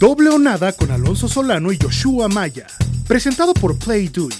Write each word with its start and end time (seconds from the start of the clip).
Doble 0.00 0.30
o 0.30 0.38
Nada 0.38 0.72
con 0.72 0.90
Alonso 0.90 1.28
Solano 1.28 1.70
y 1.72 1.78
Joshua 1.78 2.26
Maya. 2.26 2.66
Presentado 3.06 3.52
por 3.52 3.78
Play 3.78 4.08
Do 4.08 4.28
It. 4.28 4.34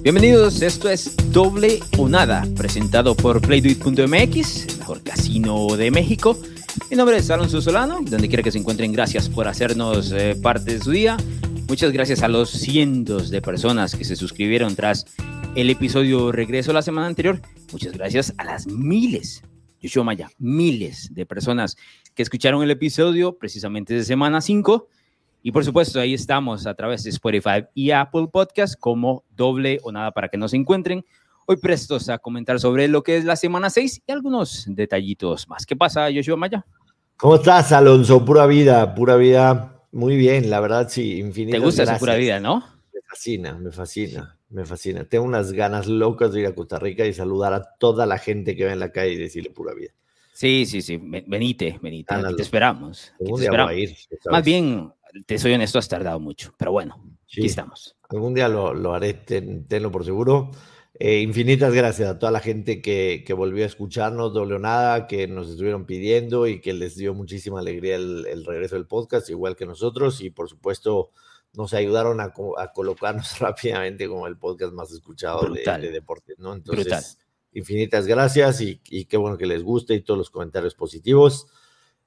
Bienvenidos, 0.00 0.62
esto 0.62 0.88
es 0.88 1.16
Doble 1.32 1.80
o 1.96 2.08
Nada, 2.08 2.46
presentado 2.56 3.16
por 3.16 3.40
PlayDoIt.mx, 3.40 4.66
el 4.68 4.78
mejor 4.78 5.02
casino 5.02 5.66
de 5.76 5.90
México. 5.90 6.38
Mi 6.88 6.96
nombre 6.96 7.16
es 7.16 7.28
Alonso 7.30 7.60
Solano, 7.60 7.98
donde 8.02 8.28
quiera 8.28 8.44
que 8.44 8.52
se 8.52 8.58
encuentren, 8.58 8.92
gracias 8.92 9.28
por 9.28 9.48
hacernos 9.48 10.12
eh, 10.12 10.36
parte 10.40 10.74
de 10.74 10.84
su 10.84 10.92
día. 10.92 11.16
Muchas 11.66 11.90
gracias 11.90 12.22
a 12.22 12.28
los 12.28 12.48
cientos 12.48 13.28
de 13.28 13.42
personas 13.42 13.96
que 13.96 14.04
se 14.04 14.14
suscribieron 14.14 14.76
tras 14.76 15.04
el 15.60 15.70
episodio 15.70 16.30
Regreso 16.30 16.72
la 16.72 16.82
semana 16.82 17.08
anterior. 17.08 17.42
Muchas 17.72 17.92
gracias 17.92 18.32
a 18.38 18.44
las 18.44 18.68
miles, 18.68 19.42
yo 19.80 20.04
Maya, 20.04 20.30
miles 20.38 21.12
de 21.12 21.26
personas 21.26 21.76
que 22.14 22.22
escucharon 22.22 22.62
el 22.62 22.70
episodio 22.70 23.36
precisamente 23.36 23.92
de 23.92 24.04
semana 24.04 24.40
5. 24.40 24.86
Y 25.42 25.50
por 25.50 25.64
supuesto, 25.64 25.98
ahí 25.98 26.14
estamos 26.14 26.64
a 26.68 26.74
través 26.74 27.02
de 27.02 27.10
Spotify 27.10 27.64
y 27.74 27.90
Apple 27.90 28.28
Podcast 28.32 28.78
como 28.78 29.24
doble 29.34 29.80
o 29.82 29.90
nada 29.90 30.12
para 30.12 30.28
que 30.28 30.38
nos 30.38 30.54
encuentren. 30.54 31.04
Hoy 31.44 31.56
prestos 31.56 32.08
a 32.08 32.18
comentar 32.18 32.60
sobre 32.60 32.86
lo 32.86 33.02
que 33.02 33.16
es 33.16 33.24
la 33.24 33.34
semana 33.34 33.68
6 33.68 34.02
y 34.06 34.12
algunos 34.12 34.64
detallitos 34.68 35.48
más. 35.48 35.66
¿Qué 35.66 35.74
pasa, 35.74 36.08
Yoshua 36.08 36.36
Maya? 36.36 36.64
¿Cómo 37.16 37.34
estás, 37.34 37.72
Alonso? 37.72 38.24
Pura 38.24 38.46
vida, 38.46 38.94
pura 38.94 39.16
vida. 39.16 39.82
Muy 39.90 40.16
bien, 40.16 40.50
la 40.50 40.60
verdad, 40.60 40.88
sí, 40.88 41.18
infinito. 41.18 41.58
Te 41.58 41.64
gusta 41.64 41.82
esa 41.82 41.98
pura 41.98 42.14
vida, 42.14 42.38
¿no? 42.38 42.60
Me 42.94 43.00
fascina, 43.08 43.54
me 43.54 43.72
fascina, 43.72 44.37
me 44.50 44.64
fascina. 44.64 45.04
Tengo 45.04 45.24
unas 45.24 45.52
ganas 45.52 45.86
locas 45.86 46.32
de 46.32 46.40
ir 46.40 46.46
a 46.46 46.54
Costa 46.54 46.78
Rica 46.78 47.04
y 47.06 47.12
saludar 47.12 47.52
a 47.52 47.74
toda 47.78 48.06
la 48.06 48.18
gente 48.18 48.56
que 48.56 48.64
ve 48.64 48.72
en 48.72 48.80
la 48.80 48.92
calle 48.92 49.12
y 49.12 49.16
decirle 49.16 49.50
pura 49.50 49.74
vida. 49.74 49.92
Sí, 50.32 50.66
sí, 50.66 50.82
sí. 50.82 50.98
Venite, 50.98 51.78
venite. 51.82 52.14
te 52.36 52.42
esperamos. 52.42 53.12
Te 53.18 53.30
esperamos. 53.32 53.72
Ir, 53.74 53.96
Más 54.30 54.44
bien, 54.44 54.92
te 55.26 55.38
soy 55.38 55.52
honesto, 55.52 55.78
has 55.78 55.88
tardado 55.88 56.20
mucho, 56.20 56.54
pero 56.56 56.72
bueno, 56.72 57.02
aquí 57.24 57.46
estamos. 57.46 57.96
Algún 58.08 58.34
día 58.34 58.48
lo, 58.48 58.72
lo 58.72 58.94
haré, 58.94 59.14
tenlo 59.14 59.90
por 59.90 60.04
seguro. 60.04 60.50
Eh, 61.00 61.20
infinitas 61.20 61.72
gracias 61.72 62.08
a 62.08 62.18
toda 62.18 62.32
la 62.32 62.40
gente 62.40 62.82
que, 62.82 63.22
que, 63.24 63.32
volvió 63.32 63.62
a 63.62 63.68
escucharnos, 63.68 64.32
doble 64.32 64.58
nada, 64.58 65.06
que 65.06 65.28
nos 65.28 65.48
estuvieron 65.48 65.86
pidiendo 65.86 66.48
y 66.48 66.60
que 66.60 66.72
les 66.72 66.96
dio 66.96 67.14
muchísima 67.14 67.60
alegría 67.60 67.94
el, 67.94 68.44
regreso 68.44 68.74
del 68.74 68.86
podcast, 68.86 69.30
igual 69.30 69.54
que 69.54 69.64
nosotros. 69.64 70.20
Y 70.20 70.30
por 70.30 70.48
supuesto, 70.48 71.10
nos 71.58 71.74
ayudaron 71.74 72.20
a, 72.20 72.32
a 72.58 72.72
colocarnos 72.72 73.36
rápidamente 73.40 74.08
como 74.08 74.28
el 74.28 74.38
podcast 74.38 74.72
más 74.72 74.92
escuchado 74.92 75.52
de, 75.52 75.64
de, 75.80 75.90
deportes, 75.90 76.38
¿no? 76.38 76.54
Entonces, 76.54 77.18
infinitas 77.52 78.06
gracias 78.06 78.60
y, 78.60 78.80
y, 78.88 79.06
qué 79.06 79.16
bueno 79.16 79.36
que 79.36 79.46
les 79.46 79.64
guste 79.64 79.94
y 79.94 80.02
todos 80.02 80.18
los 80.18 80.30
comentarios 80.30 80.76
positivos. 80.76 81.48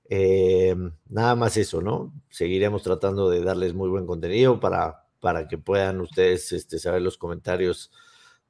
Eh, 0.09 0.73
nada 1.09 1.35
más 1.35 1.57
eso, 1.57 1.81
¿no? 1.81 2.13
Seguiremos 2.29 2.81
tratando 2.81 3.29
de 3.29 3.43
darles 3.43 3.73
muy 3.73 3.89
buen 3.89 4.05
contenido 4.05 4.61
para, 4.61 5.05
para 5.19 5.49
que 5.49 5.57
puedan 5.57 5.99
ustedes 5.99 6.53
este, 6.53 6.79
saber 6.79 7.01
los 7.01 7.17
comentarios 7.17 7.91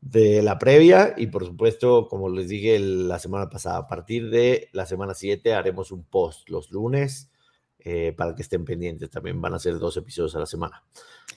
de 0.02 0.44
la 0.44 0.60
previa 0.60 1.16
y 1.18 1.28
por 1.28 1.48
supuesto, 1.48 2.08
como 2.08 2.30
les 2.30 2.48
dije 2.48 2.78
la 2.78 3.18
semana 3.18 3.50
pasada, 3.50 3.78
a 3.78 3.88
partir 3.88 4.30
de 4.30 4.70
la 4.72 4.86
semana 4.86 5.16
7 5.16 5.56
haremos 5.56 5.92
un 5.92 6.04
post 6.04 6.48
los 6.48 6.70
lunes 6.70 7.31
eh, 7.84 8.14
para 8.16 8.36
que 8.36 8.42
estén 8.42 8.66
pendientes. 8.66 9.10
También 9.10 9.42
van 9.42 9.54
a 9.54 9.60
ser 9.60 9.78
dos 9.80 9.98
episodios 9.98 10.36
a 10.36 10.40
la 10.40 10.46
semana. 10.46 10.84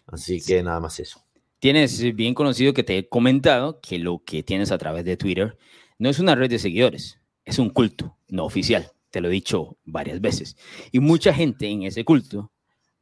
Así 0.07 0.41
que 0.41 0.63
nada 0.63 0.81
más 0.81 0.99
eso. 1.01 1.25
Tienes 1.59 2.15
bien 2.15 2.35
conocido 2.35 2.75
que 2.75 2.83
te 2.83 2.99
he 2.99 3.09
comentado 3.09 3.81
que 3.81 3.99
lo 3.99 4.23
que 4.25 4.43
tienes 4.43 4.71
a 4.71 4.79
través 4.79 5.05
de 5.05 5.17
Twitter 5.17 5.57
no 5.99 6.11
es 6.11 6.19
una 6.19 6.35
red 6.35 6.51
de 6.51 6.59
seguidores, 6.59 7.21
es 7.45 7.59
un 7.59 7.71
culto 7.71 8.17
no 8.29 8.45
oficial. 8.45 8.93
Te 9.11 9.21
lo 9.21 9.29
he 9.29 9.33
dicho 9.33 9.79
varias 9.85 10.21
veces. 10.21 10.57
Y 10.93 11.01
mucha 11.01 11.33
gente 11.33 11.69
en 11.69 11.85
ese 11.85 12.05
culto 12.05 12.53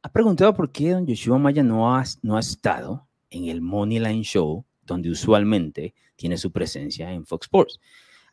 ha 0.01 0.11
preguntado 0.11 0.53
por 0.53 0.71
qué 0.71 0.91
don 0.91 1.05
Yoshua 1.05 1.39
Maya 1.39 1.63
no 1.63 1.95
ha, 1.95 2.03
no 2.21 2.37
ha 2.37 2.39
estado 2.39 3.07
en 3.29 3.45
el 3.45 3.61
Moneyline 3.61 4.23
Show 4.23 4.65
donde 4.85 5.09
usualmente 5.09 5.93
tiene 6.15 6.37
su 6.37 6.51
presencia 6.51 7.11
en 7.11 7.25
Fox 7.25 7.47
Sports. 7.47 7.79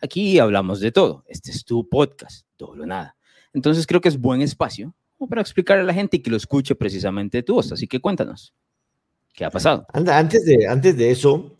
Aquí 0.03 0.39
hablamos 0.39 0.81
de 0.81 0.93
todo. 0.93 1.25
Este 1.27 1.51
es 1.51 1.65
tu 1.65 1.89
podcast, 1.89 2.47
todo 2.57 2.73
o 2.73 2.87
nada. 2.87 3.17
Entonces 3.53 3.87
creo 3.87 4.01
que 4.01 4.09
es 4.09 4.21
buen 4.21 4.43
espacio 4.43 4.95
para 5.29 5.41
explicarle 5.41 5.83
a 5.83 5.87
la 5.87 5.95
gente 5.95 6.19
y 6.19 6.21
que 6.21 6.31
lo 6.31 6.37
escuche 6.37 6.75
precisamente 6.75 7.43
tu 7.43 7.55
voz. 7.55 7.73
Así 7.73 7.87
que 7.87 8.01
cuéntanos, 8.01 8.55
¿qué 9.35 9.45
ha 9.45 9.51
pasado? 9.51 9.87
Antes 9.93 10.45
de, 10.45 10.67
antes 10.67 10.97
de 10.97 11.11
eso, 11.11 11.59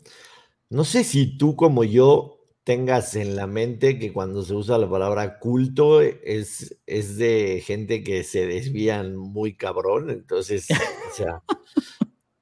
no 0.69 0.83
sé 0.83 1.03
si 1.03 1.37
tú 1.37 1.55
como 1.55 1.83
yo 1.83 2.41
tengas 2.63 3.15
en 3.15 3.35
la 3.35 3.47
mente 3.47 3.97
que 3.97 4.13
cuando 4.13 4.43
se 4.43 4.53
usa 4.53 4.77
la 4.77 4.89
palabra 4.89 5.39
culto 5.39 6.01
es, 6.01 6.79
es 6.85 7.17
de 7.17 7.63
gente 7.65 8.03
que 8.03 8.23
se 8.23 8.45
desvían 8.45 9.15
muy 9.15 9.55
cabrón. 9.55 10.09
Entonces, 10.09 10.67
o 10.71 11.15
sea, 11.15 11.41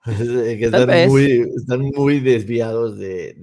que 0.06 0.66
están 0.66 1.10
muy, 1.10 1.46
están 1.56 1.82
muy, 1.82 2.20
desviados 2.20 2.98
de, 2.98 3.36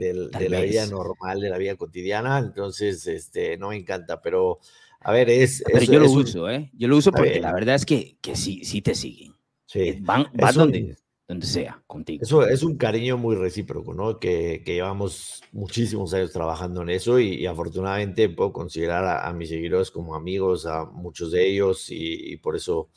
la 0.48 0.60
vida 0.60 0.86
normal, 0.86 1.40
de 1.40 1.50
la 1.50 1.58
vida 1.58 1.76
cotidiana, 1.76 2.38
entonces 2.38 3.06
este, 3.06 3.56
no 3.56 3.68
me 3.68 3.76
encanta, 3.76 4.20
pero 4.20 4.60
a 5.00 5.12
ver, 5.12 5.30
es... 5.30 5.62
Pero 5.66 5.84
yo 5.84 6.00
lo 6.00 6.10
uso, 6.10 6.50
¿eh? 6.50 6.70
Yo 6.74 6.88
lo 6.88 6.96
uso 6.96 7.12
porque 7.12 7.40
la 7.40 7.52
verdad 7.52 7.74
es 7.74 7.86
que, 7.86 8.18
que 8.20 8.36
sí, 8.36 8.64
sí 8.64 8.82
te 8.82 8.94
siguen. 8.94 9.34
Sí. 9.66 9.80
Eh, 9.80 9.98
van, 10.00 10.26
donde, 10.54 10.96
donde 11.26 11.46
sea, 11.46 11.82
contigo. 11.86 12.22
Eso 12.22 12.46
es 12.46 12.62
un 12.62 12.76
cariño 12.76 13.16
muy 13.16 13.36
recíproco, 13.36 13.94
¿no? 13.94 14.18
Que, 14.18 14.62
que 14.64 14.74
llevamos 14.74 15.42
muchísimos 15.52 16.14
años 16.14 16.32
trabajando 16.32 16.82
en 16.82 16.90
eso 16.90 17.18
y, 17.18 17.46
afortunadamente 17.46 18.28
puedo 18.28 18.52
considerar 18.52 19.24
a, 19.24 19.32
mis 19.32 19.48
seguidores 19.48 19.90
como 19.90 20.14
amigos, 20.14 20.66
a 20.66 20.84
muchos 20.84 21.32
de 21.32 21.46
ellos 21.46 21.86
y 21.90 22.36
por 22.38 22.56
eso 22.56 22.90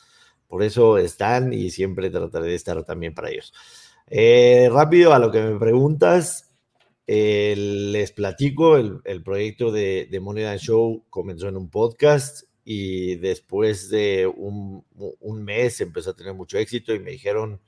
por 0.49 0.63
eso 0.63 0.97
están 0.97 1.53
y 1.53 1.69
siempre 1.69 2.09
trataré 2.09 2.47
de 2.47 2.55
estar 2.55 2.83
también 2.83 3.13
para 3.13 3.29
ellos. 3.29 3.53
Eh, 4.07 4.67
rápido 4.71 5.13
a 5.13 5.19
lo 5.19 5.31
que 5.31 5.41
me 5.41 5.59
preguntas, 5.59 6.48
eh, 7.11 7.55
les 7.55 8.11
platico, 8.11 8.77
el, 8.77 9.23
proyecto 9.23 9.71
de, 9.71 10.07
de 10.11 10.19
Money 10.19 10.59
Show 10.59 11.05
comenzó 11.09 11.47
en 11.47 11.57
un 11.57 11.67
podcast 11.67 12.43
y 12.63 13.15
después 13.15 13.89
de 13.89 14.27
un, 14.27 14.85
mes 15.43 15.81
empezó 15.81 16.11
a 16.11 16.15
tener 16.15 16.35
mucho 16.35 16.59
éxito 16.59 16.93
y 16.93 16.99
me 16.99 17.09
dijeron, 17.09 17.61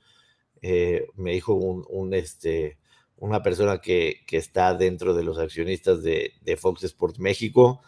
eh, 0.60 1.08
me 1.16 1.32
dijo 1.32 1.54
un, 1.54 2.14
este, 2.14 2.78
una 3.16 3.42
persona 3.42 3.80
que, 3.80 4.24
está 4.30 4.74
dentro 4.74 5.12
de 5.12 5.24
los 5.24 5.40
accionistas 5.40 6.04
de, 6.04 6.34
Fox 6.56 6.84
Sports 6.84 7.18
México, 7.18 7.82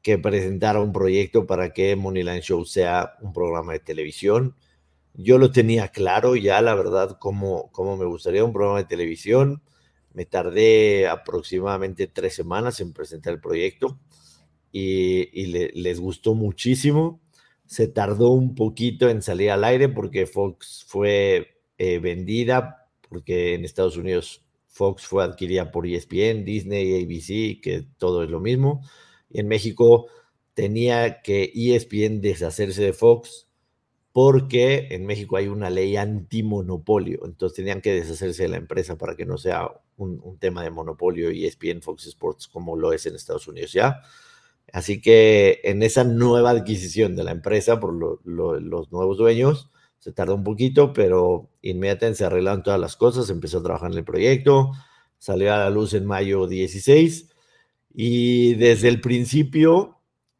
que 0.00 0.16
presentara 0.16 0.80
un 0.80 0.94
proyecto 0.94 1.46
para 1.46 1.74
que 1.74 1.96
Moneyline 1.96 2.40
Show 2.40 2.64
sea 2.64 3.18
un 3.20 3.34
programa 3.34 3.74
de 3.74 3.80
televisión. 3.80 4.56
Yo 5.12 5.36
lo 5.36 5.50
tenía 5.52 5.88
claro 5.88 6.34
ya, 6.34 6.62
la 6.62 6.74
verdad, 6.74 7.18
como, 7.20 7.70
como 7.72 7.98
me 7.98 8.06
gustaría 8.06 8.42
un 8.42 8.54
programa 8.54 8.78
de 8.78 8.86
televisión. 8.86 9.60
Me 10.14 10.24
tardé 10.24 11.06
aproximadamente 11.06 12.06
tres 12.06 12.34
semanas 12.34 12.80
en 12.80 12.92
presentar 12.92 13.34
el 13.34 13.40
proyecto 13.40 13.98
y, 14.72 15.46
les 15.46 16.00
gustó 16.00 16.34
muchísimo. 16.34 17.20
Se 17.66 17.86
tardó 17.88 18.30
un 18.30 18.54
poquito 18.54 19.08
en 19.08 19.20
salir 19.20 19.50
al 19.50 19.64
aire 19.64 19.88
porque 19.88 20.26
Fox 20.26 20.84
fue 20.88 21.58
eh, 21.76 21.98
vendida, 21.98 22.88
porque 23.08 23.54
en 23.54 23.64
Estados 23.64 23.96
Unidos 23.96 24.42
Fox 24.66 25.06
fue 25.06 25.22
adquirida 25.22 25.70
por 25.70 25.86
ESPN, 25.86 26.44
Disney, 26.44 27.04
ABC, 27.04 27.60
que 27.60 27.86
todo 27.98 28.24
es 28.24 28.30
lo 28.30 28.40
mismo 28.40 28.80
en 29.34 29.48
México 29.48 30.06
tenía 30.54 31.20
que 31.20 31.52
ESPN 31.54 32.20
deshacerse 32.20 32.82
de 32.82 32.92
Fox 32.94 33.48
porque 34.14 34.86
en 34.92 35.06
México 35.06 35.36
hay 35.36 35.48
una 35.48 35.70
ley 35.70 35.96
antimonopolio, 35.96 37.26
entonces 37.26 37.56
tenían 37.56 37.80
que 37.80 37.92
deshacerse 37.92 38.44
de 38.44 38.48
la 38.48 38.58
empresa 38.58 38.96
para 38.96 39.16
que 39.16 39.26
no 39.26 39.38
sea 39.38 39.72
un, 39.96 40.38
tema 40.38 40.62
de 40.62 40.70
monopolio 40.70 41.30
ESPN 41.30 41.82
Fox 41.82 42.06
Sports 42.06 42.46
como 42.46 42.76
lo 42.76 42.92
es 42.92 43.06
en 43.06 43.16
Estados 43.16 43.48
Unidos 43.48 43.72
ya. 43.72 44.02
Así 44.72 45.00
que 45.00 45.60
en 45.64 45.82
esa 45.82 46.04
nueva 46.04 46.50
adquisición 46.50 47.16
de 47.16 47.24
la 47.24 47.32
empresa 47.32 47.80
por 47.80 47.92
los 48.24 48.92
nuevos 48.92 49.18
dueños, 49.18 49.72
se 49.98 50.12
tardó 50.12 50.36
un 50.36 50.44
poquito, 50.44 50.92
pero 50.92 51.50
inmediatamente 51.60 52.18
se 52.18 52.24
arreglaron 52.24 52.62
todas 52.62 52.78
las 52.78 52.94
cosas, 52.94 53.30
empezó 53.30 53.58
a 53.58 53.62
trabajar 53.64 53.90
en 53.90 53.98
el 53.98 54.04
proyecto, 54.04 54.70
salió 55.18 55.52
a 55.52 55.58
la 55.58 55.70
luz 55.70 55.92
en 55.92 56.06
mayo 56.06 56.46
16 56.46 57.30
y 57.92 58.54
desde 58.54 58.86
el 58.86 59.00
principio, 59.00 59.93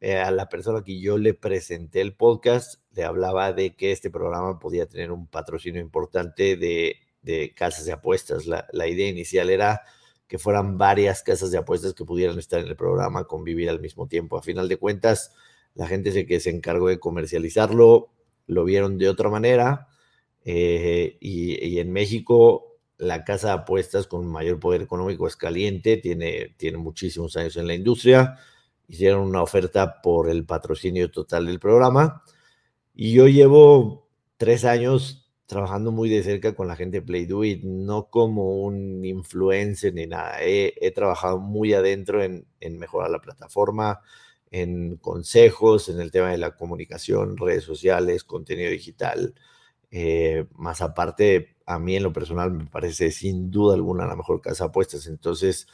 eh, 0.05 0.19
a 0.19 0.29
la 0.29 0.49
persona 0.49 0.83
que 0.83 0.99
yo 0.99 1.17
le 1.17 1.33
presenté 1.33 1.99
el 1.99 2.13
podcast, 2.13 2.79
le 2.93 3.03
hablaba 3.03 3.53
de 3.53 3.75
que 3.75 3.91
este 3.91 4.11
programa 4.11 4.59
podía 4.59 4.85
tener 4.85 5.11
un 5.11 5.25
patrocinio 5.25 5.81
importante 5.81 6.57
de, 6.57 7.53
casas 7.55 7.87
de 7.87 7.93
apuestas. 7.93 8.45
La, 8.45 8.87
idea 8.87 9.09
inicial 9.09 9.49
era 9.49 9.81
que 10.27 10.37
fueran 10.37 10.77
varias 10.77 11.23
casas 11.23 11.49
de 11.49 11.57
apuestas 11.57 11.95
que 11.95 12.05
pudieran 12.05 12.37
estar 12.37 12.59
en 12.59 12.67
el 12.67 12.75
programa, 12.75 13.23
convivir 13.23 13.67
al 13.67 13.79
mismo 13.79 14.07
tiempo. 14.07 14.37
A 14.37 14.43
final 14.43 14.69
de 14.69 14.77
cuentas, 14.77 15.33
la 15.73 15.87
gente 15.87 16.27
que 16.27 16.39
se 16.39 16.51
encargó 16.51 16.89
de 16.89 16.99
comercializarlo 16.99 18.11
lo 18.45 18.63
vieron 18.63 18.99
de 18.99 19.09
otra 19.09 19.31
manera. 19.31 19.87
Eh, 20.43 21.17
y, 21.19 21.79
en 21.79 21.91
México 21.91 22.77
la 22.99 23.23
casa 23.23 23.47
de 23.47 23.53
apuestas 23.55 24.05
con 24.05 24.27
mayor 24.27 24.59
poder 24.59 24.83
económico 24.83 25.25
es 25.27 25.35
caliente, 25.35 25.97
tiene, 25.97 26.53
tiene 26.57 26.77
muchísimos 26.77 27.35
años 27.37 27.57
en 27.57 27.65
la 27.65 27.73
industria, 27.73 28.37
hicieron 28.87 29.21
una 29.21 29.41
oferta 29.41 30.01
por 30.01 30.29
el 30.29 30.45
patrocinio 30.45 31.09
total 31.11 31.45
del 31.47 31.59
programa 31.59 32.23
y 32.93 33.13
yo 33.13 33.27
llevo 33.27 34.09
tres 34.37 34.65
años 34.65 35.25
trabajando 35.45 35.91
muy 35.91 36.09
de 36.09 36.23
cerca 36.23 36.55
con 36.55 36.67
la 36.67 36.75
gente 36.75 36.99
de 36.99 37.05
Play 37.05 37.25
Do 37.25 37.43
It, 37.43 37.63
no 37.63 38.09
como 38.09 38.61
un 38.61 39.05
influencer 39.05 39.93
ni 39.93 40.07
nada. 40.07 40.37
He, 40.41 40.91
trabajado 40.91 41.39
muy 41.39 41.73
adentro 41.73 42.23
en, 42.23 42.47
en, 42.59 42.79
mejorar 42.79 43.11
la 43.11 43.21
plataforma, 43.21 44.01
en 44.49 44.97
consejos, 44.97 45.89
en 45.89 45.99
el 45.99 46.11
tema 46.11 46.31
de 46.31 46.37
la 46.37 46.55
comunicación, 46.55 47.37
redes 47.37 47.63
sociales, 47.63 48.23
contenido 48.23 48.71
digital. 48.71 49.35
Eh, 49.91 50.45
más 50.55 50.81
aparte, 50.81 51.57
a 51.65 51.79
mí 51.79 51.95
en 51.95 52.03
lo 52.03 52.13
personal 52.13 52.51
me 52.51 52.65
parece 52.65 53.11
sin 53.11 53.51
duda 53.51 53.75
alguna 53.75 54.07
la 54.07 54.15
mejor 54.15 54.41
casa 54.41 54.65
apuestas. 54.65 55.07
Entonces, 55.07 55.67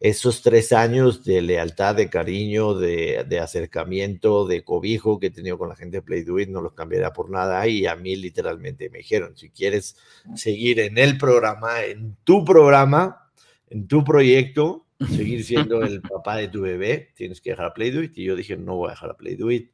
esos 0.00 0.40
tres 0.40 0.72
años 0.72 1.24
de 1.24 1.42
lealtad, 1.42 1.94
de 1.94 2.08
cariño, 2.08 2.72
de, 2.74 3.38
acercamiento, 3.38 4.46
de 4.46 4.64
cobijo 4.64 5.20
que 5.20 5.26
he 5.26 5.30
tenido 5.30 5.58
con 5.58 5.68
la 5.68 5.76
gente 5.76 5.98
de 5.98 6.02
Play 6.02 6.22
Do 6.22 6.38
It, 6.40 6.48
no 6.48 6.62
los 6.62 6.72
cambiaría 6.72 7.12
por 7.12 7.28
nada. 7.28 7.68
Y 7.68 7.84
a 7.84 7.96
mí 7.96 8.16
literalmente 8.16 8.88
me 8.88 8.98
dijeron, 8.98 9.36
si 9.36 9.50
quieres 9.50 9.98
seguir 10.34 10.80
en 10.80 10.96
el 10.96 11.18
programa, 11.18 11.84
en 11.84 12.16
tu 12.24 12.46
programa, 12.46 13.30
en 13.68 13.86
tu 13.88 14.02
proyecto, 14.02 14.86
seguir 15.06 15.44
siendo 15.44 15.82
el 15.82 16.00
papá 16.00 16.36
de 16.36 16.48
tu 16.48 16.62
bebé, 16.62 17.10
tienes 17.14 17.42
que 17.42 17.50
dejar 17.50 17.66
a 17.66 17.74
Play 17.74 17.90
Do 17.90 18.02
It. 18.02 18.16
Y 18.16 18.24
yo 18.24 18.36
dije, 18.36 18.56
no 18.56 18.76
voy 18.76 18.88
a 18.88 18.92
dejar 18.92 19.10
a 19.10 19.16
Play 19.18 19.36
Do 19.36 19.50
It. 19.50 19.70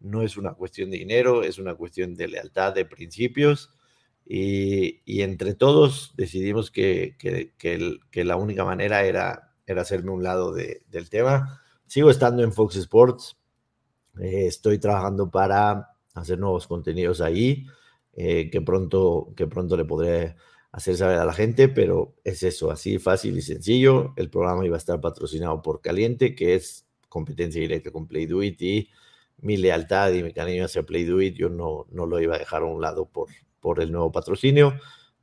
No 0.00 0.22
es 0.22 0.38
una 0.38 0.54
cuestión 0.54 0.90
de 0.90 0.96
dinero, 0.96 1.42
es 1.42 1.58
una 1.58 1.74
cuestión 1.74 2.14
de 2.14 2.28
lealtad, 2.28 2.74
de 2.74 2.86
principios. 2.86 3.70
Y, 4.24 5.20
entre 5.20 5.54
todos 5.54 6.14
decidimos 6.16 6.70
que, 6.70 7.14
que 7.18 8.24
la 8.24 8.36
única 8.36 8.64
manera 8.64 9.04
era 9.04 9.45
era 9.66 9.82
hacerme 9.82 10.10
un 10.10 10.22
lado 10.22 10.52
del 10.52 11.10
tema. 11.10 11.60
Sigo 11.86 12.10
estando 12.10 12.42
en 12.42 12.52
Fox 12.52 12.76
Sports, 12.76 13.36
eh, 14.20 14.46
estoy 14.46 14.78
trabajando 14.78 15.30
para 15.30 15.90
hacer 16.14 16.38
nuevos 16.38 16.66
contenidos 16.66 17.20
ahí, 17.20 17.66
eh, 18.14 18.50
que, 18.50 18.60
pronto, 18.62 19.32
que 19.36 19.46
pronto 19.46 19.76
le 19.76 19.84
podré 19.84 20.36
hacer 20.72 20.96
saber 20.96 21.18
a 21.18 21.24
la 21.24 21.32
gente, 21.32 21.68
pero 21.68 22.14
es 22.24 22.42
eso, 22.42 22.70
así 22.70 22.98
fácil 22.98 23.36
y 23.36 23.42
sencillo. 23.42 24.14
El 24.16 24.30
programa 24.30 24.64
iba 24.64 24.76
a 24.76 24.78
estar 24.78 25.00
patrocinado 25.00 25.62
por 25.62 25.80
Caliente, 25.80 26.34
que 26.34 26.54
es 26.54 26.86
competencia 27.08 27.60
directa 27.60 27.90
con 27.90 28.06
Play 28.06 28.26
Do 28.26 28.42
It 28.42 28.60
y 28.62 28.90
mi 29.38 29.56
lealtad 29.56 30.12
y 30.12 30.22
mi 30.22 30.32
cariño 30.32 30.64
hacia 30.64 30.84
Play 30.84 31.04
Do 31.04 31.20
It, 31.20 31.36
yo 31.36 31.48
no, 31.48 31.86
no 31.90 32.06
lo 32.06 32.20
iba 32.20 32.36
a 32.36 32.38
dejar 32.38 32.62
a 32.62 32.66
un 32.66 32.80
lado 32.80 33.06
por, 33.06 33.28
por 33.60 33.80
el 33.80 33.92
nuevo 33.92 34.12
patrocinio. 34.12 34.74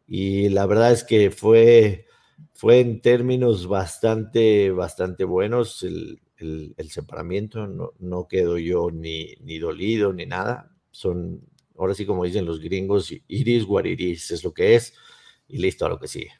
Y 0.07 0.49
la 0.49 0.65
verdad 0.65 0.91
es 0.91 1.03
que 1.03 1.31
fue 1.31 2.05
fue 2.53 2.79
en 2.79 3.01
términos 3.01 3.67
bastante, 3.67 4.71
bastante 4.71 5.23
buenos 5.23 5.83
el, 5.83 6.21
el, 6.37 6.89
separamiento. 6.89 7.67
No, 7.67 7.91
no 7.99 8.27
quedo 8.27 8.57
yo 8.57 8.89
ni, 8.91 9.35
ni 9.41 9.59
dolido 9.59 10.13
ni 10.13 10.25
nada. 10.25 10.71
Son, 10.91 11.41
ahora 11.77 11.93
sí, 11.93 12.05
como 12.05 12.23
dicen 12.23 12.45
los 12.45 12.59
gringos, 12.59 13.13
iris 13.27 13.65
guariris 13.65 14.31
es 14.31 14.43
lo 14.43 14.53
que 14.53 14.75
es 14.75 14.93
y 15.47 15.57
listo 15.57 15.85
a 15.85 15.89
lo 15.89 15.99
que 15.99 16.07
sigue. 16.07 16.31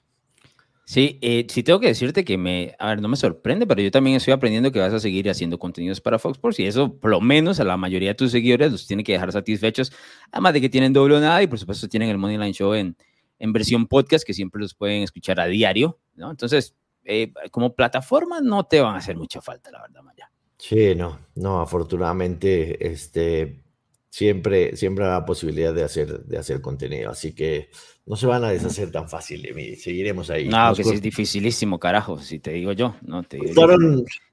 Sí, 0.86 1.18
eh, 1.22 1.48
sí 1.50 1.64
tengo 1.64 1.80
que 1.80 1.88
decirte 1.88 2.26
que 2.26 2.38
me, 2.38 2.76
a 2.78 2.90
ver, 2.90 3.02
no 3.02 3.08
me 3.08 3.16
sorprende, 3.16 3.66
pero 3.66 3.82
yo 3.82 3.90
también 3.90 4.18
estoy 4.18 4.34
aprendiendo 4.34 4.72
que 4.72 4.80
vas 4.80 4.94
a 4.94 5.00
seguir 5.00 5.30
haciendo 5.30 5.58
contenidos 5.58 6.02
para 6.02 6.20
Fox 6.20 6.38
Sports 6.38 6.60
y 6.60 6.66
eso 6.66 7.00
por 7.00 7.10
lo 7.10 7.22
menos 7.22 7.62
a 7.62 7.64
la 7.64 7.78
mayoría 7.78 8.10
de 8.10 8.16
tus 8.16 8.32
seguidores 8.32 8.72
los 8.72 8.86
tiene 8.86 9.04
que 9.04 9.14
dejar 9.14 9.32
satisfechos, 9.32 9.94
además 10.32 10.54
de 10.54 10.62
que 10.62 10.70
tienen 10.70 10.92
doble 10.92 11.22
nada 11.22 11.42
y 11.42 11.48
por 11.48 11.58
supuesto 11.58 11.88
tienen 11.88 12.10
el 12.10 12.18
Money 12.18 12.38
Line 12.38 12.54
Show 12.54 12.74
en, 12.74 12.98
en 13.44 13.52
versión 13.52 13.88
podcast 13.88 14.26
que 14.26 14.34
siempre 14.34 14.62
los 14.62 14.74
pueden 14.74 15.04
escuchar 15.04 15.38
a 15.42 15.48
diario 15.48 16.00
¿no? 16.16 16.32
Entonces, 16.32 16.76
eh, 17.04 17.34
como 17.52 17.76
plataforma 17.76 18.40
no 18.42 18.66
te 18.66 18.80
van 18.80 18.96
a 18.96 19.00
hacer 19.00 19.18
mucha 19.18 19.42
falta, 19.42 19.72
la 19.72 19.82
verdad, 19.82 20.02
Maya. 20.02 20.32
Sí, 20.58 20.96
no, 20.96 21.20
no, 21.36 21.60
afortunadamente, 21.60 22.88
este, 22.88 23.64
siempre, 24.10 24.78
siempre 24.78 25.04
habrá 25.04 25.26
posibilidad 25.26 25.74
de 25.74 25.84
hacer, 25.84 26.24
de 26.24 26.38
hacer 26.38 26.62
contenido, 26.62 27.12
así 27.12 27.34
que 27.34 27.70
no 28.06 28.16
se 28.16 28.28
van 28.28 28.46
a 28.46 28.50
deshacer 28.50 28.90
tan 28.92 29.10
fácil 29.10 29.42
de 29.42 29.54
mí, 29.54 29.76
seguiremos 29.76 30.30
ahí. 30.30 30.48
No, 30.48 30.74
que 30.74 30.86
sí 30.86 30.94
es 30.94 31.02
dificilísimo, 31.02 31.80
carajo, 31.80 32.20
si 32.20 32.40
te 32.40 32.52
digo 32.52 32.72
yo, 32.72 32.96
no 33.02 33.24
te 33.24 33.40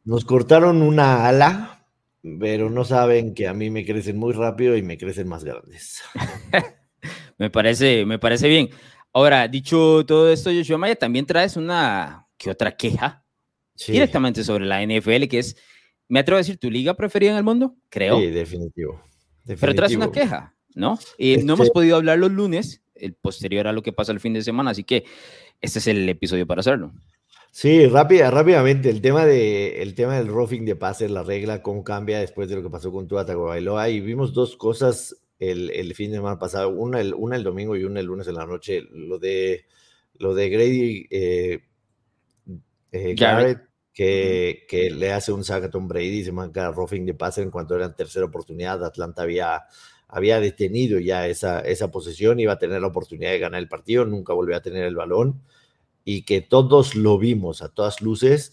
Nos 0.04 0.24
cortaron 0.24 0.82
una 0.82 1.26
ala, 1.26 1.84
pero 2.38 2.70
no 2.70 2.84
saben 2.84 3.34
que 3.34 3.48
a 3.48 3.54
mí 3.54 3.70
me 3.70 3.84
crecen 3.84 4.16
muy 4.16 4.32
rápido 4.32 4.76
y 4.76 4.82
me 4.82 4.98
crecen 4.98 5.26
más 5.26 5.42
grandes. 5.42 6.00
me 7.38 7.50
parece, 7.50 8.04
me 8.06 8.20
parece 8.20 8.46
bien. 8.46 8.70
Ahora, 9.12 9.48
dicho 9.48 10.04
todo 10.06 10.30
esto, 10.30 10.50
Joshua 10.50 10.78
Maya, 10.78 10.94
también 10.94 11.26
traes 11.26 11.56
una 11.56 12.26
que 12.36 12.50
otra 12.50 12.76
queja 12.76 13.24
directamente 13.86 14.44
sobre 14.44 14.66
la 14.66 14.82
NFL, 14.82 15.26
que 15.28 15.40
es, 15.40 15.56
me 16.08 16.20
atrevo 16.20 16.36
a 16.36 16.40
decir, 16.40 16.58
tu 16.58 16.70
liga 16.70 16.94
preferida 16.94 17.32
en 17.32 17.38
el 17.38 17.44
mundo, 17.44 17.76
creo. 17.88 18.18
Sí, 18.18 18.26
definitivo. 18.26 19.02
Pero 19.46 19.74
traes 19.74 19.96
una 19.96 20.12
queja, 20.12 20.54
¿no? 20.74 20.98
Y 21.18 21.38
no 21.38 21.54
hemos 21.54 21.66
este 21.66 21.72
podido 21.72 21.96
hablar 21.96 22.18
los 22.18 22.30
lunes, 22.30 22.82
el 22.94 23.14
posterior 23.14 23.66
a 23.66 23.72
lo 23.72 23.82
que 23.82 23.92
pasa 23.92 24.12
el 24.12 24.20
fin 24.20 24.34
de 24.34 24.42
semana, 24.42 24.70
así 24.70 24.84
que 24.84 25.04
este 25.60 25.80
es 25.80 25.86
el 25.88 26.08
episodio 26.08 26.46
para 26.46 26.60
hacerlo. 26.60 26.92
Sí, 27.50 27.86
rápida, 27.86 28.30
rápidamente, 28.30 28.90
el 28.90 29.00
tema, 29.00 29.26
de, 29.26 29.82
el 29.82 29.94
tema 29.96 30.16
del 30.16 30.28
roughing 30.28 30.64
de 30.64 30.76
pases, 30.76 31.10
la 31.10 31.24
regla, 31.24 31.62
cómo 31.62 31.82
cambia 31.82 32.20
después 32.20 32.48
de 32.48 32.54
lo 32.54 32.62
que 32.62 32.70
pasó 32.70 32.92
con 32.92 33.08
Tua 33.08 33.26
Tagovailoa, 33.26 33.88
y 33.88 34.00
vimos 34.00 34.32
dos 34.32 34.56
cosas 34.56 35.16
el, 35.40 35.94
fin 35.94 36.10
de 36.10 36.18
semana 36.18 36.38
pasado, 36.38 36.68
una 36.68 37.00
el, 37.00 37.14
una 37.14 37.36
el 37.36 37.42
domingo 37.42 37.74
y 37.74 37.84
una 37.84 38.00
el 38.00 38.06
lunes 38.06 38.28
en 38.28 38.34
la 38.34 38.46
noche, 38.46 38.82
lo 38.92 39.18
de, 39.18 39.64
lo 40.18 40.34
de 40.34 40.50
Grady 40.50 41.06
eh, 41.10 41.60
eh, 42.92 43.14
Garrett, 43.14 43.62
que, 43.92 44.66
que, 44.68 44.90
le 44.90 45.12
hace 45.12 45.32
un 45.32 45.42
sack 45.42 45.64
a 45.64 45.70
Tom 45.70 45.88
Brady, 45.88 46.24
se 46.24 46.32
manca 46.32 46.70
roughing 46.70 47.06
de 47.06 47.14
pase 47.14 47.40
en 47.40 47.50
cuanto 47.50 47.74
era 47.74 47.86
en 47.86 47.94
tercera 47.94 48.26
oportunidad, 48.26 48.84
Atlanta 48.84 49.22
había, 49.22 49.62
había 50.08 50.40
detenido 50.40 50.98
ya 50.98 51.26
esa, 51.26 51.60
esa 51.60 51.90
posesión, 51.90 52.38
iba 52.38 52.52
a 52.52 52.58
tener 52.58 52.82
la 52.82 52.88
oportunidad 52.88 53.30
de 53.30 53.38
ganar 53.38 53.60
el 53.60 53.68
partido, 53.68 54.04
nunca 54.04 54.34
volvió 54.34 54.56
a 54.56 54.62
tener 54.62 54.84
el 54.84 54.94
balón, 54.94 55.42
y 56.04 56.22
que 56.22 56.42
todos 56.42 56.94
lo 56.94 57.18
vimos 57.18 57.62
a 57.62 57.70
todas 57.70 58.02
luces, 58.02 58.52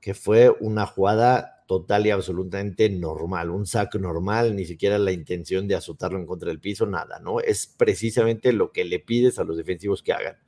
que 0.00 0.14
fue 0.14 0.50
una 0.60 0.86
jugada 0.86 1.57
total 1.68 2.06
y 2.06 2.10
absolutamente 2.10 2.88
normal, 2.88 3.50
un 3.50 3.66
sack 3.66 3.96
normal, 3.96 4.56
ni 4.56 4.64
siquiera 4.64 4.98
la 4.98 5.12
intención 5.12 5.68
de 5.68 5.74
azotarlo 5.74 6.18
en 6.18 6.24
contra 6.24 6.48
del 6.48 6.60
piso, 6.60 6.86
nada, 6.86 7.20
¿no? 7.20 7.40
Es 7.40 7.66
precisamente 7.66 8.54
lo 8.54 8.72
que 8.72 8.86
le 8.86 9.00
pides 9.00 9.38
a 9.38 9.44
los 9.44 9.58
defensivos 9.58 10.02
que 10.02 10.14
hagan. 10.14 10.38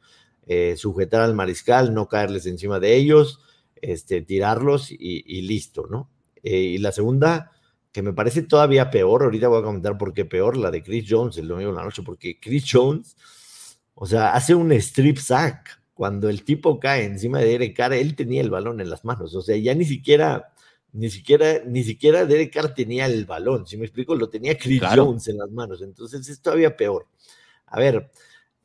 Eh, 0.46 0.76
sujetar 0.78 1.20
al 1.20 1.34
mariscal, 1.34 1.92
no 1.92 2.08
caerles 2.08 2.46
encima 2.46 2.80
de 2.80 2.96
ellos, 2.96 3.38
este, 3.82 4.22
tirarlos 4.22 4.90
y, 4.90 5.42
listo, 5.42 5.86
¿no? 5.90 6.08
Eh, 6.42 6.56
y 6.56 6.78
la 6.78 6.90
segunda, 6.90 7.52
que 7.92 8.00
me 8.00 8.14
parece 8.14 8.40
todavía 8.40 8.90
peor, 8.90 9.24
ahorita 9.24 9.48
voy 9.48 9.60
a 9.60 9.64
comentar 9.64 9.98
por 9.98 10.14
qué 10.14 10.24
peor, 10.24 10.56
la 10.56 10.70
de 10.70 10.82
Chris 10.82 11.04
Jones 11.06 11.36
el 11.36 11.48
domingo 11.48 11.72
de 11.72 11.76
la 11.76 11.84
noche, 11.84 12.02
porque 12.02 12.40
Chris 12.40 12.64
Jones, 12.66 13.14
o 13.94 14.06
sea, 14.06 14.32
hace 14.32 14.54
un 14.54 14.72
strip 14.72 15.18
sack. 15.18 15.82
Cuando 15.92 16.30
el 16.30 16.44
tipo 16.44 16.80
cae 16.80 17.04
encima 17.04 17.40
de 17.40 17.44
Derek 17.44 17.76
Carr, 17.76 17.92
él 17.92 18.16
tenía 18.16 18.40
el 18.40 18.48
balón 18.48 18.80
en 18.80 18.88
las 18.88 19.04
manos, 19.04 19.34
o 19.34 19.42
sea, 19.42 19.54
ya 19.58 19.74
ni 19.74 19.84
siquiera 19.84 20.54
ni 20.92 21.10
siquiera, 21.10 21.62
ni 21.66 21.84
siquiera 21.84 22.26
Derek 22.26 22.52
Carr 22.52 22.74
tenía 22.74 23.06
el 23.06 23.24
balón, 23.24 23.66
si 23.66 23.76
me 23.76 23.84
explico, 23.84 24.14
lo 24.14 24.28
tenía 24.28 24.56
Chris 24.58 24.82
Jones 24.94 25.28
en 25.28 25.38
las 25.38 25.50
manos, 25.50 25.82
entonces 25.82 26.28
es 26.28 26.40
todavía 26.40 26.76
peor. 26.76 27.06
A 27.66 27.78
ver, 27.78 28.10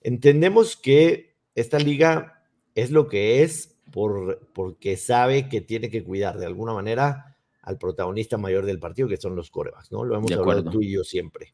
entendemos 0.01 0.75
que 0.75 1.36
esta 1.53 1.77
liga 1.79 2.44
es 2.74 2.91
lo 2.91 3.08
que 3.08 3.44
es 3.44 3.77
por, 3.91 4.50
porque 4.53 4.98
sabe 4.98 5.48
que 5.48 5.62
tiene 5.62 5.89
que 5.89 6.03
cuidar 6.03 6.38
de 6.38 6.46
alguna 6.46 6.74
manera 6.74 7.38
al 7.62 7.77
protagonista 7.77 8.38
mayor 8.38 8.65
del 8.65 8.79
partido, 8.79 9.08
que 9.08 9.17
son 9.17 9.36
los 9.36 9.50
corebacks, 9.50 9.91
¿no? 9.91 10.03
Lo 10.03 10.15
hemos 10.15 10.32
hablado 10.32 10.70
tú 10.70 10.82
y 10.82 10.91
yo 10.91 11.03
siempre. 11.03 11.53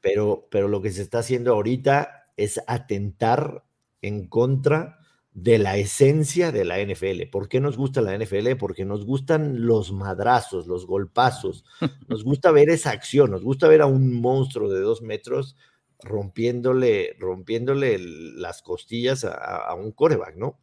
pero, 0.00 0.46
pero 0.50 0.68
lo 0.68 0.80
que 0.80 0.92
se 0.92 1.02
está 1.02 1.18
haciendo 1.18 1.52
ahorita 1.52 2.30
es 2.36 2.60
atentar 2.66 3.64
en 4.00 4.28
contra 4.28 4.95
de 5.36 5.58
la 5.58 5.76
esencia 5.76 6.50
de 6.50 6.64
la 6.64 6.82
NFL. 6.82 7.28
¿Por 7.30 7.50
qué 7.50 7.60
nos 7.60 7.76
gusta 7.76 8.00
la 8.00 8.16
NFL? 8.16 8.56
Porque 8.58 8.86
nos 8.86 9.04
gustan 9.04 9.66
los 9.66 9.92
madrazos, 9.92 10.66
los 10.66 10.86
golpazos, 10.86 11.62
nos 12.08 12.24
gusta 12.24 12.50
ver 12.52 12.70
esa 12.70 12.90
acción, 12.90 13.32
nos 13.32 13.44
gusta 13.44 13.68
ver 13.68 13.82
a 13.82 13.86
un 13.86 14.18
monstruo 14.18 14.72
de 14.72 14.80
dos 14.80 15.02
metros 15.02 15.54
rompiéndole, 16.00 17.16
rompiéndole 17.18 17.98
las 17.98 18.62
costillas 18.62 19.24
a, 19.24 19.74
un 19.74 19.92
coreback, 19.92 20.36
¿no? 20.36 20.58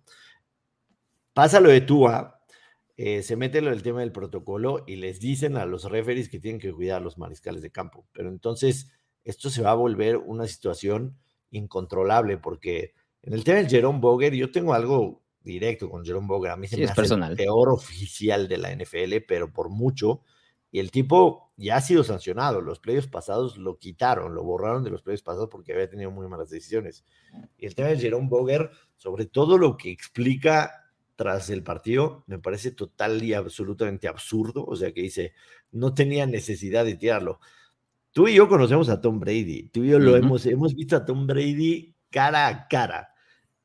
Pasa 1.33 1.59
lo 1.59 1.69
de 1.69 1.81
Tua, 1.81 2.41
eh, 2.97 3.21
se 3.21 3.35
mete 3.35 3.61
lo 3.61 3.69
del 3.69 3.83
tema 3.83 3.99
del 3.99 4.11
protocolo 4.11 4.85
y 4.87 4.95
les 4.95 5.19
dicen 5.19 5.55
a 5.55 5.67
los 5.67 5.83
referees 5.83 6.29
que 6.29 6.39
tienen 6.39 6.59
que 6.59 6.73
cuidar 6.73 6.97
a 6.97 7.03
los 7.03 7.19
mariscales 7.19 7.61
de 7.61 7.69
campo. 7.69 8.07
Pero 8.11 8.29
entonces 8.29 8.91
esto 9.23 9.51
se 9.51 9.61
va 9.61 9.69
a 9.69 9.75
volver 9.75 10.17
una 10.17 10.47
situación 10.47 11.15
incontrolable 11.51 12.39
porque 12.39 12.95
en 13.23 13.33
el 13.33 13.43
tema 13.43 13.59
del 13.59 13.69
Jerome 13.69 13.99
Boger, 13.99 14.33
yo 14.33 14.51
tengo 14.51 14.73
algo 14.73 15.23
directo 15.41 15.89
con 15.89 16.05
Jerome 16.05 16.27
Boger. 16.27 16.51
A 16.51 16.57
mí 16.57 16.67
se 16.67 16.77
me 16.77 16.85
hace 16.85 17.01
el 17.01 17.35
peor 17.35 17.69
oficial 17.69 18.47
de 18.47 18.57
la 18.57 18.75
NFL, 18.75 19.23
pero 19.27 19.51
por 19.51 19.69
mucho. 19.69 20.21
Y 20.71 20.79
el 20.79 20.91
tipo 20.91 21.53
ya 21.55 21.77
ha 21.77 21.81
sido 21.81 22.03
sancionado. 22.03 22.59
Los 22.59 22.79
playoffs 22.79 23.07
pasados 23.07 23.57
lo 23.57 23.77
quitaron, 23.77 24.35
lo 24.35 24.43
borraron 24.43 24.83
de 24.83 24.89
los 24.89 25.01
playoffs 25.01 25.23
pasados 25.23 25.49
porque 25.49 25.71
había 25.71 25.89
tenido 25.89 26.11
muy 26.11 26.27
malas 26.27 26.49
decisiones. 26.49 27.05
Y 27.57 27.65
el 27.65 27.75
tema 27.75 27.89
del 27.89 27.99
Jerome 27.99 28.27
Boger 28.27 28.71
sobre 28.97 29.25
todo 29.25 29.57
lo 29.57 29.77
que 29.77 29.91
explica 29.91 30.91
tras 31.15 31.49
el 31.49 31.63
partido, 31.63 32.23
me 32.27 32.39
parece 32.39 32.71
total 32.71 33.21
y 33.23 33.33
absolutamente 33.33 34.07
absurdo. 34.07 34.65
O 34.65 34.75
sea, 34.75 34.91
que 34.91 35.01
dice, 35.01 35.33
no 35.71 35.93
tenía 35.93 36.25
necesidad 36.25 36.83
de 36.83 36.95
tirarlo. 36.95 37.39
Tú 38.11 38.27
y 38.27 38.35
yo 38.35 38.49
conocemos 38.49 38.89
a 38.89 38.99
Tom 38.99 39.19
Brady. 39.19 39.69
Tú 39.69 39.83
y 39.83 39.89
yo 39.89 39.99
lo 39.99 40.15
hemos, 40.15 40.45
hemos 40.45 40.75
visto 40.75 40.95
a 40.95 41.05
Tom 41.05 41.27
Brady 41.27 41.95
cara 42.09 42.47
a 42.47 42.67
cara. 42.67 43.12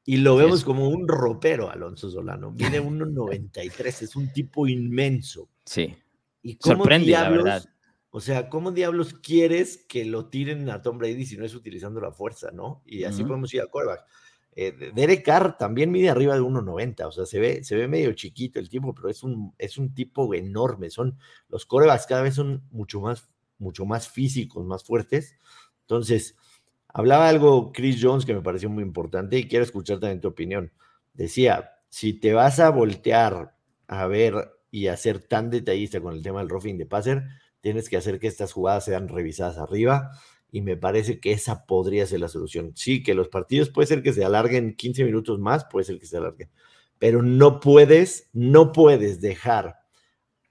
Y 0.08 0.16
lo 0.16 0.36
vemos 0.36 0.64
como 0.64 0.88
un 0.88 1.06
ropero, 1.06 1.70
Alonso 1.70 2.10
Solano. 2.10 2.50
Mide 2.52 2.80
1.93, 2.82 4.04
es 4.04 4.16
un 4.16 4.32
tipo 4.32 4.66
inmenso. 4.66 5.50
Sí. 5.66 5.94
Y 6.40 6.56
Sorprende, 6.58 7.10
la 7.10 7.28
verdad. 7.28 7.64
O 8.08 8.18
sea, 8.18 8.48
¿cómo 8.48 8.72
diablos 8.72 9.12
quieres 9.12 9.84
que 9.86 10.06
lo 10.06 10.30
tiren 10.30 10.70
a 10.70 10.80
Tom 10.80 10.96
Brady 10.96 11.26
si 11.26 11.36
no 11.36 11.44
es 11.44 11.54
utilizando 11.54 12.00
la 12.00 12.10
fuerza, 12.10 12.50
no? 12.50 12.80
Y 12.86 13.04
así 13.04 13.22
podemos 13.22 13.52
ir 13.52 13.60
a 13.60 13.66
quarterback. 13.66 14.06
Eh, 14.52 14.92
Derek 14.94 15.26
Carr 15.26 15.58
también 15.58 15.90
mide 15.90 16.08
arriba 16.08 16.36
de 16.36 16.40
1.90, 16.40 17.06
o 17.06 17.12
sea, 17.12 17.26
se 17.26 17.38
ve, 17.38 17.62
se 17.62 17.76
ve 17.76 17.86
medio 17.86 18.14
chiquito 18.14 18.58
el 18.58 18.70
tipo, 18.70 18.94
pero 18.94 19.10
es 19.10 19.22
un, 19.22 19.52
es 19.58 19.76
un 19.76 19.92
tipo 19.92 20.32
enorme. 20.32 20.88
Son, 20.88 21.18
los 21.50 21.66
corebacks 21.66 22.06
cada 22.06 22.22
vez 22.22 22.34
son 22.34 22.62
mucho 22.70 23.02
más, 23.02 23.28
mucho 23.58 23.84
más 23.84 24.08
físicos, 24.08 24.64
más 24.64 24.84
fuertes. 24.84 25.36
Entonces, 25.82 26.34
Hablaba 26.92 27.28
algo 27.28 27.72
Chris 27.72 27.98
Jones 28.00 28.24
que 28.24 28.34
me 28.34 28.42
pareció 28.42 28.70
muy 28.70 28.82
importante 28.82 29.38
y 29.38 29.46
quiero 29.46 29.64
escuchar 29.64 30.00
también 30.00 30.20
tu 30.20 30.28
opinión. 30.28 30.72
Decía, 31.14 31.72
si 31.88 32.14
te 32.14 32.32
vas 32.32 32.60
a 32.60 32.70
voltear 32.70 33.54
a 33.86 34.06
ver 34.06 34.52
y 34.70 34.88
a 34.88 34.96
ser 34.96 35.20
tan 35.20 35.50
detallista 35.50 36.00
con 36.00 36.14
el 36.14 36.22
tema 36.22 36.40
del 36.40 36.48
roughing 36.48 36.78
de 36.78 36.86
passer, 36.86 37.24
tienes 37.60 37.88
que 37.88 37.96
hacer 37.96 38.18
que 38.18 38.26
estas 38.26 38.52
jugadas 38.52 38.84
sean 38.84 39.08
revisadas 39.08 39.58
arriba 39.58 40.10
y 40.50 40.62
me 40.62 40.76
parece 40.76 41.20
que 41.20 41.32
esa 41.32 41.66
podría 41.66 42.06
ser 42.06 42.20
la 42.20 42.28
solución. 42.28 42.72
Sí, 42.74 43.02
que 43.02 43.14
los 43.14 43.28
partidos 43.28 43.70
puede 43.70 43.86
ser 43.86 44.02
que 44.02 44.12
se 44.12 44.24
alarguen 44.24 44.74
15 44.74 45.04
minutos 45.04 45.38
más, 45.38 45.64
puede 45.66 45.84
ser 45.84 45.98
que 45.98 46.06
se 46.06 46.16
alarguen, 46.16 46.50
pero 46.98 47.22
no 47.22 47.60
puedes, 47.60 48.28
no 48.32 48.72
puedes 48.72 49.20
dejar 49.20 49.78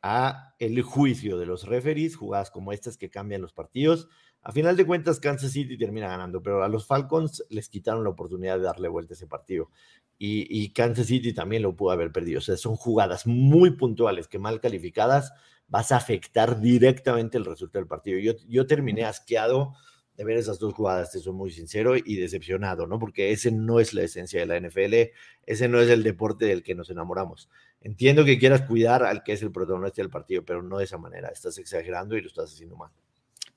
a 0.01 0.55
el 0.59 0.81
juicio 0.81 1.37
de 1.37 1.45
los 1.45 1.65
referees 1.65 2.15
jugadas 2.15 2.51
como 2.51 2.71
estas 2.71 2.97
que 2.97 3.09
cambian 3.09 3.41
los 3.41 3.53
partidos 3.53 4.07
a 4.47 4.51
final 4.53 4.77
de 4.77 4.85
cuentas, 4.85 5.19
Kansas 5.19 5.51
City 5.51 5.77
termina 5.77 6.07
ganando, 6.07 6.41
pero 6.41 6.63
a 6.63 6.69
los 6.69 6.85
Falcons 6.85 7.43
les 7.49 7.67
quitaron 7.67 8.05
la 8.05 8.11
oportunidad 8.11 8.57
de 8.57 8.63
darle 8.63 8.87
vuelta 8.87 9.11
a 9.11 9.15
ese 9.15 9.27
partido. 9.27 9.71
Y, 10.17 10.69
Kansas 10.69 11.07
City 11.07 11.33
también 11.33 11.63
lo 11.63 11.75
pudo 11.75 11.91
haber 11.91 12.13
perdido. 12.13 12.37
O 12.37 12.41
sea, 12.41 12.55
son 12.55 12.77
jugadas 12.77 13.27
muy 13.27 13.71
puntuales 13.71 14.29
que 14.29 14.39
mal 14.39 14.61
calificadas 14.61 15.33
vas 15.67 15.91
a 15.91 15.97
afectar 15.97 16.61
directamente 16.61 17.37
el 17.37 17.43
resultado 17.43 17.81
del 17.81 17.89
partido. 17.89 18.19
Yo, 18.19 18.35
yo 18.47 18.65
terminé 18.65 19.03
asqueado 19.03 19.73
de 20.15 20.23
ver 20.23 20.37
esas 20.37 20.59
dos 20.59 20.73
jugadas, 20.73 21.11
te 21.11 21.19
soy 21.19 21.33
muy 21.33 21.51
sincero, 21.51 21.97
y 21.97 22.15
decepcionado, 22.15 22.87
¿no? 22.87 22.99
Porque 22.99 23.33
ese 23.33 23.51
no 23.51 23.81
es 23.81 23.93
la 23.93 24.03
esencia 24.03 24.39
de 24.39 24.45
la 24.45 24.57
NFL, 24.65 25.11
ese 25.45 25.67
no 25.67 25.81
es 25.81 25.89
el 25.89 26.03
deporte 26.03 26.45
del 26.45 26.63
que 26.63 26.73
nos 26.73 26.89
enamoramos. 26.89 27.49
Entiendo 27.81 28.23
que 28.23 28.39
quieras 28.39 28.61
cuidar 28.61 29.03
al 29.03 29.23
que 29.23 29.33
es 29.33 29.41
el 29.41 29.51
protagonista 29.51 30.01
del 30.01 30.09
partido, 30.09 30.45
pero 30.45 30.63
no 30.63 30.77
de 30.77 30.85
esa 30.85 30.97
manera. 30.97 31.27
Estás 31.27 31.57
exagerando 31.57 32.15
y 32.15 32.21
lo 32.21 32.27
estás 32.27 32.53
haciendo 32.53 32.77
mal. 32.77 32.91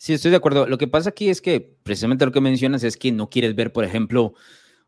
Sí, 0.00 0.14
estoy 0.14 0.30
de 0.30 0.38
acuerdo. 0.38 0.66
Lo 0.66 0.78
que 0.78 0.88
pasa 0.88 1.10
aquí 1.10 1.28
es 1.28 1.42
que 1.42 1.60
precisamente 1.82 2.24
lo 2.24 2.32
que 2.32 2.40
mencionas 2.40 2.82
es 2.84 2.96
que 2.96 3.12
no 3.12 3.28
quieres 3.28 3.54
ver, 3.54 3.70
por 3.70 3.84
ejemplo, 3.84 4.32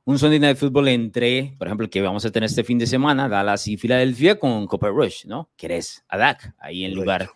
un 0.04 0.18
Sunday 0.18 0.38
Night 0.38 0.56
Football 0.56 0.88
entre, 0.88 1.54
por 1.58 1.66
ejemplo, 1.66 1.90
que 1.90 2.00
vamos 2.00 2.24
a 2.24 2.30
tener 2.30 2.48
este 2.48 2.64
fin 2.64 2.78
de 2.78 2.86
semana, 2.86 3.28
Dallas 3.28 3.68
y 3.68 3.76
Filadelfia 3.76 4.38
con 4.38 4.66
Copper 4.66 4.90
Rush, 4.90 5.26
¿no? 5.26 5.50
Querés 5.54 6.02
a 6.08 6.16
Dak 6.16 6.54
ahí 6.58 6.86
en 6.86 6.94
lugar 6.94 7.28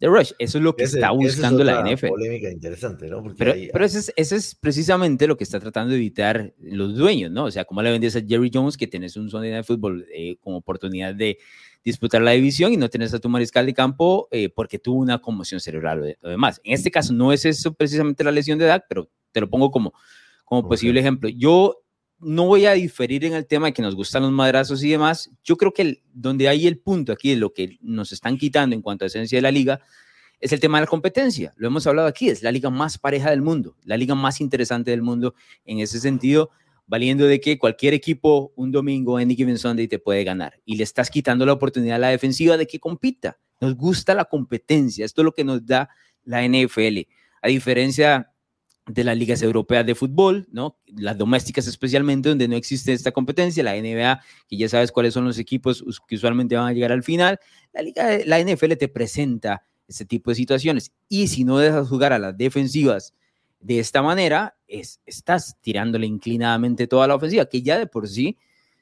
de 0.00 0.08
Rush. 0.08 0.32
Eso 0.40 0.58
es 0.58 0.64
lo 0.64 0.74
que 0.74 0.82
está 0.82 1.12
buscando 1.12 1.62
la 1.62 1.84
NFL. 1.88 2.08
polémica 2.08 2.50
interesante, 2.50 3.06
¿no? 3.06 3.22
pero, 3.38 3.54
pero 3.72 3.84
ese, 3.84 4.12
es, 4.16 4.32
es, 4.32 4.56
precisamente 4.56 5.28
lo 5.28 5.36
que 5.36 5.44
está 5.44 5.60
tratando 5.60 5.92
de 5.92 5.98
evitar 5.98 6.52
los 6.58 6.96
dueños, 6.96 7.30
¿no? 7.30 7.44
O 7.44 7.50
sea, 7.52 7.64
¿cómo 7.64 7.80
le 7.80 7.92
vendes 7.92 8.16
a 8.16 8.22
Jerry 8.26 8.50
Jones 8.52 8.76
que 8.76 8.88
tienes 8.88 9.16
un 9.16 9.30
Sunday 9.30 9.52
Night 9.52 9.66
Football 9.66 10.04
eh, 10.12 10.36
como 10.40 10.56
oportunidad 10.56 11.14
de 11.14 11.38
disputar 11.84 12.22
la 12.22 12.32
división 12.32 12.72
y 12.72 12.76
no 12.76 12.88
tienes 12.88 13.14
a 13.14 13.18
tu 13.18 13.28
mariscal 13.28 13.66
de 13.66 13.74
campo 13.74 14.28
eh, 14.30 14.48
porque 14.48 14.78
tuvo 14.78 14.98
una 15.00 15.20
conmoción 15.20 15.60
cerebral 15.60 16.16
o 16.22 16.28
demás. 16.28 16.60
En 16.64 16.74
este 16.74 16.90
caso 16.90 17.12
no 17.12 17.32
es 17.32 17.44
eso 17.44 17.72
precisamente 17.74 18.24
la 18.24 18.32
lesión 18.32 18.58
de 18.58 18.66
edad, 18.66 18.84
pero 18.88 19.10
te 19.32 19.40
lo 19.40 19.48
pongo 19.48 19.70
como, 19.70 19.92
como 20.44 20.68
posible 20.68 21.00
ejemplo. 21.00 21.28
Yo 21.28 21.82
no 22.18 22.46
voy 22.46 22.66
a 22.66 22.72
diferir 22.72 23.24
en 23.24 23.32
el 23.32 23.46
tema 23.46 23.68
de 23.68 23.72
que 23.72 23.82
nos 23.82 23.94
gustan 23.94 24.22
los 24.22 24.32
madrazos 24.32 24.82
y 24.82 24.90
demás. 24.90 25.30
Yo 25.42 25.56
creo 25.56 25.72
que 25.72 26.02
donde 26.12 26.48
hay 26.48 26.66
el 26.66 26.78
punto 26.78 27.12
aquí 27.12 27.30
de 27.30 27.36
lo 27.36 27.52
que 27.52 27.78
nos 27.80 28.12
están 28.12 28.36
quitando 28.36 28.76
en 28.76 28.82
cuanto 28.82 29.04
a 29.04 29.08
esencia 29.08 29.38
de 29.38 29.42
la 29.42 29.50
liga 29.50 29.80
es 30.38 30.52
el 30.52 30.60
tema 30.60 30.78
de 30.78 30.82
la 30.82 30.86
competencia. 30.86 31.52
Lo 31.56 31.68
hemos 31.68 31.86
hablado 31.86 32.08
aquí, 32.08 32.28
es 32.28 32.42
la 32.42 32.52
liga 32.52 32.70
más 32.70 32.98
pareja 32.98 33.30
del 33.30 33.42
mundo, 33.42 33.76
la 33.84 33.96
liga 33.96 34.14
más 34.14 34.40
interesante 34.40 34.90
del 34.90 35.02
mundo 35.02 35.34
en 35.64 35.80
ese 35.80 36.00
sentido 36.00 36.50
valiendo 36.90 37.24
de 37.26 37.40
que 37.40 37.56
cualquier 37.56 37.94
equipo 37.94 38.52
un 38.56 38.72
domingo 38.72 39.20
en 39.20 39.30
Given 39.30 39.58
Sunday 39.58 39.86
te 39.86 40.00
puede 40.00 40.24
ganar 40.24 40.60
y 40.64 40.74
le 40.74 40.82
estás 40.82 41.08
quitando 41.08 41.46
la 41.46 41.52
oportunidad 41.52 41.94
a 41.94 42.00
la 42.00 42.08
defensiva 42.08 42.56
de 42.56 42.66
que 42.66 42.80
compita. 42.80 43.38
Nos 43.60 43.76
gusta 43.76 44.12
la 44.12 44.24
competencia, 44.24 45.04
esto 45.04 45.20
es 45.20 45.24
lo 45.24 45.32
que 45.32 45.44
nos 45.44 45.64
da 45.64 45.88
la 46.24 46.42
NFL, 46.42 47.06
a 47.42 47.48
diferencia 47.48 48.32
de 48.86 49.04
las 49.04 49.16
ligas 49.16 49.40
europeas 49.40 49.86
de 49.86 49.94
fútbol, 49.94 50.48
¿no? 50.50 50.80
Las 50.86 51.16
domésticas 51.16 51.68
especialmente, 51.68 52.28
donde 52.28 52.48
no 52.48 52.56
existe 52.56 52.92
esta 52.92 53.12
competencia, 53.12 53.62
la 53.62 53.76
NBA, 53.76 54.20
que 54.48 54.56
ya 54.56 54.68
sabes 54.68 54.90
cuáles 54.90 55.14
son 55.14 55.24
los 55.24 55.38
equipos 55.38 55.84
que 56.08 56.16
usualmente 56.16 56.56
van 56.56 56.66
a 56.66 56.72
llegar 56.72 56.90
al 56.90 57.04
final, 57.04 57.38
la, 57.72 57.82
liga, 57.82 58.18
la 58.26 58.40
NFL 58.40 58.72
te 58.72 58.88
presenta 58.88 59.64
ese 59.86 60.04
tipo 60.06 60.32
de 60.32 60.34
situaciones. 60.34 60.90
Y 61.08 61.28
si 61.28 61.44
no 61.44 61.58
dejas 61.58 61.88
jugar 61.88 62.12
a 62.12 62.18
las 62.18 62.36
defensivas 62.36 63.14
de 63.60 63.78
esta 63.78 64.02
manera, 64.02 64.56
es, 64.66 65.00
estás 65.06 65.56
tirándole 65.60 66.06
inclinadamente 66.06 66.86
toda 66.86 67.06
la 67.06 67.14
ofensiva, 67.14 67.44
que 67.46 67.62
ya 67.62 67.78
de 67.78 67.86
por 67.86 68.08
sí 68.08 68.38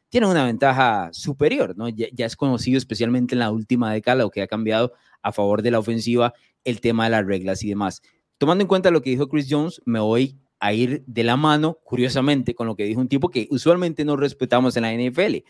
tiene 0.08 0.26
una 0.26 0.44
ventaja 0.44 1.10
superior, 1.12 1.76
¿no? 1.76 1.88
Ya, 1.88 2.08
es 2.24 2.36
conocido 2.36 2.78
especialmente 2.78 3.34
en 3.34 3.40
la 3.40 3.50
última 3.50 3.92
década 3.92 4.22
lo 4.22 4.30
que 4.30 4.42
ha 4.42 4.46
cambiado 4.46 4.92
a 5.22 5.32
favor 5.32 5.62
de 5.62 5.72
la 5.72 5.80
ofensiva, 5.80 6.32
el 6.64 6.80
tema 6.80 7.04
de 7.04 7.10
las 7.10 7.26
reglas 7.26 7.62
y 7.62 7.68
demás. 7.68 8.02
Tomando 8.38 8.62
en 8.62 8.68
cuenta 8.68 8.90
lo 8.90 9.02
que 9.02 9.10
dijo 9.10 9.28
Chris 9.28 9.48
Jones, 9.50 9.82
me 9.84 9.98
voy 9.98 10.38
a 10.60 10.72
ir 10.72 11.04
de 11.06 11.24
la 11.24 11.36
mano, 11.36 11.78
curiosamente, 11.84 12.54
con 12.54 12.66
lo 12.66 12.76
que 12.76 12.84
dijo 12.84 13.00
un 13.00 13.08
tipo 13.08 13.28
que 13.28 13.48
usualmente 13.50 14.04
no 14.04 14.16
respetamos 14.16 14.76
en 14.76 14.82
la 14.82 14.94
NFL. 14.94 15.44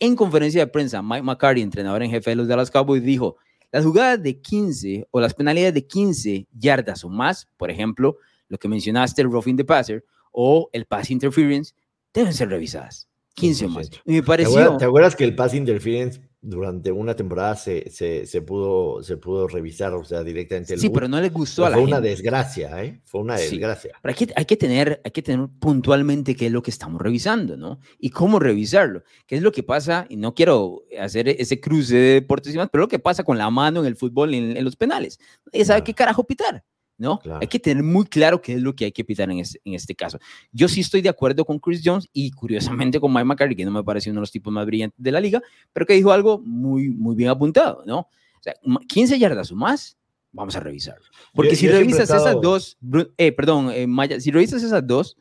En 0.00 0.16
conferencia 0.16 0.60
de 0.60 0.66
prensa, 0.66 1.02
Mike 1.02 1.22
McCarthy, 1.22 1.62
entrenador 1.62 2.02
en 2.02 2.10
jefe 2.10 2.30
de 2.30 2.36
los 2.36 2.48
Dallas 2.48 2.70
Cowboys, 2.70 3.02
dijo, 3.02 3.36
las 3.70 3.84
jugadas 3.84 4.22
de 4.22 4.40
15 4.40 5.08
o 5.10 5.20
las 5.20 5.34
penalidades 5.34 5.74
de 5.74 5.86
15 5.86 6.46
yardas 6.52 7.04
o 7.04 7.08
más, 7.08 7.48
por 7.56 7.70
ejemplo, 7.70 8.18
lo 8.54 8.58
que 8.58 8.68
mencionaste, 8.68 9.20
el 9.20 9.30
roughing 9.30 9.56
the 9.56 9.64
passer 9.64 10.04
o 10.32 10.70
el 10.72 10.86
pass 10.86 11.10
interference, 11.10 11.74
deben 12.12 12.32
ser 12.32 12.48
revisadas. 12.48 13.08
15 13.34 13.66
o 13.66 13.68
más. 13.68 13.90
me 14.04 14.22
pareció... 14.22 14.76
¿Te 14.76 14.84
acuerdas, 14.84 15.16
que 15.16 15.24
el 15.24 15.34
pass 15.34 15.54
interference 15.54 16.20
durante 16.40 16.92
una 16.92 17.16
temporada 17.16 17.56
se, 17.56 17.90
se, 17.90 18.42
pudo, 18.42 19.02
se 19.02 19.16
pudo 19.16 19.48
revisar, 19.48 19.92
o 19.94 20.04
sea, 20.04 20.22
directamente 20.22 20.74
el 20.74 20.80
Sí, 20.80 20.90
pero 20.90 21.08
no 21.08 21.20
le 21.20 21.30
gustó 21.30 21.64
a 21.64 21.70
la 21.70 21.76
Fue 21.76 21.84
una 21.84 22.00
desgracia, 22.00 22.84
¿eh? 22.84 23.00
Fue 23.04 23.22
una 23.22 23.36
desgracia. 23.36 23.92
Pero 24.02 24.10
hay 24.12 24.26
que, 24.26 24.32
hay, 24.36 24.44
que 24.44 24.56
tener, 24.56 25.00
hay 25.04 25.10
que 25.10 25.22
tener 25.22 25.48
puntualmente 25.58 26.36
qué 26.36 26.46
es 26.46 26.52
lo 26.52 26.62
que 26.62 26.70
estamos 26.70 27.00
revisando, 27.00 27.56
¿no? 27.56 27.80
Y 27.98 28.10
cómo 28.10 28.38
revisarlo. 28.38 29.02
¿Qué 29.26 29.36
es 29.36 29.42
lo 29.42 29.50
que 29.50 29.62
pasa? 29.62 30.06
Y 30.08 30.16
no 30.16 30.34
quiero 30.34 30.82
hacer 31.00 31.28
ese 31.28 31.60
cruce 31.60 31.96
de 31.96 32.12
deportes 32.14 32.50
y 32.50 32.52
demás, 32.52 32.68
pero 32.70 32.82
lo 32.82 32.88
que 32.88 32.98
pasa 33.00 33.24
con 33.24 33.38
la 33.38 33.50
mano 33.50 33.80
en 33.80 33.86
el 33.86 33.96
fútbol, 33.96 34.34
en, 34.34 34.56
en 34.56 34.64
los 34.64 34.76
penales. 34.76 35.18
Nadie 35.46 35.64
sabe 35.64 35.82
qué 35.82 35.94
carajo 35.94 36.24
pitar. 36.24 36.62
¿No? 36.96 37.20
Hay 37.40 37.48
que 37.48 37.58
tener 37.58 37.82
muy 37.82 38.04
claro 38.04 38.40
qué 38.40 38.54
es 38.54 38.62
lo 38.62 38.74
que 38.74 38.86
hay 38.86 38.92
que 38.92 39.04
pitar 39.04 39.30
en 39.30 39.38
este, 39.38 39.60
en 39.64 39.74
este 39.74 39.94
caso. 39.94 40.18
Yo 40.52 40.68
sí 40.68 40.80
estoy 40.80 41.02
de 41.02 41.08
acuerdo 41.08 41.44
con 41.44 41.58
Chris 41.58 41.82
Jones 41.84 42.08
y 42.12 42.30
curiosamente 42.30 43.00
con 43.00 43.12
Mike 43.12 43.24
McCarthy, 43.24 43.56
que 43.56 43.64
no 43.64 43.70
me 43.70 43.82
parece 43.82 44.10
uno 44.10 44.20
de 44.20 44.22
los 44.22 44.32
tipos 44.32 44.52
más 44.52 44.66
brillantes 44.66 45.02
de 45.02 45.12
la 45.12 45.20
liga, 45.20 45.42
pero 45.72 45.86
que 45.86 45.94
dijo 45.94 46.12
algo 46.12 46.40
muy, 46.40 46.90
muy 46.90 47.16
bien 47.16 47.30
apuntado, 47.30 47.82
¿no? 47.86 47.98
O 48.00 48.40
sea, 48.40 48.54
15 48.88 49.18
yardas 49.18 49.50
o 49.50 49.56
más, 49.56 49.96
vamos 50.32 50.54
a 50.56 50.60
revisarlo. 50.60 51.06
Porque 51.32 51.56
si 51.56 51.68
revisas 51.68 52.10
esas 52.10 52.40
dos, 52.40 52.78
eh, 53.16 53.32
perdón, 53.32 53.70
eh, 53.72 53.86
Maya, 53.86 54.20
si 54.20 54.30
revisas 54.30 54.62
esas 54.62 54.86
dos, 54.86 55.16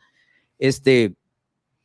este, 0.60 1.15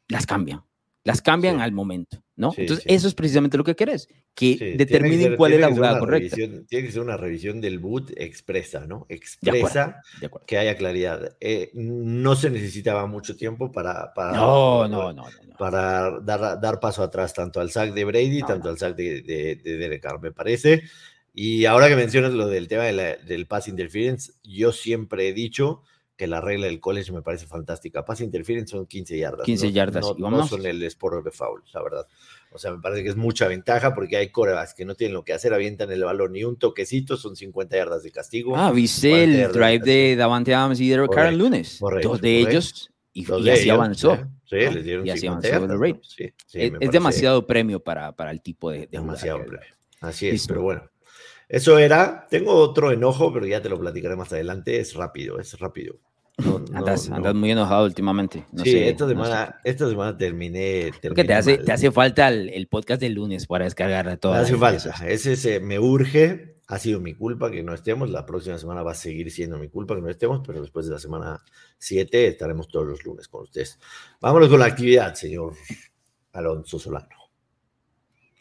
las 0.08 0.26
cambian 0.26 0.62
las 1.08 1.22
cambian 1.22 1.62
al 1.62 1.72
momento, 1.72 2.22
¿no? 2.36 2.52
Entonces, 2.54 2.84
eso 2.86 3.08
es 3.08 3.14
precisamente 3.14 3.56
lo 3.56 3.64
que 3.64 3.74
querés, 3.74 4.08
que 4.34 4.74
determinen 4.76 5.36
cuál 5.36 5.54
es 5.54 5.60
la 5.60 5.70
jugada 5.70 5.98
correcta. 5.98 6.36
tiene 6.36 6.66
que 6.68 6.92
ser 6.92 7.00
una 7.00 7.16
revisión 7.16 7.62
del 7.62 7.78
boot 7.78 8.12
expresa, 8.14 8.84
¿no? 8.84 9.06
Expresa, 9.08 10.02
que 10.46 10.58
haya 10.58 10.76
claridad. 10.76 11.34
Eh, 11.40 11.70
no 11.72 12.36
se 12.36 12.50
necesitaba 12.50 13.06
mucho 13.06 13.38
tiempo 13.38 13.72
para, 13.72 14.12
para, 14.12 14.36
no, 14.36 14.86
no, 14.86 15.14
no, 15.14 15.24
para 15.58 16.20
dar, 16.20 16.60
dar 16.60 16.78
paso 16.78 17.02
atrás, 17.02 17.32
tanto 17.32 17.58
al 17.58 17.70
sack 17.70 17.94
de 17.94 18.04
Brady, 18.04 18.42
tanto 18.42 18.68
al 18.68 18.76
sack 18.76 18.94
de, 18.94 19.22
de, 19.22 19.56
de 19.56 19.76
Derek 19.78 20.02
Carr, 20.02 20.20
me 20.20 20.30
parece. 20.30 20.82
Y 21.32 21.64
ahora 21.64 21.88
que 21.88 21.96
mencionas 21.96 22.34
lo 22.34 22.48
del 22.48 22.68
tema 22.68 22.84
del 22.84 23.46
pass 23.46 23.66
interference, 23.66 24.32
yo 24.44 24.72
siempre 24.72 25.26
he 25.28 25.32
dicho 25.32 25.80
que 26.18 26.26
la 26.26 26.40
regla 26.40 26.66
del 26.66 26.80
college 26.80 27.12
me 27.12 27.22
parece 27.22 27.46
fantástica. 27.46 28.04
Pase 28.04 28.24
interference 28.24 28.72
son 28.72 28.86
15 28.86 29.16
yardas. 29.16 29.46
15 29.46 29.72
yardas. 29.72 30.04
No, 30.18 30.30
no, 30.30 30.46
son 30.48 30.66
el 30.66 30.82
sport 30.82 31.24
de 31.24 31.30
foul, 31.30 31.62
la 31.72 31.80
verdad. 31.80 32.08
O 32.50 32.58
sea, 32.58 32.72
me 32.72 32.82
parece 32.82 33.04
que 33.04 33.10
es 33.10 33.16
mucha 33.16 33.46
ventaja 33.46 33.94
porque 33.94 34.16
hay 34.16 34.30
corebacks 34.30 34.74
que 34.74 34.84
no 34.84 34.96
tienen 34.96 35.14
lo 35.14 35.24
que 35.24 35.32
hacer, 35.32 35.54
avientan 35.54 35.92
el 35.92 36.02
balón 36.02 36.32
ni 36.32 36.42
un 36.42 36.58
toquecito, 36.58 37.16
son 37.16 37.36
50 37.36 37.76
yardas 37.76 38.02
de 38.02 38.10
castigo. 38.10 38.56
Ah, 38.56 38.72
viste 38.72 39.22
el 39.22 39.52
drive 39.52 39.78
de 39.78 40.16
Davante 40.16 40.52
Adams 40.52 40.80
y 40.80 40.88
de 40.88 41.08
Carl 41.08 41.38
Lunes. 41.38 41.78
Dos 42.02 42.20
de 42.20 42.40
ellos 42.40 42.90
Y, 43.12 43.24
así 43.48 43.70
avanzó. 43.70 44.18
Sí, 44.44 44.56
les 44.56 44.82
dieron 44.82 45.06
y 45.06 45.10
así 45.10 45.28
avanzó 45.28 45.48
es, 46.52 46.90
demasiado 46.90 47.46
premio 47.46 47.78
para, 47.78 48.10
para 48.10 48.32
el 48.32 48.42
tipo 48.42 48.72
de, 48.72 48.88
Demasiado 48.88 49.38
premio. 49.44 49.68
Así 50.00 50.28
es, 50.28 50.48
pero 50.48 50.62
bueno. 50.62 50.82
Eso 51.48 51.78
era. 51.78 52.26
Tengo 52.28 52.54
otro 52.54 52.92
enojo, 52.92 53.32
pero 53.32 53.46
ya 53.46 53.62
te 53.62 53.68
lo 53.68 53.78
platicaré 53.78 54.16
más 54.16 54.32
adelante. 54.32 54.78
Es 54.78 54.94
rápido, 54.94 55.38
es 55.38 55.58
rápido. 55.58 55.98
andas, 56.72 57.08
muy 57.34 57.50
enojado 57.50 57.86
últimamente. 57.86 58.44
sí, 58.62 58.76
esta, 58.76 59.08
semana, 59.08 59.58
esta 59.64 59.88
semana 59.88 60.16
terminé. 60.16 60.90
terminé 61.00 61.24
te 61.24 61.34
hace, 61.34 61.58
te 61.58 61.72
hace 61.72 61.90
falta 61.90 62.28
el, 62.28 62.68
podcast 62.68 63.00
del 63.00 63.14
lunes 63.14 63.46
para 63.46 63.64
descargar 63.64 64.18
todo. 64.18 64.32
Me 64.32 64.38
hace 64.38 64.56
falta. 64.56 64.94
Ese, 65.06 65.60
me 65.60 65.78
urge. 65.78 66.56
Ha 66.70 66.78
sido 66.78 67.00
mi 67.00 67.14
culpa 67.14 67.50
que 67.50 67.62
no 67.62 67.72
estemos. 67.72 68.10
La 68.10 68.26
próxima 68.26 68.58
semana 68.58 68.82
va 68.82 68.92
a 68.92 68.94
seguir 68.94 69.30
siendo 69.30 69.56
mi 69.56 69.68
culpa 69.68 69.94
que 69.94 70.02
no 70.02 70.10
estemos, 70.10 70.42
pero 70.46 70.60
después 70.60 70.84
de 70.84 70.92
la 70.92 70.98
semana 70.98 71.42
7 71.78 72.26
estaremos 72.26 72.68
todos 72.68 72.86
los 72.86 73.02
lunes 73.06 73.26
con 73.26 73.44
ustedes. 73.44 73.78
Vámonos 74.20 74.50
con 74.50 74.60
la 74.60 74.66
actividad, 74.66 75.14
señor 75.14 75.54
Alonso 76.34 76.78
Solano. 76.78 77.08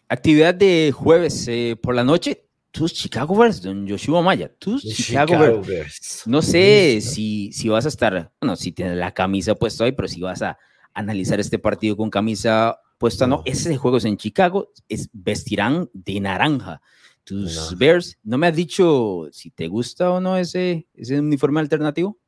Actividad 0.10 0.54
de 0.54 0.92
jueves 0.94 1.48
eh, 1.48 1.78
por 1.82 1.96
la 1.96 2.04
noche 2.04 2.47
tus 2.77 2.93
Chicago 2.93 3.36
Bears, 3.36 3.60
don 3.60 3.88
Joshua 3.88 4.22
Maya, 4.22 4.51
tus 4.60 4.84
Chicago, 4.84 5.62
Bears. 5.63 6.24
No 6.27 6.43
sé 6.43 7.01
si, 7.01 7.51
si 7.51 7.69
vas 7.69 7.86
a 7.86 7.88
estar, 7.88 8.31
bueno, 8.39 8.55
si 8.55 8.72
tienes 8.72 8.98
la 8.98 9.12
camisa 9.15 9.55
puesta 9.55 9.84
ahí, 9.84 9.93
pero 9.93 10.07
si 10.07 10.22
vas 10.22 10.43
a 10.43 10.60
analizar 10.93 11.39
este 11.39 11.57
partido 11.57 11.98
con 11.98 12.12
camisa 12.12 12.79
puesta, 13.00 13.25
no. 13.25 13.41
Ese 13.46 13.75
juego 13.77 13.98
es 13.98 14.05
en 14.05 14.17
Chicago, 14.17 14.72
es, 14.88 15.10
vestirán 15.12 15.89
de 15.93 16.19
naranja. 16.19 16.81
Tus 17.24 17.75
Bears, 17.77 18.17
¿no 18.24 18.38
me 18.38 18.48
has 18.48 18.55
dicho 18.55 19.27
si 19.31 19.50
te 19.50 19.67
gusta 19.67 20.12
o 20.12 20.22
no 20.22 20.38
ese, 20.38 20.88
ese 20.93 21.19
uniforme 21.19 21.60
alternativo? 21.60 22.19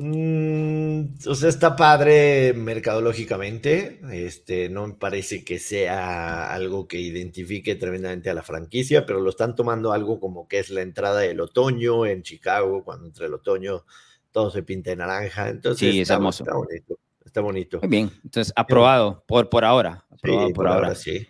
Mm, 0.00 1.16
o 1.26 1.34
sea, 1.34 1.48
está 1.48 1.74
padre 1.74 2.54
mercadológicamente. 2.54 4.00
Este, 4.12 4.68
no 4.68 4.86
me 4.86 4.94
parece 4.94 5.44
que 5.44 5.58
sea 5.58 6.52
algo 6.52 6.86
que 6.86 7.00
identifique 7.00 7.74
tremendamente 7.74 8.30
a 8.30 8.34
la 8.34 8.42
franquicia, 8.42 9.04
pero 9.04 9.20
lo 9.20 9.30
están 9.30 9.56
tomando 9.56 9.92
algo 9.92 10.20
como 10.20 10.46
que 10.46 10.60
es 10.60 10.70
la 10.70 10.82
entrada 10.82 11.18
del 11.20 11.40
otoño 11.40 12.06
en 12.06 12.22
Chicago, 12.22 12.84
cuando 12.84 13.06
entra 13.06 13.26
el 13.26 13.34
otoño 13.34 13.84
todo 14.30 14.50
se 14.50 14.62
pinta 14.62 14.90
de 14.90 14.96
naranja. 14.96 15.48
Entonces, 15.48 15.90
sí, 15.90 16.00
es 16.00 16.10
hermoso. 16.10 16.44
Está 16.44 16.54
bonito. 16.54 16.98
Está 17.24 17.40
bonito. 17.40 17.78
Muy 17.80 17.88
bien, 17.88 18.10
entonces 18.24 18.52
aprobado 18.56 19.24
por, 19.26 19.48
por 19.50 19.64
ahora. 19.64 20.04
Aprobado 20.10 20.52
por, 20.52 20.68
ahora. 20.68 20.94
sí. 20.94 21.26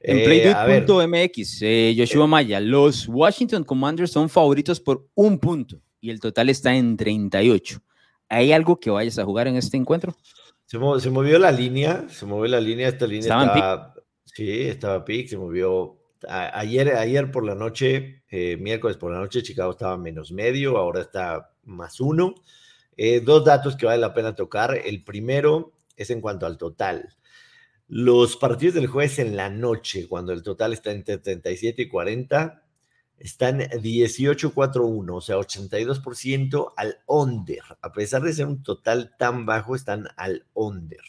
En 0.00 0.18
eh, 0.18 0.24
Playduit.mx, 0.24 1.62
eh, 1.62 1.94
Joshua 1.96 2.26
Maya, 2.26 2.60
los 2.60 3.08
Washington 3.08 3.64
Commanders 3.64 4.10
son 4.10 4.28
favoritos 4.28 4.80
por 4.80 5.08
un 5.14 5.38
punto 5.38 5.80
y 6.00 6.10
el 6.10 6.20
total 6.20 6.48
está 6.48 6.74
en 6.74 6.96
38. 6.96 7.80
¿Hay 8.32 8.50
algo 8.52 8.80
que 8.80 8.88
vayas 8.88 9.18
a 9.18 9.24
jugar 9.26 9.46
en 9.46 9.56
este 9.56 9.76
encuentro? 9.76 10.16
Se, 10.64 10.78
movió 10.78 11.38
la 11.38 11.52
línea, 11.52 12.06
se 12.08 12.24
movió 12.24 12.50
la 12.50 12.62
línea, 12.62 12.88
esta 12.88 13.06
línea 13.06 13.42
estaba, 13.42 13.94
sí, 14.24 14.62
estaba 14.62 15.04
pic, 15.04 15.28
se 15.28 15.36
movió. 15.36 15.98
ayer, 16.26 16.96
ayer 16.96 17.30
por 17.30 17.44
la 17.44 17.54
noche, 17.54 18.22
eh, 18.30 18.56
miércoles 18.56 18.96
por 18.96 19.12
la 19.12 19.18
noche, 19.18 19.42
Chicago 19.42 19.72
estaba 19.72 19.98
menos 19.98 20.32
medio, 20.32 20.78
ahora 20.78 21.02
está 21.02 21.50
más 21.64 22.00
uno. 22.00 22.34
Eh, 22.96 23.20
dos 23.20 23.44
datos 23.44 23.76
que 23.76 23.84
vale 23.84 24.00
la 24.00 24.14
pena 24.14 24.34
tocar. 24.34 24.80
El 24.82 25.04
primero 25.04 25.74
es 25.94 26.08
en 26.08 26.22
cuanto 26.22 26.46
al 26.46 26.56
total. 26.56 27.14
Los 27.86 28.38
partidos 28.38 28.76
del 28.76 28.86
jueves 28.86 29.18
en 29.18 29.36
la 29.36 29.50
noche, 29.50 30.08
cuando 30.08 30.32
el 30.32 30.42
total 30.42 30.72
está 30.72 30.90
entre 30.90 31.18
37 31.18 31.82
y 31.82 31.88
40, 31.88 32.61
están 33.22 33.60
18-4-1, 33.60 35.16
o 35.16 35.20
sea, 35.20 35.36
82% 35.36 36.72
al 36.76 36.98
under. 37.06 37.62
A 37.80 37.92
pesar 37.92 38.22
de 38.22 38.32
ser 38.32 38.46
un 38.46 38.64
total 38.64 39.14
tan 39.16 39.46
bajo, 39.46 39.76
están 39.76 40.08
al 40.16 40.44
under. 40.54 41.00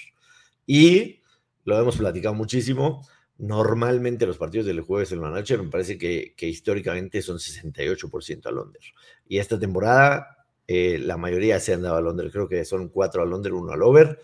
Y 0.67 1.21
lo 1.63 1.79
hemos 1.79 1.97
platicado 1.97 2.35
muchísimo. 2.35 3.07
Normalmente 3.39 4.27
los 4.27 4.37
partidos 4.37 4.67
del 4.67 4.81
jueves 4.81 5.11
en 5.11 5.21
la 5.21 5.31
noche 5.31 5.57
me 5.57 5.69
parece 5.69 5.97
que, 5.97 6.35
históricamente 6.41 7.23
son 7.23 7.37
68% 7.37 8.45
al 8.45 8.59
under. 8.59 8.81
Y 9.27 9.39
esta 9.39 9.57
temporada 9.57 10.37
eh, 10.67 10.99
la 10.99 11.17
mayoría 11.17 11.59
se 11.59 11.73
han 11.73 11.81
dado 11.81 11.95
al 11.95 12.05
under. 12.05 12.31
Creo 12.31 12.47
que 12.47 12.63
son 12.63 12.89
4 12.89 13.23
al 13.23 13.33
under, 13.33 13.53
1 13.53 13.73
al 13.73 13.81
over. 13.81 14.21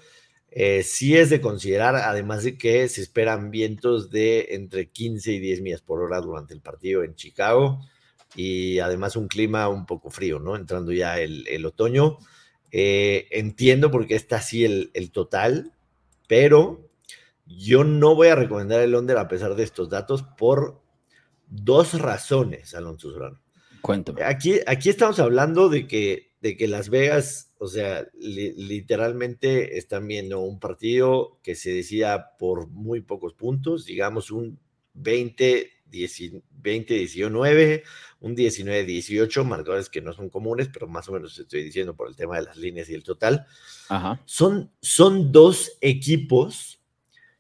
Eh, 0.52 0.82
sí 0.84 1.16
es 1.16 1.30
de 1.30 1.42
considerar, 1.42 1.96
además 1.96 2.44
de 2.44 2.58
que 2.58 2.88
se 2.90 3.02
esperan 3.02 3.52
vientos 3.52 4.10
de 4.10 4.48
entre 4.52 4.90
15 4.90 5.34
y 5.34 5.40
10 5.40 5.62
millas 5.62 5.82
por 5.82 6.02
hora 6.02 6.20
durante 6.22 6.54
el 6.54 6.62
partido 6.62 7.04
en 7.04 7.16
Chicago 7.16 7.82
y 8.36 8.80
además 8.80 9.16
un 9.16 9.28
clima 9.28 9.68
un 9.70 9.86
poco 9.86 10.10
frío, 10.10 10.40
¿no? 10.40 10.56
Entrando 10.56 10.92
ya 10.92 11.20
el, 11.20 11.66
otoño. 11.66 12.18
Eh, 12.72 13.28
entiendo 13.32 13.92
por 13.92 14.08
qué 14.08 14.16
está 14.16 14.38
así 14.38 14.66
el, 14.66 15.12
total, 15.12 15.74
pero 16.28 16.90
yo 17.46 17.84
no 17.84 18.16
voy 18.16 18.28
a 18.28 18.36
recomendar 18.36 18.82
el 18.82 18.96
under 18.96 19.18
a 19.18 19.28
pesar 19.28 19.56
de 19.56 19.64
estos 19.64 19.90
datos 19.90 20.24
por 20.38 20.82
dos 21.48 22.00
razones, 22.00 22.74
Alonso 22.76 23.12
Solano. 23.12 23.42
Cuéntame. 23.82 24.24
Aquí, 24.24 24.60
aquí 24.68 24.90
estamos 24.90 25.20
hablando 25.20 25.70
de 25.70 25.88
que, 25.88 26.29
de 26.42 26.56
que 26.56 26.68
Las 26.68 26.90
Vegas 26.90 27.50
o 27.62 27.68
sea, 27.68 28.08
literalmente 28.14 29.78
están 29.78 30.08
viendo 30.08 30.40
un 30.40 30.62
partido 30.62 31.40
que 31.44 31.56
se 31.56 31.74
decía 31.74 32.28
por 32.40 32.70
muy 32.70 33.02
pocos 33.02 33.34
puntos, 33.34 33.86
digamos 33.86 34.32
un 34.32 34.58
20, 34.94 35.70
19, 35.86 37.84
un 38.22 38.34
19, 38.34 38.86
18, 38.86 39.44
marcadores 39.44 39.90
que 39.90 40.00
no 40.00 40.14
son 40.14 40.30
comunes, 40.30 40.70
pero 40.72 40.88
más 40.88 41.10
o 41.10 41.12
menos 41.12 41.38
estoy 41.38 41.64
diciendo 41.64 41.98
por 41.98 42.08
el 42.08 42.16
tema 42.16 42.38
de 42.38 42.44
las 42.44 42.56
líneas 42.56 42.90
y 42.90 42.94
el 42.94 43.04
total. 43.04 43.46
Son, 44.24 44.72
son 44.82 45.34
dos 45.34 45.78
equipos 45.82 46.82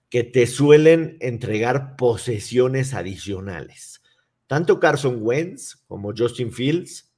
que 0.10 0.26
te 0.26 0.48
suelen 0.48 1.16
entregar 1.22 1.96
posesiones 1.96 2.94
adicionales. 2.94 4.02
Tanto 4.48 4.82
Carson 4.82 5.20
Wentz 5.22 5.78
como 5.88 6.12
Justin 6.14 6.52
Fields 6.52 7.09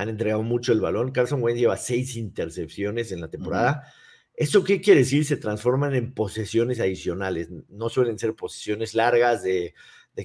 han 0.00 0.08
entregado 0.08 0.42
mucho 0.42 0.72
el 0.72 0.80
balón. 0.80 1.12
Carson 1.12 1.42
Wentz 1.42 1.60
lleva 1.60 1.76
seis 1.76 2.16
intercepciones 2.16 3.12
en 3.12 3.20
la 3.20 3.28
temporada. 3.28 3.92
¿Eso 4.34 4.64
qué 4.64 4.80
quiere 4.80 5.00
decir? 5.00 5.26
Se 5.26 5.36
transforman 5.36 5.94
en 5.94 6.14
posesiones 6.14 6.80
adicionales. 6.80 7.50
No 7.68 7.90
suelen 7.90 8.18
ser 8.18 8.34
posesiones 8.34 8.94
largas 8.94 9.42
de, 9.42 9.74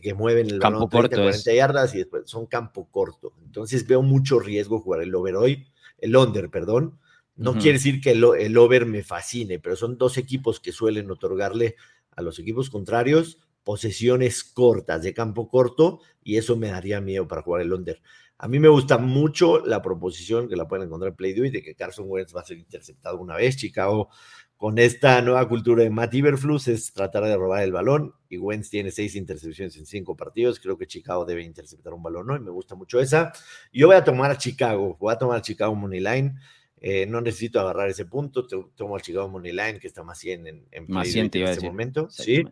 que 0.01 0.13
mueven 0.13 0.49
el 0.49 0.59
balón 0.59 0.89
30, 0.89 1.17
40 1.17 1.53
yardas 1.53 1.93
y 1.95 1.99
después 1.99 2.23
son 2.25 2.45
campo 2.45 2.89
corto. 2.89 3.33
Entonces 3.43 3.85
veo 3.85 4.01
mucho 4.01 4.39
riesgo 4.39 4.79
jugar 4.79 5.01
el 5.01 5.13
over 5.13 5.35
hoy, 5.35 5.67
el 5.97 6.15
under, 6.15 6.49
perdón. 6.49 6.97
No 7.35 7.53
quiere 7.53 7.73
decir 7.73 7.99
que 7.99 8.11
el, 8.11 8.23
el 8.39 8.57
over 8.57 8.85
me 8.85 9.03
fascine, 9.03 9.59
pero 9.59 9.75
son 9.75 9.97
dos 9.97 10.17
equipos 10.17 10.61
que 10.61 10.71
suelen 10.71 11.11
otorgarle 11.11 11.75
a 12.11 12.21
los 12.21 12.39
equipos 12.39 12.69
contrarios 12.69 13.39
posesiones 13.65 14.43
cortas 14.43 15.01
de 15.01 15.13
campo 15.13 15.49
corto 15.49 15.99
y 16.23 16.37
eso 16.37 16.55
me 16.55 16.69
daría 16.69 17.01
miedo 17.01 17.27
para 17.27 17.41
jugar 17.41 17.63
el 17.63 17.73
under. 17.73 18.01
A 18.37 18.47
mí 18.49 18.59
me 18.59 18.67
gusta 18.67 18.97
mucho 18.97 19.65
la 19.65 19.81
proposición 19.81 20.49
que 20.49 20.57
la 20.57 20.67
pueden 20.67 20.87
encontrar 20.87 21.11
en 21.11 21.15
Play 21.15 21.33
de 21.33 21.61
que 21.63 21.73
Carson 21.73 22.05
Wentz 22.07 22.35
va 22.35 22.41
a 22.41 22.45
ser 22.45 22.57
interceptado 22.57 23.17
una 23.17 23.37
vez. 23.37 23.55
Chicago, 23.55 24.09
con 24.57 24.77
esta 24.77 25.21
nueva 25.21 25.47
cultura 25.47 25.83
de 25.83 25.89
Matt 25.89 26.13
Iberflus, 26.13 26.67
es 26.67 26.91
tratar 26.91 27.23
de 27.23 27.37
robar 27.37 27.63
el 27.63 27.71
balón. 27.71 28.13
Y 28.27 28.37
Wentz 28.37 28.69
tiene 28.69 28.91
seis 28.91 29.15
intercepciones 29.15 29.77
en 29.77 29.85
cinco 29.85 30.17
partidos. 30.17 30.59
Creo 30.59 30.77
que 30.77 30.85
Chicago 30.85 31.23
debe 31.23 31.43
interceptar 31.43 31.93
un 31.93 32.03
balón, 32.03 32.27
¿no? 32.27 32.35
Y 32.35 32.41
me 32.41 32.51
gusta 32.51 32.75
mucho 32.75 32.99
esa. 32.99 33.31
Yo 33.71 33.87
voy 33.87 33.95
a 33.95 34.03
tomar 34.03 34.31
a 34.31 34.37
Chicago. 34.37 34.97
Voy 34.99 35.13
a 35.13 35.17
tomar 35.17 35.37
a 35.37 35.41
Chicago 35.41 35.73
Money 35.73 36.01
Line. 36.01 36.35
Eh, 36.81 37.05
no 37.05 37.21
necesito 37.21 37.61
agarrar 37.61 37.89
ese 37.89 38.05
punto. 38.05 38.45
Tomo 38.47 38.95
al 38.95 39.01
Chicago 39.01 39.29
Money 39.29 39.53
Line, 39.53 39.79
que 39.79 39.87
está 39.87 40.03
más 40.03 40.19
100 40.19 40.47
en, 40.47 40.67
en, 40.71 40.85
más 40.89 41.07
100 41.07 41.31
en 41.33 41.47
este 41.47 41.65
momento. 41.65 42.09
Sí. 42.09 42.43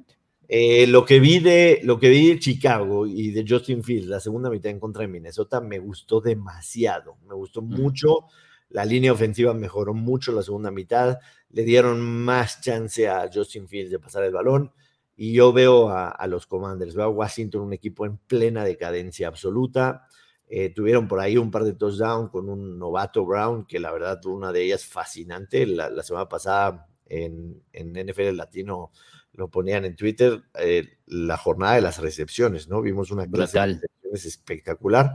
Eh, 0.48 0.88
lo, 0.88 1.06
que 1.06 1.20
vi 1.20 1.40
de, 1.40 1.80
lo 1.84 2.00
que 2.00 2.10
vi 2.10 2.30
de 2.30 2.40
Chicago 2.40 3.08
y 3.08 3.32
de 3.32 3.46
Justin 3.48 3.84
Fields, 3.84 4.08
la 4.08 4.20
segunda 4.20 4.50
mitad 4.50 4.72
en 4.72 4.80
contra 4.80 5.02
de 5.02 5.08
Minnesota, 5.08 5.62
me 5.62 5.80
gustó 5.80 6.22
demasiado. 6.22 7.18
Me 7.28 7.34
gustó 7.34 7.62
mucho. 7.62 8.26
La 8.70 8.86
línea 8.86 9.14
ofensiva 9.14 9.54
mejoró 9.54 9.94
mucho 9.94 10.32
la 10.32 10.44
segunda 10.44 10.72
mitad. 10.72 11.20
Le 11.50 11.64
dieron 11.64 12.02
más 12.02 12.62
chance 12.62 13.08
a 13.08 13.30
Justin 13.34 13.68
Fields 13.68 13.92
de 13.92 14.00
pasar 14.00 14.24
el 14.24 14.34
balón. 14.34 14.72
Y 15.16 15.34
yo 15.34 15.54
veo 15.54 15.90
a, 15.90 16.26
los 16.28 16.48
Commanders, 16.48 16.96
veo 16.96 17.06
a 17.06 17.10
Washington 17.10 17.62
un 17.62 17.74
equipo 17.74 18.06
en 18.06 18.18
plena 18.18 18.66
decadencia 18.66 19.28
absoluta. 19.28 20.08
Eh, 20.48 20.70
tuvieron 20.70 21.08
por 21.08 21.20
ahí 21.20 21.38
un 21.38 21.52
par 21.52 21.64
de 21.64 21.74
touchdowns 21.74 22.32
con 22.32 22.50
un 22.50 22.80
novato 22.80 23.24
Brown, 23.26 23.66
que 23.66 23.80
la 23.80 23.92
verdad 23.92 24.26
una 24.26 24.52
de 24.52 24.64
ellas 24.64 24.86
fascinante. 24.86 25.68
La, 25.68 26.02
semana 26.02 26.28
pasada 26.28 26.88
en, 27.06 27.62
en 27.72 27.94
NFL 27.94 28.36
Latino 28.36 28.92
lo 29.34 29.50
ponían 29.50 29.86
en 29.86 29.96
Twitter, 29.96 30.44
eh, 30.60 30.98
la 31.08 31.38
jornada 31.38 31.76
de 31.76 31.82
las 31.82 32.00
recepciones, 32.00 32.68
¿no? 32.70 32.82
Vimos 32.82 33.12
una 33.12 33.28
clase 33.28 33.60
de 33.60 33.66
recepciones 33.66 34.26
espectacular. 34.26 35.14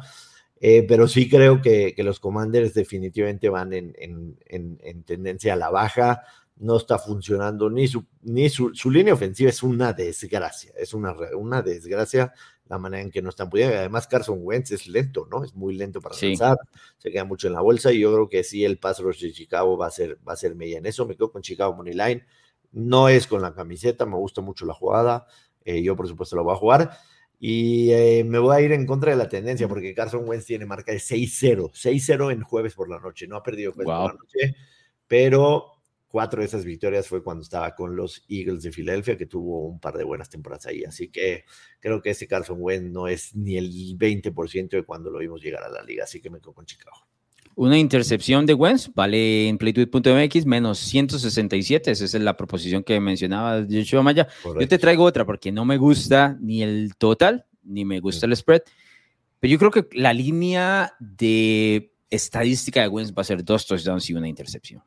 Eh, 0.61 0.85
pero 0.89 1.07
sí 1.07 1.29
creo 1.29 1.63
que, 1.63 1.95
los 1.99 2.19
Commanders 2.19 2.75
definitivamente 2.75 3.49
van 3.49 3.73
en, 3.73 5.05
tendencia 5.05 5.53
a 5.53 5.57
la 5.57 5.71
baja. 5.71 6.23
No 6.57 6.77
está 6.77 6.99
funcionando 6.99 7.71
ni 7.71 7.87
su, 7.87 8.05
ni 8.23 8.49
su, 8.49 8.73
línea 8.91 9.15
ofensiva 9.15 9.49
es 9.49 9.63
una 9.63 9.93
desgracia, 9.93 10.73
es 10.77 10.93
una, 10.93 11.15
una 11.37 11.63
desgracia. 11.63 12.33
la 12.69 12.79
manera 12.79 13.03
en 13.05 13.13
que 13.13 13.23
no 13.23 13.29
están 13.29 13.49
pudiendo. 13.49 13.77
Además, 13.77 14.09
Carson 14.09 14.41
Wentz 14.43 14.73
es 14.73 14.89
lento, 14.89 15.29
¿no? 15.31 15.45
Es 15.45 15.55
muy 15.55 15.75
lento 15.77 16.01
para 16.01 16.17
lanzar, 16.21 16.57
se 16.97 17.13
queda 17.13 17.25
mucho 17.25 17.47
en 17.47 17.53
la 17.53 17.61
bolsa 17.61 17.93
y 17.93 18.01
yo 18.01 18.13
creo 18.13 18.29
que 18.29 18.43
sí, 18.43 18.65
el 18.65 18.79
pass 18.79 18.99
rush 18.99 19.23
de 19.23 19.33
Chicago 19.33 19.79
va 19.79 19.87
a 19.87 19.91
ser, 19.93 20.19
va 20.29 20.33
a 20.33 20.37
ser 20.37 20.57
media 20.57 20.79
en 20.79 20.87
eso. 20.87 21.07
Me 21.07 21.15
quedo 21.15 21.31
con 21.31 21.43
Chicago 21.43 21.73
Money 21.75 21.95
Line. 21.95 22.27
No 22.73 23.09
es 23.09 23.27
con 23.27 23.43
la 23.43 23.55
camiseta, 23.55 24.07
me 24.07 24.17
gusta 24.17 24.41
mucho 24.41 24.67
la 24.67 24.75
jugada. 24.75 25.27
Eh, 25.65 25.83
yo, 25.83 25.97
por 25.97 26.09
supuesto, 26.09 26.37
lo 26.37 26.45
voy 26.45 26.55
a 26.55 26.59
jugar. 26.59 26.91
Y 27.41 27.93
eh, 27.93 28.25
me 28.25 28.39
voy 28.39 28.57
a 28.57 28.61
ir 28.61 28.73
en 28.73 28.87
contra 28.87 29.13
de 29.13 29.17
la 29.17 29.29
tendencia 29.29 29.69
porque 29.69 29.95
Carson 29.95 30.29
Wentz 30.29 30.47
tiene 30.47 30.67
marca 30.67 30.93
de 30.93 30.99
6-0. 30.99 31.71
6-0 31.73 32.33
en 32.33 32.43
jueves 32.43 32.75
por 32.75 32.89
la 32.89 32.99
noche. 32.99 33.27
No 33.29 33.37
ha 33.37 33.43
perdido 33.43 33.73
jueves 33.73 33.93
por 33.93 34.13
la 34.13 34.19
noche, 34.19 34.57
pero 35.07 35.79
cuatro 36.09 36.41
de 36.41 36.47
esas 36.47 36.65
victorias 36.65 37.07
fue 37.07 37.23
cuando 37.23 37.43
estaba 37.43 37.75
con 37.75 37.95
los 37.95 38.25
Eagles 38.29 38.63
de 38.63 38.73
Filadelfia, 38.73 39.17
que 39.17 39.27
tuvo 39.27 39.67
un 39.69 39.79
par 39.79 39.97
de 39.97 40.05
buenas 40.05 40.29
temporadas 40.31 40.67
ahí. 40.67 40.85
Así 40.85 41.11
que 41.11 41.45
creo 41.81 42.03
que 42.03 42.11
ese 42.11 42.27
Carson 42.27 42.59
Wentz 42.61 42.91
no 42.91 43.07
es 43.07 43.35
ni 43.37 43.57
el 43.57 43.71
20% 43.97 44.71
de 44.71 44.85
cuando 44.85 45.11
lo 45.11 45.19
vimos 45.19 45.41
llegar 45.43 45.63
a 45.63 45.69
la 45.69 45.83
liga. 45.83 46.05
Así 46.05 46.21
que 46.21 46.31
me 46.31 46.41
quedo 46.41 46.55
con 46.55 46.67
Chicago. 46.67 47.07
Una 47.59 47.77
intercepción 47.77 48.47
de 48.47 48.55
Wentz 48.55 48.89
vale 48.95 49.49
en 49.49 49.59
playtweet.mx 49.59 50.47
menos 50.47 50.79
167. 50.79 51.91
Esa 51.91 52.05
es 52.05 52.15
la 52.15 52.37
proposición 52.37 52.85
que 52.85 53.01
mencionaba 53.01 53.67
Joshua 53.69 54.01
Maya. 54.01 54.29
Yo 54.45 54.69
te 54.69 54.79
traigo 54.79 55.03
otra 55.03 55.27
porque 55.27 55.51
no 55.51 55.65
me 55.65 55.77
gusta 55.77 56.39
ni 56.41 56.63
el 56.63 56.95
total, 56.95 57.47
ni 57.65 57.85
me 57.85 57.99
gusta 57.99 58.27
el 58.27 58.37
spread. 58.37 58.63
Pero 59.41 59.51
yo 59.51 59.59
creo 59.59 59.71
que 59.73 59.89
la 59.99 60.13
línea 60.13 60.93
de 61.01 61.93
estadística 62.11 62.81
de 62.81 62.87
Wentz 62.87 63.13
va 63.13 63.23
a 63.23 63.25
ser 63.25 63.45
dos 63.45 63.67
touchdowns 63.67 64.09
y 64.09 64.15
una 64.15 64.29
intercepción. 64.29 64.81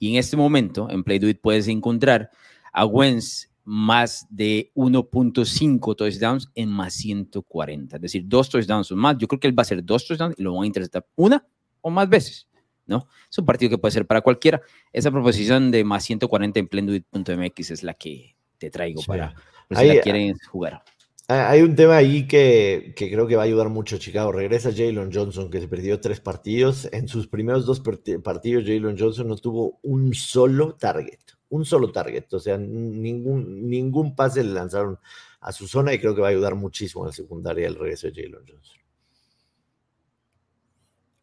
Y 0.00 0.10
en 0.10 0.16
este 0.16 0.36
momento, 0.36 0.90
en 0.90 1.04
PlayDuit 1.04 1.40
puedes 1.40 1.68
encontrar 1.68 2.30
a 2.72 2.86
Wentz 2.86 3.52
más 3.62 4.26
de 4.30 4.72
1.5 4.74 5.94
touchdowns 5.94 6.50
en 6.56 6.70
más 6.70 6.94
140. 6.94 7.94
Es 7.94 8.02
decir, 8.02 8.24
dos 8.26 8.50
touchdowns 8.50 8.90
o 8.90 8.96
más. 8.96 9.16
Yo 9.16 9.28
creo 9.28 9.38
que 9.38 9.46
él 9.46 9.56
va 9.56 9.60
a 9.60 9.62
hacer 9.62 9.84
dos 9.84 10.04
touchdowns 10.08 10.34
y 10.36 10.42
lo 10.42 10.54
van 10.54 10.64
a 10.64 10.66
interceptar 10.66 11.06
una 11.14 11.46
o 11.86 11.90
más 11.90 12.08
veces. 12.08 12.48
¿no? 12.84 13.06
Es 13.30 13.38
un 13.38 13.46
partido 13.46 13.70
que 13.70 13.78
puede 13.78 13.92
ser 13.92 14.06
para 14.06 14.20
cualquiera. 14.20 14.60
Esa 14.92 15.12
proposición 15.12 15.70
de 15.70 15.84
más 15.84 16.02
140 16.04 16.58
en 16.58 16.66
PlayDuit.mx 16.66 17.70
es 17.70 17.82
la 17.84 17.94
que 17.94 18.36
te 18.58 18.70
traigo 18.70 19.02
para 19.06 19.34
si 19.70 19.86
la 19.86 20.00
quieren 20.00 20.36
jugar. 20.50 20.82
Hay 21.28 21.62
un 21.62 21.76
tema 21.76 21.96
ahí 21.96 22.26
que, 22.26 22.92
creo 22.96 23.28
que 23.28 23.36
va 23.36 23.42
a 23.42 23.46
ayudar 23.46 23.68
mucho 23.68 23.96
a 23.96 23.98
Chicago. 24.00 24.32
Regresa 24.32 24.72
Jalen 24.72 25.12
Johnson, 25.12 25.48
que 25.48 25.60
se 25.60 25.68
perdió 25.68 26.00
tres 26.00 26.20
partidos. 26.20 26.88
En 26.92 27.06
sus 27.06 27.28
primeros 27.28 27.66
dos 27.66 27.80
partidos, 28.22 28.64
Jalen 28.64 28.98
Johnson 28.98 29.28
no 29.28 29.36
tuvo 29.36 29.78
un 29.82 30.12
solo 30.12 30.74
target. 30.74 31.20
Un 31.48 31.64
solo 31.64 31.92
target. 31.92 32.32
O 32.32 32.40
sea, 32.40 32.58
ningún, 32.58 33.68
ningún 33.68 34.16
pase 34.16 34.42
le 34.42 34.52
lanzaron 34.52 34.98
a 35.40 35.52
su 35.52 35.68
zona 35.68 35.94
y 35.94 36.00
creo 36.00 36.16
que 36.16 36.20
va 36.20 36.28
a 36.28 36.30
ayudar 36.30 36.56
muchísimo 36.56 37.04
a 37.04 37.08
la 37.08 37.12
secundaria 37.12 37.68
el 37.68 37.76
regreso 37.76 38.08
de 38.08 38.14
Jalen 38.14 38.44
Johnson. 38.48 38.85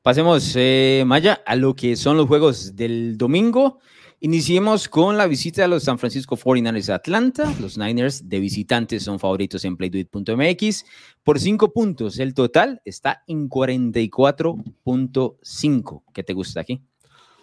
Pasemos, 0.03 0.53
eh, 0.57 1.03
Maya, 1.07 1.41
a 1.45 1.55
lo 1.55 1.77
que 1.77 1.95
son 1.95 2.17
los 2.17 2.27
juegos 2.27 2.75
del 2.75 3.17
domingo. 3.17 3.79
Iniciemos 4.19 4.89
con 4.89 5.15
la 5.15 5.27
visita 5.27 5.61
de 5.61 5.69
los 5.69 5.83
San 5.83 5.97
Francisco 5.97 6.35
49ers 6.35 6.89
a 6.89 6.95
Atlanta. 6.95 7.49
Los 7.61 7.77
Niners 7.77 8.27
de 8.27 8.41
visitantes 8.41 9.03
son 9.03 9.17
favoritos 9.17 9.63
en 9.63 9.77
playduit.mx 9.77 10.85
por 11.23 11.39
cinco 11.39 11.71
puntos. 11.71 12.19
El 12.19 12.33
total 12.33 12.81
está 12.83 13.23
en 13.27 13.49
44.5. 13.49 16.03
¿Qué 16.13 16.23
te 16.23 16.33
gusta 16.33 16.59
aquí? 16.59 16.83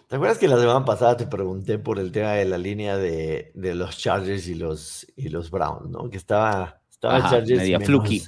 ¿Te 0.05 0.17
acuerdas 0.17 0.37
que 0.37 0.47
la 0.47 0.59
semana 0.59 0.85
pasada 0.85 1.17
te 1.17 1.25
pregunté 1.25 1.79
por 1.79 1.97
el 1.97 2.11
tema 2.11 2.33
de 2.33 2.45
la 2.45 2.59
línea 2.59 2.95
de, 2.95 3.51
los 3.55 3.97
Chargers 3.97 4.47
y 4.47 4.53
los, 4.53 5.07
y 5.15 5.29
los 5.29 5.49
Browns, 5.49 5.89
¿no? 5.89 6.11
Que 6.11 6.17
estaba, 6.17 6.79
estaba 6.91 7.27
Chargers 7.27 7.59
media 7.59 7.79
fluky. 7.79 8.21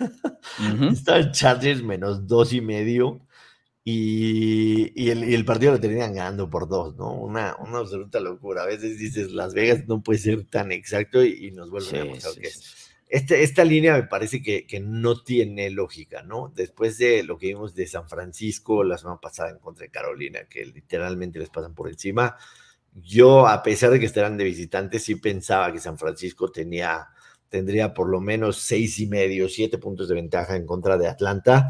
Estaba 0.90 1.30
Chargers 1.30 1.82
menos 1.82 2.26
dos 2.26 2.54
y 2.54 2.62
medio 2.62 3.20
y, 3.86 5.10
el, 5.10 5.44
partido 5.44 5.72
lo 5.72 5.80
tenían 5.80 6.14
ganando 6.14 6.48
por 6.48 6.68
dos, 6.68 6.96
¿no? 6.96 7.12
Una, 7.12 7.54
una 7.56 7.78
absoluta 7.78 8.18
locura. 8.18 8.62
A 8.62 8.66
veces 8.66 8.98
dices, 8.98 9.32
Las 9.32 9.52
Vegas 9.52 9.86
no 9.86 10.02
puede 10.02 10.18
ser 10.18 10.44
tan 10.46 10.72
exacto 10.72 11.22
y, 11.22 11.50
nos 11.50 11.70
vuelven 11.70 12.00
a 12.00 12.04
mostrar 12.06 12.34
que 12.34 12.48
este, 13.08 13.42
esta 13.42 13.62
línea 13.62 13.92
me 13.92 14.04
parece 14.04 14.42
que, 14.42 14.66
que, 14.66 14.80
no 14.80 15.22
tiene 15.22 15.68
lógica, 15.70 16.22
¿no? 16.22 16.50
Después 16.54 16.96
de 16.96 17.22
lo 17.22 17.36
que 17.38 17.48
vimos 17.48 17.74
de 17.74 17.86
San 17.86 18.08
Francisco 18.08 18.82
la 18.82 18.96
semana 18.96 19.20
pasada 19.20 19.50
en 19.50 19.58
contra 19.58 19.84
de 19.84 19.90
Carolina, 19.90 20.40
que 20.48 20.64
literalmente 20.64 21.38
les 21.38 21.50
pasan 21.50 21.74
por 21.74 21.88
encima, 21.88 22.36
yo, 22.94 23.46
a 23.46 23.62
pesar 23.62 23.90
de 23.90 24.00
que 24.00 24.06
estarán 24.06 24.36
de 24.36 24.44
visitantes, 24.44 25.04
sí 25.04 25.16
pensaba 25.16 25.72
que 25.72 25.80
San 25.80 25.98
Francisco 25.98 26.50
tenía, 26.50 27.08
tendría 27.48 27.92
por 27.92 28.08
lo 28.08 28.20
menos 28.20 28.58
seis 28.58 28.98
y 29.00 29.06
medio, 29.06 29.48
siete 29.48 29.78
puntos 29.78 30.08
de 30.08 30.14
ventaja 30.14 30.56
en 30.56 30.64
contra 30.64 30.96
de 30.96 31.08
Atlanta. 31.08 31.68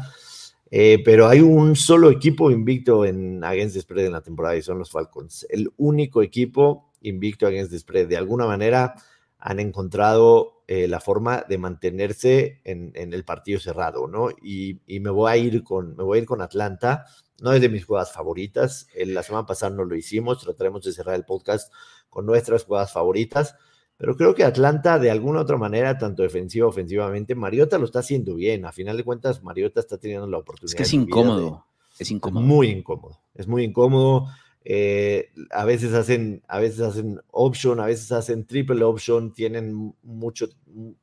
Eh, 0.71 1.01
pero 1.05 1.27
hay 1.27 1.41
un 1.41 1.75
solo 1.75 2.09
equipo 2.09 2.49
invicto 2.51 3.05
en 3.05 3.43
Against 3.43 3.75
the 3.75 3.81
Spread 3.81 4.07
en 4.07 4.13
la 4.13 4.21
temporada 4.21 4.55
y 4.55 4.61
son 4.61 4.79
los 4.79 4.91
Falcons. 4.91 5.45
El 5.49 5.71
único 5.77 6.21
equipo 6.21 6.91
invicto 7.01 7.47
Against 7.47 7.71
the 7.71 7.79
Spread. 7.79 8.07
De 8.07 8.17
alguna 8.17 8.45
manera 8.45 8.95
han 9.37 9.59
encontrado 9.59 10.63
eh, 10.67 10.87
la 10.87 10.99
forma 10.99 11.45
de 11.47 11.59
mantenerse 11.59 12.61
en, 12.63 12.91
el 12.95 13.23
partido 13.23 13.59
cerrado, 13.59 14.07
¿no? 14.07 14.29
Y, 14.41 14.81
me, 14.99 15.11
voy 15.11 15.31
a 15.31 15.37
ir 15.37 15.63
con, 15.63 15.95
me 15.95 16.03
voy 16.03 16.17
a 16.17 16.21
ir 16.21 16.27
con 16.27 16.41
Atlanta. 16.41 17.05
No 17.39 17.53
es 17.53 17.61
de 17.61 17.69
mis 17.69 17.85
jugadas 17.85 18.11
favoritas. 18.11 18.87
La 18.95 19.21
semana 19.21 19.45
pasada 19.45 19.75
no 19.75 19.85
lo 19.85 19.95
hicimos. 19.95 20.41
Trataremos 20.41 20.83
de 20.83 20.93
cerrar 20.93 21.15
el 21.15 21.25
podcast 21.25 21.71
con 22.09 22.25
nuestras 22.25 22.63
jugadas 22.63 22.91
favoritas. 22.93 23.55
Pero 23.97 24.17
creo 24.17 24.35
que 24.35 24.43
Atlanta, 24.43 24.99
de 24.99 25.09
alguna 25.09 25.41
otra 25.41 25.57
manera, 25.57 25.97
tanto 25.97 26.23
defensiva 26.23 26.67
ofensivamente, 26.67 27.33
Mariota 27.33 27.77
lo 27.77 27.85
está 27.85 27.99
haciendo 27.99 28.35
bien. 28.35 28.65
A 28.65 28.71
final 28.71 28.97
de 28.97 29.03
cuentas, 29.03 29.41
Mariota 29.41 29.79
está 29.79 29.97
teniendo 29.97 30.27
la 30.27 30.37
oportunidad. 30.37 30.73
Es 30.73 30.75
que 30.75 30.83
es 30.83 30.93
incómodo. 30.93 31.65
es 31.97 32.11
incómodo. 32.11 32.45
Muy 32.45 32.69
incómodo. 32.69 33.21
Es 33.33 33.47
muy 33.47 33.63
incómodo. 33.63 34.27
Eh, 34.65 35.29
a 35.51 35.63
veces 35.63 35.93
hacen, 35.93 36.43
a 36.47 36.59
veces 36.59 36.81
hacen 36.81 37.21
option, 37.31 37.79
a 37.79 37.85
veces 37.85 38.11
hacen 38.11 38.45
triple 38.45 38.83
option, 38.83 39.31
tienen 39.31 39.93
mucho, 40.03 40.47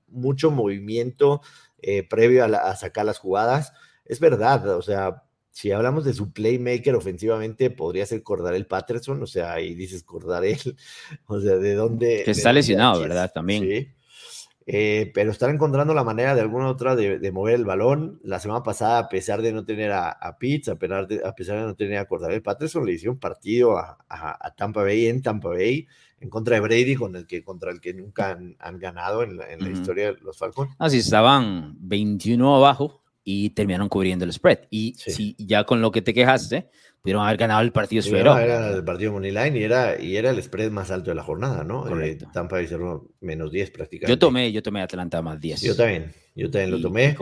mucho 0.09 0.51
movimiento 0.51 1.41
eh, 1.81 2.03
previo 2.03 2.45
a, 2.45 2.49
a 2.49 2.77
sacar 2.77 3.07
las 3.07 3.19
jugadas. 3.19 3.73
Es 4.05 4.21
verdad, 4.21 4.77
o 4.77 4.83
sea, 4.83 5.23
si 5.53 5.71
hablamos 5.71 6.05
de 6.05 6.15
su 6.15 6.33
playmaker 6.33 6.95
ofensivamente, 6.95 7.71
podría 7.71 8.07
ser 8.07 8.23
Cordarel 8.23 8.67
Patterson, 8.67 9.23
o 9.23 9.27
sea, 9.27 9.61
y 9.61 9.75
dices 9.75 10.03
Cordarel, 10.03 10.59
o 11.27 11.41
sea, 11.41 11.57
¿de 11.57 11.75
dónde? 11.75 12.23
Que 12.25 12.33
está 12.33 12.53
lesionado, 12.53 13.01
¿verdad? 13.01 13.31
También. 13.33 13.63
Sí. 13.63 13.89
Eh, 14.67 15.11
pero 15.13 15.33
están 15.33 15.55
encontrando 15.55 15.93
la 15.93 16.05
manera 16.05 16.35
de 16.35 16.41
alguna 16.41 16.69
otra 16.69 16.95
de, 16.95 17.33
mover 17.33 17.57
el 17.57 17.65
balón. 17.65 18.21
La 18.23 18.39
semana 18.39 18.63
pasada, 18.63 18.99
a 18.99 19.09
pesar 19.09 19.43
de 19.43 19.53
no 19.53 19.65
tener 19.65 19.91
a, 19.93 20.09
a 20.09 20.39
Pitts, 20.39 20.69
a 20.69 20.77
pesar 20.77 21.07
de, 21.09 21.21
a 21.25 21.35
pesar 21.35 21.59
de 21.59 21.67
no 21.67 21.75
tener 21.75 21.99
a 21.99 22.07
Cordarel 22.07 22.43
Patterson, 22.43 22.87
le 22.87 22.93
hicieron 22.93 23.19
partido 23.19 23.77
a, 23.77 23.99
Tampa 24.57 24.83
Bay 24.83 25.07
en 25.07 25.21
Tampa 25.21 25.49
Bay 25.49 25.87
en 26.21 26.31
contra 26.31 26.55
de 26.55 26.61
Brady, 26.61 26.95
con 26.95 27.17
el 27.17 27.27
que, 27.27 27.43
contra 27.43 27.73
el 27.73 27.81
que 27.81 27.93
nunca 27.93 28.31
han, 28.31 28.79
ganado 28.79 29.25
en 29.25 29.37
la, 29.37 29.69
historia 29.69 30.13
de 30.13 30.21
los 30.21 30.39
Falcons. 30.39 30.73
Así 30.79 30.99
estaban 30.99 31.75
21 31.81 32.57
abajo 32.57 33.02
y 33.25 33.51
terminaron 33.51 33.89
cubriendo 33.89 34.25
el 34.25 34.33
spread. 34.33 34.61
Y 34.71 34.95
si 34.97 35.37
ya 35.39 35.65
con 35.65 35.81
lo 35.81 35.91
que 35.91 36.03
te 36.03 36.15
quejaste, 36.15 36.69
pudieron 37.01 37.25
haber 37.25 37.37
ganado 37.37 37.61
el 37.63 37.73
partido 37.73 38.03
suero. 38.03 38.39
Era 38.39 38.71
el 38.71 38.85
partido 38.85 39.13
Moneyline 39.13 39.57
y 39.57 39.63
era, 39.63 40.01
y 40.01 40.17
era 40.17 40.31
el 40.31 40.43
spread 40.43 40.71
más 40.71 40.91
alto 40.91 41.11
de 41.11 41.17
la 41.17 41.23
jornada, 41.23 41.65
¿no? 41.65 41.87
Eh, 41.87 41.91
Correcto. 41.91 42.29
Tampa 42.33 42.57
Bay 42.57 42.67
cerró 42.67 43.11
menos 43.21 43.51
10 43.51 43.71
prácticamente. 43.71 44.13
Yo 44.13 44.19
tomé, 44.19 44.53
yo 44.53 44.63
tomé 44.63 44.83
Atlanta 44.83 45.21
más 45.23 45.41
10. 45.41 45.63
Yo 45.63 45.77
también, 45.77 46.13
yo 46.35 46.51
también 46.51 46.71
lo 46.71 46.81
tomé. 46.81 47.17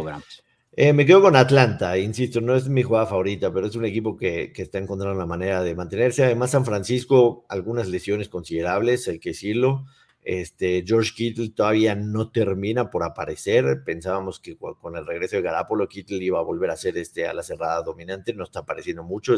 Eh, 0.72 0.92
me 0.92 1.04
quedo 1.04 1.20
con 1.20 1.34
Atlanta, 1.34 1.98
insisto, 1.98 2.40
no 2.40 2.54
es 2.54 2.68
mi 2.68 2.82
jugada 2.84 3.04
favorita, 3.06 3.52
pero 3.52 3.66
es 3.66 3.74
un 3.74 3.84
equipo 3.84 4.16
que, 4.16 4.52
que, 4.52 4.62
está 4.62 4.78
encontrando 4.78 5.18
la 5.18 5.26
manera 5.26 5.62
de 5.62 5.74
mantenerse. 5.74 6.24
Además, 6.24 6.52
San 6.52 6.64
Francisco, 6.64 7.44
algunas 7.48 7.88
lesiones 7.88 8.28
considerables, 8.28 9.08
hay 9.08 9.18
que 9.18 9.30
decirlo. 9.30 9.84
Este, 10.22 10.85
George 10.87 11.12
Kittle 11.14 11.50
todavía 11.50 11.94
no 11.94 12.30
termina 12.30 12.90
por 12.90 13.02
aparecer. 13.02 13.83
Pensábamos 13.85 14.40
que 14.40 14.56
con 14.56 14.96
el 14.96 15.06
regreso 15.06 15.37
de 15.37 15.42
Garapolo, 15.42 15.88
Kittle 15.88 16.22
iba 16.22 16.38
a 16.38 16.42
volver 16.42 16.70
a 16.70 16.76
ser 16.76 16.98
este 16.98 17.26
a 17.26 17.35
la 17.35 17.42
cerrada 17.42 17.83
dominante. 17.83 18.35
No 18.35 18.44
está 18.44 18.61
apareciendo 18.61 19.02
mucho. 19.02 19.35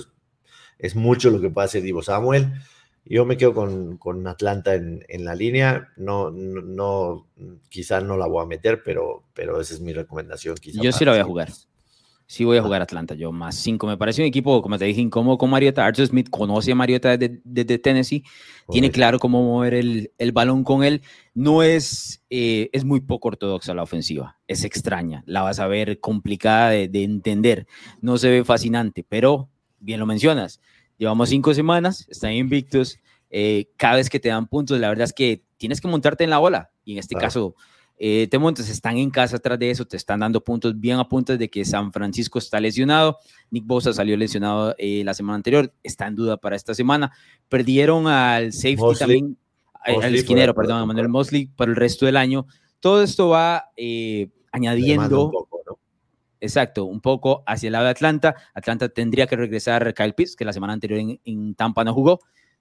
Es, 0.79 0.97
mucho 0.97 1.31
lo 1.31 1.40
que 1.40 1.51
puede 1.51 1.66
hacer 1.66 1.83
Divo 1.83 2.03
Samuel. 2.03 2.53
Yo 3.05 3.25
me 3.25 3.37
quedo 3.37 3.53
con, 3.53 3.97
con 3.97 4.27
Atlanta 4.27 4.75
en, 4.75 5.05
en, 5.09 5.25
la 5.25 5.35
línea. 5.35 5.92
No, 5.97 6.31
no, 6.31 7.29
quizá 7.68 8.01
no 8.01 8.16
la 8.16 8.27
voy 8.27 8.45
a 8.45 8.47
meter, 8.47 8.83
pero, 8.85 9.25
pero 9.35 9.61
esa 9.61 9.75
es 9.75 9.81
mi 9.81 9.92
recomendación. 9.92 10.57
Yo 10.62 10.92
sí 10.92 11.05
la 11.05 11.12
voy 11.12 11.21
a 11.21 11.25
jugar 11.25 11.49
sí 12.27 12.45
voy 12.45 12.59
a 12.59 12.63
jugar 12.63 12.83
Atlanta, 12.83 13.15
yo 13.15 13.33
más 13.33 13.57
5. 13.57 13.87
Me 13.87 13.97
parece 13.97 14.23
un 14.23 14.29
equipo, 14.29 14.63
como 14.63 14.79
te 14.79 14.85
dije, 14.85 15.01
incómodo 15.01 15.39
con 15.39 15.51
Mariota. 15.51 15.85
Arthur 15.85 16.07
Smith 16.07 16.29
conoce 16.31 16.73
a 16.73 16.75
Mariota 16.75 17.17
desde, 17.17 17.79
Tennessee, 17.79 18.25
tiene 18.71 18.91
claro 18.91 19.19
cómo 19.19 19.43
mover 19.43 19.75
el, 19.75 20.13
el, 20.19 20.33
balón 20.33 20.65
con 20.65 20.85
él. 20.85 21.03
No 21.35 21.63
es, 21.63 22.23
eh, 22.31 22.71
es 22.73 22.85
muy 22.85 23.01
poco 23.01 23.29
ortodoxa 23.29 23.75
la 23.75 23.83
ofensiva, 23.83 24.39
es 24.47 24.65
extraña, 24.65 25.23
la 25.27 25.43
vas 25.43 25.59
a 25.61 25.67
ver 25.67 26.01
complicada 26.01 26.71
de, 26.71 26.89
de 26.89 27.05
entender, 27.05 27.67
no 28.01 28.19
se 28.19 28.31
ve 28.31 28.45
fascinante, 28.45 29.05
pero 29.09 29.49
bien 29.81 29.99
lo 29.99 30.07
mencionas, 30.07 30.61
llevamos 30.99 31.29
cinco 31.29 31.53
semanas, 31.55 32.07
están 32.09 32.33
invictos, 32.33 32.99
eh, 33.31 33.67
cada 33.77 33.97
vez 33.97 34.11
que 34.11 34.21
te 34.21 34.29
dan 34.29 34.47
puntos, 34.47 34.79
la 34.79 34.89
verdad 34.89 35.05
es 35.05 35.13
que 35.13 35.43
tienes 35.57 35.81
que 35.81 35.89
montarte 35.89 36.25
en 36.25 36.31
la 36.31 36.39
ola, 36.39 36.71
y 36.85 36.93
en 36.93 36.99
este 36.99 37.15
caso 37.15 37.55
Eh, 37.99 38.27
te 38.29 38.39
montas, 38.39 38.69
están 38.69 38.97
en 38.97 39.11
casa 39.11 39.37
atrás 39.37 39.59
de 39.59 39.71
eso, 39.71 39.85
te 39.85 39.97
están 39.97 40.21
dando 40.21 40.43
puntos 40.43 40.79
bien 40.79 40.99
a 40.99 41.09
puntos 41.09 41.39
de 41.39 41.49
que 41.49 41.65
San 41.65 41.93
Francisco 41.93 42.39
está 42.39 42.59
lesionado. 42.59 43.19
Nick 43.51 43.65
Bosa 43.65 43.93
salió 43.93 44.17
lesionado 44.17 44.75
eh, 44.79 45.03
la 45.05 45.15
semana 45.15 45.37
anterior, 45.37 45.73
está 45.83 46.09
en 46.09 46.17
duda 46.17 46.37
para 46.37 46.57
esta 46.57 46.75
semana. 46.75 47.13
Perdieron 47.49 48.09
al 48.09 48.53
safety 48.53 48.99
también, 48.99 49.39
al 49.85 50.15
esquinero, 50.15 50.55
perdón, 50.55 50.79
a 50.79 50.87
Manuel 50.87 51.09
Mosley 51.09 51.47
para 51.47 51.71
el 51.71 51.77
resto 51.77 52.07
del 52.07 52.17
año. 52.17 52.47
Todo 52.81 53.03
esto 53.03 53.29
va 53.29 53.71
eh, 53.77 54.29
añadiendo. 54.51 55.31
Exacto, 56.41 56.87
un 56.87 57.01
poco 57.01 57.45
hacia 57.47 57.69
el 57.69 57.73
lado 57.75 57.85
de 57.85 57.93
Atlanta. 57.93 58.35
Atlanta 58.53 58.89
tendría 58.89 59.29
que 59.29 59.37
regresar 59.37 59.95
Kyle 59.95 60.13
Pitts, 60.13 60.35
que 60.35 60.45
la 60.45 60.53
semana 60.53 60.73
anterior 60.73 60.99
en, 60.99 61.21
en 61.25 61.55
Tampa 61.55 61.85
no 61.85 61.95
jugó. 61.95 62.19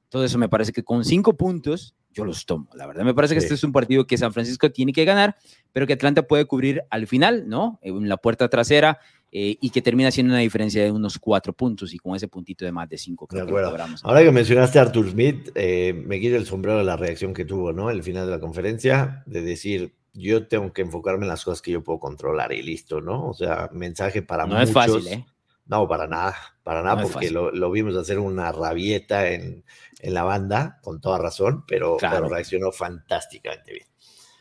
Todo 0.07 0.23
eso 0.23 0.37
me 0.37 0.49
parece 0.49 0.71
que 0.71 0.83
con 0.83 1.03
cinco 1.03 1.35
puntos 1.35 1.95
yo 2.13 2.25
los 2.25 2.45
tomo. 2.45 2.67
La 2.73 2.85
verdad, 2.87 3.03
me 3.03 3.13
parece 3.13 3.33
que 3.33 3.39
este 3.39 3.53
es 3.53 3.63
un 3.63 3.71
partido 3.71 4.05
que 4.05 4.17
San 4.17 4.33
Francisco 4.33 4.71
tiene 4.71 4.93
que 4.93 5.05
ganar, 5.05 5.35
pero 5.71 5.87
que 5.87 5.93
Atlanta 5.93 6.23
puede 6.23 6.45
cubrir 6.45 6.83
al 6.89 7.07
final, 7.07 7.47
¿no? 7.47 7.79
En 7.81 8.09
la 8.09 8.17
puerta 8.17 8.49
trasera 8.49 8.99
eh, 9.31 9.57
y 9.61 9.69
que 9.69 9.81
termina 9.81 10.11
siendo 10.11 10.33
una 10.33 10.41
diferencia 10.41 10.83
de 10.83 10.91
unos 10.91 11.17
cuatro 11.17 11.53
puntos 11.53 11.93
y 11.93 11.97
con 11.97 12.15
ese 12.15 12.27
puntito 12.27 12.65
de 12.65 12.71
más 12.73 12.89
de 12.89 12.97
cinco. 12.97 13.27
Creo 13.27 13.45
de 13.45 13.49
acuerdo. 13.49 13.77
Ahora 14.03 14.23
que 14.23 14.31
mencionaste 14.31 14.77
a 14.79 14.83
Arthur 14.83 15.09
Smith, 15.09 15.51
eh, 15.55 15.93
me 15.93 16.19
quita 16.19 16.35
el 16.35 16.45
sombrero 16.45 16.79
de 16.79 16.83
la 16.83 16.97
reacción 16.97 17.33
que 17.33 17.45
tuvo, 17.45 17.71
¿no? 17.71 17.89
El 17.89 18.03
final 18.03 18.25
de 18.25 18.31
la 18.31 18.39
conferencia, 18.39 19.23
de 19.25 19.41
decir, 19.41 19.93
yo 20.13 20.47
tengo 20.47 20.73
que 20.73 20.81
enfocarme 20.81 21.23
en 21.23 21.29
las 21.29 21.45
cosas 21.45 21.61
que 21.61 21.71
yo 21.71 21.81
puedo 21.81 21.99
controlar 21.99 22.51
y 22.51 22.61
listo, 22.61 22.99
¿no? 22.99 23.29
O 23.29 23.33
sea, 23.33 23.69
mensaje 23.71 24.21
para 24.21 24.45
no 24.45 24.61
es 24.61 24.73
fácil, 24.73 25.07
¿eh? 25.07 25.25
No, 25.65 25.87
para 25.87 26.05
nada, 26.07 26.35
para 26.63 26.81
nada, 26.81 27.01
porque 27.01 27.31
lo, 27.31 27.51
lo, 27.51 27.71
vimos 27.71 27.95
hacer 27.95 28.19
una 28.19 28.51
rabieta 28.51 29.29
en, 29.29 29.63
en, 30.01 30.13
la 30.13 30.23
banda, 30.23 30.79
con 30.81 30.99
toda 31.01 31.17
razón, 31.17 31.63
pero, 31.67 31.97
reaccionó 31.99 32.71
fantásticamente 32.71 33.73
bien. 33.73 33.85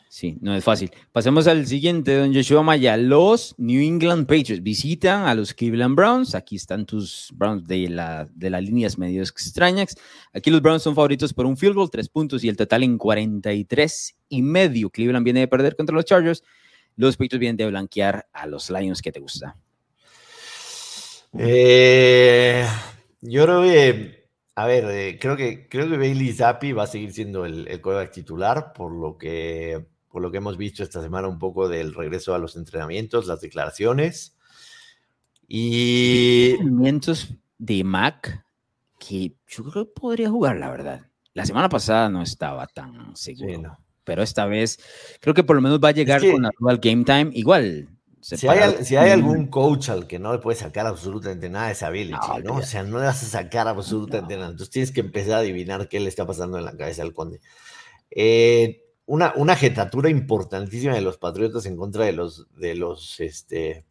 Sí, 0.08 0.36
no 0.40 0.56
es 0.56 0.64
fácil. 0.64 0.90
Pasemos 1.12 1.46
al 1.46 1.68
siguiente, 1.68 2.16
don 2.16 2.34
Joshua 2.34 2.64
Maya. 2.64 2.96
Los 2.96 3.54
New 3.58 3.80
England 3.80 4.26
Patriots 4.26 4.60
visitan 4.60 5.28
a 5.28 5.36
los 5.36 5.54
Cleveland 5.54 5.94
Browns. 5.94 6.34
Aquí 6.34 6.56
están 6.56 6.84
tus 6.84 7.28
Browns 7.32 7.64
de, 7.68 7.88
la, 7.88 8.26
de 8.34 8.50
las 8.50 8.60
líneas 8.60 8.98
medio 8.98 9.22
extrañas. 9.22 9.94
Aquí 10.32 10.50
los 10.50 10.62
Browns 10.62 10.82
son 10.82 10.96
favoritos 10.96 11.32
por 11.32 11.46
un 11.46 11.56
field 11.56 11.76
goal, 11.76 11.90
tres 11.90 12.08
puntos 12.08 12.42
y 12.42 12.48
el 12.48 12.56
total 12.56 12.82
en 12.82 12.98
43 12.98 14.16
y 14.30 14.42
medio. 14.42 14.90
Cleveland 14.90 15.22
viene 15.22 15.40
de 15.40 15.48
perder 15.48 15.76
contra 15.76 15.94
los 15.94 16.04
Chargers. 16.04 16.42
Los 16.96 17.16
Patriots 17.16 17.38
vienen 17.38 17.56
de 17.56 17.66
blanquear 17.68 18.28
a 18.32 18.46
los 18.48 18.68
Lions. 18.68 19.00
¿Qué 19.02 19.12
te 19.12 19.20
gusta? 19.20 19.56
Eh, 21.38 22.66
yo 23.20 23.44
creo 23.44 23.62
que, 23.62 24.19
a 24.62 24.66
ver, 24.66 24.84
eh, 24.90 25.18
creo 25.18 25.36
que 25.36 25.68
creo 25.68 25.88
que 25.88 25.96
Bailey 25.96 26.32
Zappi 26.32 26.72
va 26.72 26.82
a 26.82 26.86
seguir 26.86 27.12
siendo 27.12 27.46
el, 27.46 27.66
el 27.66 28.10
titular, 28.10 28.72
por 28.74 28.92
lo 28.92 29.16
que 29.16 29.86
por 30.10 30.20
lo 30.20 30.30
que 30.30 30.36
hemos 30.36 30.56
visto 30.56 30.82
esta 30.82 31.00
semana 31.00 31.28
un 31.28 31.38
poco 31.38 31.68
del 31.68 31.94
regreso 31.94 32.34
a 32.34 32.38
los 32.38 32.56
entrenamientos, 32.56 33.26
las 33.26 33.40
declaraciones. 33.40 34.36
Y. 35.48 36.50
Entrenamientos 36.52 37.34
de 37.58 37.84
Mac 37.84 38.44
que 38.98 39.34
yo 39.48 39.64
creo 39.64 39.86
que 39.86 39.92
podría 39.98 40.28
jugar, 40.28 40.58
la 40.58 40.70
verdad. 40.70 41.06
La 41.32 41.46
semana 41.46 41.68
pasada 41.68 42.10
no 42.10 42.22
estaba 42.22 42.66
tan 42.66 43.16
seguro. 43.16 43.78
Pero 44.04 44.22
esta 44.22 44.44
vez 44.44 44.78
creo 45.20 45.32
que 45.34 45.44
por 45.44 45.56
lo 45.56 45.62
menos 45.62 45.80
va 45.82 45.88
a 45.88 45.92
llegar 45.92 46.20
con 46.20 46.42
la 46.42 46.76
Game 46.76 47.04
Time. 47.04 47.30
Igual, 47.32 47.88
si 48.20 48.46
hay, 48.46 49.11
algún 49.11 49.46
coach 49.46 49.88
al 49.88 50.06
que 50.06 50.18
no 50.18 50.33
le 50.33 50.38
puedes 50.38 50.61
sacar 50.61 50.87
absolutamente 50.87 51.48
nada 51.48 51.70
es 51.70 51.83
a 51.83 51.90
no, 51.90 52.56
O 52.56 52.62
sea, 52.62 52.83
no 52.83 52.98
le 52.98 53.06
vas 53.06 53.22
a 53.22 53.26
sacar 53.26 53.66
absolutamente 53.66 54.37
nada. 54.37 54.50
Entonces 54.50 54.70
tienes 54.70 54.92
que 54.92 55.00
empezar 55.00 55.35
a 55.35 55.38
adivinar 55.38 55.88
qué 55.88 56.00
le 56.00 56.09
está 56.09 56.26
pasando 56.26 56.59
en 56.59 56.64
la 56.64 56.76
cabeza 56.76 57.02
al 57.02 57.14
conde. 57.14 57.40
Eh, 58.11 58.85
una, 59.06 59.33
una 59.37 59.56
jetatura 59.56 60.11
importantísima 60.11 60.94
de 60.94 61.00
los 61.00 61.16
Patriotas 61.16 61.64
en 61.66 61.76
contra 61.76 62.04
de 62.04 62.12
los, 62.12 62.46
de 62.56 62.74
los, 62.74 63.18
este, 63.20 63.87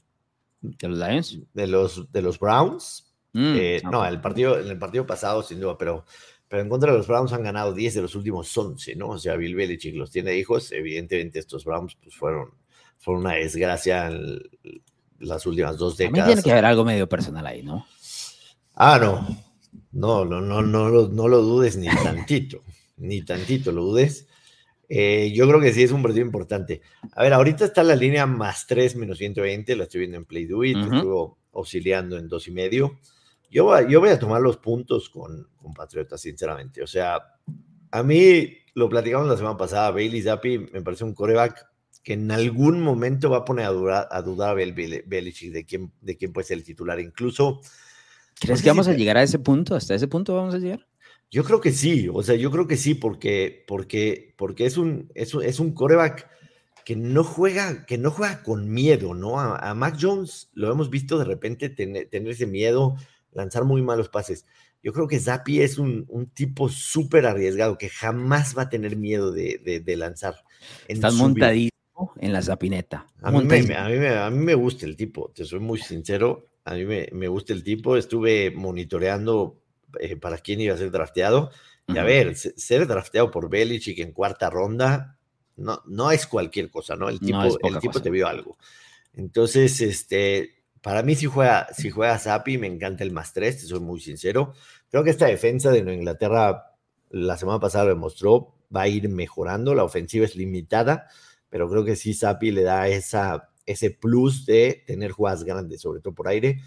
de 0.62 0.88
los 0.88 0.98
Lions, 0.98 1.40
de 1.54 1.68
los, 1.68 2.12
de 2.12 2.22
los 2.22 2.40
Browns. 2.40 3.12
Mm, 3.34 3.56
eh, 3.58 3.82
no, 3.84 4.06
el 4.06 4.22
partido, 4.22 4.60
en 4.60 4.68
el 4.68 4.78
partido 4.78 5.06
pasado, 5.06 5.42
sin 5.42 5.60
duda, 5.60 5.78
pero, 5.78 6.06
pero 6.48 6.62
en 6.62 6.70
contra 6.70 6.92
de 6.92 6.98
los 7.00 7.08
Browns 7.08 7.34
han 7.34 7.44
ganado 7.44 7.74
10 7.74 7.96
de 7.96 8.02
los 8.04 8.16
últimos 8.16 8.56
11, 8.56 8.96
¿no? 8.96 9.10
O 9.10 9.18
sea, 9.18 9.36
Bill 9.36 9.56
Belichick 9.56 9.96
los 9.96 10.12
tiene 10.12 10.38
hijos. 10.38 10.72
Evidentemente, 10.72 11.40
estos 11.40 11.66
Browns 11.66 11.96
pues, 11.96 12.16
fueron 12.16 12.59
fue 13.00 13.16
una 13.16 13.34
desgracia 13.34 14.08
en 14.08 14.40
las 15.20 15.46
últimas 15.46 15.78
dos 15.78 15.98
décadas. 15.98 16.28
tiene 16.28 16.44
que 16.44 16.52
haber 16.52 16.66
algo 16.66 16.86
medio 16.86 17.08
personal 17.08 17.46
ahí, 17.48 17.64
¿no? 17.64 17.86
Ah, 18.76 19.00
no. 19.02 19.28
No, 19.92 20.24
no, 20.26 20.40
no, 20.42 20.62
no, 20.62 21.08
no 21.08 21.28
lo 21.28 21.42
dudes 21.42 21.78
ni 21.78 21.88
tantito. 21.88 22.62
ni 22.98 23.22
tantito 23.24 23.72
lo 23.72 23.84
dudes. 23.84 24.28
Eh, 24.88 25.32
yo 25.34 25.48
creo 25.48 25.60
que 25.60 25.74
sí 25.74 25.84
es 25.84 25.92
un 25.92 26.02
partido 26.02 26.26
importante. 26.26 26.82
A 27.14 27.24
ver, 27.24 27.34
ahorita 27.34 27.66
está 27.66 27.84
la 27.84 27.96
línea 27.96 28.26
más 28.26 28.66
3 28.68 28.96
menos 28.96 29.18
120, 29.18 29.76
la 29.76 29.84
estoy 29.84 30.00
viendo 30.00 30.18
en 30.18 30.26
Play 30.26 30.46
Do 30.46 30.64
It, 30.64 30.78
estuvo 30.78 31.38
auxiliando 31.54 32.18
en 32.18 32.28
dos 32.28 32.48
y 32.48 32.52
medio. 32.52 33.00
Yo, 33.52 33.88
yo 33.88 34.00
voy 34.00 34.10
a 34.10 34.20
tomar 34.20 34.42
los 34.42 34.58
puntos 34.58 35.10
con, 35.10 35.48
con 35.56 35.74
Patriotas, 35.74 36.22
sinceramente. 36.22 36.82
O 36.82 36.88
sea, 36.88 37.20
a 37.92 38.04
mí 38.04 38.58
lo 38.74 38.90
platicamos 38.90 39.28
la 39.28 39.38
semana 39.38 39.58
pasada, 39.58 39.92
Bailey 39.92 40.22
Zappi 40.22 40.58
me 40.58 40.82
parece 40.82 41.04
un 41.04 41.14
coreback 41.14 41.69
que 42.04 42.14
en 42.14 42.32
algún 42.32 42.82
momento 42.82 43.30
va 43.30 43.38
a 43.38 43.46
poner 43.46 43.66
a, 43.66 43.70
dudar 43.70 44.08
a 44.10 44.22
dudar 44.22 44.56
Belichick 44.56 45.52
de 45.52 45.66
quién, 45.66 45.92
de 46.02 46.18
quién 46.18 46.34
puede 46.34 46.48
ser 46.48 46.58
el 46.58 46.64
titular. 46.64 47.00
Incluso. 47.00 47.62
¿Crees 48.40 48.62
que 48.62 48.70
vamos 48.70 48.88
a 48.88 48.94
llegar 48.94 49.18
a 49.18 49.24
ese 49.24 49.40
punto? 49.40 49.76
¿Hasta 49.76 49.96
ese 49.96 50.08
punto 50.08 50.36
vamos 50.36 50.56
a 50.56 50.60
llegar? 50.60 50.88
Yo 51.32 51.44
creo 51.44 51.62
que 51.62 51.72
sí, 51.72 52.10
o 52.12 52.24
sea, 52.24 52.36
yo 52.36 52.50
creo 52.50 52.68
que 52.68 52.78
sí, 52.78 52.96
porque, 52.96 53.64
porque, 53.68 54.34
porque 54.36 54.66
es, 54.66 54.78
un, 54.78 55.12
es, 55.14 55.36
un, 55.36 55.44
es 55.44 55.60
un 55.60 55.74
coreback 55.74 56.28
que 56.84 56.96
no 56.96 57.24
juega, 57.24 57.86
que 57.86 58.00
no 58.00 58.10
juega 58.10 58.42
con 58.42 58.72
miedo, 58.72 59.14
¿no? 59.14 59.40
A, 59.40 59.74
Mac 59.76 59.98
Jones 60.02 60.50
lo 60.54 60.72
hemos 60.72 60.90
visto 60.90 61.20
de 61.20 61.26
repente 61.26 61.70
tener, 61.70 62.08
ese 62.12 62.48
miedo, 62.48 62.96
lanzar 63.32 63.64
muy 63.64 63.84
malos 63.84 64.10
pases. 64.10 64.48
Yo 64.82 64.92
creo 64.92 65.08
que 65.08 65.20
Zappi 65.20 65.62
es 65.62 65.78
un, 65.78 66.06
un 66.08 66.32
tipo 66.32 66.68
súper 66.70 67.28
arriesgado 67.28 67.78
que 67.78 67.90
jamás 67.90 68.58
va 68.58 68.64
a 68.64 68.70
tener 68.70 68.96
miedo 68.96 69.32
de, 69.32 69.82
de, 69.86 69.98
lanzar. 69.98 70.44
Estás 70.88 71.14
montadito 71.14 71.79
en 72.18 72.34
la 72.34 72.42
zapineta. 72.42 73.08
A 73.22 73.32
mí, 73.32 73.44
me, 73.44 73.76
a, 73.76 74.30
mí 74.30 74.40
me, 74.40 74.56
gusta 74.56 74.86
el 74.86 74.96
tipo, 74.96 75.32
te 75.34 75.46
soy 75.46 75.60
muy 75.60 75.80
sincero. 75.80 76.48
A 76.66 76.74
mí 76.74 76.86
me, 76.86 77.28
gusta 77.28 77.54
el 77.54 77.64
tipo. 77.64 77.98
Estuve 77.98 78.52
monitoreando 78.52 79.60
eh, 80.00 80.16
para 80.16 80.38
quién 80.38 80.62
iba 80.62 80.76
a 80.76 80.78
ser 80.78 80.92
drafteado. 80.92 81.52
Y 81.88 81.98
a 81.98 82.04
ver, 82.04 82.36
ser 82.36 82.86
drafteado 82.86 83.32
por 83.32 83.50
Belichick 83.50 83.98
en 84.00 84.12
cuarta 84.12 84.50
ronda 84.50 85.18
no, 85.60 85.82
no 85.86 86.12
es 86.12 86.26
cualquier 86.26 86.70
cosa, 86.70 86.96
¿no? 86.96 87.10
El 87.10 87.20
tipo, 87.20 87.44
el 87.44 87.80
tipo 87.80 88.02
te 88.02 88.10
vio 88.10 88.28
algo. 88.28 88.58
Entonces, 89.14 89.82
este, 89.82 90.64
para 90.82 91.04
mí 91.04 91.16
si 91.16 91.26
juega, 91.26 91.68
si 91.74 91.90
juega 91.90 92.18
Zappi, 92.18 92.58
me 92.58 92.68
encanta 92.68 93.04
el 93.04 93.12
más 93.12 93.34
tres, 93.34 93.62
te 93.62 93.68
soy 93.68 93.80
muy 93.80 94.00
sincero. 94.00 94.54
Creo 94.90 95.04
que 95.04 95.10
esta 95.10 95.28
defensa 95.28 95.72
de 95.72 95.82
Nueva 95.82 95.98
Inglaterra 95.98 96.76
la 97.12 97.38
semana 97.38 97.60
pasada 97.60 97.86
lo 97.86 97.92
demostró, 97.92 98.56
va 98.76 98.84
a 98.84 98.88
ir 98.88 99.10
mejorando, 99.10 99.76
la 99.76 99.84
ofensiva 99.84 100.26
es 100.26 100.36
limitada, 100.36 101.08
pero 101.50 101.70
creo 101.70 101.84
que 101.84 101.96
sí 101.96 102.14
Sapi 102.14 102.52
le 102.52 102.64
da 102.64 102.88
esa, 102.88 103.50
ese 103.66 103.92
plus 103.92 104.46
de 104.46 104.84
tener 104.86 105.12
jugadas 105.12 105.44
grandes, 105.44 105.82
sobre 105.82 106.02
todo 106.02 106.14
por 106.14 106.28
aire. 106.28 106.62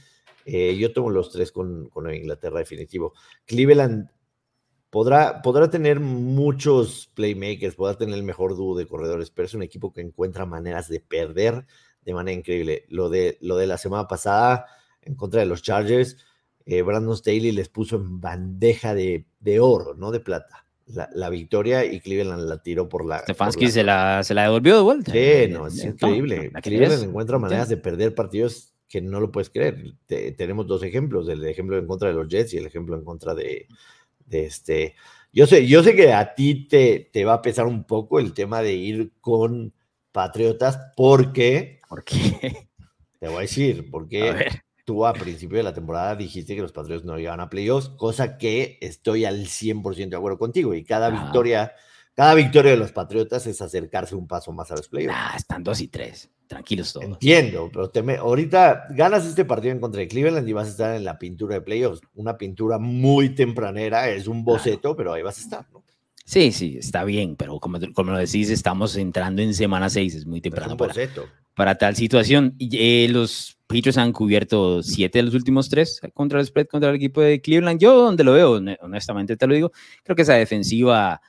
Eh, 0.44 0.76
yo 0.76 0.92
tomo 0.92 1.10
los 1.10 1.30
tres 1.30 1.52
con, 1.52 1.88
con, 1.88 2.12
Inglaterra 2.12 2.58
definitivo. 2.58 3.14
Cleveland 3.46 4.10
podrá, 4.90 5.40
podrá 5.42 5.70
tener 5.70 6.00
muchos 6.00 7.10
playmakers, 7.14 7.76
podrá 7.76 7.96
tener 7.96 8.16
el 8.16 8.24
mejor 8.24 8.56
dúo 8.56 8.76
de 8.76 8.86
corredores, 8.86 9.30
pero 9.30 9.46
es 9.46 9.54
un 9.54 9.62
equipo 9.62 9.92
que 9.92 10.00
encuentra 10.00 10.46
maneras 10.46 10.88
de 10.88 11.00
perder 11.00 11.64
de 12.02 12.14
manera 12.14 12.36
increíble. 12.36 12.86
Lo 12.88 13.08
de, 13.08 13.38
lo 13.40 13.56
de 13.56 13.68
la 13.68 13.78
semana 13.78 14.08
pasada 14.08 14.66
en 15.02 15.14
contra 15.14 15.40
de 15.40 15.46
los 15.46 15.62
Chargers, 15.62 16.16
eh, 16.66 16.82
Brandon 16.82 17.16
Staley 17.16 17.52
les 17.52 17.68
puso 17.68 17.96
en 17.96 18.20
bandeja 18.20 18.94
de, 18.94 19.26
de 19.40 19.60
oro, 19.60 19.94
no 19.94 20.10
de 20.10 20.20
plata 20.20 20.61
la, 20.86 21.30
victoria 21.30 21.84
y 21.84 22.00
Cleveland 22.00 22.48
la 22.48 22.62
tiró 22.62 22.88
por 22.88 23.04
la. 23.04 23.20
Stefanski 23.20 23.70
se, 23.70 23.82
la, 23.82 24.22
se 24.22 24.34
la 24.34 24.44
devolvió 24.44 24.76
de 24.76 24.82
vuelta. 24.82 25.12
Sí, 25.12 25.48
no, 25.50 25.66
es 25.66 25.84
increíble. 25.84 26.50
Cleveland 26.62 27.04
encuentra 27.04 27.38
maneras 27.38 27.68
de 27.68 27.76
perder 27.76 28.14
partidos 28.14 28.74
que 28.88 29.00
no 29.00 29.20
lo 29.20 29.32
puedes 29.32 29.50
creer. 29.50 29.94
tenemos 30.06 30.66
dos 30.66 30.82
ejemplos: 30.82 31.28
el 31.28 31.44
ejemplo 31.46 31.78
en 31.78 31.86
contra 31.86 32.08
de 32.08 32.14
los 32.14 32.28
Jets 32.28 32.54
y 32.54 32.58
el 32.58 32.66
ejemplo 32.66 32.96
en 32.96 33.04
contra 33.04 33.34
de, 33.34 33.66
este. 34.30 34.94
Yo 35.32 35.46
sé, 35.46 35.66
yo 35.66 35.82
sé 35.82 35.96
que 35.96 36.12
a 36.12 36.34
ti 36.34 36.68
te, 36.68 37.08
te 37.10 37.24
va 37.24 37.34
a 37.34 37.42
pesar 37.42 37.66
un 37.66 37.84
poco 37.84 38.20
el 38.20 38.34
tema 38.34 38.60
de 38.60 38.74
ir 38.74 39.12
con 39.20 39.72
Patriotas 40.12 40.78
porque. 40.96 41.80
¿Por 41.88 42.04
qué? 42.04 42.68
Te 43.18 43.28
voy 43.28 43.36
a 43.36 43.40
decir, 43.42 43.88
porque 43.90 44.48
tú 44.84 45.06
a 45.06 45.12
principio 45.12 45.58
de 45.58 45.64
la 45.64 45.74
temporada 45.74 46.16
dijiste 46.16 46.54
que 46.54 46.62
los 46.62 46.72
Patriots 46.72 47.04
no 47.04 47.16
llegaban 47.16 47.40
a 47.40 47.50
playoffs, 47.50 47.90
cosa 47.90 48.38
que 48.38 48.78
estoy 48.80 49.24
al 49.24 49.46
100% 49.46 50.08
de 50.08 50.16
acuerdo 50.16 50.38
contigo. 50.38 50.74
Y 50.74 50.84
cada 50.84 51.10
victoria, 51.10 51.72
cada 52.14 52.34
victoria 52.34 52.72
de 52.72 52.76
los 52.76 52.92
Patriotas 52.92 53.46
es 53.46 53.60
acercarse 53.62 54.14
un 54.14 54.26
paso 54.26 54.52
más 54.52 54.70
a 54.70 54.76
los 54.76 54.88
playoffs. 54.88 55.16
Ah, 55.18 55.34
están 55.36 55.62
dos 55.62 55.80
y 55.80 55.88
tres. 55.88 56.30
Tranquilos 56.46 56.92
todos. 56.92 57.06
Entiendo, 57.06 57.70
pero 57.72 57.90
ahorita 58.20 58.88
ganas 58.90 59.24
este 59.24 59.46
partido 59.46 59.72
en 59.72 59.80
contra 59.80 60.00
de 60.00 60.08
Cleveland 60.08 60.46
y 60.46 60.52
vas 60.52 60.66
a 60.66 60.70
estar 60.70 60.94
en 60.94 61.04
la 61.04 61.18
pintura 61.18 61.54
de 61.54 61.62
playoffs. 61.62 62.02
Una 62.14 62.36
pintura 62.36 62.78
muy 62.78 63.30
tempranera, 63.34 64.10
es 64.10 64.26
un 64.26 64.44
boceto, 64.44 64.94
pero 64.94 65.14
ahí 65.14 65.22
vas 65.22 65.38
a 65.38 65.40
estar, 65.40 65.66
¿no? 65.72 65.82
Sí, 66.24 66.52
sí, 66.52 66.76
está 66.78 67.04
bien, 67.04 67.36
pero 67.36 67.58
como, 67.58 67.78
como 67.94 68.12
lo 68.12 68.18
decís, 68.18 68.48
estamos 68.50 68.96
entrando 68.96 69.42
en 69.42 69.54
semana 69.54 69.90
6, 69.90 70.14
es 70.14 70.26
muy 70.26 70.40
temprano 70.40 70.76
para, 70.76 70.94
para, 71.54 71.74
tal 71.76 71.96
situación. 71.96 72.54
Eh, 72.58 73.08
los 73.10 73.58
Patriots 73.72 73.96
han 73.96 74.12
cubierto 74.12 74.82
siete 74.82 75.18
de 75.18 75.22
los 75.22 75.34
últimos 75.34 75.70
tres 75.70 75.98
contra 76.12 76.40
el 76.40 76.46
spread 76.46 76.66
contra 76.66 76.90
el 76.90 76.96
equipo 76.96 77.22
de 77.22 77.40
Cleveland. 77.40 77.80
Yo, 77.80 77.96
donde 77.96 78.22
lo 78.22 78.32
veo, 78.32 78.60
honestamente 78.80 79.34
te 79.36 79.46
lo 79.46 79.54
digo, 79.54 79.72
creo 80.02 80.14
que 80.14 80.22
esa 80.22 80.34
defensiva, 80.34 81.22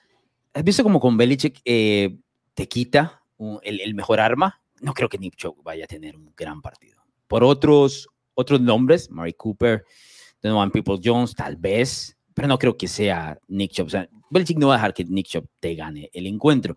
¿has 0.53 0.63
visto 0.63 0.83
como 0.83 0.99
con 0.99 1.15
Belichick 1.15 1.61
eh, 1.63 2.17
te 2.53 2.67
quita 2.67 3.23
el, 3.61 3.79
el, 3.79 3.95
mejor 3.95 4.19
arma? 4.19 4.61
No 4.81 4.93
creo 4.93 5.07
que 5.07 5.17
Nick 5.17 5.37
Chubb 5.37 5.63
vaya 5.63 5.85
a 5.85 5.87
tener 5.87 6.17
un 6.17 6.33
gran 6.35 6.61
partido. 6.61 7.01
Por 7.27 7.45
otros, 7.45 8.09
otros 8.33 8.59
nombres, 8.59 9.09
Murray 9.09 9.33
Cooper, 9.33 9.85
Donovan 10.41 10.71
People 10.71 10.99
Jones, 11.01 11.33
tal 11.33 11.55
vez, 11.55 12.17
pero 12.33 12.49
no 12.49 12.59
creo 12.59 12.75
que 12.75 12.89
sea 12.89 13.39
Nick 13.47 13.71
Chubb. 13.71 13.87
O 13.87 13.89
sea, 13.89 14.09
Belichick 14.29 14.57
no 14.57 14.67
va 14.67 14.73
a 14.73 14.77
dejar 14.77 14.93
que 14.93 15.05
Nick 15.05 15.27
Chubb 15.27 15.47
te 15.61 15.75
gane 15.75 16.09
el 16.11 16.27
encuentro. 16.27 16.75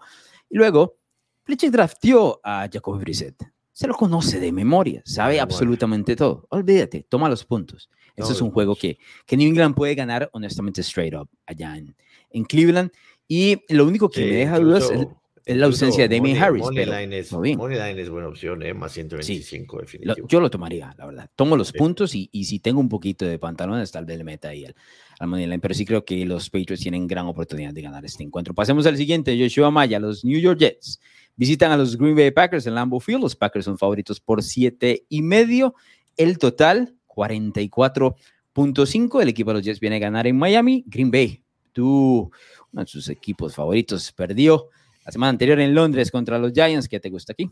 Y 0.48 0.58
luego, 0.58 0.98
Belichick 1.44 1.72
drafteó 1.72 2.40
a 2.44 2.68
Jacoby 2.72 3.00
Brissett. 3.00 3.55
Se 3.76 3.86
lo 3.86 3.92
conoce 3.92 4.40
de 4.40 4.52
memoria, 4.52 5.02
sabe 5.04 5.38
absolutamente 5.38 6.16
todo. 6.16 6.46
Olvídate, 6.48 7.04
toma 7.06 7.28
los 7.28 7.44
puntos. 7.44 7.90
Eso 8.16 8.32
es 8.32 8.40
un 8.40 8.50
juego 8.50 8.74
que, 8.74 8.96
que 9.26 9.36
New 9.36 9.46
England 9.46 9.74
puede 9.74 9.94
ganar, 9.94 10.30
honestamente, 10.32 10.80
straight 10.80 11.14
up, 11.14 11.28
allá 11.44 11.76
en, 11.76 11.94
en 12.30 12.44
Cleveland. 12.44 12.90
Y 13.28 13.62
lo 13.68 13.84
único 13.84 14.08
que 14.08 14.24
me 14.24 14.36
deja 14.36 14.58
dudas 14.58 14.90
es 14.90 15.06
es 15.46 15.56
la 15.56 15.66
ausencia 15.66 16.08
de 16.08 16.16
Damien 16.16 16.42
Harris. 16.42 16.64
Money, 16.64 16.86
line 16.86 17.18
es, 17.18 17.30
line 17.30 18.00
es 18.00 18.10
buena 18.10 18.26
opción, 18.26 18.62
¿eh? 18.64 18.74
más 18.74 18.92
125 18.92 19.78
definitivo. 19.78 20.26
yo 20.26 20.40
lo 20.40 20.50
tomaría, 20.50 20.92
la 20.98 21.06
verdad. 21.06 21.30
Tomo 21.36 21.56
los 21.56 21.72
puntos 21.72 22.16
y, 22.16 22.28
y, 22.32 22.46
si 22.46 22.58
tengo 22.58 22.80
un 22.80 22.88
poquito 22.88 23.24
de 23.24 23.38
pantalones, 23.38 23.92
tal 23.92 24.06
vez 24.06 24.18
le 24.18 24.24
meta 24.24 24.48
ahí 24.48 24.64
al, 24.64 24.74
al 25.20 25.28
money 25.28 25.46
line. 25.46 25.60
Pero 25.60 25.74
sí 25.74 25.84
creo 25.84 26.04
que 26.04 26.26
los 26.26 26.50
Patriots 26.50 26.82
tienen 26.82 27.06
gran 27.06 27.26
oportunidad 27.26 27.72
de 27.72 27.80
ganar 27.80 28.04
este 28.04 28.24
encuentro. 28.24 28.54
Pasemos 28.54 28.86
al 28.86 28.96
siguiente, 28.96 29.38
Joshua 29.38 29.70
Maya, 29.70 30.00
los 30.00 30.24
New 30.24 30.40
York 30.40 30.58
Jets. 30.58 30.98
Visitan 31.36 31.70
a 31.70 31.76
los 31.76 31.98
Green 31.98 32.16
Bay 32.16 32.30
Packers 32.30 32.66
en 32.66 32.74
Lambeau 32.74 32.98
Field. 32.98 33.22
Los 33.22 33.36
Packers 33.36 33.66
son 33.66 33.76
favoritos 33.76 34.20
por 34.20 34.42
7 34.42 35.04
y 35.08 35.22
medio. 35.22 35.74
El 36.16 36.38
total, 36.38 36.96
44.5. 37.08 39.20
El 39.20 39.28
equipo 39.28 39.50
de 39.50 39.54
los 39.54 39.62
Jets 39.62 39.78
viene 39.78 39.96
a 39.96 39.98
ganar 39.98 40.26
en 40.26 40.38
Miami. 40.38 40.82
Green 40.86 41.10
Bay, 41.10 41.42
tú, 41.72 42.30
uno 42.72 42.82
de 42.82 42.86
sus 42.86 43.10
equipos 43.10 43.54
favoritos, 43.54 44.10
perdió 44.12 44.70
la 45.04 45.12
semana 45.12 45.28
anterior 45.30 45.60
en 45.60 45.74
Londres 45.74 46.10
contra 46.10 46.38
los 46.38 46.52
Giants. 46.52 46.88
¿Qué 46.88 47.00
te 47.00 47.10
gusta 47.10 47.34
aquí? 47.34 47.50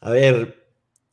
A 0.00 0.10
ver, 0.10 0.66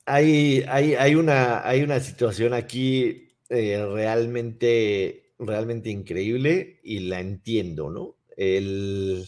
hay, 0.05 0.63
hay, 0.67 0.95
hay, 0.95 1.13
una, 1.13 1.67
hay 1.67 1.83
una 1.83 1.99
situación 1.99 2.55
aquí 2.55 3.27
eh, 3.49 3.85
realmente, 3.93 5.33
realmente 5.37 5.91
increíble 5.91 6.79
y 6.81 7.01
la 7.01 7.19
entiendo, 7.19 7.91
¿no? 7.91 8.15
El, 8.35 9.27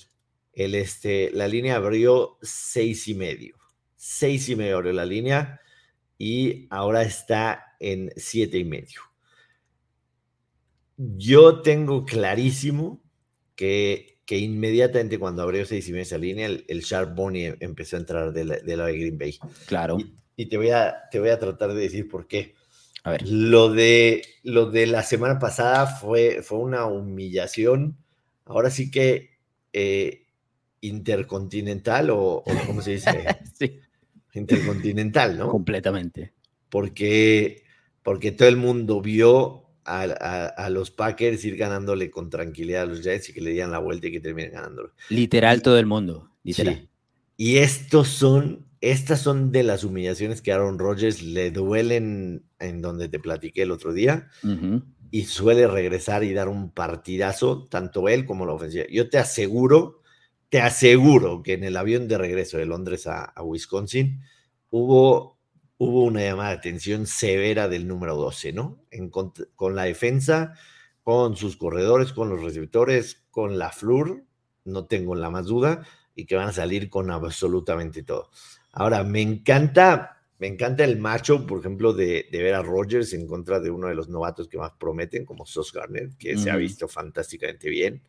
el 0.53 0.75
este, 0.75 1.31
la 1.31 1.47
línea 1.47 1.75
abrió 1.75 2.37
seis 2.41 3.07
y 3.07 3.15
medio. 3.15 3.55
Seis 3.95 4.49
y 4.49 4.55
medio 4.55 4.77
abrió 4.77 4.93
la 4.93 5.05
línea 5.05 5.61
y 6.17 6.67
ahora 6.69 7.03
está 7.03 7.75
en 7.79 8.11
siete 8.15 8.57
y 8.57 8.65
medio. 8.65 9.01
Yo 10.97 11.61
tengo 11.61 12.05
clarísimo 12.05 13.01
que 13.55 14.11
que 14.31 14.37
inmediatamente 14.37 15.19
cuando 15.19 15.43
abrió 15.43 15.65
seis 15.65 15.89
y 15.89 15.91
media 15.91 16.03
esa 16.03 16.17
línea, 16.17 16.47
el, 16.47 16.79
Sharp 16.79 17.13
Bonnie 17.13 17.53
empezó 17.59 17.97
a 17.97 17.99
entrar 17.99 18.31
de 18.31 18.45
la, 18.45 18.55
de, 18.55 18.97
Green 18.97 19.17
Bay. 19.17 19.37
Claro. 19.65 19.97
Y, 20.37 20.45
te, 20.45 20.55
voy 20.55 20.69
a, 20.69 21.01
te 21.11 21.19
voy 21.19 21.27
a 21.31 21.37
tratar 21.37 21.73
de 21.73 21.81
decir 21.81 22.07
por 22.07 22.27
qué. 22.27 22.55
A 23.03 23.11
ver. 23.11 23.27
Lo 23.27 23.73
de, 23.73 24.21
lo 24.43 24.71
de 24.71 24.87
la 24.87 25.03
semana 25.03 25.37
pasada 25.37 25.85
fue, 25.85 26.43
fue 26.43 26.59
una 26.59 26.85
humillación. 26.85 27.97
Ahora 28.45 28.69
sí 28.69 28.89
que 28.89 29.31
eh, 29.73 30.27
intercontinental 30.81 32.09
o, 32.09 32.43
¿cómo 32.65 32.81
se 32.81 32.91
dice? 32.91 33.25
sí. 33.59 33.79
Intercontinental, 34.33 35.37
¿no? 35.37 35.49
Completamente. 35.49 36.33
Porque, 36.69 37.63
porque 38.03 38.31
todo 38.31 38.47
el 38.47 38.57
mundo 38.57 39.01
vio 39.01 39.61
a, 39.85 40.69
los 40.69 40.91
Packers 40.91 41.43
ir 41.45 41.57
ganándole 41.57 42.09
con 42.11 42.29
tranquilidad 42.29 42.83
a 42.83 42.85
los 42.85 43.03
Jets 43.03 43.29
y 43.29 43.33
que 43.33 43.41
le 43.41 43.51
dieran 43.51 43.71
la 43.71 43.79
vuelta 43.79 44.07
y 44.07 44.11
que 44.11 44.19
terminen 44.19 44.53
ganándolo. 44.53 44.93
Literal 45.09 45.61
todo 45.61 45.77
el 45.77 45.85
mundo, 45.85 46.29
literal. 46.43 46.87
Y 47.35 47.57
estos 47.57 48.07
son, 48.07 48.67
estas 48.79 49.21
son 49.21 49.51
de 49.51 49.63
las 49.63 49.83
humillaciones 49.83 50.41
que 50.41 50.51
Aaron 50.51 50.79
Rodgers 50.79 51.23
le 51.23 51.51
duelen 51.51 52.43
en 52.59 52.81
donde 52.81 53.09
te 53.09 53.19
platiqué 53.19 53.63
el 53.63 53.71
otro 53.71 53.93
día 53.93 54.29
y 55.09 55.23
suele 55.23 55.67
regresar 55.67 56.23
y 56.23 56.33
dar 56.33 56.47
un 56.47 56.71
partidazo, 56.71 57.67
tanto 57.67 58.07
él 58.07 58.25
como 58.25 58.45
la 58.45 58.53
ofensiva. 58.53 58.85
Yo 58.89 59.09
te 59.09 59.17
aseguro, 59.17 60.00
te 60.51 60.61
aseguro 60.61 61.41
que 61.41 61.53
en 61.53 61.63
el 61.63 61.75
avión 61.75 62.07
de 62.07 62.19
regreso 62.19 62.59
de 62.59 62.67
Londres 62.67 63.07
a, 63.07 63.23
a 63.23 63.41
Wisconsin 63.41 64.21
hubo 64.69 65.41
hubo 65.83 66.03
una 66.03 66.21
llamada 66.21 66.49
de 66.49 66.57
atención 66.57 67.07
severa 67.07 67.67
del 67.67 67.87
número 67.87 68.15
12, 68.15 68.53
¿no? 68.53 68.85
con 69.55 69.75
la 69.75 69.85
defensa, 69.85 70.53
con 71.01 71.35
sus 71.35 71.57
corredores, 71.57 72.13
con 72.13 72.29
los 72.29 72.43
receptores, 72.43 73.23
con 73.31 73.57
la 73.57 73.71
flur, 73.71 74.23
no 74.63 74.85
tengo 74.85 75.15
la 75.15 75.31
más 75.31 75.47
duda, 75.47 75.83
y 76.13 76.27
que 76.27 76.35
van 76.35 76.49
a 76.49 76.53
salir 76.53 76.87
con 76.87 77.09
absolutamente 77.09 78.03
todo. 78.03 78.29
Ahora, 78.73 79.03
me 79.03 79.23
encanta, 79.23 80.21
me 80.37 80.45
encanta 80.45 80.83
el 80.83 80.99
macho, 80.99 81.47
por 81.47 81.61
ejemplo, 81.61 81.93
de, 81.93 82.27
ver 82.31 82.53
a 82.53 82.61
Rogers 82.61 83.13
en 83.13 83.25
contra 83.25 83.59
de 83.59 83.71
uno 83.71 83.87
de 83.87 83.95
los 83.95 84.07
novatos 84.07 84.47
que 84.47 84.59
más 84.59 84.73
prometen, 84.73 85.25
como 85.25 85.47
Sos 85.47 85.73
Garner, 85.73 86.09
que 86.19 86.37
se 86.37 86.51
ha 86.51 86.57
visto 86.57 86.87
fantásticamente 86.87 87.71
bien. 87.71 88.03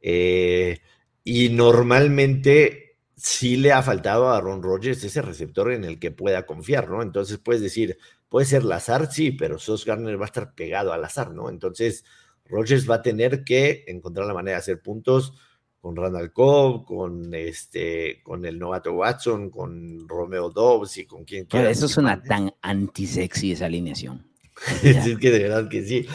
Eh, 0.00 0.80
y 1.28 1.48
normalmente 1.48 2.98
sí 3.16 3.56
le 3.56 3.72
ha 3.72 3.82
faltado 3.82 4.30
a 4.30 4.40
Ron 4.40 4.62
Rodgers 4.62 5.02
ese 5.02 5.22
receptor 5.22 5.72
en 5.72 5.82
el 5.82 5.98
que 5.98 6.12
pueda 6.12 6.46
confiar, 6.46 6.88
¿no? 6.88 7.02
Entonces 7.02 7.38
puedes 7.38 7.60
decir, 7.60 7.98
puede 8.28 8.46
ser 8.46 8.62
Lazar, 8.62 9.12
sí, 9.12 9.32
pero 9.32 9.58
Sos 9.58 9.84
Garner 9.84 10.20
va 10.20 10.26
a 10.26 10.26
estar 10.26 10.54
pegado 10.54 10.92
al 10.92 11.04
azar, 11.04 11.32
¿no? 11.32 11.48
Entonces 11.48 12.04
Rodgers 12.44 12.88
va 12.88 12.96
a 12.96 13.02
tener 13.02 13.42
que 13.42 13.82
encontrar 13.88 14.24
la 14.24 14.34
manera 14.34 14.58
de 14.58 14.60
hacer 14.60 14.80
puntos 14.80 15.32
con 15.80 15.96
Randall 15.96 16.32
Cobb, 16.32 16.84
con 16.84 17.34
este, 17.34 18.22
con 18.22 18.46
el 18.46 18.56
novato 18.56 18.92
Watson, 18.92 19.50
con 19.50 20.08
Romeo 20.08 20.50
Dobbs 20.50 20.96
y 20.98 21.06
con 21.06 21.24
quien 21.24 21.46
quiera. 21.46 21.68
Eso 21.68 21.88
suena 21.88 22.22
tan 22.22 22.54
anti-sexy 22.62 23.50
esa 23.50 23.66
alineación. 23.66 24.30
es 24.82 25.18
que 25.18 25.30
de 25.30 25.38
verdad 25.40 25.68
que 25.68 25.84
sí. 25.84 26.06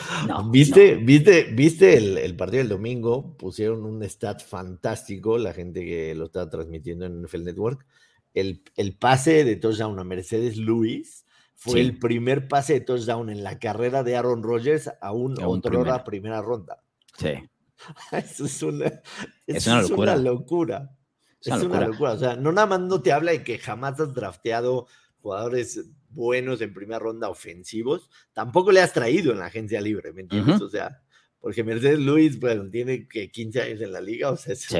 ¿Viste, 0.50 0.96
¿Viste, 0.96 1.44
viste 1.44 1.96
el, 2.26 2.36
partido 2.36 2.60
del 2.60 2.70
domingo? 2.70 3.38
Pusieron 3.38 3.86
un 3.86 4.02
stat 4.04 4.42
fantástico, 4.44 5.38
la 5.38 5.54
gente 5.54 5.86
que 5.86 6.16
lo 6.16 6.26
está 6.26 6.50
transmitiendo 6.50 7.06
en 7.06 7.22
NFL 7.24 7.44
Network. 7.44 7.86
El, 8.34 8.64
el 8.76 8.98
pase 8.98 9.44
de 9.44 9.58
touchdown 9.58 10.00
a 10.00 10.04
Mercedes 10.04 10.58
Lewis 10.58 11.26
fue 11.56 11.80
el 11.80 12.00
primer 12.00 12.48
pase 12.48 12.74
de 12.74 12.82
touchdown 12.82 13.30
en 13.30 13.44
la 13.44 13.60
carrera 13.60 14.02
de 14.02 14.16
Aaron 14.16 14.42
Rodgers 14.42 14.90
a 15.00 15.12
un, 15.12 15.36
a 15.40 16.04
primera 16.04 16.42
ronda. 16.42 16.82
Sí. 17.18 17.34
Eso 18.12 18.46
es 18.46 18.64
una, 18.64 19.02
es 19.46 19.68
una 19.68 19.82
locura. 19.84 20.16
locura. 20.16 20.98
Es, 21.40 21.64
una, 21.64 21.88
locura. 21.88 22.14
O 22.14 22.18
sea, 22.18 22.36
no 22.36 22.52
nada 22.52 22.66
más 22.66 22.80
no 22.80 23.02
te 23.02 23.12
habla 23.12 23.32
de 23.32 23.44
que 23.44 23.60
jamás 23.60 24.00
has 24.00 24.14
drafteado 24.14 24.88
jugadores 25.22 25.86
buenos 26.10 26.62
en 26.62 26.74
primera 26.74 27.00
ronda 27.00 27.30
ofensivos, 27.30 28.10
tampoco 28.34 28.72
le 28.72 28.82
has 28.82 28.94
traído 28.94 29.32
en 29.32 29.40
la 29.40 29.46
agencia 29.46 29.80
libre, 29.82 30.12
¿me 30.14 30.22
entiendes? 30.22 30.62
O 30.62 30.70
sea, 30.70 31.02
porque 31.40 31.64
Mercedes 31.64 32.00
Luis, 32.00 32.40
bueno, 32.40 32.70
tiene 32.70 33.08
que 33.08 33.32
15 33.32 33.62
años 33.62 33.82
en 33.82 33.92
la 33.92 34.02
liga, 34.02 34.32
o 34.32 34.38
sea, 34.38 34.56
sí. 34.56 34.78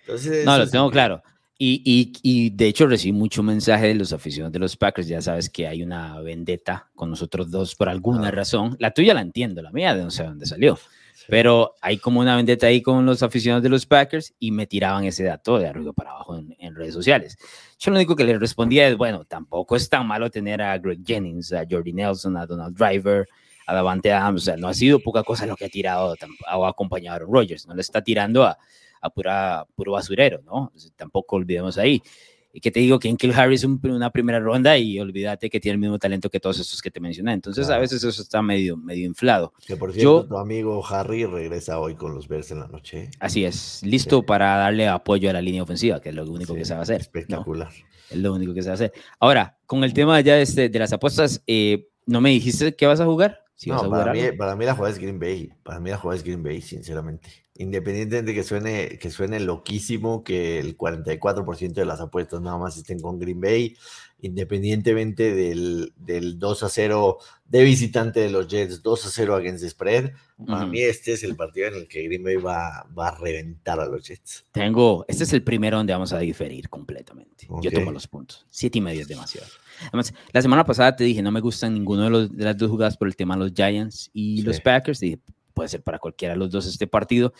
Entonces, 0.00 0.44
no, 0.44 0.58
lo 0.58 0.68
tengo 0.68 0.90
claro. 0.90 1.22
Y, 1.58 1.80
y, 1.84 2.12
y, 2.22 2.50
de 2.50 2.66
hecho 2.66 2.88
recibí 2.88 3.12
mucho 3.12 3.40
mensaje 3.40 3.86
de 3.86 3.94
los 3.94 4.12
aficionados 4.12 4.52
de 4.52 4.58
los 4.58 4.76
Packers. 4.76 5.06
Ya 5.06 5.20
sabes 5.20 5.48
que 5.48 5.68
hay 5.68 5.84
una 5.84 6.20
vendetta 6.20 6.90
con 6.96 7.08
nosotros 7.08 7.52
dos 7.52 7.76
por 7.76 7.88
alguna 7.88 8.28
ah. 8.28 8.32
razón. 8.32 8.76
La 8.80 8.90
tuya 8.90 9.14
la 9.14 9.20
entiendo, 9.20 9.62
la 9.62 9.70
mía 9.70 9.94
de 9.94 10.02
no 10.02 10.10
sé 10.10 10.24
dónde 10.24 10.44
salió. 10.44 10.76
Pero 11.28 11.74
hay 11.80 11.98
como 11.98 12.20
una 12.20 12.36
vendetta 12.36 12.66
ahí 12.66 12.82
con 12.82 13.06
los 13.06 13.22
aficionados 13.22 13.62
de 13.62 13.68
los 13.68 13.86
Packers 13.86 14.34
y 14.38 14.50
me 14.50 14.66
tiraban 14.66 15.04
ese 15.04 15.24
dato 15.24 15.58
de 15.58 15.68
arriba 15.68 15.92
para 15.92 16.10
abajo 16.10 16.36
en, 16.36 16.74
redes 16.74 16.94
sociales. 16.94 17.36
Yo 17.78 17.90
lo 17.90 17.96
único 17.98 18.16
que 18.16 18.24
les 18.24 18.40
respondía 18.40 18.88
es, 18.88 18.96
bueno, 18.96 19.24
tampoco 19.24 19.76
es 19.76 19.88
tan 19.88 20.06
malo 20.06 20.30
tener 20.30 20.60
a 20.62 20.76
Greg 20.78 21.00
Jennings, 21.04 21.52
a 21.52 21.64
Jordi 21.68 21.92
Nelson, 21.92 22.36
a 22.36 22.46
Donald 22.46 22.76
Driver, 22.76 23.28
a 23.66 23.74
Davante 23.74 24.12
Adams. 24.12 24.42
O 24.42 24.44
sea, 24.44 24.56
no 24.56 24.68
ha 24.68 24.74
sido 24.74 24.98
poca 25.00 25.22
cosa 25.22 25.46
lo 25.46 25.56
que 25.56 25.66
ha 25.66 25.68
tirado 25.68 26.14
o 26.54 26.66
ha 26.66 26.68
acompañado 26.68 27.14
a 27.14 27.16
Aaron 27.16 27.32
Rodgers. 27.32 27.66
No 27.66 27.74
le 27.74 27.82
está 27.82 28.02
tirando 28.02 28.44
a, 28.44 28.58
a 29.02 29.10
pura, 29.10 29.66
puro 29.74 29.92
basurero, 29.92 30.40
¿no? 30.42 30.72
tampoco 30.96 31.36
olvidemos 31.36 31.76
ahí. 31.76 32.02
Y 32.52 32.60
que 32.60 32.70
te 32.70 32.80
digo 32.80 32.98
que 32.98 33.08
en 33.08 33.16
Kill 33.16 33.32
Harris 33.32 33.64
una 33.64 34.10
primera 34.10 34.38
ronda 34.38 34.76
y 34.76 34.98
olvídate 35.00 35.48
que 35.48 35.58
tiene 35.58 35.74
el 35.74 35.78
mismo 35.80 35.98
talento 35.98 36.28
que 36.28 36.38
todos 36.38 36.58
estos 36.60 36.82
que 36.82 36.90
te 36.90 37.00
mencioné. 37.00 37.32
Entonces 37.32 37.70
a 37.70 37.78
veces 37.78 38.04
eso 38.04 38.22
está 38.22 38.42
medio, 38.42 38.76
medio 38.76 39.06
inflado. 39.06 39.54
Que 39.66 39.76
por 39.76 39.92
cierto, 39.92 40.26
tu 40.26 40.36
amigo 40.36 40.84
Harry 40.86 41.24
regresa 41.24 41.78
hoy 41.78 41.94
con 41.94 42.14
los 42.14 42.28
Bears 42.28 42.50
en 42.50 42.60
la 42.60 42.68
noche. 42.68 43.10
Así 43.20 43.44
es, 43.44 43.82
listo 43.82 44.22
para 44.22 44.56
darle 44.56 44.88
apoyo 44.88 45.30
a 45.30 45.32
la 45.32 45.40
línea 45.40 45.62
ofensiva, 45.62 46.00
que 46.00 46.10
es 46.10 46.14
lo 46.14 46.30
único 46.30 46.54
que 46.54 46.64
se 46.64 46.74
va 46.74 46.80
a 46.80 46.82
hacer. 46.82 47.00
Espectacular. 47.00 47.70
Es 48.10 48.18
lo 48.18 48.34
único 48.34 48.52
que 48.52 48.62
se 48.62 48.68
va 48.68 48.72
a 48.72 48.74
hacer. 48.74 48.92
Ahora, 49.18 49.58
con 49.66 49.84
el 49.84 49.94
tema 49.94 50.20
ya 50.20 50.38
este, 50.38 50.68
de 50.68 50.78
las 50.78 50.92
apuestas, 50.92 51.42
eh, 51.46 51.88
¿no 52.04 52.20
me 52.20 52.30
dijiste 52.30 52.76
que 52.76 52.86
vas 52.86 53.00
a 53.00 53.06
jugar? 53.06 53.42
no, 53.66 53.90
para, 53.90 54.12
mí, 54.12 54.20
para, 54.36 54.56
mí, 54.56 54.64
la 54.64 54.74
jugada 54.74 54.92
es 54.92 54.98
Green 54.98 55.18
Bay. 55.18 55.52
Para 55.62 55.80
mí 55.80 55.90
la 55.90 55.96
jugada 55.96 56.16
es 56.16 56.24
Green 56.24 56.42
Bay, 56.42 56.60
sinceramente. 56.60 57.28
Independientemente 57.54 58.34
que 58.34 58.42
suene, 58.42 58.98
que 58.98 59.10
suene 59.10 59.40
loquísimo, 59.40 60.24
que 60.24 60.58
el 60.58 60.76
44% 60.76 61.72
de 61.72 61.84
las 61.84 62.00
apuestas 62.00 62.40
nada 62.40 62.58
más 62.58 62.76
estén 62.76 63.00
con 63.00 63.18
Green 63.18 63.40
Bay, 63.40 63.76
independientemente 64.20 65.34
del, 65.34 65.92
del 65.96 66.38
2 66.38 66.62
a 66.62 66.68
0 66.68 67.18
de 67.44 67.64
visitante 67.64 68.20
de 68.20 68.30
los 68.30 68.48
Jets, 68.48 68.82
2 68.82 69.06
a 69.06 69.10
0 69.10 69.34
against 69.34 69.62
the 69.64 69.70
spread, 69.70 70.12
para 70.46 70.66
mí 70.66 70.80
este 70.80 71.12
es 71.12 71.22
el 71.24 71.36
partido 71.36 71.68
en 71.68 71.74
el 71.74 71.88
que 71.88 72.02
Green 72.04 72.22
Bay 72.22 72.36
va, 72.36 72.86
va, 72.96 73.08
a 73.08 73.18
reventar 73.18 73.78
a 73.80 73.86
los 73.86 74.02
Jets. 74.06 74.44
Tengo, 74.52 75.04
este 75.06 75.24
es 75.24 75.32
el 75.32 75.42
primero 75.42 75.76
donde 75.76 75.92
vamos 75.92 76.12
a 76.12 76.18
diferir 76.18 76.68
completamente. 76.68 77.46
Yo 77.60 77.70
tomo 77.70 77.92
los 77.92 78.08
puntos. 78.08 78.46
Siete 78.48 78.78
y 78.78 78.80
medio 78.80 79.02
es 79.02 79.08
demasiado. 79.08 79.46
Además, 79.88 80.14
la 80.32 80.42
semana 80.42 80.64
pasada 80.64 80.96
te 80.96 81.04
dije, 81.04 81.22
no 81.22 81.30
me 81.30 81.40
gustan 81.40 81.74
ninguno 81.74 82.04
de, 82.04 82.10
los, 82.10 82.36
de 82.36 82.44
las 82.44 82.56
dos 82.56 82.70
jugadas 82.70 82.96
por 82.96 83.08
el 83.08 83.16
tema 83.16 83.34
de 83.34 83.40
los 83.40 83.52
Giants 83.52 84.10
y 84.12 84.42
los 84.42 84.60
Packers. 84.60 85.02
Y 85.02 85.20
puede 85.52 85.68
ser 85.68 85.82
para 85.82 85.98
cualquiera 85.98 86.34
de 86.34 86.38
los 86.38 86.50
dos 86.50 86.66
este 86.66 86.86
partido. 86.86 87.32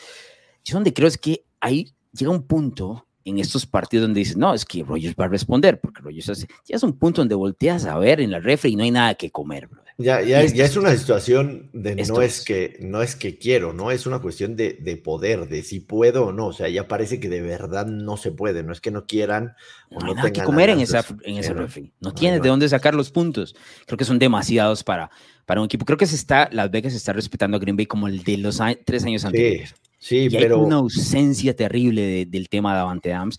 Yo 0.65 0.75
donde 0.75 0.93
creo 0.93 1.09
es 1.09 1.19
que 1.19 1.45
ahí 1.61 1.95
llega 2.13 2.31
un 2.31 2.47
punto 2.47 3.07
en 3.25 3.39
estos 3.39 3.67
partidos 3.67 4.05
donde 4.05 4.21
dices, 4.21 4.37
no, 4.37 4.55
es 4.55 4.65
que 4.65 4.83
Rogers 4.83 5.15
va 5.19 5.27
a 5.27 5.29
responder, 5.29 5.81
porque 5.81 6.03
Rogers 6.03 6.29
hace, 6.29 6.47
ya 6.67 6.77
es 6.77 6.83
un 6.83 6.99
punto 6.99 7.21
donde 7.21 7.35
volteas 7.35 7.85
a 7.85 7.99
ver 7.99 8.21
en 8.21 8.31
la 8.31 8.41
refri 8.41 8.73
y 8.73 8.77
no 8.77 8.83
hay 8.83 8.91
nada 8.91 9.15
que 9.15 9.31
comer. 9.31 9.69
Ya, 9.99 10.23
ya, 10.23 10.45
ya 10.45 10.65
es 10.65 10.77
una 10.77 10.97
situación 10.97 11.69
de 11.73 11.95
no 11.97 12.23
es, 12.23 12.45
que 12.45 12.77
no 12.81 13.03
es 13.03 13.15
que 13.15 13.39
quiero, 13.39 13.73
no 13.73 13.91
es 13.91 14.07
una 14.07 14.21
cuestión 14.21 14.57
de, 14.57 14.73
de, 14.73 14.97
poder, 14.97 15.49
de 15.49 15.63
si 15.63 15.81
puedo 15.81 16.27
o 16.27 16.33
no. 16.33 16.49
O 16.49 16.53
sea, 16.53 16.69
ya 16.69 16.89
parece 16.89 17.21
que 17.21 17.29
de 17.29 17.43
verdad 17.43 17.87
no 17.87 18.17
se 18.17 18.33
puede. 18.33 18.63
No 18.63 18.73
es 18.73 18.81
que 18.81 18.91
no 18.91 19.07
quieran 19.07 19.55
o 19.91 20.01
no, 20.01 20.07
hay 20.07 20.15
nada 20.15 20.33
que 20.33 20.43
comer 20.43 20.71
en, 20.71 20.81
esa, 20.81 21.05
en 21.25 21.37
ese 21.37 21.53
refri. 21.53 21.93
No, 22.01 22.13
tienes 22.13 22.43
de 22.43 22.49
dónde 22.49 22.69
sacar 22.69 22.95
los 22.95 23.11
puntos. 23.11 23.55
Creo 23.87 23.99
que 23.99 24.05
son 24.05 24.19
demasiados 24.19 24.83
para, 24.83 25.11
para 25.47 25.61
un 25.61 25.67
equipo. 25.67 25.85
Creo 25.85 25.99
que 25.99 26.07
se 26.07 26.17
está, 26.17 26.49
Las 26.53 26.71
Vegas 26.71 26.95
está 26.95 27.13
respetando 27.13 27.57
a 27.57 27.61
Green 27.61 27.77
Bay 27.77 27.87
como 27.87 28.09
el 28.09 28.25
de 28.25 28.39
los 28.39 28.61
tres 28.85 29.05
años 29.05 29.25
anteriores. 29.25 29.71
Sí, 29.71 29.92
pero. 30.09 30.57
Hay 30.57 30.63
una 30.63 30.77
ausencia 30.77 31.55
terrible 31.55 32.27
del 32.27 32.49
tema 32.49 32.75
de 32.75 32.81
Avante 32.81 33.13
Adams 33.13 33.39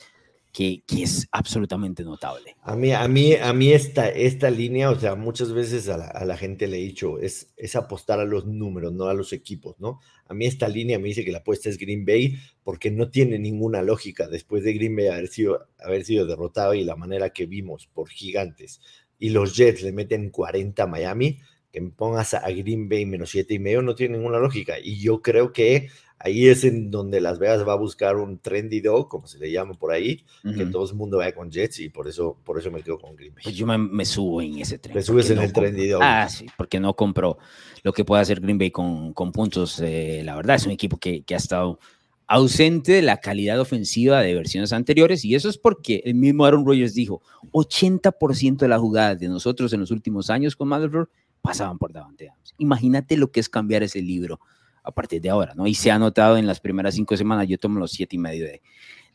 que, 0.51 0.84
que, 0.86 1.01
es 1.01 1.28
absolutamente 1.32 2.03
notable. 2.03 2.55
A 2.61 2.76
mí, 2.76 2.91
a 2.91 3.07
mí, 3.07 3.34
a 3.34 3.51
mí 3.53 3.72
esta, 3.72 4.07
esta 4.07 4.51
línea, 4.51 4.91
o 4.91 4.99
sea, 4.99 5.16
muchas 5.16 5.51
veces 5.51 5.89
a 5.89 5.97
la, 5.97 6.05
a 6.05 6.26
la, 6.26 6.38
gente 6.38 6.68
le 6.68 6.78
he 6.78 6.82
dicho, 6.82 7.18
es, 7.18 7.51
es 7.57 7.76
apostar 7.76 8.20
a 8.20 8.26
los 8.26 8.45
números, 8.45 8.93
no 8.93 9.05
a 9.05 9.16
los 9.16 9.34
equipos, 9.34 9.76
¿no? 9.80 9.99
A 10.28 10.36
mí 10.36 10.45
esta 10.45 10.68
línea 10.68 10.99
me 10.99 11.07
dice 11.07 11.26
que 11.26 11.32
la 11.32 11.39
apuesta 11.39 11.70
es 11.70 11.80
Green 11.80 12.05
Bay 12.05 12.36
porque 12.64 12.91
no 12.91 13.09
tiene 13.09 13.39
ninguna 13.39 13.82
lógica 13.82 14.28
después 14.28 14.64
de 14.64 14.74
Green 14.74 14.95
Bay 14.95 15.07
haber 15.07 15.28
sido, 15.28 15.68
haber 15.80 16.05
sido 16.05 16.28
derrotado 16.28 16.76
y 16.76 16.84
la 16.84 16.95
manera 16.95 17.32
que 17.32 17.47
vimos 17.47 17.88
por 17.88 18.09
gigantes 18.09 18.80
y 19.18 19.30
los 19.30 19.55
Jets 19.55 19.82
le 19.82 19.91
meten 19.91 20.30
40 20.30 20.84
a 20.84 20.88
Miami, 20.88 21.39
que 21.72 21.82
me 21.82 21.89
pongas 21.89 22.34
a 22.34 22.47
Green 22.51 22.88
Bay 22.89 23.05
menos 23.05 23.32
siete 23.32 23.55
y 23.55 23.59
medio 23.59 23.82
no 23.82 23.95
tiene 23.95 24.18
ninguna 24.18 24.38
lógica. 24.38 24.76
Y 24.78 24.99
yo 24.99 25.22
creo 25.22 25.51
que 25.53 25.88
ahí 26.24 26.47
es 26.47 26.63
en 26.63 26.89
donde 26.89 27.19
Las 27.19 27.38
Vegas 27.38 27.67
va 27.67 27.74
a 27.74 27.78
buscar 27.78 28.15
un 28.15 28.39
trendy 28.39 28.80
dog, 28.80 29.09
como 29.09 29.28
se 29.28 29.38
le 29.38 29.51
llama 29.51 29.74
por 29.74 29.91
ahí, 29.91 30.24
que 30.55 30.65
todo 30.65 30.89
el 30.89 30.95
mundo 30.95 31.17
vaya 31.17 31.36
con 31.36 31.51
Jets 31.51 31.82
y 31.82 31.89
por 31.89 32.07
eso, 32.07 32.38
por 32.45 32.57
eso 32.57 32.71
me 32.71 32.82
quedo 32.82 32.97
con 32.97 33.15
Green 33.15 33.36
Bay. 33.36 33.43
Pues 33.43 33.55
yo 33.55 33.67
me, 33.67 34.05
subo 34.05 34.41
en 34.41 34.57
ese 34.59 34.80
tren. 34.80 34.95
Me 34.95 35.01
subes 35.01 35.30
en 35.30 35.39
el 35.39 35.51
trendy 35.51 35.88
dog. 35.89 36.01
Ah, 36.01 36.30
sí, 36.30 36.45
porque 36.57 36.80
no 36.80 36.95
compro 36.95 37.38
lo 37.84 37.91
que 37.91 38.05
puede 38.05 38.21
hacer 38.21 38.39
Green 38.39 38.57
Bay 38.57 38.71
con, 38.71 39.13
con 39.13 39.34
puntos. 39.34 39.82
Eh, 39.82 40.21
la 40.24 40.36
verdad, 40.38 40.55
es 40.55 40.65
un 40.65 40.71
equipo 40.71 40.97
que, 40.97 41.24
que 41.24 41.34
ha 41.34 41.38
estado 41.38 41.78
ausente 42.26 42.93
de 42.93 43.01
la 43.01 43.17
calidad 43.17 43.59
ofensiva 43.59 44.21
de 44.21 44.34
versiones 44.34 44.71
anteriores 44.71 45.26
y 45.26 45.36
eso 45.36 45.49
es 45.49 45.57
porque 45.57 46.01
el 46.05 46.15
mismo 46.15 46.45
Aaron 46.45 46.65
Rodgers 46.65 46.93
dijo 46.93 47.21
80% 47.51 48.57
de 48.57 48.67
las 48.69 48.80
jugadas 48.80 49.19
de 49.19 49.28
nosotros 49.28 49.74
en 49.74 49.82
los 49.82 49.91
últimos 49.91 50.30
años 50.30 50.55
con 50.55 50.69
Madrid 50.69 50.99
pasaban 51.41 51.78
por 51.78 51.91
Davante 51.91 52.30
Adams. 52.30 52.55
Imagínate 52.57 53.17
lo 53.17 53.30
que 53.30 53.41
es 53.41 53.49
cambiar 53.49 53.84
ese 53.84 54.01
libro 54.01 54.39
a 54.84 54.92
partir 54.92 55.22
de 55.22 55.30
ahora, 55.30 55.54
¿no? 55.56 55.68
Y 55.68 55.76
se 55.76 55.92
ha 55.92 56.00
notado 56.00 56.38
en 56.38 56.46
las 56.46 56.60
primeras 56.60 56.96
cinco 56.96 57.16
semanas, 57.18 57.48
yo 57.48 57.58
tomo 57.58 57.80
los 57.80 57.92
siete 57.92 58.16
y 58.16 58.20
medio 58.20 58.46
de, 58.46 58.62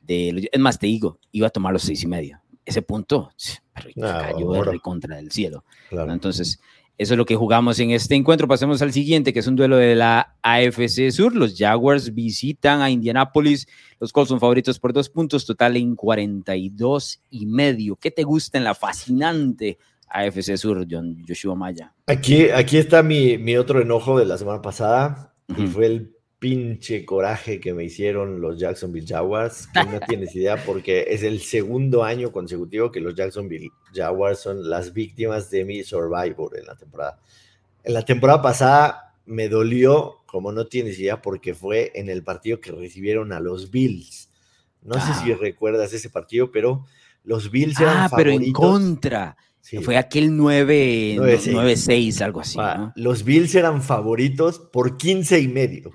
de 0.03 0.49
es 0.51 0.61
más, 0.61 0.79
te 0.79 0.87
digo, 0.87 1.19
iba 1.33 1.47
a 1.47 1.51
tomar 1.51 1.73
los 1.73 1.83
seis 1.83 2.03
y 2.03 2.07
medio. 2.07 2.41
Ese 2.65 2.83
punto, 2.83 3.31
pero 3.75 3.89
ah, 4.07 4.29
cayó 4.31 4.63
de 4.65 4.81
contra 4.81 5.17
del 5.17 5.31
cielo. 5.31 5.65
Entonces, 5.91 6.61
eso 6.99 7.15
es 7.15 7.19
lo 7.19 7.25
que 7.25 7.35
jugamos 7.35 7.79
en 7.79 7.93
este 7.93 8.15
encuentro. 8.15 8.47
Pasemos 8.47 8.83
al 8.83 8.93
siguiente, 8.93 9.33
que 9.33 9.39
es 9.39 9.47
un 9.47 9.57
duelo 9.57 9.77
de 9.77 9.95
la 9.95 10.37
AFC 10.43 11.11
Sur. 11.11 11.35
Los 11.35 11.57
Jaguars 11.57 12.13
visitan 12.13 12.83
a 12.83 12.91
Indianapolis. 12.91 13.67
Los 14.01 14.13
Colts 14.13 14.29
son 14.29 14.41
favoritos 14.41 14.79
por 14.79 14.93
dos 14.93 15.09
puntos, 15.09 15.47
total 15.47 15.79
en 15.79 15.97
42 15.97 17.23
y 17.31 17.47
medio. 17.47 17.97
¿Qué 17.97 18.11
te 18.11 18.23
gusta 18.23 18.59
en 18.59 18.65
la 18.65 18.75
fascinante 18.75 19.79
AFC 20.11 20.57
Sur, 20.57 20.87
John 20.91 21.23
Joshua 21.27 21.55
Maya. 21.55 21.95
Aquí, 22.07 22.49
aquí 22.51 22.79
está 22.79 23.03
mi, 23.03 23.39
mi 23.39 23.57
otro 23.57 23.81
enojo 23.81 24.19
de 24.19 24.27
la 24.27 24.39
semana 24.39 24.63
pasada 24.63 25.35
y 25.57 25.67
fue 25.67 25.87
el 25.87 26.15
pinche 26.39 27.05
coraje 27.05 27.59
que 27.59 27.75
me 27.75 27.85
hicieron 27.85 28.41
los 28.41 28.59
Jacksonville 28.59 29.07
Jaguars, 29.07 29.67
que 29.73 29.85
no 29.85 29.99
tienes 30.01 30.35
idea 30.37 30.63
porque 30.65 31.07
es 31.09 31.23
el 31.23 31.41
segundo 31.41 32.05
año 32.05 32.31
consecutivo 32.31 32.93
que 32.93 33.01
los 33.01 33.15
Jacksonville 33.15 33.71
Jaguars 33.93 34.41
son 34.41 34.69
las 34.69 34.93
víctimas 34.93 35.51
de 35.51 35.65
mi 35.65 35.83
Survivor 35.83 36.57
en 36.57 36.67
la 36.67 36.77
temporada. 36.77 37.21
En 37.83 37.95
la 37.95 38.05
temporada 38.05 38.43
pasada 38.43 39.15
me 39.27 39.49
dolió, 39.49 40.23
como 40.27 40.53
no 40.53 40.67
tienes 40.67 40.99
idea, 40.99 41.21
porque 41.21 41.55
fue 41.55 41.91
en 41.95 42.09
el 42.09 42.23
partido 42.23 42.61
que 42.61 42.73
recibieron 42.73 43.33
a 43.33 43.41
los 43.41 43.71
Bills. 43.71 44.31
No 44.83 44.95
sé 44.95 45.13
si 45.23 45.33
ah. 45.33 45.39
recuerdas 45.41 45.93
ese 45.93 46.09
partido, 46.09 46.53
pero 46.53 46.87
los 47.25 47.51
Bills 47.51 47.79
eran 47.81 47.97
ah, 47.99 48.11
pero 48.15 48.31
en 48.31 48.53
contra. 48.53 49.37
Fue 49.83 49.97
aquel 49.97 50.31
9-6, 50.31 52.21
algo 52.23 52.41
así. 52.41 52.59
Los 52.97 53.25
Bills 53.25 53.55
eran 53.55 53.83
favoritos 53.83 54.59
por 54.59 54.97
15 54.97 55.41
y 55.41 55.49
medio. 55.49 55.91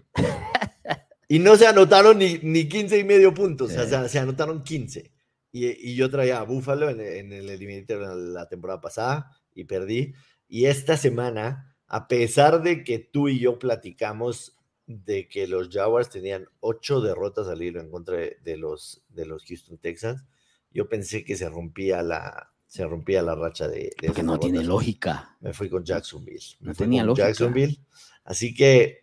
y 1.27 1.39
no 1.39 1.55
se 1.55 1.67
anotaron 1.67 2.19
ni, 2.19 2.39
ni 2.43 2.67
15 2.67 2.99
y 2.99 3.03
medio 3.03 3.33
puntos, 3.33 3.75
o 3.75 3.87
sea, 3.87 4.07
se 4.07 4.19
anotaron 4.19 4.63
15. 4.63 5.11
Y, 5.51 5.91
y 5.91 5.95
yo 5.95 6.09
traía 6.09 6.39
a 6.39 6.43
Buffalo 6.43 6.89
en, 6.89 6.99
en 6.99 7.33
el 7.33 7.49
Eliminator 7.49 7.99
la 8.15 8.47
temporada 8.47 8.81
pasada 8.81 9.31
y 9.53 9.63
perdí. 9.63 10.13
Y 10.47 10.65
esta 10.65 10.97
semana, 10.97 11.75
a 11.87 12.07
pesar 12.07 12.61
de 12.61 12.83
que 12.83 12.99
tú 12.99 13.27
y 13.27 13.39
yo 13.39 13.57
platicamos 13.59 14.57
de 14.85 15.27
que 15.27 15.47
los 15.47 15.69
Jaguars 15.69 16.09
tenían 16.09 16.47
ocho 16.59 17.01
derrotas 17.01 17.47
al 17.47 17.61
hilo 17.61 17.79
en 17.79 17.89
contra 17.89 18.17
de 18.17 18.57
los, 18.57 19.03
de 19.09 19.25
los 19.25 19.43
Houston 19.45 19.77
Texans, 19.77 20.23
yo 20.71 20.89
pensé 20.89 21.23
que 21.23 21.35
se 21.35 21.49
rompía 21.49 22.01
la, 22.03 22.52
se 22.73 22.87
rompía 22.87 23.21
la 23.21 23.35
racha 23.35 23.67
de... 23.67 23.91
de 24.01 24.07
Porque 24.07 24.23
no 24.23 24.39
tiene 24.39 24.63
lógica. 24.63 25.37
Me 25.41 25.53
fui 25.53 25.69
con 25.69 25.85
Jacksonville. 25.85 26.43
no 26.61 26.73
tenía 26.73 27.03
lógica. 27.03 27.27
Jacksonville. 27.27 27.79
Así 28.23 28.55
que 28.55 29.02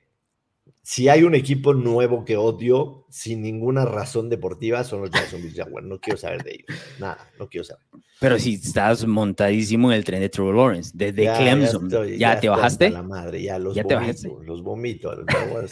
si 0.83 1.09
hay 1.09 1.25
un 1.25 1.35
equipo 1.35 1.75
nuevo 1.75 2.25
que 2.25 2.37
odio 2.37 3.05
sin 3.11 3.43
ninguna 3.43 3.85
razón 3.85 4.29
deportiva, 4.29 4.83
son 4.83 5.03
los 5.03 5.11
Jacksonville 5.11 5.55
Jaguars. 5.55 5.87
No 5.87 6.01
quiero 6.01 6.19
saber 6.19 6.43
de 6.43 6.53
ellos. 6.53 6.81
Nada, 6.99 7.31
no 7.39 7.49
quiero 7.49 7.65
saber. 7.65 7.85
Pero 8.21 8.39
si 8.39 8.55
estás 8.55 9.07
montadísimo 9.07 9.91
en 9.91 9.97
el 9.97 10.05
tren 10.05 10.21
de 10.21 10.29
Trevor 10.29 10.55
Lawrence, 10.55 10.91
desde 10.95 11.33
Clemson, 11.37 11.89
¿ya, 12.19 12.39
te 12.39 12.49
bajaste? 12.49 12.91
La 12.91 13.03
madre, 13.03 13.43
ya 13.43 13.59
los 13.59 13.75
vomito, 13.75 14.43
los 14.43 14.63
vomito 14.63 15.11
a 15.11 15.17
los 15.17 15.25
Jaguars. 15.27 15.71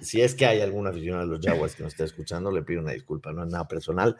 si, 0.00 0.20
es 0.20 0.34
que 0.34 0.46
hay 0.46 0.60
algún 0.60 0.86
aficionado 0.86 1.24
a 1.24 1.26
los 1.26 1.44
Jaguars 1.44 1.74
que 1.74 1.82
nos 1.82 1.92
está 1.92 2.04
escuchando, 2.04 2.52
le 2.52 2.62
pido 2.62 2.82
una 2.82 2.92
disculpa, 2.92 3.32
no 3.32 3.42
es 3.42 3.50
nada 3.50 3.66
personal, 3.66 4.16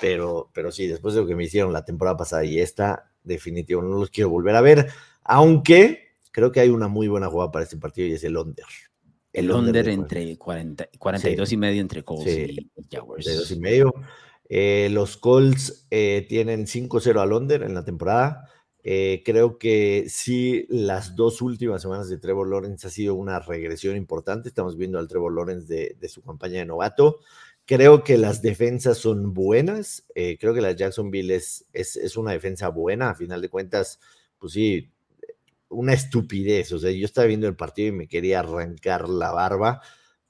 pero, 0.00 0.50
pero 0.54 0.70
sí, 0.70 0.86
después 0.86 1.14
de 1.14 1.22
lo 1.22 1.26
que 1.26 1.34
me 1.34 1.44
hicieron 1.44 1.72
la 1.72 1.84
temporada 1.84 2.16
pasada 2.16 2.44
y 2.44 2.60
esta, 2.60 3.10
definitivo, 3.24 3.82
no 3.82 3.98
los 3.98 4.10
quiero 4.10 4.30
volver 4.30 4.54
a 4.54 4.60
ver, 4.60 4.88
aunque 5.24 6.14
creo 6.30 6.52
que 6.52 6.60
hay 6.60 6.68
una 6.68 6.86
muy 6.86 7.08
buena 7.08 7.26
jugada 7.26 7.50
para 7.50 7.64
este 7.64 7.78
partido 7.78 8.06
y 8.06 8.12
es 8.12 8.22
el 8.22 8.36
under. 8.36 8.66
El, 9.32 9.50
under, 9.50 9.88
entre 9.88 10.36
40, 10.36 10.88
42 10.98 11.52
y 11.52 11.56
medio 11.56 11.80
entre 11.80 12.02
Colts 12.02 12.26
y 12.26 12.70
Jaguars. 12.90 13.24
42 13.24 13.50
y 13.50 13.60
medio. 13.60 13.94
Eh, 14.48 14.88
los 14.90 15.16
Colts 15.16 15.86
eh, 15.90 16.24
tienen 16.28 16.66
5-0 16.66 17.20
al 17.20 17.32
under 17.32 17.62
en 17.62 17.74
la 17.74 17.84
temporada. 17.84 18.48
Eh, 18.82 19.22
creo 19.24 19.58
que 19.58 20.06
sí, 20.08 20.66
las 20.70 21.14
dos 21.14 21.42
últimas 21.42 21.82
semanas 21.82 22.08
de 22.08 22.16
Trevor 22.16 22.48
Lawrence 22.48 22.86
ha 22.86 22.90
sido 22.90 23.14
una 23.14 23.38
regresión 23.40 23.96
importante. 23.96 24.48
Estamos 24.48 24.76
viendo 24.76 24.98
al 24.98 25.08
Trevor 25.08 25.34
Lawrence 25.34 25.94
de, 25.98 26.08
su 26.08 26.22
campaña 26.22 26.60
de 26.60 26.66
novato. 26.66 27.18
Creo 27.66 28.02
que 28.02 28.16
las 28.16 28.40
defensas 28.40 28.96
son 28.96 29.34
buenas. 29.34 30.06
creo 30.14 30.54
que 30.54 30.62
la 30.62 30.72
Jacksonville 30.72 31.34
es, 31.34 31.66
es, 31.74 31.96
es, 31.96 32.16
una 32.16 32.32
defensa 32.32 32.68
buena. 32.68 33.10
A 33.10 33.14
final 33.14 33.42
de 33.42 33.50
cuentas, 33.50 34.00
pues 34.38 34.54
sí, 34.54 34.90
una 35.68 35.92
estupidez. 35.92 36.72
O 36.72 36.78
sea, 36.78 36.90
yo 36.90 37.04
estaba 37.04 37.26
viendo 37.26 37.48
el 37.48 37.56
partido 37.56 37.88
y 37.88 37.92
me 37.92 38.08
quería 38.08 38.40
arrancar 38.40 39.08
la 39.08 39.32
barba 39.32 39.80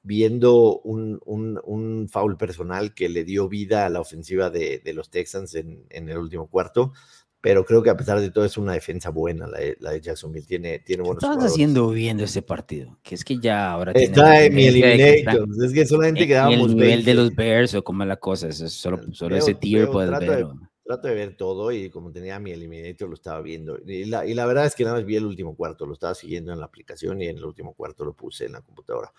viendo 0.03 0.80
un, 0.80 1.20
un, 1.26 2.09
foul 2.09 2.36
personal 2.36 2.95
que 2.95 3.09
le 3.09 3.24
dio 3.24 3.49
vida 3.49 3.84
a 3.84 3.91
la 3.91 4.01
ofensiva 4.01 4.49
de, 4.49 4.80
los 4.95 5.11
Texans 5.11 5.55
en, 5.55 5.86
el 5.91 6.16
último 6.16 6.49
cuarto. 6.49 6.93
Pero 7.41 7.64
creo 7.64 7.84
que 7.84 7.91
a 7.91 7.97
pesar 7.97 8.18
de 8.18 8.32
todo 8.32 8.45
es 8.45 8.57
una 8.57 8.72
defensa 8.72 9.11
buena 9.11 9.47
la 9.47 9.91
de, 9.91 10.01
Jacksonville. 10.01 10.47
Tiene, 10.47 10.80
tiene 10.80 11.05
buenos 11.05 11.22
¿Qué 11.22 11.30
estás 11.30 11.53
haciendo 11.53 11.89
viendo 11.91 12.24
ese 12.24 12.43
partido? 12.43 12.99
Que 13.03 13.14
es 13.14 13.24
que 13.24 13.39
ya 13.39 13.70
ahora 13.70 13.93
Está 13.93 14.45
en 14.45 14.55
mi 14.55 14.66
eliminator. 14.66 15.47
Es 15.62 15.72
que 15.72 15.86
solamente 15.86 16.26
quedábamos 16.26 16.70
el 16.70 16.76
nivel 16.76 17.05
de 17.05 17.14
los 17.14 17.34
Bears 17.36 17.74
o 17.74 17.84
como 17.84 18.05
la 18.05 18.16
cosa. 18.16 18.49
Es 18.49 18.59
solo, 18.72 19.01
solo 19.12 19.36
ese 19.36 19.55
tier 19.55 19.89
puedes 19.89 20.11
ver. 20.18 20.47
Trato 20.89 21.07
de 21.09 21.14
ver 21.14 21.36
todo 21.36 21.70
y 21.70 21.91
como 21.91 22.11
tenía 22.11 22.39
mi 22.39 22.51
eliminator 22.51 23.11
lo 23.11 23.14
estaba 23.14 23.43
viendo. 23.43 23.78
Y 23.86 24.07
la, 24.07 24.24
y 24.24 24.32
la 24.32 24.47
verdad 24.47 24.64
es 24.64 24.74
que 24.74 24.84
nada 24.84 24.97
más 24.97 25.05
vi 25.05 25.16
el 25.16 25.26
último 25.26 25.55
cuarto. 25.55 25.84
Lo 25.84 25.93
estaba 25.93 26.14
siguiendo 26.14 26.51
en 26.51 26.61
la 26.61 26.64
aplicación 26.64 27.20
y 27.20 27.26
en 27.26 27.36
el 27.36 27.45
último 27.45 27.74
cuarto 27.74 28.07
lo 28.07 28.14
puse 28.14 28.47
en 28.47 28.53
la 28.53 28.62
computadora. 28.62 29.12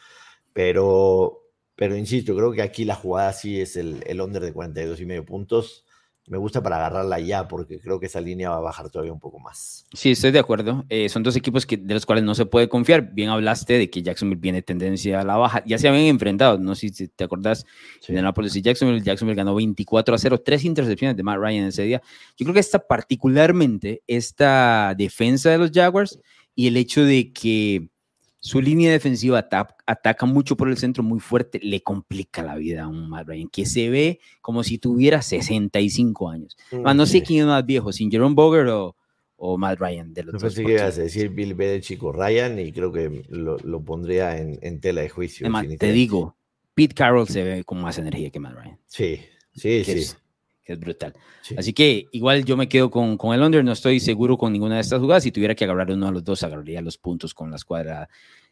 Pero, 0.51 1.43
pero 1.75 1.95
insisto, 1.95 2.35
creo 2.35 2.51
que 2.51 2.63
aquí 2.63 2.85
la 2.85 2.95
jugada 2.95 3.33
sí 3.33 3.61
es 3.61 3.77
el, 3.77 4.03
el 4.07 4.19
under 4.19 4.41
de 4.41 4.51
42 4.51 4.99
y 4.99 5.05
medio 5.05 5.25
puntos 5.25 5.85
me 6.29 6.37
gusta 6.37 6.61
para 6.61 6.77
agarrarla 6.77 7.19
ya, 7.19 7.47
porque 7.47 7.79
creo 7.79 7.99
que 7.99 8.05
esa 8.05 8.21
línea 8.21 8.51
va 8.51 8.57
a 8.57 8.61
bajar 8.61 8.91
todavía 8.91 9.11
un 9.11 9.19
poco 9.19 9.39
más. 9.39 9.87
Sí, 9.93 10.11
estoy 10.11 10.29
de 10.29 10.37
acuerdo. 10.37 10.85
Eh, 10.87 11.09
son 11.09 11.23
dos 11.23 11.35
equipos 11.35 11.65
que, 11.65 11.75
de 11.75 11.93
los 11.95 12.05
cuales 12.05 12.23
no 12.23 12.35
se 12.35 12.45
puede 12.45 12.69
confiar. 12.69 13.13
Bien 13.13 13.29
hablaste 13.29 13.79
de 13.79 13.89
que 13.89 14.03
Jacksonville 14.03 14.39
viene 14.39 14.61
tendencia 14.61 15.21
a 15.21 15.23
la 15.23 15.37
baja. 15.37 15.63
Ya 15.65 15.79
se 15.79 15.87
habían 15.87 16.05
enfrentado, 16.05 16.59
no 16.59 16.75
sé 16.75 16.89
si 16.89 17.07
te 17.07 17.23
acordás, 17.23 17.65
sí. 17.99 18.13
de 18.13 18.21
Nápoles 18.21 18.55
y 18.55 18.61
Jacksonville. 18.61 19.01
Jacksonville 19.01 19.35
ganó 19.35 19.55
24 19.55 20.13
a 20.13 20.17
0, 20.19 20.41
tres 20.45 20.63
intercepciones 20.65 21.17
de 21.17 21.23
Matt 21.23 21.39
Ryan 21.39 21.65
ese 21.65 21.81
día. 21.81 22.01
Yo 22.37 22.45
creo 22.45 22.53
que 22.53 22.59
esta 22.59 22.77
particularmente, 22.77 24.03
esta 24.05 24.93
defensa 24.95 25.49
de 25.49 25.57
los 25.57 25.71
Jaguars 25.71 26.19
y 26.53 26.67
el 26.67 26.77
hecho 26.77 27.03
de 27.03 27.33
que 27.33 27.89
su 28.41 28.61
línea 28.61 28.91
defensiva 28.91 29.47
ataca 29.85 30.25
mucho 30.25 30.55
por 30.55 30.69
el 30.69 30.77
centro 30.77 31.03
muy 31.03 31.19
fuerte, 31.19 31.59
le 31.61 31.81
complica 31.81 32.41
la 32.41 32.55
vida 32.55 32.83
a 32.83 32.87
un 32.87 33.09
Matt 33.09 33.27
Ryan, 33.27 33.49
que 33.49 33.65
se 33.65 33.89
ve 33.89 34.19
como 34.41 34.63
si 34.63 34.77
tuviera 34.77 35.21
65 35.21 36.29
años. 36.29 36.57
Mm, 36.71 36.95
no 36.95 37.05
sé 37.05 37.21
quién 37.21 37.41
es 37.41 37.45
más 37.47 37.65
viejo, 37.65 37.91
sin 37.91 38.09
Jerome 38.09 38.35
Boger 38.35 38.67
o, 38.67 38.95
o 39.35 39.57
Matt 39.57 39.79
Ryan. 39.79 40.13
De 40.13 40.23
los 40.23 40.33
no 40.33 40.39
pensé 40.39 40.63
que 40.63 40.71
ibas 40.71 40.97
a 40.97 41.01
decir 41.01 41.29
Bill 41.29 41.53
Belichick 41.53 42.01
o 42.01 42.13
Ryan 42.13 42.59
y 42.59 42.71
creo 42.71 42.93
que 42.93 43.23
lo, 43.27 43.57
lo 43.57 43.81
pondría 43.83 44.37
en, 44.37 44.57
en, 44.61 44.79
tela 44.79 45.01
de 45.01 45.09
juicio. 45.09 45.45
Además, 45.45 45.67
te 45.77 45.91
digo, 45.91 46.37
Pete 46.73 46.95
Carroll 46.95 47.27
se 47.27 47.43
ve 47.43 47.63
con 47.65 47.81
más 47.81 47.97
energía 47.97 48.29
que 48.29 48.39
Matt 48.39 48.55
Ryan. 48.55 48.79
Sí, 48.87 49.19
sí, 49.53 49.83
sí. 49.83 49.91
Es, 49.91 50.17
que 50.69 50.73
es 50.73 50.79
brutal. 50.79 51.13
Sí. 51.41 51.55
Así 51.57 51.73
que 51.73 52.05
igual 52.11 52.45
yo 52.45 52.55
me 52.55 52.69
quedo 52.69 52.91
con, 52.91 53.17
con 53.17 53.33
el 53.33 53.41
under, 53.41 53.65
no 53.65 53.71
estoy 53.71 53.99
seguro 53.99 54.37
con 54.37 54.53
ninguna 54.53 54.75
de 54.75 54.81
estas 54.81 54.99
jugadas. 54.99 55.23
Si 55.23 55.31
tuviera 55.31 55.55
que 55.55 55.63
agarrar 55.63 55.89
uno 55.89 56.05
de 56.05 56.11
los 56.11 56.23
dos, 56.23 56.43
agarraría 56.43 56.79
los 56.83 56.99
puntos 56.99 57.33
con 57.33 57.49
la 57.49 57.55
escuadra 57.55 58.07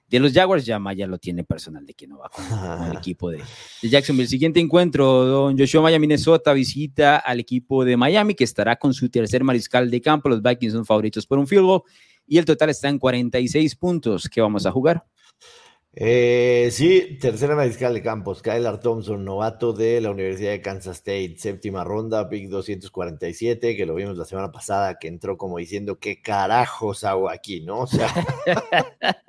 de 0.07 0.19
los 0.19 0.33
Jaguars. 0.33 0.65
Ya 0.65 0.79
Maya 0.79 1.05
lo 1.05 1.19
tiene 1.19 1.43
personal 1.43 1.85
de 1.85 1.93
que 1.93 2.07
no 2.07 2.17
va 2.17 2.29
con, 2.29 2.43
con 2.47 2.87
el 2.89 2.97
equipo 2.97 3.29
de, 3.29 3.43
de, 3.83 3.89
Jacksonville. 3.89 4.27
Siguiente 4.27 4.59
encuentro, 4.59 5.25
don 5.25 5.55
Joshua 5.59 5.83
Maya, 5.83 5.99
Minnesota, 5.99 6.53
visita 6.53 7.17
al 7.17 7.39
equipo 7.39 7.85
de 7.85 7.95
Miami, 7.97 8.33
que 8.33 8.45
estará 8.45 8.77
con 8.77 8.95
su 8.95 9.09
tercer 9.09 9.43
mariscal 9.43 9.91
de 9.91 10.01
campo. 10.01 10.27
Los 10.27 10.41
Vikings 10.41 10.73
son 10.73 10.85
favoritos 10.87 11.27
por 11.27 11.37
un 11.37 11.45
field 11.45 11.65
goal 11.65 11.81
y 12.25 12.39
el 12.39 12.45
total 12.45 12.71
está 12.71 12.89
en 12.89 12.97
46 12.97 13.75
puntos. 13.75 14.27
¿Qué 14.27 14.41
vamos 14.41 14.65
a 14.65 14.71
jugar? 14.71 15.05
Eh, 15.99 16.69
sí, 16.71 17.17
tercera 17.19 17.55
mariscal 17.55 17.91
de 17.95 18.03
campos, 18.03 18.43
Kyler 18.43 18.77
Thompson, 18.79 19.25
novato 19.25 19.73
de 19.73 19.99
la 19.99 20.11
Universidad 20.11 20.51
de 20.51 20.61
Kansas 20.61 20.97
State, 20.97 21.37
séptima 21.39 21.83
ronda, 21.83 22.29
pick 22.29 22.49
247, 22.49 23.75
que 23.75 23.85
lo 23.87 23.95
vimos 23.95 24.15
la 24.15 24.25
semana 24.25 24.51
pasada, 24.51 24.99
que 24.99 25.07
entró 25.07 25.37
como 25.37 25.57
diciendo, 25.57 25.97
¿qué 25.97 26.21
carajos 26.21 27.03
hago 27.03 27.31
aquí, 27.31 27.61
no? 27.61 27.79
O 27.79 27.87
sea, 27.87 28.13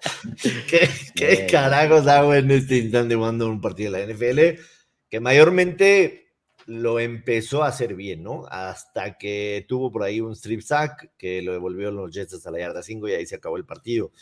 ¿qué, 0.68 0.90
¿qué, 1.14 1.46
carajos 1.50 2.06
hago 2.06 2.34
en 2.34 2.50
este 2.50 2.76
instante 2.76 3.14
jugando 3.14 3.48
un 3.48 3.62
partido 3.62 3.92
de 3.92 4.06
la 4.06 4.12
NFL? 4.12 4.60
Que 5.08 5.20
mayormente 5.20 6.34
lo 6.66 7.00
empezó 7.00 7.62
a 7.64 7.68
hacer 7.68 7.94
bien, 7.94 8.22
¿no? 8.22 8.44
Hasta 8.50 9.16
que 9.16 9.64
tuvo 9.66 9.90
por 9.90 10.02
ahí 10.02 10.20
un 10.20 10.32
strip 10.32 10.60
sack 10.60 11.12
que 11.16 11.40
lo 11.40 11.52
devolvió 11.52 11.90
los 11.90 12.12
Jets 12.12 12.34
hasta 12.34 12.50
la 12.50 12.58
yarda 12.58 12.82
5 12.82 13.08
y 13.08 13.12
ahí 13.12 13.24
se 13.24 13.36
acabó 13.36 13.56
el 13.56 13.64
partido. 13.64 14.12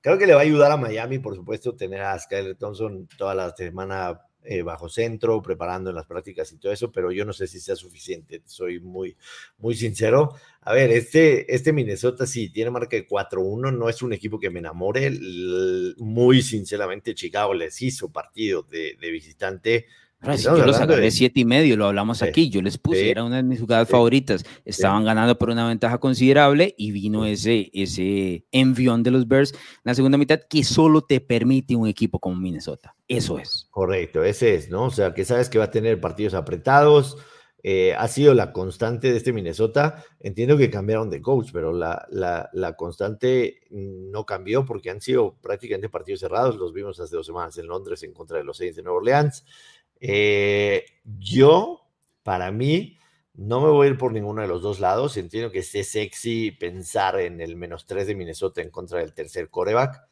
Creo 0.00 0.18
que 0.18 0.26
le 0.26 0.34
va 0.34 0.40
a 0.40 0.44
ayudar 0.44 0.70
a 0.70 0.76
Miami, 0.76 1.18
por 1.18 1.34
supuesto, 1.34 1.74
tener 1.74 2.02
a 2.02 2.18
Skyler 2.18 2.56
Thompson 2.56 3.08
toda 3.16 3.34
la 3.34 3.54
semana 3.54 4.20
eh, 4.44 4.62
bajo 4.62 4.88
centro, 4.88 5.42
preparando 5.42 5.90
en 5.90 5.96
las 5.96 6.06
prácticas 6.06 6.50
y 6.52 6.58
todo 6.58 6.72
eso, 6.72 6.90
pero 6.90 7.10
yo 7.10 7.24
no 7.24 7.32
sé 7.32 7.46
si 7.46 7.60
sea 7.60 7.76
suficiente, 7.76 8.40
soy 8.46 8.80
muy, 8.80 9.16
muy 9.58 9.74
sincero. 9.74 10.36
A 10.62 10.72
ver, 10.72 10.90
este, 10.90 11.52
este 11.52 11.72
Minnesota 11.72 12.26
sí 12.26 12.48
tiene 12.50 12.70
marca 12.70 12.96
de 12.96 13.06
4-1, 13.06 13.76
no 13.76 13.88
es 13.88 14.00
un 14.00 14.12
equipo 14.12 14.38
que 14.38 14.48
me 14.48 14.60
enamore, 14.60 15.10
muy 15.98 16.40
sinceramente 16.40 17.14
Chicago 17.14 17.52
les 17.52 17.82
hizo 17.82 18.10
partido 18.10 18.62
de, 18.62 18.96
de 18.98 19.10
visitante, 19.10 19.86
Ahora, 20.20 20.36
si 20.36 20.44
yo 20.44 20.56
los 20.56 20.80
agarré 20.80 21.02
de 21.02 21.10
siete 21.12 21.40
y 21.40 21.44
medio, 21.44 21.76
lo 21.76 21.86
hablamos 21.86 22.18
sí, 22.18 22.24
aquí, 22.24 22.50
yo 22.50 22.60
les 22.60 22.76
puse, 22.76 23.02
sí, 23.02 23.08
era 23.08 23.22
una 23.22 23.36
de 23.36 23.44
mis 23.44 23.60
jugadas 23.60 23.86
sí, 23.86 23.92
favoritas, 23.92 24.44
estaban 24.64 25.04
ganando 25.04 25.38
por 25.38 25.50
una 25.50 25.68
ventaja 25.68 25.98
considerable 25.98 26.74
y 26.76 26.90
vino 26.90 27.24
ese, 27.24 27.70
ese 27.72 28.44
envión 28.50 29.04
de 29.04 29.12
los 29.12 29.28
Bears 29.28 29.52
en 29.52 29.58
la 29.84 29.94
segunda 29.94 30.18
mitad 30.18 30.40
que 30.40 30.64
solo 30.64 31.02
te 31.02 31.20
permite 31.20 31.76
un 31.76 31.86
equipo 31.86 32.18
como 32.18 32.34
Minnesota, 32.34 32.96
eso 33.06 33.38
es. 33.38 33.68
Correcto, 33.70 34.24
ese 34.24 34.56
es, 34.56 34.70
¿no? 34.70 34.86
O 34.86 34.90
sea, 34.90 35.14
que 35.14 35.24
sabes 35.24 35.48
que 35.48 35.58
va 35.58 35.66
a 35.66 35.70
tener 35.70 36.00
partidos 36.00 36.34
apretados, 36.34 37.16
eh, 37.62 37.94
ha 37.94 38.06
sido 38.06 38.34
la 38.34 38.52
constante 38.52 39.10
de 39.10 39.18
este 39.18 39.32
Minnesota, 39.32 40.04
entiendo 40.20 40.56
que 40.56 40.70
cambiaron 40.70 41.10
de 41.10 41.20
coach, 41.20 41.50
pero 41.52 41.72
la, 41.72 42.06
la, 42.10 42.48
la 42.52 42.74
constante 42.74 43.60
no 43.70 44.24
cambió 44.24 44.64
porque 44.64 44.90
han 44.90 45.00
sido 45.00 45.36
prácticamente 45.40 45.88
partidos 45.88 46.20
cerrados, 46.20 46.56
los 46.56 46.72
vimos 46.72 47.00
hace 47.00 47.16
dos 47.16 47.26
semanas 47.26 47.58
en 47.58 47.66
Londres 47.66 48.02
en 48.04 48.12
contra 48.12 48.38
de 48.38 48.44
los 48.44 48.58
Saints 48.58 48.76
de 48.76 48.82
Nueva 48.82 48.98
Orleans, 48.98 49.44
eh, 50.00 50.84
yo, 51.04 51.80
para 52.22 52.50
mí, 52.50 52.98
no 53.34 53.60
me 53.60 53.68
voy 53.68 53.86
a 53.86 53.90
ir 53.90 53.98
por 53.98 54.12
ninguno 54.12 54.42
de 54.42 54.48
los 54.48 54.62
dos 54.62 54.80
lados. 54.80 55.16
Entiendo 55.16 55.50
que 55.50 55.60
esté 55.60 55.84
sexy 55.84 56.50
pensar 56.50 57.20
en 57.20 57.40
el 57.40 57.56
menos 57.56 57.86
3 57.86 58.06
de 58.06 58.14
Minnesota 58.14 58.60
en 58.62 58.70
contra 58.70 58.98
del 58.98 59.14
tercer 59.14 59.48
coreback, 59.48 60.02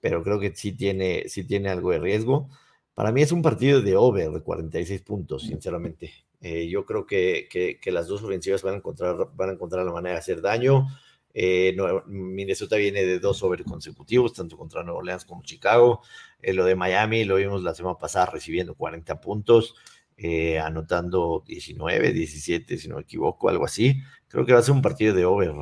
pero 0.00 0.22
creo 0.22 0.40
que 0.40 0.54
sí 0.54 0.72
tiene, 0.72 1.28
sí 1.28 1.44
tiene 1.44 1.68
algo 1.68 1.92
de 1.92 2.00
riesgo. 2.00 2.48
Para 2.94 3.12
mí 3.12 3.22
es 3.22 3.32
un 3.32 3.40
partido 3.40 3.80
de 3.80 3.96
over 3.96 4.30
de 4.30 4.42
46 4.42 5.02
puntos, 5.02 5.44
sinceramente. 5.44 6.12
Eh, 6.40 6.68
yo 6.68 6.84
creo 6.84 7.06
que, 7.06 7.46
que, 7.48 7.78
que, 7.80 7.92
las 7.92 8.08
dos 8.08 8.22
ofensivas 8.22 8.62
van 8.62 8.74
a 8.74 8.76
encontrar, 8.78 9.28
van 9.34 9.50
a 9.50 9.52
encontrar 9.52 9.86
la 9.86 9.92
manera 9.92 10.14
de 10.14 10.18
hacer 10.18 10.40
daño. 10.42 10.88
Eh, 11.34 11.74
Minnesota 12.06 12.76
viene 12.76 13.04
de 13.04 13.18
dos 13.18 13.42
over 13.42 13.64
consecutivos, 13.64 14.34
tanto 14.34 14.56
contra 14.56 14.82
Nueva 14.82 14.98
Orleans 14.98 15.24
como 15.24 15.42
Chicago. 15.42 16.02
Eh, 16.40 16.52
lo 16.52 16.64
de 16.64 16.74
Miami 16.74 17.24
lo 17.24 17.36
vimos 17.36 17.62
la 17.62 17.74
semana 17.74 17.96
pasada 17.98 18.26
recibiendo 18.26 18.74
40 18.74 19.20
puntos, 19.20 19.74
eh, 20.16 20.58
anotando 20.58 21.42
19, 21.46 22.12
17, 22.12 22.76
si 22.76 22.88
no 22.88 22.96
me 22.96 23.02
equivoco, 23.02 23.48
algo 23.48 23.64
así. 23.64 24.02
Creo 24.28 24.44
que 24.44 24.52
va 24.52 24.58
a 24.58 24.62
ser 24.62 24.74
un 24.74 24.82
partido 24.82 25.14
de 25.14 25.24
over. 25.24 25.52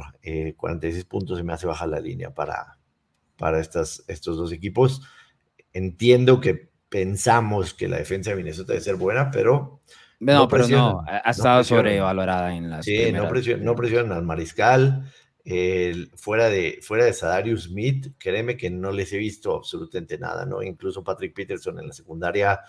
46 0.56 1.04
puntos 1.04 1.38
se 1.38 1.44
me 1.44 1.52
hace 1.52 1.66
bajar 1.66 1.88
la 1.88 2.00
línea 2.00 2.34
para, 2.34 2.78
para 3.36 3.60
estas, 3.60 4.04
estos 4.08 4.36
dos 4.36 4.52
equipos. 4.52 5.02
Entiendo 5.72 6.40
que 6.40 6.70
pensamos 6.88 7.74
que 7.74 7.88
la 7.88 7.98
defensa 7.98 8.30
de 8.30 8.36
Minnesota 8.36 8.72
debe 8.72 8.84
ser 8.84 8.96
buena, 8.96 9.30
pero... 9.30 9.80
No, 10.18 10.34
no 10.34 10.48
pero 10.48 10.68
no, 10.68 11.02
ha 11.06 11.30
estado 11.30 11.58
no 11.58 11.64
sobrevalorada 11.64 12.54
en 12.54 12.68
las 12.68 12.84
Sí, 12.84 13.10
no 13.10 13.26
presionan, 13.26 13.64
no 13.64 13.74
presionan 13.74 14.12
al 14.12 14.22
mariscal. 14.22 15.10
El, 15.44 16.10
fuera, 16.16 16.50
de, 16.50 16.78
fuera 16.82 17.04
de 17.04 17.12
Sadarius 17.12 17.64
Smith, 17.64 18.12
créeme 18.18 18.56
que 18.56 18.70
no 18.70 18.92
les 18.92 19.12
he 19.12 19.18
visto 19.18 19.56
absolutamente 19.56 20.18
nada, 20.18 20.44
¿no? 20.44 20.62
Incluso 20.62 21.02
Patrick 21.02 21.34
Peterson 21.34 21.78
en 21.78 21.88
la 21.88 21.92
secundaria 21.92 22.60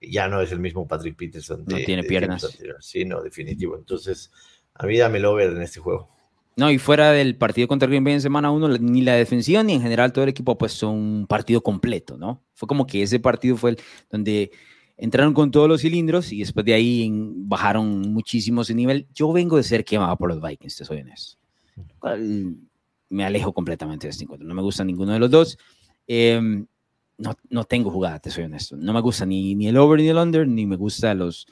ya 0.00 0.28
no 0.28 0.40
es 0.40 0.52
el 0.52 0.60
mismo 0.60 0.86
Patrick 0.86 1.16
Peterson. 1.16 1.64
De, 1.64 1.74
no 1.80 1.84
tiene 1.84 2.02
de 2.02 2.08
piernas. 2.08 2.58
Sí, 2.80 3.04
no, 3.04 3.22
definitivo. 3.22 3.76
Entonces, 3.76 4.30
a 4.74 4.86
mí 4.86 4.96
dame 4.96 5.18
el 5.18 5.24
over 5.24 5.50
en 5.50 5.62
este 5.62 5.80
juego. 5.80 6.10
No, 6.56 6.70
y 6.70 6.78
fuera 6.78 7.12
del 7.12 7.36
partido 7.36 7.68
contra 7.68 7.88
Green 7.88 8.02
Bay 8.02 8.14
en 8.14 8.20
semana 8.20 8.50
1, 8.50 8.78
ni 8.78 9.02
la 9.02 9.14
defensiva 9.14 9.62
ni 9.62 9.74
en 9.74 9.82
general 9.82 10.12
todo 10.12 10.24
el 10.24 10.30
equipo 10.30 10.58
pues 10.58 10.72
son 10.72 10.96
un 10.96 11.26
partido 11.28 11.60
completo, 11.60 12.18
¿no? 12.18 12.42
Fue 12.54 12.66
como 12.66 12.84
que 12.84 13.02
ese 13.02 13.20
partido 13.20 13.56
fue 13.56 13.70
el 13.70 13.78
donde 14.10 14.50
entraron 14.96 15.34
con 15.34 15.52
todos 15.52 15.68
los 15.68 15.82
cilindros 15.82 16.32
y 16.32 16.40
después 16.40 16.66
de 16.66 16.74
ahí 16.74 17.08
bajaron 17.12 18.12
muchísimo 18.12 18.62
ese 18.62 18.74
nivel. 18.74 19.06
Yo 19.14 19.32
vengo 19.32 19.56
de 19.56 19.62
ser 19.62 19.84
quemado 19.84 20.16
por 20.16 20.30
los 20.30 20.42
Vikings, 20.42 20.78
te 20.78 20.84
soy 20.84 21.00
honesto 21.00 21.37
me 23.10 23.24
alejo 23.24 23.52
completamente 23.52 24.06
de 24.06 24.10
este 24.10 24.24
encuentro. 24.24 24.46
No 24.46 24.54
me 24.54 24.62
gusta 24.62 24.84
ninguno 24.84 25.12
de 25.12 25.18
los 25.18 25.30
dos. 25.30 25.58
Eh, 26.06 26.40
no, 27.18 27.36
no, 27.50 27.64
tengo 27.64 27.90
jugada, 27.90 28.18
te 28.18 28.30
soy 28.30 28.44
honesto. 28.44 28.76
No 28.76 28.92
me 28.92 29.00
gusta 29.00 29.26
ni, 29.26 29.54
ni 29.54 29.68
el 29.68 29.76
over 29.76 30.00
ni 30.00 30.08
el 30.08 30.16
under, 30.16 30.46
ni 30.46 30.66
me 30.66 30.76
gusta 30.76 31.14
los, 31.14 31.46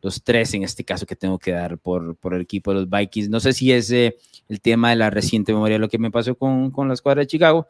los 0.00 0.22
tres 0.22 0.52
en 0.54 0.64
este 0.64 0.84
caso 0.84 1.06
que 1.06 1.16
tengo 1.16 1.38
que 1.38 1.52
dar 1.52 1.78
por, 1.78 2.16
por 2.16 2.34
el 2.34 2.42
equipo 2.42 2.72
de 2.72 2.80
los 2.80 2.90
Vikings. 2.90 3.28
No 3.30 3.40
sé 3.40 3.52
si 3.52 3.72
es 3.72 3.90
eh, 3.92 4.16
el 4.48 4.60
tema 4.60 4.90
de 4.90 4.96
la 4.96 5.10
reciente 5.10 5.52
memoria 5.52 5.78
lo 5.78 5.88
que 5.88 5.98
me 5.98 6.10
pasó 6.10 6.34
con, 6.34 6.70
con 6.70 6.88
la 6.88 6.94
escuadra 6.94 7.20
de 7.20 7.28
Chicago. 7.28 7.68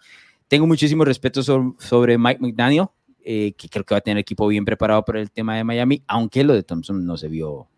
Tengo 0.48 0.66
muchísimo 0.66 1.04
respeto 1.04 1.42
sobre, 1.42 1.72
sobre 1.78 2.18
Mike 2.18 2.40
McDaniel, 2.40 2.86
eh, 3.24 3.52
que 3.52 3.68
creo 3.68 3.84
que 3.84 3.94
va 3.94 3.98
a 3.98 4.02
tener 4.02 4.18
equipo 4.18 4.46
bien 4.48 4.64
preparado 4.64 5.04
para 5.04 5.20
el 5.20 5.30
tema 5.30 5.56
de 5.56 5.64
Miami, 5.64 6.02
aunque 6.06 6.42
lo 6.42 6.54
de 6.54 6.62
Thompson 6.62 7.04
no 7.04 7.16
se 7.16 7.28
vio, 7.28 7.68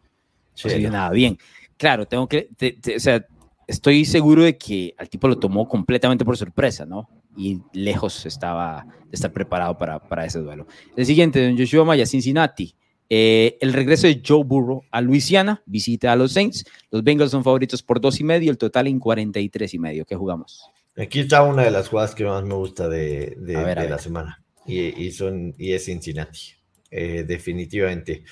sí, 0.55 0.68
no 0.68 0.70
se 0.72 0.78
vio 0.78 0.91
nada 0.91 1.11
bien. 1.11 1.37
Claro, 1.76 2.07
tengo 2.07 2.28
que, 2.28 2.49
te, 2.57 2.72
te, 2.72 2.97
o 2.97 3.01
sea, 3.01 3.26
estoy 3.67 4.05
seguro 4.05 4.43
de 4.43 4.57
que 4.57 4.95
al 4.99 5.09
tipo 5.09 5.29
lo 5.29 5.39
tomó 5.39 5.69
completamente 5.69 6.25
por 6.25 6.37
sorpresa, 6.37 6.85
¿no? 6.87 7.09
Y 7.37 7.61
lejos 7.73 8.27
estaba 8.27 8.87
de 8.87 9.15
estar 9.15 9.33
preparado 9.33 9.77
para, 9.77 9.99
para 9.99 10.25
ese 10.25 10.39
duelo. 10.39 10.67
El 10.97 11.07
siguiente, 11.07 11.45
don 11.45 11.59
Joshua 11.59 11.85
Maya, 11.85 12.07
Cincinnati. 12.07 12.75
Eh, 13.11 13.59
el 13.61 13.73
regreso 13.73 14.07
de 14.07 14.23
Joe 14.27 14.45
Burrow 14.45 14.83
a 14.91 15.01
Luisiana, 15.01 15.62
visita 15.67 16.12
a 16.12 16.17
los 16.17 16.33
Saints. 16.33 16.65
Los 16.91 17.05
Bengals 17.05 17.31
son 17.31 17.45
favoritos 17.45 17.83
por 17.83 18.01
dos 18.01 18.19
y 18.21 18.25
medio, 18.25 18.51
el 18.51 18.59
total 18.59 18.87
en 18.87 18.99
43 18.99 19.75
y 19.75 19.79
medio. 19.79 20.05
¿Qué 20.05 20.17
jugamos? 20.17 20.71
Aquí 20.97 21.21
está 21.21 21.43
una 21.43 21.62
de 21.62 21.71
las 21.71 21.89
jugadas 21.89 22.15
que 22.15 22.25
más 22.25 22.45
me 22.45 22.55
gusta 22.55 22.89
de, 22.89 23.37
de, 23.37 23.57
ver, 23.57 23.81
de 23.81 23.89
la 23.89 23.99
semana 23.99 24.45
y, 24.67 25.07
y, 25.07 25.11
son, 25.11 25.55
y 25.59 25.73
es 25.73 25.85
Cincinnati, 25.85 26.55
eh, 26.91 27.25
definitivamente. 27.27 28.25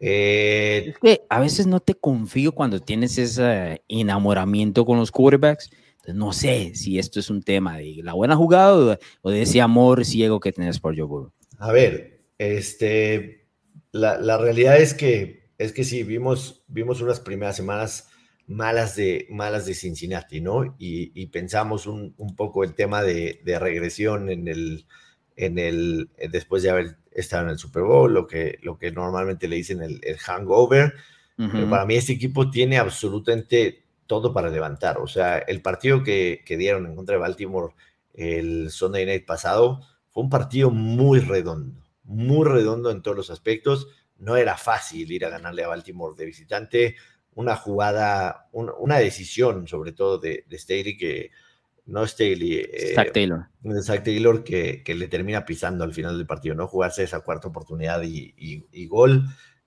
Eh, 0.00 0.90
es 0.90 0.98
que 0.98 1.22
a 1.28 1.40
veces 1.40 1.66
no 1.66 1.80
te 1.80 1.94
confío 1.94 2.52
cuando 2.52 2.80
tienes 2.80 3.18
ese 3.18 3.82
enamoramiento 3.88 4.84
con 4.84 4.98
los 4.98 5.10
quarterbacks. 5.10 5.70
Entonces, 5.96 6.14
no 6.14 6.32
sé 6.32 6.74
si 6.74 6.98
esto 6.98 7.20
es 7.20 7.30
un 7.30 7.42
tema 7.42 7.78
de 7.78 8.00
la 8.02 8.14
buena 8.14 8.36
jugada 8.36 8.98
o 9.22 9.30
de, 9.30 9.36
de 9.36 9.42
ese 9.42 9.60
amor 9.60 10.04
ciego 10.04 10.40
que 10.40 10.52
tienes 10.52 10.80
por 10.80 10.96
Joe 10.96 11.06
Burrow. 11.06 11.32
A 11.58 11.72
ver, 11.72 12.22
este, 12.38 13.48
la, 13.92 14.38
realidad 14.38 14.78
es 14.78 14.94
que, 14.94 15.50
es 15.58 15.72
que 15.72 15.84
sí, 15.84 16.04
vimos, 16.04 16.64
vimos 16.68 17.00
unas 17.00 17.20
primeras 17.20 17.56
semanas 17.56 18.08
malas 18.46 18.96
de, 18.96 19.26
malas 19.30 19.66
de 19.66 19.74
Cincinnati, 19.74 20.40
¿no? 20.40 20.76
Y, 20.78 21.26
pensamos 21.26 21.86
un, 21.86 22.14
poco 22.36 22.64
el 22.64 22.74
tema 22.74 23.02
de, 23.02 23.40
regresión 23.60 24.30
en 24.30 24.48
el, 24.48 24.86
en 25.36 25.58
el, 25.58 26.10
después 26.30 26.62
de 26.62 26.70
haber 26.70 26.96
estado 27.20 27.44
en 27.44 27.50
el 27.50 27.58
Super 27.58 27.82
Bowl, 27.82 28.12
lo 28.12 28.26
que, 28.26 28.58
lo 28.62 28.78
que 28.78 28.90
normalmente 28.90 29.48
le 29.48 29.56
dicen 29.56 29.82
el, 29.82 30.18
hangover. 30.18 30.94
Pero 31.36 31.70
para 31.70 31.86
mí 31.86 31.94
este 31.94 32.14
equipo 32.14 32.50
tiene 32.50 32.78
absolutamente 32.78 33.84
todo 34.08 34.32
para 34.32 34.50
levantar. 34.50 34.98
O 34.98 35.06
sea, 35.06 35.38
el 35.38 35.62
partido 35.62 36.02
que, 36.02 36.42
que 36.44 36.56
dieron 36.56 36.84
en 36.86 36.96
contra 36.96 37.14
de 37.14 37.20
Baltimore 37.20 37.74
el 38.12 38.70
Sunday 38.70 39.06
Night 39.06 39.24
pasado 39.24 39.80
fue 40.10 40.24
un 40.24 40.30
partido 40.30 40.70
muy 40.70 41.20
redondo, 41.20 41.80
muy 42.02 42.44
redondo 42.44 42.90
en 42.90 43.02
todos 43.02 43.16
los 43.16 43.30
aspectos. 43.30 43.86
No 44.18 44.36
era 44.36 44.56
fácil 44.56 45.12
ir 45.12 45.24
a 45.24 45.28
ganarle 45.28 45.62
a 45.62 45.68
Baltimore 45.68 46.16
de 46.16 46.24
visitante. 46.24 46.96
Una 47.36 47.54
jugada, 47.54 48.48
una 48.52 48.98
decisión 48.98 49.68
sobre 49.68 49.92
todo 49.92 50.18
de, 50.18 50.44
de 50.48 50.58
Staley 50.58 50.96
que 50.96 51.30
no 51.88 52.06
Staley. 52.06 52.60
Eh, 52.72 52.92
Zach 52.94 53.12
Taylor. 53.12 53.48
Zach 53.82 54.04
Taylor 54.04 54.44
que, 54.44 54.82
que, 54.84 54.94
le 54.94 55.08
termina 55.08 55.44
pisando 55.44 55.84
al 55.84 55.92
final 55.92 56.16
del 56.16 56.26
partido, 56.26 56.54
¿no? 56.54 56.68
Jugarse 56.68 57.02
esa 57.02 57.20
cuarta 57.20 57.48
oportunidad 57.48 58.02
y, 58.02 58.34
y, 58.36 58.86
gol 58.86 59.24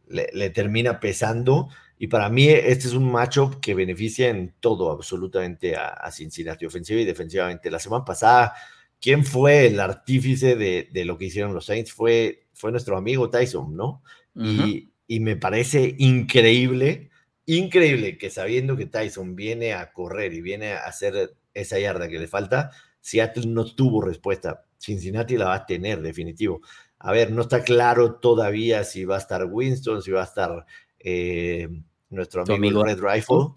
le, 0.07 0.29
le, 0.33 0.49
termina 0.49 0.99
pesando. 0.99 1.67
Y 1.99 2.07
para 2.07 2.29
mí 2.29 2.47
este 2.47 2.87
es 2.87 2.93
un 2.93 3.11
matchup 3.11 3.59
que 3.59 3.75
beneficia 3.75 4.29
en 4.29 4.55
todo 4.59 4.91
absolutamente 4.91 5.75
a, 5.75 5.89
a 5.89 6.11
Cincinnati, 6.11 6.65
ofensiva 6.65 7.01
y 7.01 7.05
defensivamente. 7.05 7.69
La 7.69 7.79
semana 7.79 8.05
pasada 8.05 8.53
¿Quién 9.01 9.25
fue 9.25 9.65
el 9.65 9.79
artífice 9.79 10.55
de, 10.55 11.05
lo 11.05 11.17
que 11.17 11.25
hicieron 11.25 11.55
los 11.55 11.65
Saints? 11.65 11.91
Fue, 11.91 12.45
fue 12.53 12.69
nuestro 12.71 12.95
amigo 12.95 13.31
Tyson, 13.31 13.75
¿no? 13.75 14.03
y, 14.35 14.87
me 15.19 15.35
parece 15.35 15.95
increíble, 15.97 17.09
increíble 17.45 18.17
que 18.17 18.29
sabiendo 18.29 18.77
que 18.77 18.85
Tyson 18.85 19.35
viene 19.35 19.73
a 19.73 19.91
correr 19.91 20.33
y 20.33 20.39
viene 20.39 20.71
a 20.73 20.85
hacer 20.85 21.35
esa 21.53 21.79
yarda 21.79 22.07
que 22.07 22.19
le 22.19 22.27
falta, 22.27 22.71
Seattle 22.99 23.47
no 23.47 23.65
tuvo 23.65 24.01
respuesta. 24.01 24.65
Cincinnati 24.77 25.37
la 25.37 25.45
va 25.45 25.55
a 25.55 25.65
tener, 25.65 26.01
definitivo. 26.01 26.61
A 26.99 27.11
ver, 27.11 27.31
no 27.31 27.41
está 27.41 27.63
claro 27.63 28.15
todavía 28.15 28.83
si 28.83 29.05
va 29.05 29.15
a 29.15 29.19
estar 29.19 29.45
Winston, 29.45 30.01
si 30.01 30.11
va 30.11 30.21
a 30.21 30.25
estar 30.25 30.65
eh, 30.99 31.67
nuestro 32.09 32.43
amigo, 32.43 32.83
Red 32.83 32.99
Rifle. 32.99 33.47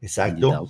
Exacto. 0.00 0.68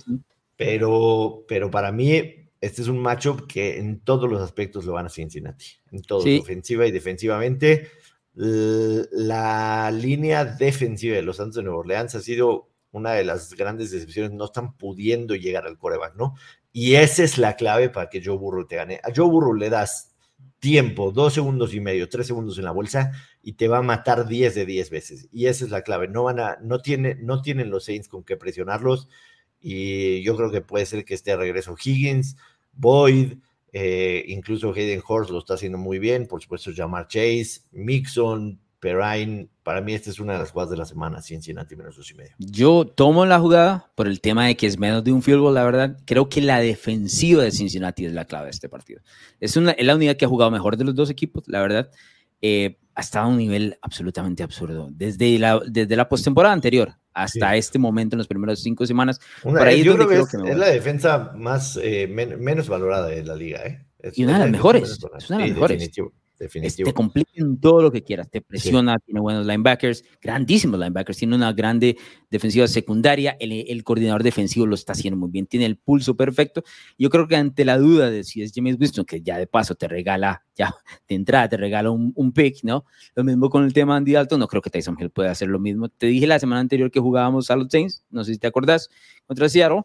Pero, 0.55 1.45
pero 1.47 1.71
para 1.71 1.91
mí 1.91 2.39
este 2.61 2.81
es 2.81 2.87
un 2.87 2.99
matchup 2.99 3.47
que 3.47 3.77
en 3.77 4.01
todos 4.01 4.29
los 4.29 4.41
aspectos 4.41 4.85
lo 4.85 4.93
van 4.93 5.05
a 5.05 5.09
Cincinnati, 5.09 5.65
en 5.91 6.01
todo, 6.01 6.23
ofensiva 6.39 6.85
y 6.85 6.91
defensivamente. 6.91 7.89
La 8.33 9.91
línea 9.91 10.45
defensiva 10.45 11.15
de 11.15 11.21
los 11.21 11.37
Santos 11.37 11.55
de 11.55 11.63
Nueva 11.63 11.79
Orleans 11.79 12.15
ha 12.15 12.21
sido 12.21 12.69
una 12.91 13.11
de 13.13 13.23
las 13.23 13.53
grandes 13.53 13.91
decepciones, 13.91 14.31
no 14.31 14.45
están 14.45 14.75
pudiendo 14.77 15.35
llegar 15.35 15.65
al 15.65 15.77
coreback, 15.77 16.15
¿no? 16.15 16.35
Y 16.71 16.95
esa 16.95 17.23
es 17.23 17.37
la 17.37 17.55
clave 17.55 17.89
para 17.89 18.09
que 18.09 18.21
Joe 18.23 18.37
Burrow 18.37 18.67
te 18.67 18.75
gane. 18.75 18.99
A 19.03 19.09
Joe 19.15 19.27
Burrow 19.27 19.53
le 19.53 19.69
das 19.69 20.15
tiempo, 20.59 21.11
dos 21.11 21.33
segundos 21.33 21.73
y 21.73 21.79
medio, 21.79 22.09
tres 22.09 22.27
segundos 22.27 22.57
en 22.57 22.65
la 22.65 22.71
bolsa 22.71 23.11
y 23.41 23.53
te 23.53 23.67
va 23.67 23.79
a 23.79 23.81
matar 23.81 24.27
10 24.27 24.55
de 24.55 24.65
10 24.65 24.89
veces. 24.89 25.29
Y 25.31 25.47
esa 25.47 25.65
es 25.65 25.71
la 25.71 25.81
clave. 25.81 26.07
No 26.07 26.23
van 26.23 26.39
a, 26.39 26.57
no, 26.61 26.81
tiene, 26.81 27.15
no 27.15 27.41
tienen 27.41 27.69
los 27.69 27.85
Saints 27.85 28.09
con 28.09 28.23
qué 28.23 28.37
presionarlos 28.37 29.07
y 29.61 30.21
yo 30.23 30.35
creo 30.35 30.51
que 30.51 30.61
puede 30.61 30.85
ser 30.85 31.05
que 31.05 31.13
esté 31.13 31.31
a 31.31 31.37
regreso 31.37 31.75
Higgins, 31.81 32.37
Boyd, 32.73 33.33
eh, 33.71 34.23
incluso 34.27 34.73
Hayden 34.73 35.01
Horst 35.05 35.31
lo 35.31 35.39
está 35.39 35.55
haciendo 35.55 35.77
muy 35.77 35.99
bien, 35.99 36.27
por 36.27 36.41
supuesto 36.41 36.71
Jamar 36.73 37.07
Chase, 37.07 37.61
Mixon, 37.71 38.59
Perrine, 38.79 39.49
para 39.63 39.81
mí 39.81 39.93
esta 39.93 40.09
es 40.09 40.19
una 40.19 40.33
de 40.33 40.39
las 40.39 40.51
jugadas 40.51 40.71
de 40.71 40.77
la 40.77 40.85
semana, 40.85 41.21
Cincinnati 41.21 41.75
menos 41.75 41.97
dos 41.97 42.09
y 42.11 42.13
medio. 42.13 42.31
Yo 42.37 42.85
tomo 42.85 43.25
la 43.25 43.39
jugada 43.39 43.91
por 43.95 44.07
el 44.07 44.21
tema 44.21 44.47
de 44.47 44.55
que 44.55 44.67
es 44.67 44.79
menos 44.79 45.03
de 45.03 45.11
un 45.11 45.21
field 45.21 45.41
goal, 45.41 45.55
la 45.55 45.63
verdad. 45.63 45.97
Creo 46.05 46.29
que 46.29 46.41
la 46.41 46.59
defensiva 46.59 47.43
de 47.43 47.51
Cincinnati 47.51 48.05
es 48.05 48.13
la 48.13 48.25
clave 48.25 48.45
de 48.45 48.51
este 48.51 48.69
partido. 48.69 49.01
Es, 49.39 49.57
una, 49.57 49.71
es 49.71 49.85
la 49.85 49.95
unidad 49.95 50.15
que 50.15 50.25
ha 50.25 50.29
jugado 50.29 50.49
mejor 50.49 50.77
de 50.77 50.85
los 50.85 50.95
dos 50.95 51.09
equipos, 51.09 51.43
la 51.47 51.61
verdad. 51.61 51.91
Eh, 52.41 52.77
ha 52.95 53.01
estado 53.01 53.25
a 53.25 53.29
un 53.29 53.37
nivel 53.37 53.77
absolutamente 53.81 54.43
absurdo. 54.43 54.89
Desde 54.91 55.37
la, 55.39 55.59
desde 55.65 55.95
la 55.95 56.07
postemporada 56.07 56.53
anterior 56.53 56.95
hasta 57.13 57.55
este 57.55 57.79
momento, 57.79 58.15
en 58.15 58.19
las 58.19 58.27
primeras 58.27 58.59
cinco 58.59 58.85
semanas. 58.85 59.19
por 59.43 59.67
ahí 59.67 59.83
yo 59.83 59.95
creo 59.95 60.07
que, 60.07 60.37
es, 60.51 60.57
la 60.57 60.67
defensa 60.67 61.33
más 61.35 61.77
eh, 61.81 62.07
menos 62.07 62.69
valorada 62.69 63.07
de 63.07 63.23
la 63.23 63.35
liga. 63.35 63.61
¿eh? 63.65 63.85
y 64.15 64.23
una 64.23 64.33
de 64.33 64.39
las 64.39 64.51
mejores. 64.51 64.89
Es 65.17 65.29
una 65.29 65.39
de 65.39 65.47
las 65.47 65.55
mejores. 65.55 65.79
Definitivo. 65.79 66.13
Te 66.39 66.93
complica 66.93 67.31
en 67.35 67.59
todo 67.59 67.81
lo 67.81 67.91
que 67.91 68.01
quieras, 68.01 68.29
te 68.29 68.39
presiona, 68.41 68.97
tiene 68.99 69.19
buenos 69.19 69.45
linebackers, 69.45 70.05
grandísimos 70.21 70.79
linebackers, 70.79 71.17
tiene 71.17 71.35
una 71.35 71.51
grande 71.51 71.97
defensiva 72.29 72.65
secundaria, 72.67 73.35
el, 73.41 73.83
coordinador 73.83 74.23
defensivo 74.23 74.65
lo 74.65 74.75
está 74.75 74.93
haciendo 74.93 75.17
muy 75.17 75.29
bien, 75.29 75.47
tiene 75.47 75.65
el 75.65 75.77
pulso 75.77 76.15
perfecto. 76.15 76.63
Yo 76.97 77.09
creo 77.09 77.27
que 77.27 77.35
ante 77.35 77.65
la 77.65 77.77
duda 77.77 78.09
de 78.09 78.23
si 78.23 78.41
es 78.41 78.53
James 78.55 78.77
Winston, 78.79 79.03
que 79.03 79.21
ya 79.21 79.37
de 79.37 79.47
paso 79.47 79.75
te 79.75 79.89
regala, 79.89 80.45
ya 80.55 80.73
de 81.09 81.15
entrada 81.15 81.49
te 81.49 81.57
regala 81.57 81.91
un, 81.91 82.13
un 82.15 82.31
pick, 82.31 82.63
¿no? 82.63 82.85
Lo 83.15 83.25
mismo 83.25 83.49
con 83.49 83.65
el 83.65 83.73
tema 83.73 83.97
Andy 83.97 84.13
Dalton, 84.13 84.39
no 84.39 84.47
creo 84.47 84.61
que 84.61 84.69
Tyson 84.69 84.95
Hill 84.97 85.09
pueda 85.09 85.31
hacer 85.31 85.49
lo 85.49 85.59
mismo. 85.59 85.89
Te 85.89 86.07
dije 86.07 86.25
la 86.25 86.39
semana 86.39 86.61
anterior 86.61 86.89
que 86.89 87.01
jugábamos 87.01 87.51
a 87.51 87.57
los 87.57 87.67
Saints, 87.69 88.05
no 88.09 88.23
sé 88.23 88.33
si 88.33 88.39
te 88.39 88.47
acordás, 88.47 88.89
contra 89.25 89.49
Seattle, 89.49 89.81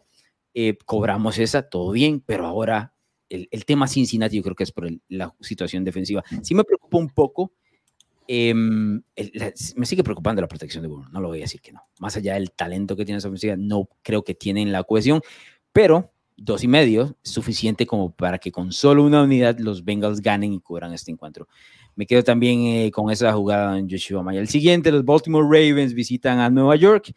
eh, 0.53 0.77
cobramos 0.85 1.37
esa, 1.37 1.63
todo 1.63 1.91
bien, 1.91 2.23
pero 2.25 2.45
ahora 2.45 2.94
el, 3.29 3.65
tema 3.65 3.87
Cincinnati 3.87 4.37
yo 4.37 4.43
creo 4.43 4.55
que 4.55 4.63
es 4.63 4.71
por 4.71 4.89
la 5.09 5.33
situación 5.41 5.83
defensiva. 5.83 6.23
Sí 6.41 6.55
me 6.55 6.63
preocupa 6.63 6.97
un 6.97 7.09
poco. 7.09 7.51
Em, 8.27 9.01
me 9.75 9.85
sigue 9.85 10.03
preocupando 10.03 10.41
la 10.41 10.47
protección 10.47 10.81
de 10.81 10.87
Burrow, 10.87 11.09
no 11.11 11.21
lo 11.21 11.27
voy 11.27 11.39
a 11.39 11.41
decir 11.41 11.61
que 11.61 11.71
no. 11.71 11.81
Más 11.99 12.17
allá 12.17 12.33
del 12.33 12.51
talento 12.51 12.95
que 12.95 13.05
tiene 13.05 13.19
esa 13.19 13.27
ofensiva, 13.27 13.55
no 13.55 13.87
creo 14.01 14.23
que 14.23 14.33
tienen 14.33 14.71
la 14.71 14.83
cohesión, 14.83 15.21
pero 15.71 16.11
dos 16.37 16.63
y 16.63 16.67
medio 16.67 17.15
es 17.23 17.31
suficiente 17.31 17.85
como 17.85 18.11
para 18.11 18.39
que 18.39 18.51
con 18.51 18.71
solo 18.71 19.03
una 19.03 19.23
unidad 19.23 19.57
los 19.59 19.85
Bengals 19.85 20.21
ganen 20.21 20.53
y 20.53 20.59
cubran 20.59 20.93
este 20.93 21.11
encuentro. 21.11 21.47
Me 21.95 22.05
quedo 22.05 22.23
también 22.23 22.61
eh, 22.65 22.91
con 22.91 23.09
esa 23.09 23.31
jugada 23.31 23.77
en 23.77 23.89
Joshua 23.89 24.21
Maya. 24.21 24.41
El 24.41 24.49
siguiente, 24.49 24.91
los 24.91 25.05
Baltimore 25.05 25.45
Ravens 25.45 25.93
visitan 25.93 26.39
a 26.39 26.49
Nueva 26.49 26.75
York. 26.75 27.13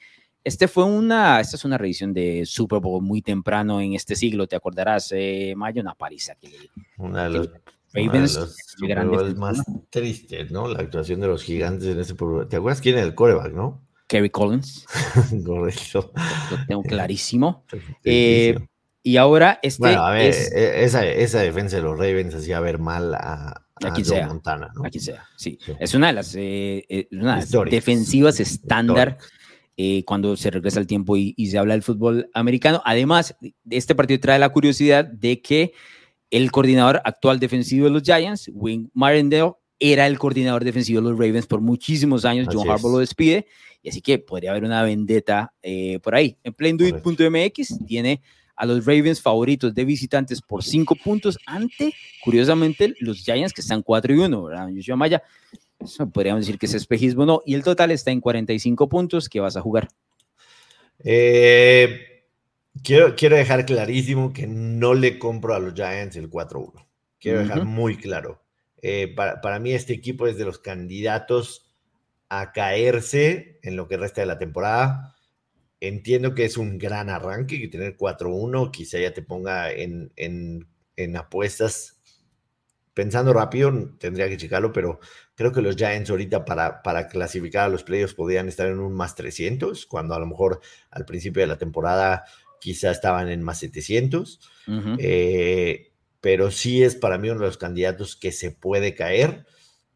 Este 0.48 0.66
fue 0.66 0.84
una, 0.84 1.40
esta 1.40 1.56
es 1.56 1.64
una 1.66 1.76
revisión 1.76 2.14
de 2.14 2.46
Super 2.46 2.80
Bowl 2.80 3.02
muy 3.02 3.20
temprano 3.20 3.82
en 3.82 3.92
este 3.92 4.16
siglo, 4.16 4.46
te 4.46 4.56
acordarás, 4.56 5.12
eh, 5.14 5.52
Mayo, 5.54 5.82
una 5.82 5.94
paliza 5.94 6.36
que 6.36 6.48
Una 6.96 7.24
de 7.24 7.30
los, 7.30 7.50
Ravens, 7.92 9.36
más 9.36 9.62
tristes, 9.90 10.50
¿no? 10.50 10.66
La 10.66 10.80
actuación 10.80 11.20
de 11.20 11.26
los 11.26 11.42
gigantes 11.42 11.88
en 11.88 12.00
ese. 12.00 12.14
¿Te 12.48 12.56
acuerdas 12.56 12.80
quién 12.80 12.96
es 12.96 13.04
el 13.04 13.14
coreback, 13.14 13.52
no? 13.52 13.82
Kerry 14.06 14.30
Collins. 14.30 14.86
Correcto. 15.44 16.12
Lo 16.50 16.66
tengo 16.66 16.82
clarísimo. 16.82 17.66
Eh, 18.04 18.58
y 19.02 19.18
ahora 19.18 19.58
este 19.62 19.82
bueno, 19.82 20.02
a 20.02 20.12
ver, 20.12 20.34
e, 20.34 20.84
esa, 20.84 21.04
esa, 21.04 21.40
defensa 21.40 21.76
de 21.76 21.82
los 21.82 21.98
Ravens 21.98 22.34
hacía 22.34 22.58
ver 22.60 22.78
mal 22.78 23.14
a, 23.14 23.66
a, 23.84 23.92
quien 23.92 24.06
sea, 24.06 24.26
Montana, 24.26 24.70
¿no? 24.74 24.86
A 24.86 24.88
quien 24.88 25.02
sea, 25.02 25.26
sí. 25.36 25.58
Es 25.78 25.92
una 25.94 26.06
de 26.06 26.12
las, 26.14 26.34
eh, 26.34 26.86
eh 26.88 27.08
defensivas 27.70 28.40
estándar 28.40 29.18
eh, 29.80 30.02
cuando 30.04 30.36
se 30.36 30.50
regresa 30.50 30.80
el 30.80 30.88
tiempo 30.88 31.16
y, 31.16 31.34
se 31.46 31.56
habla 31.56 31.74
del 31.74 31.84
fútbol 31.84 32.28
americano. 32.34 32.82
Además, 32.84 33.36
este 33.70 33.94
partido 33.94 34.18
trae 34.18 34.36
la 34.40 34.48
curiosidad 34.48 35.04
de 35.04 35.40
que 35.40 35.72
el 36.30 36.50
coordinador 36.50 37.00
actual 37.04 37.38
defensivo 37.38 37.84
de 37.84 37.92
los 37.92 38.02
Giants, 38.02 38.50
Wing 38.52 38.88
Martindale, 38.92 39.52
era 39.78 40.08
el 40.08 40.18
coordinador 40.18 40.64
defensivo 40.64 41.00
de 41.00 41.10
los 41.10 41.16
Ravens 41.16 41.46
por 41.46 41.60
muchísimos 41.60 42.24
años. 42.24 42.48
John 42.50 42.68
Harbaugh 42.68 42.90
lo 42.90 42.98
despide. 42.98 43.46
Y 43.80 43.90
así 43.90 44.00
que 44.00 44.18
podría 44.18 44.50
haber 44.50 44.64
una 44.64 44.82
vendetta 44.82 45.52
eh, 45.62 46.00
por 46.00 46.16
ahí. 46.16 46.36
En 46.42 46.54
PlayDuit.mx 46.54 47.86
tiene 47.86 48.20
a 48.56 48.66
los 48.66 48.84
Ravens 48.84 49.22
favoritos 49.22 49.72
de 49.76 49.84
visitantes 49.84 50.42
por 50.42 50.64
cinco 50.64 50.96
puntos 50.96 51.38
ante, 51.46 51.94
curiosamente, 52.24 52.96
los 52.98 53.18
Giants 53.18 53.52
que 53.52 53.60
están 53.60 53.82
4 53.82 54.12
y 54.12 54.18
1, 54.18 54.42
¿verdad? 54.42 54.68
Yoshua 54.70 54.96
Maya 54.96 55.22
podríamos 56.12 56.42
decir 56.42 56.58
que 56.58 56.66
es 56.66 56.74
espejismo, 56.74 57.26
no. 57.26 57.42
Y 57.46 57.54
el 57.54 57.62
total 57.62 57.90
está 57.90 58.10
en 58.10 58.20
45 58.20 58.88
puntos. 58.88 59.28
¿Qué 59.28 59.40
vas 59.40 59.56
a 59.56 59.60
jugar? 59.60 59.88
Eh, 61.04 62.24
quiero, 62.82 63.14
quiero 63.14 63.36
dejar 63.36 63.64
clarísimo 63.64 64.32
que 64.32 64.46
no 64.46 64.94
le 64.94 65.18
compro 65.18 65.54
a 65.54 65.60
los 65.60 65.74
Giants 65.74 66.16
el 66.16 66.30
4-1. 66.30 66.86
Quiero 67.20 67.40
dejar 67.40 67.64
muy 67.64 67.96
claro. 67.96 68.42
Eh, 68.80 69.14
para, 69.14 69.58
mí 69.58 69.72
este 69.72 69.92
equipo 69.92 70.26
es 70.26 70.38
de 70.38 70.44
los 70.44 70.58
candidatos 70.58 71.66
a 72.28 72.52
caerse 72.52 73.58
en 73.62 73.76
lo 73.76 73.88
que 73.88 73.96
resta 73.96 74.20
de 74.20 74.26
la 74.26 74.38
temporada. 74.38 75.16
Entiendo 75.80 76.34
que 76.34 76.44
es 76.44 76.56
un 76.56 76.78
gran 76.78 77.08
arranque 77.08 77.60
que 77.60 77.68
tener 77.68 77.96
4-1 77.96 78.70
quizá 78.70 78.98
ya 78.98 79.12
te 79.12 79.22
ponga 79.22 79.70
en, 79.72 80.12
en, 80.16 80.68
en 80.96 81.16
apuestas 81.16 81.98
pensando 82.98 83.32
rápido, 83.32 83.94
tendría 83.98 84.28
que 84.28 84.36
checarlo, 84.36 84.72
pero 84.72 84.98
creo 85.38 85.52
que 85.52 85.62
los 85.62 85.76
Giants 85.76 86.10
ahorita 86.10 86.44
para, 86.44 86.82
para 86.82 87.06
clasificar 87.06 87.66
a 87.66 87.68
los 87.68 87.84
playoffs 87.84 88.12
podrían 88.12 88.48
estar 88.48 88.66
en 88.66 88.80
un 88.80 88.92
más 88.92 89.14
300, 89.14 89.86
cuando 89.86 90.16
a 90.16 90.18
lo 90.18 90.26
mejor 90.26 90.60
al 90.90 91.04
principio 91.04 91.40
de 91.40 91.46
la 91.46 91.56
temporada 91.56 92.24
quizá 92.60 92.90
estaban 92.90 93.28
en 93.28 93.42
más 93.42 93.60
700. 93.60 94.40
Eh, 94.98 95.92
pero 96.20 96.50
sí 96.50 96.82
es 96.82 96.96
para 96.96 97.18
mí 97.18 97.30
uno 97.30 97.38
de 97.38 97.46
los 97.46 97.56
candidatos 97.56 98.16
que 98.16 98.32
se 98.32 98.50
puede 98.50 98.96
caer, 98.96 99.46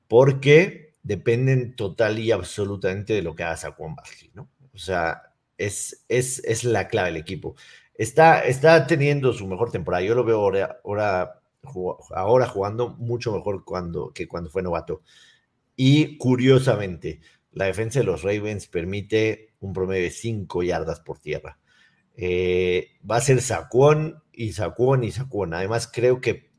porque 0.07 0.95
dependen 1.03 1.75
total 1.75 2.21
y 2.21 2.31
absolutamente 2.31 3.13
de 3.13 3.23
lo 3.23 3.35
que 3.35 3.43
haga 3.43 3.57
Saquon 3.57 3.97
Barkley, 3.97 4.31
¿no? 4.35 4.49
O 4.73 4.79
sea, 4.79 5.35
es, 5.59 6.05
es, 6.09 6.39
es 6.45 6.63
la 6.63 6.87
clave 6.87 7.09
del 7.09 7.21
equipo. 7.21 7.57
Está, 7.97 8.45
está 8.45 8.87
teniendo 8.87 9.33
su 9.33 9.49
mejor 9.49 9.73
temporada. 9.73 10.05
Yo 10.05 10.15
lo 10.15 10.23
veo 10.23 10.37
ahora, 10.37 10.79
ahora, 10.85 11.41
ahora 12.15 12.47
jugando 12.47 12.91
mucho 12.91 13.33
mejor 13.33 13.65
cuando, 13.65 14.13
que 14.13 14.29
cuando 14.29 14.51
fue 14.51 14.63
novato. 14.63 15.03
Y 15.77 16.19
curiosamente, 16.19 17.21
la 17.53 17.67
defensa 17.67 18.01
de 18.01 18.07
los 18.07 18.23
Ravens 18.23 18.67
permite 18.67 19.55
un 19.61 19.73
promedio 19.73 20.05
de 20.05 20.11
5 20.11 20.63
yardas 20.63 21.01
por 21.01 21.19
tierra. 21.19 21.59
Eh, 22.17 22.99
va 23.09 23.17
a 23.17 23.21
ser 23.21 23.41
Saquon 23.41 24.23
y 24.33 24.53
Saquon 24.53 25.05
y 25.05 25.13
Saquon. 25.13 25.55
Además, 25.55 25.91
creo 25.93 26.21
que 26.21 26.51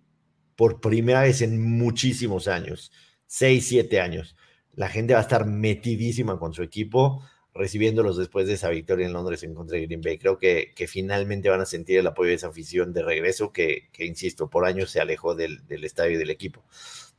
por 0.55 0.81
primera 0.81 1.21
vez 1.21 1.41
en 1.41 1.61
muchísimos 1.61 2.47
años, 2.47 2.91
6, 3.27 3.65
7 3.67 3.99
años, 3.99 4.35
la 4.75 4.89
gente 4.89 5.13
va 5.13 5.19
a 5.19 5.23
estar 5.23 5.45
metidísima 5.45 6.39
con 6.39 6.53
su 6.53 6.63
equipo, 6.63 7.23
recibiéndolos 7.53 8.17
después 8.17 8.47
de 8.47 8.53
esa 8.53 8.69
victoria 8.69 9.05
en 9.05 9.13
Londres 9.13 9.43
en 9.43 9.53
contra 9.53 9.77
de 9.77 9.85
Green 9.85 10.01
Bay. 10.01 10.17
Creo 10.17 10.37
que, 10.37 10.73
que 10.75 10.87
finalmente 10.87 11.49
van 11.49 11.61
a 11.61 11.65
sentir 11.65 11.99
el 11.99 12.07
apoyo 12.07 12.29
de 12.29 12.35
esa 12.35 12.47
afición 12.47 12.93
de 12.93 13.03
regreso 13.03 13.51
que, 13.51 13.89
que 13.91 14.05
insisto, 14.05 14.49
por 14.49 14.65
años 14.65 14.89
se 14.89 14.99
alejó 14.99 15.35
del, 15.35 15.65
del 15.67 15.83
estadio 15.83 16.13
y 16.13 16.17
del 16.17 16.31
equipo. 16.31 16.63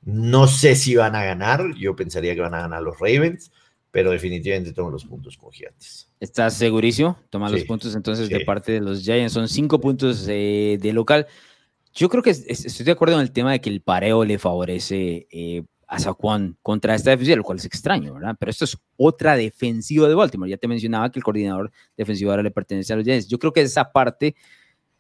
No 0.05 0.47
sé 0.47 0.77
si 0.77 0.97
van 0.97 1.17
a 1.17 1.25
ganar, 1.25 1.75
yo 1.77 1.97
pensaría 1.97 2.35
que 2.35 2.41
van 2.41 2.55
a 2.55 2.61
ganar 2.61 2.83
los 2.83 2.99
Ravens, 2.99 3.51
pero 3.91 4.11
definitivamente 4.11 4.73
toman 4.73 4.93
los 4.93 5.05
puntos 5.05 5.37
con 5.37 5.51
Gigantes. 5.53 6.11
¿Estás 6.21 6.55
segurísimo? 6.55 7.17
Toma 7.31 7.49
los 7.49 7.65
puntos 7.65 7.95
entonces 7.95 8.29
de 8.29 8.41
parte 8.41 8.73
de 8.73 8.81
los 8.81 9.03
Giants. 9.03 9.33
Son 9.33 9.49
cinco 9.49 9.81
puntos 9.81 10.27
eh, 10.29 10.79
de 10.81 10.93
local. 10.93 11.27
Yo 11.95 12.09
creo 12.09 12.23
que 12.23 12.31
estoy 12.31 12.85
de 12.85 12.93
acuerdo 12.93 13.15
en 13.15 13.21
el 13.21 13.31
tema 13.31 13.53
de 13.53 13.61
que 13.61 13.71
el 13.71 13.81
pareo 13.81 14.25
le 14.25 14.39
favorece 14.39 15.29
eh, 15.31 15.63
a 15.87 16.01
Saquon 16.01 16.59
contra 16.61 16.95
esta 16.95 17.11
defensiva, 17.11 17.37
lo 17.37 17.45
cual 17.45 17.59
es 17.59 17.67
extraño, 17.67 18.15
¿verdad? 18.15 18.35
Pero 18.39 18.51
esto 18.51 18.65
es 18.65 18.77
otra 18.97 19.37
defensiva 19.37 20.09
de 20.09 20.15
Baltimore. 20.15 20.51
Ya 20.51 20.57
te 20.57 20.67
mencionaba 20.67 21.13
que 21.13 21.21
el 21.21 21.23
coordinador 21.23 21.71
defensivo 21.97 22.33
ahora 22.33 22.43
le 22.43 22.51
pertenece 22.51 22.93
a 22.93 22.97
los 22.97 23.05
Giants. 23.05 23.29
Yo 23.29 23.39
creo 23.39 23.53
que 23.53 23.61
esa 23.61 23.93
parte 23.93 24.35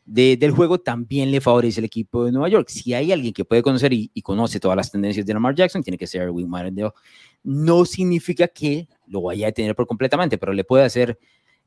del 0.04 0.50
juego 0.50 0.78
también 0.78 1.30
le 1.30 1.40
favorece 1.40 1.80
al 1.80 1.86
equipo 1.86 2.24
de 2.24 2.32
Nueva 2.32 2.48
York. 2.48 2.68
Si 2.68 2.92
hay 2.92 3.10
alguien 3.10 3.32
que 3.32 3.44
puede 3.44 3.62
conocer 3.62 3.92
y, 3.92 4.10
conoce 4.22 4.60
todas 4.60 4.76
las 4.76 4.90
tendencias 4.90 5.24
de 5.24 5.32
Lamar 5.32 5.54
Jackson, 5.54 5.82
tiene 5.82 5.96
que 5.96 6.06
ser 6.06 6.22
Erwin 6.22 6.48
Martindale. 6.48 6.92
No 7.42 7.84
significa 7.84 8.48
que 8.48 8.88
lo 9.06 9.22
vaya 9.22 9.48
a 9.48 9.52
tener 9.52 9.74
por 9.74 9.86
completamente, 9.86 10.36
pero 10.36 10.52
le 10.52 10.64
puede 10.64 10.84
hacer 10.84 11.18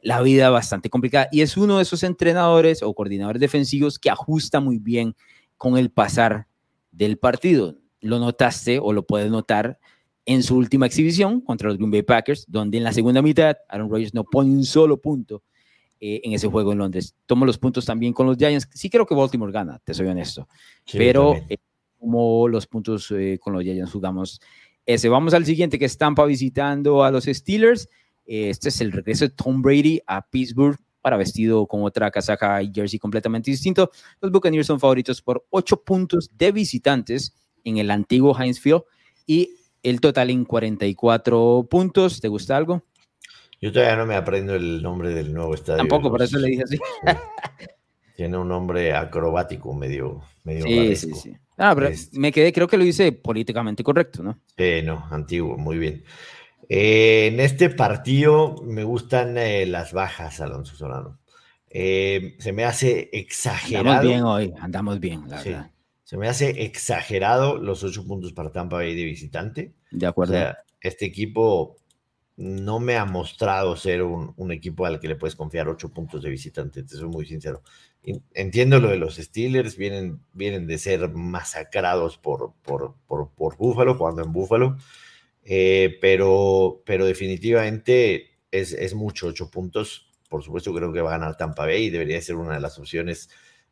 la 0.01 0.21
vida 0.21 0.49
bastante 0.49 0.89
complicada. 0.89 1.27
Y 1.31 1.41
es 1.41 1.57
uno 1.57 1.77
de 1.77 1.83
esos 1.83 2.03
entrenadores 2.03 2.83
o 2.83 2.93
coordinadores 2.93 3.39
defensivos 3.39 3.97
que 3.97 4.09
ajusta 4.11 4.59
muy 4.59 4.77
bien 4.77 5.15
con 5.57 5.77
el 5.77 5.89
pasar 5.89 6.47
del 6.91 7.17
partido. 7.17 7.77
Lo 8.01 8.19
notaste 8.19 8.79
o 8.79 8.93
lo 8.93 9.05
puedes 9.07 9.31
notar 9.31 9.79
en 10.25 10.43
su 10.43 10.57
última 10.57 10.85
exhibición 10.85 11.41
contra 11.41 11.69
los 11.69 11.77
Green 11.77 11.89
Bay 11.89 12.03
Packers, 12.03 12.45
donde 12.47 12.77
en 12.77 12.83
la 12.83 12.93
segunda 12.93 13.21
mitad 13.21 13.57
Aaron 13.69 13.89
Rodgers 13.89 14.13
no 14.13 14.23
pone 14.23 14.51
un 14.51 14.65
solo 14.65 15.01
punto 15.01 15.41
eh, 15.99 16.21
en 16.23 16.33
ese 16.33 16.47
juego 16.47 16.71
en 16.71 16.77
Londres. 16.77 17.15
Tomo 17.25 17.45
los 17.45 17.57
puntos 17.57 17.85
también 17.85 18.13
con 18.13 18.27
los 18.27 18.37
Giants. 18.37 18.69
Sí 18.73 18.89
creo 18.89 19.05
que 19.05 19.15
Baltimore 19.15 19.51
gana, 19.51 19.79
te 19.83 19.93
soy 19.93 20.07
honesto. 20.07 20.47
pero 20.91 21.35
eh, 21.49 21.57
como 21.99 22.47
los 22.47 22.67
puntos 22.67 23.11
eh, 23.11 23.39
con 23.41 23.53
los 23.53 23.63
Giants 23.63 23.91
jugamos 23.91 24.39
ese. 24.85 25.09
Vamos 25.09 25.33
al 25.33 25.45
siguiente 25.45 25.79
que 25.79 25.85
es 25.85 25.97
Tampa 25.97 26.25
visitando 26.25 27.03
a 27.03 27.11
los 27.11 27.25
Steelers. 27.25 27.89
Este 28.25 28.69
es 28.69 28.81
el 28.81 28.91
regreso 28.91 29.25
de 29.25 29.31
Tom 29.31 29.61
Brady 29.61 30.01
a 30.05 30.21
Pittsburgh 30.21 30.77
para 31.01 31.17
vestido 31.17 31.65
con 31.65 31.83
otra 31.83 32.11
casaca 32.11 32.61
y 32.61 32.71
jersey 32.73 32.99
completamente 32.99 33.49
distinto. 33.49 33.89
Los 34.19 34.31
Buccaneers 34.31 34.67
son 34.67 34.79
favoritos 34.79 35.21
por 35.21 35.45
8 35.49 35.83
puntos 35.83 36.29
de 36.37 36.51
visitantes 36.51 37.33
en 37.63 37.77
el 37.77 37.89
antiguo 37.89 38.37
Heinz 38.37 38.59
Field 38.59 38.83
y 39.25 39.51
el 39.83 40.01
total 40.01 40.29
en 40.29 40.45
44 40.45 41.67
puntos. 41.69 42.19
¿Te 42.19 42.27
gusta 42.27 42.57
algo? 42.57 42.83
Yo 43.60 43.72
todavía 43.72 43.95
no 43.95 44.05
me 44.05 44.16
aprendo 44.16 44.55
el 44.55 44.82
nombre 44.82 45.14
del 45.14 45.34
nuevo 45.34 45.53
estadio. 45.53 45.78
Tampoco, 45.78 46.12
por 46.12 46.22
eso 46.22 46.38
le 46.38 46.47
dije 46.47 46.64
así. 46.64 46.78
Tiene 48.16 48.38
un 48.38 48.47
nombre 48.47 48.93
acrobático, 48.93 49.74
medio, 49.74 50.22
medio 50.43 50.64
sí, 50.66 50.95
sí, 50.95 51.14
sí. 51.14 51.36
Ah, 51.58 51.74
pero 51.76 51.88
este 51.88 52.18
me 52.20 52.32
quedé, 52.32 52.53
creo 52.53 52.68
que 52.68 52.78
lo 52.78 52.84
hice 52.84 53.12
políticamente 53.12 53.84
correcto, 53.84 54.24
¿no? 54.24 54.39
Eh, 54.58 54.84
no, 54.84 55.08
antiguo, 55.12 55.58
muy 55.58 55.78
bien. 55.78 56.03
Eh, 56.70 57.30
en 57.32 57.39
este 57.39 57.70
partido 57.70 58.55
me 58.64 58.84
gustan 58.84 59.38
eh, 59.38 59.66
las 59.66 59.93
bajas, 59.93 60.41
Alonso 60.41 60.76
Solano. 60.76 61.20
Eh, 61.70 62.36
se 62.39 62.53
me 62.53 62.64
hace 62.66 63.10
exagerado. 63.14 63.89
Andamos 63.89 64.05
bien 64.05 64.24
hoy, 64.24 64.53
andamos 64.60 64.99
bien, 64.99 65.30
la 65.30 65.43
verdad. 65.43 65.72
Se 66.03 66.18
me 66.18 66.28
hace 66.28 66.64
exagerado 66.64 67.58
los 67.58 67.84
ocho 67.84 68.05
puntos 68.05 68.34
para 68.34 68.51
Tampa 68.51 68.78
Bay 68.78 68.95
de 68.95 69.03
visitante. 69.03 69.74
De 69.91 70.05
acuerdo. 70.05 70.34
O 70.34 70.38
sea, 70.38 70.58
este 70.80 71.05
equipo 71.05 71.78
no 72.38 72.79
me 72.79 72.95
ha 72.95 73.05
mostrado 73.05 73.75
ser 73.75 74.03
un, 74.03 74.51
equipo 74.51 74.85
al 74.85 74.99
que 74.99 75.07
le 75.07 75.15
puedes 75.15 75.35
confiar 75.35 75.67
ocho 75.67 75.89
puntos 75.89 76.21
de 76.21 76.29
visitante, 76.29 76.83
te 76.83 76.95
soy 76.95 77.09
muy 77.09 77.25
sincero. 77.25 77.63
Entiendo 78.33 78.79
lo 78.79 78.89
de 78.89 78.97
los 78.97 79.15
Steelers, 79.15 79.75
vienen, 79.75 80.21
vienen 80.33 80.67
de 80.67 80.77
ser 80.77 81.09
masacrados 81.09 82.17
por, 82.19 82.53
por, 82.61 82.93
por, 83.07 83.31
por 83.31 83.57
Búfalo, 83.57 83.95
jugando 83.95 84.23
en 84.23 84.31
Búfalo, 84.31 84.77
eh, 85.43 85.97
pero, 85.99 86.83
pero 86.85 87.05
definitivamente 87.05 88.38
es, 88.51 88.71
es 88.71 88.93
mucho, 88.93 89.27
ocho 89.27 89.49
puntos. 89.49 90.11
Por 90.29 90.43
supuesto, 90.43 90.73
creo 90.73 90.93
que 90.93 91.01
va 91.01 91.15
a 91.15 91.17
ganar 91.17 91.38
Tampa 91.38 91.65
Bay 91.65 91.85
y 91.85 91.89
debería 91.89 92.21
ser 92.21 92.35
una 92.35 92.53
de 92.53 92.59
las 92.59 92.77
opciones 92.77 93.29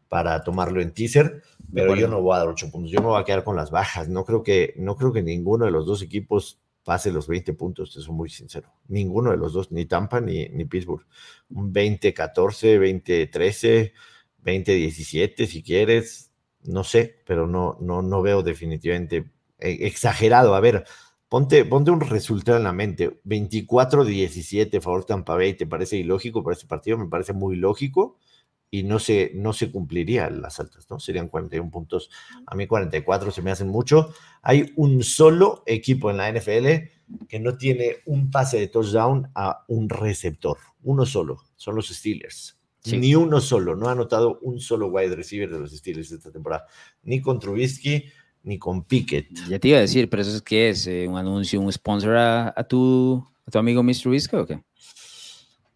para 0.09 0.43
tomarlo 0.43 0.81
en 0.81 0.93
teaser, 0.93 1.43
pero 1.73 1.95
yo 1.95 2.07
no 2.07 2.21
voy 2.21 2.35
a 2.35 2.39
dar 2.39 2.47
ocho 2.47 2.71
puntos, 2.71 2.91
yo 2.91 2.99
me 3.01 3.07
voy 3.07 3.21
a 3.21 3.25
quedar 3.25 3.43
con 3.43 3.55
las 3.55 3.69
bajas. 3.69 4.07
No 4.07 4.25
creo 4.25 4.41
que, 4.41 4.73
no 4.77 4.95
creo 4.95 5.13
que 5.13 5.21
ninguno 5.21 5.65
de 5.65 5.71
los 5.71 5.85
dos 5.85 6.01
equipos 6.01 6.59
pase 6.85 7.11
los 7.11 7.27
20 7.27 7.53
puntos, 7.53 7.93
te 7.93 7.99
soy 7.99 8.13
muy 8.13 8.29
sincero. 8.29 8.71
Ninguno 8.87 9.31
de 9.31 9.37
los 9.37 9.53
dos, 9.53 9.71
ni 9.71 9.85
Tampa 9.85 10.21
ni, 10.21 10.47
ni 10.49 10.65
Pittsburgh. 10.65 11.05
Un 11.49 11.73
20-14, 11.73 12.79
20-13, 12.79 13.91
20-17 14.43 15.47
si 15.47 15.63
quieres, 15.63 16.31
no 16.63 16.83
sé, 16.83 17.21
pero 17.25 17.47
no, 17.47 17.77
no, 17.81 18.03
no 18.03 18.21
veo 18.21 18.43
definitivamente 18.43 19.31
eh, 19.57 19.79
exagerado. 19.81 20.53
A 20.53 20.59
ver, 20.59 20.85
ponte, 21.27 21.65
ponte 21.65 21.89
un 21.89 22.01
resultado 22.01 22.59
en 22.59 22.65
la 22.65 22.71
mente. 22.71 23.19
24-17 23.25 24.79
favor 24.79 25.05
Tampa 25.05 25.35
Bay, 25.35 25.55
¿te 25.55 25.65
parece 25.65 25.97
ilógico 25.97 26.43
para 26.43 26.53
este 26.53 26.67
partido? 26.67 26.99
Me 26.99 27.07
parece 27.07 27.33
muy 27.33 27.55
lógico 27.55 28.19
y 28.71 28.83
no 28.83 28.99
se, 28.99 29.31
no 29.35 29.53
se 29.53 29.71
cumpliría 29.71 30.29
las 30.29 30.59
altas, 30.59 30.87
¿no? 30.89 30.99
Serían 30.99 31.27
41 31.27 31.69
puntos. 31.71 32.09
A 32.45 32.55
mí 32.55 32.67
44 32.67 33.31
se 33.31 33.41
me 33.41 33.51
hacen 33.51 33.69
mucho. 33.69 34.13
Hay 34.41 34.73
un 34.75 35.03
solo 35.03 35.63
equipo 35.65 36.11
en 36.11 36.17
la 36.17 36.31
NFL 36.31 36.67
que 37.27 37.39
no 37.39 37.57
tiene 37.57 37.97
un 38.05 38.31
pase 38.31 38.59
de 38.59 38.67
touchdown 38.67 39.29
a 39.35 39.63
un 39.67 39.89
receptor. 39.89 40.57
Uno 40.83 41.05
solo. 41.05 41.37
Son 41.55 41.75
los 41.75 41.87
Steelers. 41.87 42.57
Ni 42.85 43.15
uno 43.15 43.41
solo. 43.41 43.75
No 43.75 43.87
ha 43.87 43.93
anotado 43.93 44.39
un 44.41 44.59
solo 44.59 44.87
wide 44.87 45.15
receiver 45.15 45.49
de 45.49 45.59
los 45.59 45.71
Steelers 45.71 46.11
esta 46.11 46.31
temporada. 46.31 46.65
Ni 47.03 47.21
con 47.21 47.39
Trubisky, 47.39 48.05
ni 48.43 48.59
con 48.59 48.83
Pickett. 48.83 49.27
Ya 49.49 49.59
te 49.59 49.69
iba 49.69 49.79
a 49.79 49.81
decir, 49.81 50.09
pero 50.09 50.21
eso 50.21 50.35
es 50.35 50.41
que 50.41 50.69
es 50.69 50.85
eh, 50.87 51.07
un 51.07 51.17
anuncio, 51.17 51.59
un 51.59 51.71
sponsor 51.71 52.15
a, 52.15 52.67
tu, 52.67 53.25
a 53.45 53.51
tu 53.51 53.57
amigo 53.57 53.81
Mr. 53.81 54.01
Trubisky 54.01 54.35
o 54.35 54.45
qué? 54.45 54.61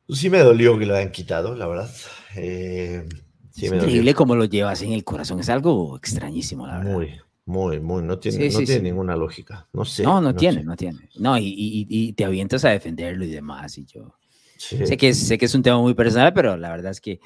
Pues 0.09 0.21
sí 0.21 0.31
me 0.31 0.39
dolió 0.39 0.79
que 0.79 0.87
lo 0.87 0.95
hayan 0.95 1.11
quitado, 1.11 1.53
la 1.53 1.67
verdad. 1.67 1.91
Eh, 2.35 3.07
es 3.55 3.63
increíble 3.63 4.15
cómo 4.15 4.35
lo 4.35 4.45
llevas 4.45 4.81
en 4.81 4.91
el 4.91 5.03
corazón. 5.03 5.39
Es 5.39 5.49
algo 5.49 5.95
extrañísimo, 5.95 6.65
la 6.65 6.79
verdad. 6.79 6.93
Muy, 6.93 7.11
muy, 7.45 7.79
muy. 7.79 8.01
No 8.01 8.17
tiene, 8.17 8.49
no 8.49 8.57
tiene 8.57 8.81
ninguna 8.81 9.15
lógica. 9.15 9.67
No 9.71 9.85
sé. 9.85 10.01
No, 10.01 10.19
no, 10.19 10.35
tiene, 10.35 10.63
no 10.63 10.75
tiene. 10.75 10.97
No, 11.19 11.37
y, 11.37 11.53
y, 11.87 12.13
te 12.13 12.25
avientas 12.25 12.65
a 12.65 12.69
defenderlo 12.69 13.23
y 13.23 13.29
demás. 13.29 13.77
Y 13.77 13.85
yo 13.85 14.15
sé, 14.57 14.97
que, 14.97 15.13
sé 15.13 15.37
que 15.37 15.45
es 15.45 15.53
un 15.53 15.61
tema 15.61 15.77
muy 15.77 15.93
personal, 15.93 16.33
pero 16.33 16.57
la 16.57 16.71
verdad 16.71 16.89
es 16.89 17.01
que 17.01 17.19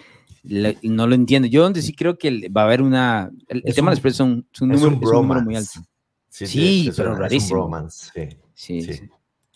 no 0.43 1.07
lo 1.07 1.15
entiendo. 1.15 1.47
Yo 1.47 1.63
donde 1.63 1.81
sí 1.81 1.95
creo 1.95 2.17
que 2.17 2.49
va 2.49 2.63
a 2.63 2.65
haber 2.65 2.81
una... 2.81 3.31
El, 3.47 3.63
tema 3.73 3.91
de 3.91 3.95
los 3.95 4.01
precios 4.01 4.17
son, 4.17 4.45
un, 4.59 4.67
número, 4.67 5.41
muy 5.41 5.55
alto. 5.55 5.79
Sí, 6.27 6.91
pero 6.97 7.15
rarísimo. 7.15 7.87
sí, 8.53 8.81
sí 8.81 9.09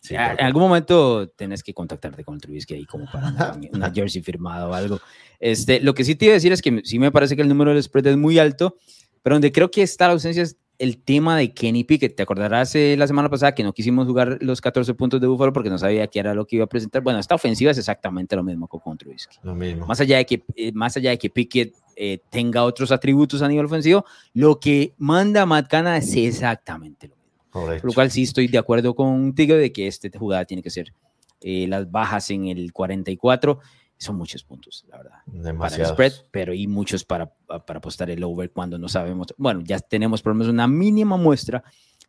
en 0.09 0.45
algún 0.45 0.63
momento 0.63 1.29
tenés 1.29 1.63
que 1.63 1.73
contactarte 1.73 2.23
con 2.23 2.39
Trubisky 2.39 2.75
ahí 2.75 2.85
como 2.85 3.05
para 3.11 3.27
una, 3.73 3.91
jersey 3.91 4.21
firmada 4.21 4.67
o 4.67 4.73
algo. 4.73 4.99
Este, 5.39 5.79
lo 5.79 5.93
que 5.93 6.03
sí 6.03 6.15
te 6.15 6.25
iba 6.25 6.33
a 6.33 6.35
decir 6.35 6.51
es 6.51 6.61
que 6.61 6.81
sí 6.83 6.99
me 6.99 7.11
parece 7.11 7.35
que 7.35 7.41
el 7.41 7.47
número 7.47 7.71
del 7.71 7.83
spread 7.83 8.07
es 8.07 8.17
muy 8.17 8.39
alto, 8.39 8.77
pero 9.21 9.35
donde 9.35 9.51
creo 9.51 9.69
que 9.71 9.83
está 9.83 10.07
la 10.07 10.13
ausencia 10.13 10.43
es 10.43 10.57
el 10.79 10.97
tema 10.97 11.37
de 11.37 11.53
Kenny 11.53 11.83
Pickett. 11.83 12.15
Te 12.15 12.23
acordarás 12.23 12.75
eh, 12.75 12.95
la 12.97 13.07
semana 13.07 13.29
pasada 13.29 13.53
que 13.53 13.63
no 13.63 13.73
quisimos 13.73 14.07
jugar 14.07 14.37
los 14.41 14.61
14 14.61 14.93
puntos 14.93 15.19
de 15.19 15.27
Buffalo 15.27 15.53
porque 15.53 15.69
no 15.69 15.77
sabía 15.77 16.07
qué 16.07 16.19
era 16.19 16.33
lo 16.33 16.45
que 16.45 16.57
iba 16.57 16.65
a 16.65 16.69
presentar. 16.69 17.01
Bueno, 17.01 17.19
esta 17.19 17.35
ofensiva 17.35 17.71
es 17.71 17.77
exactamente 17.77 18.35
lo 18.35 18.43
mismo 18.43 18.67
con 18.67 18.97
Trubisky. 18.97 19.37
Lo 19.43 19.55
mismo. 19.55 19.87
Más 19.87 19.99
allá 19.99 20.17
de 20.17 20.25
que, 20.25 20.43
eh, 20.55 20.71
más 20.73 20.97
allá 20.97 21.11
de 21.11 21.17
que 21.17 21.29
Pickett 21.29 21.75
eh, 21.95 22.19
tenga 22.29 22.63
otros 22.63 22.91
atributos 22.91 23.41
a 23.41 23.47
nivel 23.47 23.65
ofensivo, 23.65 24.05
lo 24.33 24.59
que 24.59 24.93
manda 24.97 25.45
Matt 25.45 25.67
Canada 25.67 25.97
es 25.97 26.15
exactamente 26.15 27.07
lo 27.07 27.16
por 27.51 27.83
lo 27.83 27.93
cual 27.93 28.11
sí 28.11 28.23
estoy 28.23 28.47
de 28.47 28.57
acuerdo 28.57 28.95
contigo 28.95 29.55
de 29.55 29.71
que 29.71 29.87
esta 29.87 30.09
jugada 30.17 30.45
tiene 30.45 30.61
que 30.61 30.69
ser 30.69 30.93
eh, 31.41 31.67
las 31.67 31.89
bajas 31.89 32.29
en 32.31 32.45
el 32.47 32.73
44. 32.73 33.59
Son 33.99 34.15
muchos 34.15 34.43
puntos, 34.43 34.85
la 34.89 34.97
verdad. 34.97 35.57
Para 35.57 35.75
el 35.75 35.85
spread, 35.87 36.13
pero 36.29 36.53
y 36.53 36.67
muchos 36.67 37.03
para, 37.03 37.31
para 37.31 37.79
apostar 37.79 38.09
el 38.11 38.23
over 38.23 38.51
cuando 38.51 38.77
no 38.77 38.87
sabemos. 38.87 39.33
Bueno, 39.37 39.61
ya 39.63 39.79
tenemos 39.79 40.21
por 40.21 40.33
lo 40.33 40.35
menos 40.35 40.53
una 40.53 40.67
mínima 40.67 41.17
muestra 41.17 41.63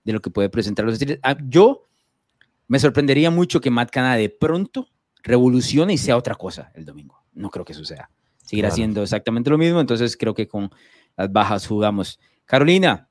de 0.05 0.13
lo 0.13 0.21
que 0.21 0.31
puede 0.31 0.51
presentar 0.51 0.85
los 0.85 0.97
Steelers. 0.97 1.21
Ah, 1.23 1.37
yo 1.47 1.85
Me 2.67 2.79
sorprendería 2.79 3.31
mucho 3.31 3.61
que 3.63 3.71
Matt 3.71 3.91
Canada 3.91 4.17
de 4.17 4.29
pronto 4.29 4.89
revolucione 5.23 5.95
y 5.95 5.99
sea 5.99 6.17
otra 6.19 6.35
cosa 6.35 6.71
el 6.75 6.85
domingo. 6.85 7.23
No 7.33 7.49
creo 7.49 7.65
que 7.65 7.73
suceda. 7.73 8.11
Seguirá 8.45 8.71
siendo 8.71 9.03
exactamente 9.03 9.51
lo 9.51 9.59
mismo, 9.59 9.81
entonces 9.81 10.17
creo 10.17 10.35
que 10.35 10.49
con 10.49 10.71
las 11.17 11.31
bajas 11.31 11.67
jugamos. 11.67 12.19
Carolina, 12.47 13.09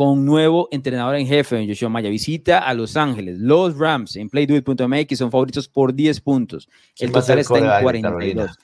con 0.00 0.24
nuevo 0.24 0.66
entrenador 0.70 1.14
en 1.16 1.26
jefe, 1.26 1.66
Joshua 1.68 1.90
Maya, 1.90 2.08
visita 2.08 2.60
a 2.60 2.72
Los 2.72 2.96
Ángeles. 2.96 3.38
Los 3.38 3.76
Rams 3.76 4.16
en 4.16 4.30
playduit.mx 4.30 5.18
son 5.18 5.30
favoritos 5.30 5.68
por 5.68 5.92
10 5.92 6.22
puntos. 6.22 6.70
El 6.98 7.12
total 7.12 7.40
está 7.40 7.58
en 7.58 7.82
42. 7.82 8.58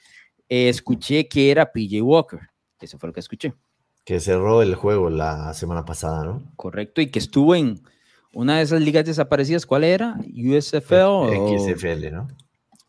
escuché 0.49 1.28
que 1.28 1.51
era 1.51 1.70
PJ 1.70 2.01
Walker. 2.01 2.41
Eso 2.80 2.99
fue 2.99 3.09
lo 3.09 3.12
que 3.12 3.20
escuché. 3.20 3.53
Que 4.03 4.18
cerró 4.18 4.62
el 4.62 4.76
juego 4.76 5.11
la 5.11 5.53
semana 5.53 5.84
pasada, 5.84 6.24
¿no? 6.24 6.43
Correcto, 6.57 7.03
y 7.03 7.09
que 7.09 7.18
estuvo 7.18 7.55
en 7.55 7.82
una 8.32 8.57
de 8.57 8.62
esas 8.62 8.80
ligas 8.80 9.05
desaparecidas. 9.05 9.66
¿Cuál 9.66 9.84
era? 9.84 10.16
¿USFL? 10.20 11.34
XFL, 11.59 12.12
¿no? 12.12 12.28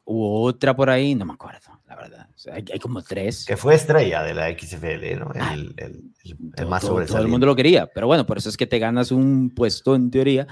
U 0.06 0.24
otra 0.24 0.74
por 0.74 0.90
ahí, 0.90 1.16
no 1.16 1.26
me 1.26 1.34
acuerdo, 1.34 1.77
verdad. 2.00 2.30
hay, 2.52 2.80
como 2.80 3.02
tres. 3.02 3.46
Que 3.46 3.58
fue 3.58 3.76
estrella 3.76 4.24
de 4.24 4.34
la 4.34 4.50
XFL, 4.50 5.20
¿no? 5.20 5.32
El, 5.52 6.68
más 6.68 6.82
todo, 6.82 7.06
todo, 7.06 7.20
el 7.20 7.28
mundo 7.28 7.46
lo 7.46 7.56
quería, 7.56 7.88
pero 7.88 8.08
bueno, 8.08 8.26
por 8.26 8.38
eso 8.38 8.50
es 8.50 8.58
que 8.58 8.68
te 8.68 8.80
ganas 8.80 9.12
un 9.12 9.50
puesto 9.50 9.96
en 9.96 10.12
teoría 10.12 10.48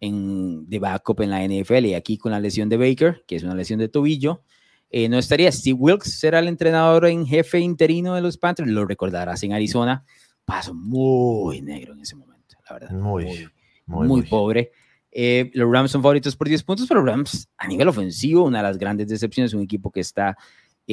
en, 0.00 0.68
de 0.68 0.78
backup 0.78 1.20
en 1.20 1.30
la 1.30 1.44
NFL. 1.44 1.86
Y 1.86 1.94
aquí 1.94 2.18
con 2.18 2.32
la 2.32 2.40
lesión 2.40 2.68
de 2.68 2.76
Baker, 2.76 3.24
que 3.26 3.36
es 3.36 3.42
una 3.42 3.54
lesión 3.54 3.78
de 3.78 3.88
tobillo, 3.88 4.42
eh, 4.90 5.08
no 5.08 5.18
estaría. 5.18 5.52
Steve 5.52 5.78
Wilkes 5.78 6.18
será 6.18 6.40
el 6.40 6.48
entrenador 6.48 7.06
en 7.06 7.26
jefe 7.26 7.60
interino 7.60 8.14
de 8.14 8.22
los 8.22 8.36
Panthers, 8.36 8.68
lo 8.68 8.84
recordarás 8.84 9.42
en 9.42 9.52
Arizona. 9.52 10.04
Paso 10.44 10.74
muy 10.74 11.60
negro 11.62 11.92
en 11.92 12.00
ese 12.00 12.16
momento, 12.16 12.56
la 12.68 12.74
verdad. 12.74 12.90
Muy, 12.90 13.48
muy, 13.86 14.08
muy, 14.08 14.22
pobre. 14.22 14.72
Eh, 15.12 15.50
los 15.54 15.70
Rams 15.70 15.90
son 15.90 16.02
favoritos 16.02 16.36
por 16.36 16.48
10 16.48 16.62
puntos, 16.62 16.86
pero 16.88 17.04
Rams 17.04 17.48
a 17.56 17.66
nivel 17.66 17.88
ofensivo, 17.88 18.44
una 18.44 18.58
de 18.58 18.64
las 18.64 18.78
grandes 18.78 19.08
decepciones, 19.08 19.54
un 19.54 19.62
equipo 19.62 19.90
que 19.90 20.00
está 20.00 20.36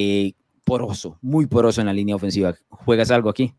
eh, 0.00 0.34
poroso, 0.62 1.18
muy 1.22 1.46
poroso 1.46 1.80
en 1.80 1.88
la 1.88 1.92
línea 1.92 2.14
ofensiva. 2.14 2.54
¿Juegas 2.68 3.10
algo 3.10 3.30
aquí? 3.30 3.52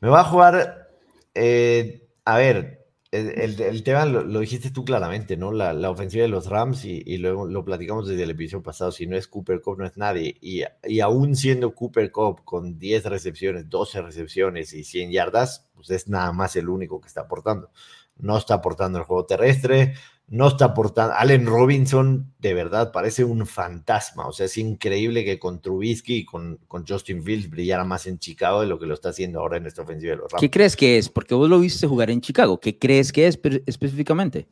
Me 0.00 0.08
va 0.08 0.20
a 0.20 0.24
jugar, 0.24 0.88
a 1.34 2.36
ver, 2.38 2.86
el, 3.10 3.82
tema 3.82 4.04
lo, 4.04 4.38
dijiste 4.38 4.70
tú 4.70 4.84
claramente, 4.84 5.36
¿no? 5.36 5.50
La, 5.50 5.90
ofensiva 5.90 6.22
de 6.22 6.28
los 6.28 6.46
Rams 6.46 6.84
y, 6.84 7.16
luego 7.18 7.46
lo 7.46 7.64
platicamos 7.64 8.06
desde 8.06 8.22
el 8.22 8.30
episodio 8.30 8.62
pasado, 8.62 8.92
si 8.92 9.08
no 9.08 9.16
es 9.16 9.26
Cooper 9.26 9.60
Cup 9.60 9.78
no 9.78 9.86
es 9.86 9.96
nadie. 9.96 10.36
Y, 10.40 10.62
y 10.84 11.00
aún 11.00 11.34
siendo 11.34 11.74
Cooper 11.74 12.12
Cup 12.12 12.44
con 12.44 12.78
10 12.78 13.06
recepciones, 13.06 13.68
12 13.68 14.02
recepciones 14.02 14.72
y 14.72 14.84
100 14.84 15.10
yardas, 15.10 15.68
pues 15.74 15.90
es 15.90 16.06
nada 16.08 16.30
más 16.32 16.54
el 16.54 16.68
único 16.68 17.00
que 17.00 17.08
está 17.08 17.22
aportando. 17.22 17.70
No 18.16 18.38
está 18.38 18.54
aportando 18.54 18.98
el 19.00 19.04
juego 19.04 19.26
terrestre, 19.26 19.94
no 20.30 20.46
está 20.46 20.66
aportando. 20.66 21.14
Allen 21.16 21.44
Robinson, 21.44 22.32
de 22.38 22.54
verdad, 22.54 22.92
parece 22.92 23.24
un 23.24 23.46
fantasma. 23.46 24.28
O 24.28 24.32
sea, 24.32 24.46
es 24.46 24.56
increíble 24.58 25.24
que 25.24 25.40
con 25.40 25.60
Trubisky 25.60 26.18
y 26.18 26.24
con, 26.24 26.60
con, 26.68 26.86
Justin 26.86 27.24
Fields 27.24 27.50
brillara 27.50 27.84
más 27.84 28.06
en 28.06 28.20
Chicago 28.20 28.60
de 28.60 28.68
lo 28.68 28.78
que 28.78 28.86
lo 28.86 28.94
está 28.94 29.08
haciendo 29.08 29.40
ahora 29.40 29.56
en 29.56 29.66
esta 29.66 29.82
ofensiva 29.82 30.12
de 30.12 30.18
los 30.18 30.30
Rams. 30.30 30.40
¿Qué 30.40 30.48
crees 30.48 30.76
que 30.76 30.98
es? 30.98 31.08
Porque 31.08 31.34
vos 31.34 31.50
lo 31.50 31.58
viste 31.58 31.86
jugar 31.88 32.10
en 32.10 32.20
Chicago. 32.20 32.60
¿Qué 32.60 32.78
crees 32.78 33.12
que 33.12 33.26
es 33.26 33.40
específicamente? 33.66 34.46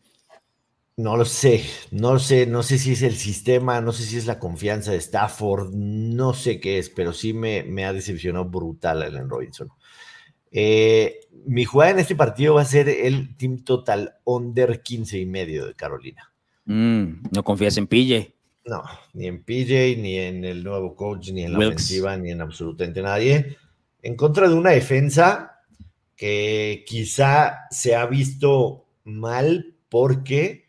No 0.97 1.17
lo 1.17 1.25
sé, 1.25 1.63
no 1.93 2.15
lo 2.15 2.19
sé, 2.19 2.45
no 2.47 2.65
sé 2.65 2.77
si 2.77 2.91
es 2.91 3.03
el 3.03 3.15
sistema, 3.15 3.81
no 3.81 3.93
sé 3.93 4.03
si 4.03 4.17
es 4.17 4.27
la 4.27 4.41
confianza 4.41 4.91
de 4.91 4.97
Stafford, 4.97 5.73
no 5.73 6.35
sé 6.35 6.59
qué 6.59 6.79
es, 6.79 6.91
pero 6.91 7.13
sí 7.13 7.33
me, 7.33 7.63
me 7.63 7.85
ha 7.85 7.93
decepcionado 7.93 8.47
brutal 8.47 9.05
Allen 9.05 9.31
Robinson. 9.31 9.69
Eh, 10.51 11.21
mi 11.47 11.65
jugada 11.65 11.93
en 11.93 11.99
este 11.99 12.17
partido 12.17 12.55
va 12.55 12.63
a 12.63 12.67
ser 12.67 12.89
el 12.89 13.37
team 13.37 13.65
total 13.65 14.15
under 14.25 14.83
15 14.83 15.19
y 15.19 15.27
medio 15.27 15.67
de 15.67 15.75
Carolina. 15.75 16.33
Mm, 16.65 17.23
no 17.31 17.43
confías 17.43 17.77
en 17.77 17.87
PJ. 17.87 18.35
No, 18.67 18.83
ni 19.15 19.27
en 19.27 19.43
PJ, 19.43 19.97
ni 20.01 20.19
en 20.19 20.45
el 20.45 20.63
nuevo 20.63 20.95
coach, 20.95 21.31
ni 21.31 21.43
en 21.43 21.55
la 21.55 21.59
ofensiva, 21.59 22.17
ni 22.17 22.31
en 22.31 22.43
absolutamente 22.43 23.01
nadie. 23.01 23.57
En 24.03 24.15
contra 24.15 24.49
de 24.49 24.55
una 24.55 24.71
defensa 24.71 25.63
que 26.15 26.85
quizá 26.87 27.61
se 27.71 27.95
ha 27.95 28.05
visto 28.07 28.87
mal 29.05 29.75
porque 29.89 30.69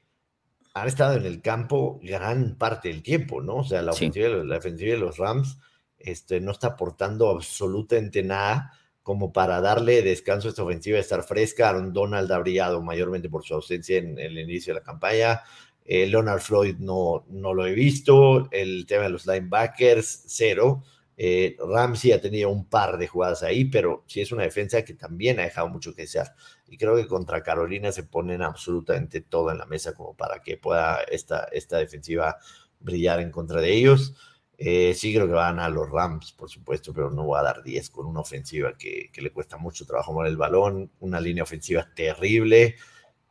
han 0.74 0.88
estado 0.88 1.18
en 1.18 1.26
el 1.26 1.42
campo 1.42 2.00
gran 2.02 2.56
parte 2.56 2.88
del 2.88 3.04
tiempo, 3.04 3.42
¿no? 3.42 3.58
O 3.58 3.64
sea, 3.64 3.82
la, 3.82 3.92
ofensiva, 3.92 4.30
la 4.30 4.58
ofensiva 4.58 4.94
de 4.94 5.00
los 5.00 5.18
Rams 5.18 5.58
este, 5.98 6.40
no 6.40 6.52
está 6.52 6.68
aportando 6.68 7.30
absolutamente 7.30 8.24
nada 8.24 8.74
como 9.10 9.34
para 9.34 9.60
darle 9.60 10.04
descanso 10.04 10.48
a 10.48 10.52
esta 10.52 10.62
ofensiva, 10.62 11.00
estar 11.00 11.24
fresca. 11.24 11.68
Aaron 11.68 11.94
Donald 11.94 12.32
ha 12.32 12.38
brillado 12.38 12.80
mayormente 12.84 13.28
por 13.28 13.44
su 13.44 13.56
ausencia 13.56 13.98
en, 13.98 14.20
el 14.20 14.38
inicio 14.38 14.72
de 14.72 14.82
la 14.82 14.86
campaña. 14.86 15.42
Eh, 15.84 16.06
Leonard 16.06 16.42
Floyd 16.42 16.76
no, 16.78 17.26
no 17.28 17.56
lo 17.56 17.66
he 17.66 17.74
visto. 17.74 18.48
El 18.52 18.86
tema 18.86 19.06
de 19.06 19.10
los 19.10 19.26
linebackers, 19.26 20.26
cero. 20.28 20.84
Eh, 21.18 21.58
Ramsey 21.58 22.12
ha 22.12 22.22
tenido 22.22 22.52
un 22.52 22.70
par 22.70 23.00
de 23.00 23.08
jugadas 23.08 23.42
ahí, 23.42 23.66
pero 23.66 24.04
sí 24.06 24.22
es 24.22 24.32
una 24.32 24.44
defensa 24.44 24.84
que 24.84 24.94
también 24.94 25.40
ha 25.40 25.44
dejado 25.44 25.70
mucho 25.70 25.96
que 25.96 26.04
desear. 26.04 26.36
Y 26.68 26.78
creo 26.78 26.96
que 26.96 27.08
contra 27.08 27.42
Carolina 27.42 27.92
se 27.92 28.04
ponen 28.04 28.44
absolutamente 28.44 29.22
todo 29.22 29.50
en 29.50 29.58
la 29.58 29.66
mesa 29.66 29.96
como 29.96 30.16
para 30.16 30.44
que 30.44 30.58
pueda 30.58 31.02
esta, 31.12 31.46
esta 31.52 31.80
defensiva 31.80 32.38
brillar 32.80 33.22
en 33.22 33.32
contra 33.32 33.60
de 33.60 33.74
ellos. 33.74 34.14
Eh, 34.62 34.94
sí 34.94 35.14
creo 35.14 35.26
que 35.26 35.34
van 35.34 35.58
a 35.58 35.70
los 35.70 35.90
Rams, 35.90 36.34
por 36.34 36.50
supuesto, 36.50 36.94
pero 36.94 37.10
no 37.10 37.24
voy 37.24 37.40
a 37.40 37.44
dar 37.44 37.64
10 37.64 37.90
con 37.92 38.06
una 38.06 38.20
ofensiva 38.20 38.74
que, 38.78 39.10
le 39.16 39.32
cuesta 39.32 39.56
mucho 39.56 39.86
trabajo 39.86 40.12
mover 40.12 40.28
el 40.28 40.36
balón, 40.36 40.92
una 41.00 41.22
línea 41.22 41.44
ofensiva 41.44 41.88
terrible. 41.96 42.76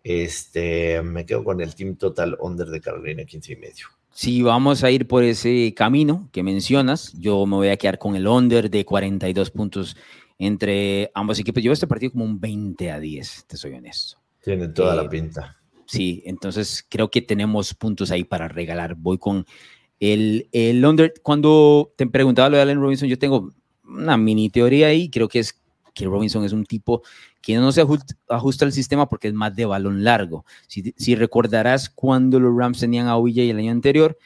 Este, 0.02 1.02
me 1.02 1.26
quedo 1.26 1.44
con 1.44 1.60
el 1.60 1.74
team 1.74 1.96
total 1.96 2.38
under 2.40 2.68
de 2.68 2.80
Carolina 2.80 3.24
15 3.26 3.52
y 3.52 3.56
medio. 3.56 3.86
Si 4.10 4.40
vamos 4.40 4.82
a 4.82 4.90
ir 4.90 5.06
por 5.06 5.22
ese 5.22 5.74
camino 5.76 6.30
que 6.32 6.42
mencionas, 6.42 7.12
yo 7.20 7.44
me 7.44 7.56
voy 7.56 7.68
a 7.68 7.76
quedar 7.76 7.98
con 7.98 8.16
el 8.16 8.26
under 8.26 8.70
de 8.70 8.86
42 8.86 9.50
puntos 9.50 9.96
entre 10.38 11.10
ambos 11.12 11.38
equipos. 11.38 11.62
Yo 11.62 11.72
este 11.72 11.86
partido 11.86 12.12
como 12.12 12.24
un 12.24 12.40
20 12.40 12.90
a 12.90 12.98
10, 12.98 13.44
te 13.46 13.56
soy 13.58 13.74
honesto. 13.74 14.16
Tiene 14.42 14.68
toda 14.68 14.94
la 14.94 15.02
eh, 15.02 15.08
pinta. 15.10 15.58
Sí, 15.84 16.22
entonces 16.24 16.86
creo 16.88 17.10
que 17.10 17.20
tenemos 17.20 17.74
puntos 17.74 18.10
ahí 18.10 18.24
para 18.24 18.48
regalar. 18.48 18.94
Voy 18.94 19.18
con 19.18 19.44
el, 20.00 20.48
el 20.52 20.84
under, 20.84 21.14
cuando 21.22 21.92
te 21.96 22.06
preguntaba 22.06 22.48
lo 22.48 22.56
de 22.56 22.62
Allen 22.62 22.80
Robinson, 22.80 23.08
yo 23.08 23.18
tengo 23.18 23.52
una 23.84 24.16
mini 24.16 24.50
teoría 24.50 24.88
ahí, 24.88 25.08
creo 25.10 25.28
que 25.28 25.40
es 25.40 25.60
que 25.94 26.04
Robinson 26.04 26.44
es 26.44 26.52
un 26.52 26.64
tipo 26.64 27.02
que 27.40 27.56
no 27.56 27.72
se 27.72 27.80
ajusta, 27.80 28.64
al 28.64 28.72
sistema 28.72 29.08
porque 29.08 29.28
es 29.28 29.34
más 29.34 29.54
de 29.56 29.64
balón 29.64 30.04
largo. 30.04 30.44
Si, 30.68 31.14
recordarás 31.14 31.90
cuando 31.90 32.38
los 32.38 32.56
Rams 32.56 32.78
tenían 32.80 33.08
a 33.08 33.16
OBJ 33.16 33.38
el 33.50 33.58
año 33.58 33.72
anterior, 33.72 34.16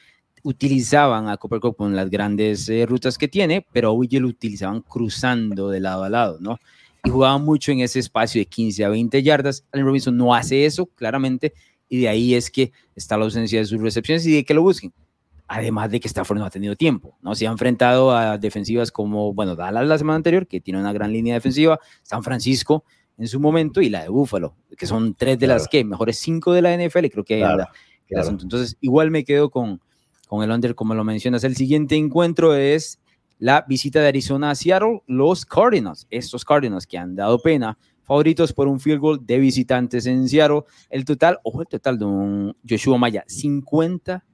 utilizaban 0.43 1.29
a 1.29 1.37
Cooper 1.37 1.61
Cup 1.61 1.77
con 1.77 1.97
las 1.97 2.11
grandes 2.11 2.69
eh, 2.69 2.85
rutas 2.85 3.17
que 3.17 3.29
tiene, 3.29 3.67
pero 3.73 3.89
a 3.89 3.93
OBJ 3.93 4.21
lo 4.21 4.29
utilizaban 4.29 4.83
cruzando 4.83 5.71
de 5.71 5.81
lado 5.81 6.05
a 6.05 6.11
lado, 6.11 6.39
¿no? 6.41 6.59
Y 7.05 7.11
jugaban 7.11 7.45
mucho 7.45 7.73
en 7.73 7.81
ese 7.81 8.01
espacio 8.01 8.41
de 8.41 8.47
15 8.47 8.85
a 8.85 8.89
20 8.89 9.23
yardas. 9.23 9.65
Allen 9.73 9.87
Robinson 9.87 10.17
no 10.17 10.35
hace 10.35 10.67
eso, 10.67 10.87
claramente, 10.87 11.55
y 11.89 12.01
de 12.01 12.09
ahí 12.09 12.35
es 12.35 12.51
que 12.51 12.73
está 12.97 13.17
la 13.17 13.25
ausencia 13.25 13.61
de 13.61 13.67
sus 13.67 13.81
recepciones 13.81 14.27
y 14.27 14.33
de 14.33 14.45
que 14.45 14.55
lo 14.55 14.63
busquen 14.63 14.93
además 15.53 15.91
de 15.91 16.01
que 16.01 16.09
Stafford 16.09 16.39
no 16.39 16.47
ha 16.47 16.51
tenido 16.51 16.77
tiempo, 16.77 17.19
¿no? 17.21 17.35
Se 17.35 17.47
ha 17.47 17.51
enfrentado 17.51 18.17
a 18.17 18.39
defensivas 18.39 18.91
como, 18.91 19.35
bueno, 19.35 19.55
Dallas 19.55 19.87
la 19.87 19.99
semana 19.99 20.17
anterior, 20.17 20.47
que 20.47 20.63
tiene 20.63 20.81
una 20.81 20.95
gran 20.95 21.13
línea 21.13 21.35
defensiva, 21.35 21.79
San 22.03 22.23
Francisco 22.23 22.85
en 23.19 23.29
su 23.29 23.39
momento 23.39 23.83
y 23.83 23.91
la 23.91 24.03
de 24.03 24.09
Buffalo, 24.09 24.57
que 24.79 24.87
son 24.87 25.15
tres 25.15 25.39
de 25.39 25.47
las 25.47 25.69
que 25.69 25.85
mejores 25.85 26.19
cinco 26.19 26.55
de 26.55 26.63
la 26.63 26.75
NFL, 26.75 27.07
creo 27.09 27.25
que 27.25 27.45
hay 27.45 27.59
Entonces, 28.09 28.79
igual 28.81 29.11
me 29.11 29.25
quedo 29.25 29.51
con, 29.51 29.83
con 30.27 30.43
el 30.43 30.51
under, 30.51 30.75
como 30.75 30.95
lo 30.95 31.05
mencionas. 31.05 31.45
El 31.45 31.55
siguiente 31.55 31.97
encuentro 31.97 32.55
es 32.55 32.99
la 33.39 33.67
visita 33.69 34.01
de 34.01 34.09
Arizona 34.09 34.51
a 34.51 34.55
Seattle, 34.55 35.03
los 35.07 35.45
Cardinals, 35.45 36.07
estos 36.09 36.47
Cardinals 36.47 36.87
que 36.87 36.97
han 36.97 37.15
dado 37.15 37.39
pena, 37.39 37.77
favoritos 38.05 38.55
por 38.55 38.69
un 38.69 38.81
field 38.81 39.01
goal 39.01 39.27
de 39.27 39.39
visitantes 39.39 40.07
en 40.07 40.27
Seattle. 40.27 40.63
El 40.89 41.05
total, 41.05 41.39
ojo, 41.43 41.61
el 41.61 41.69
total 41.69 41.99
de 41.99 42.07
un 42.07 42.57
Joshua 42.67 42.97
Maya, 42.97 43.23
50 43.27 44.25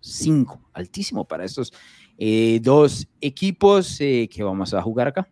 5 0.00 0.70
altísimo 0.72 1.26
para 1.26 1.44
estos 1.44 1.72
eh, 2.18 2.60
dos 2.62 3.08
equipos 3.20 4.00
eh, 4.00 4.28
que 4.32 4.42
vamos 4.42 4.74
a 4.74 4.82
jugar 4.82 5.08
acá. 5.08 5.28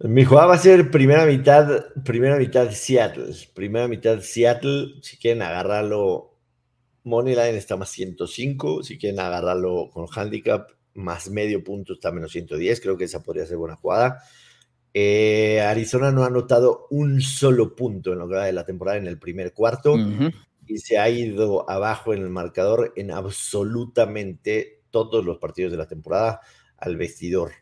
Mi 0.00 0.24
jugada 0.24 0.48
va 0.48 0.54
a 0.54 0.58
ser 0.58 0.90
primera 0.90 1.26
mitad, 1.26 1.86
primera 2.04 2.36
mitad 2.36 2.70
Seattle, 2.70 3.34
primera 3.52 3.88
mitad 3.88 4.20
Seattle, 4.20 4.94
si 5.02 5.16
quieren 5.16 5.42
agarrarlo, 5.42 6.36
Moneyline 7.02 7.56
está 7.56 7.76
más 7.76 7.88
105, 7.90 8.84
si 8.84 8.96
quieren 8.96 9.18
agarrarlo 9.18 9.90
con 9.92 10.06
handicap, 10.14 10.68
más 10.94 11.30
medio 11.30 11.64
punto 11.64 11.94
está 11.94 12.12
menos 12.12 12.30
110, 12.30 12.80
creo 12.80 12.96
que 12.96 13.04
esa 13.04 13.22
podría 13.24 13.46
ser 13.46 13.56
buena 13.56 13.74
jugada. 13.74 14.22
Eh, 14.94 15.60
Arizona 15.60 16.12
no 16.12 16.22
ha 16.22 16.28
anotado 16.28 16.86
un 16.90 17.20
solo 17.20 17.74
punto 17.74 18.12
en 18.12 18.20
lo 18.20 18.28
que 18.28 18.34
va 18.34 18.44
de 18.46 18.52
la 18.52 18.64
temporada 18.64 18.98
en 18.98 19.06
el 19.06 19.18
primer 19.18 19.52
cuarto 19.52 19.96
y 20.68 20.78
se 20.78 20.98
ha 20.98 21.08
ido 21.08 21.68
abajo 21.68 22.14
en 22.14 22.22
el 22.22 22.30
marcador 22.30 22.92
en 22.96 23.10
absolutamente 23.10 24.82
todos 24.90 25.24
los 25.24 25.38
partidos 25.38 25.72
de 25.72 25.78
la 25.78 25.88
temporada 25.88 26.40
al 26.76 26.96
vestidor. 26.96 27.52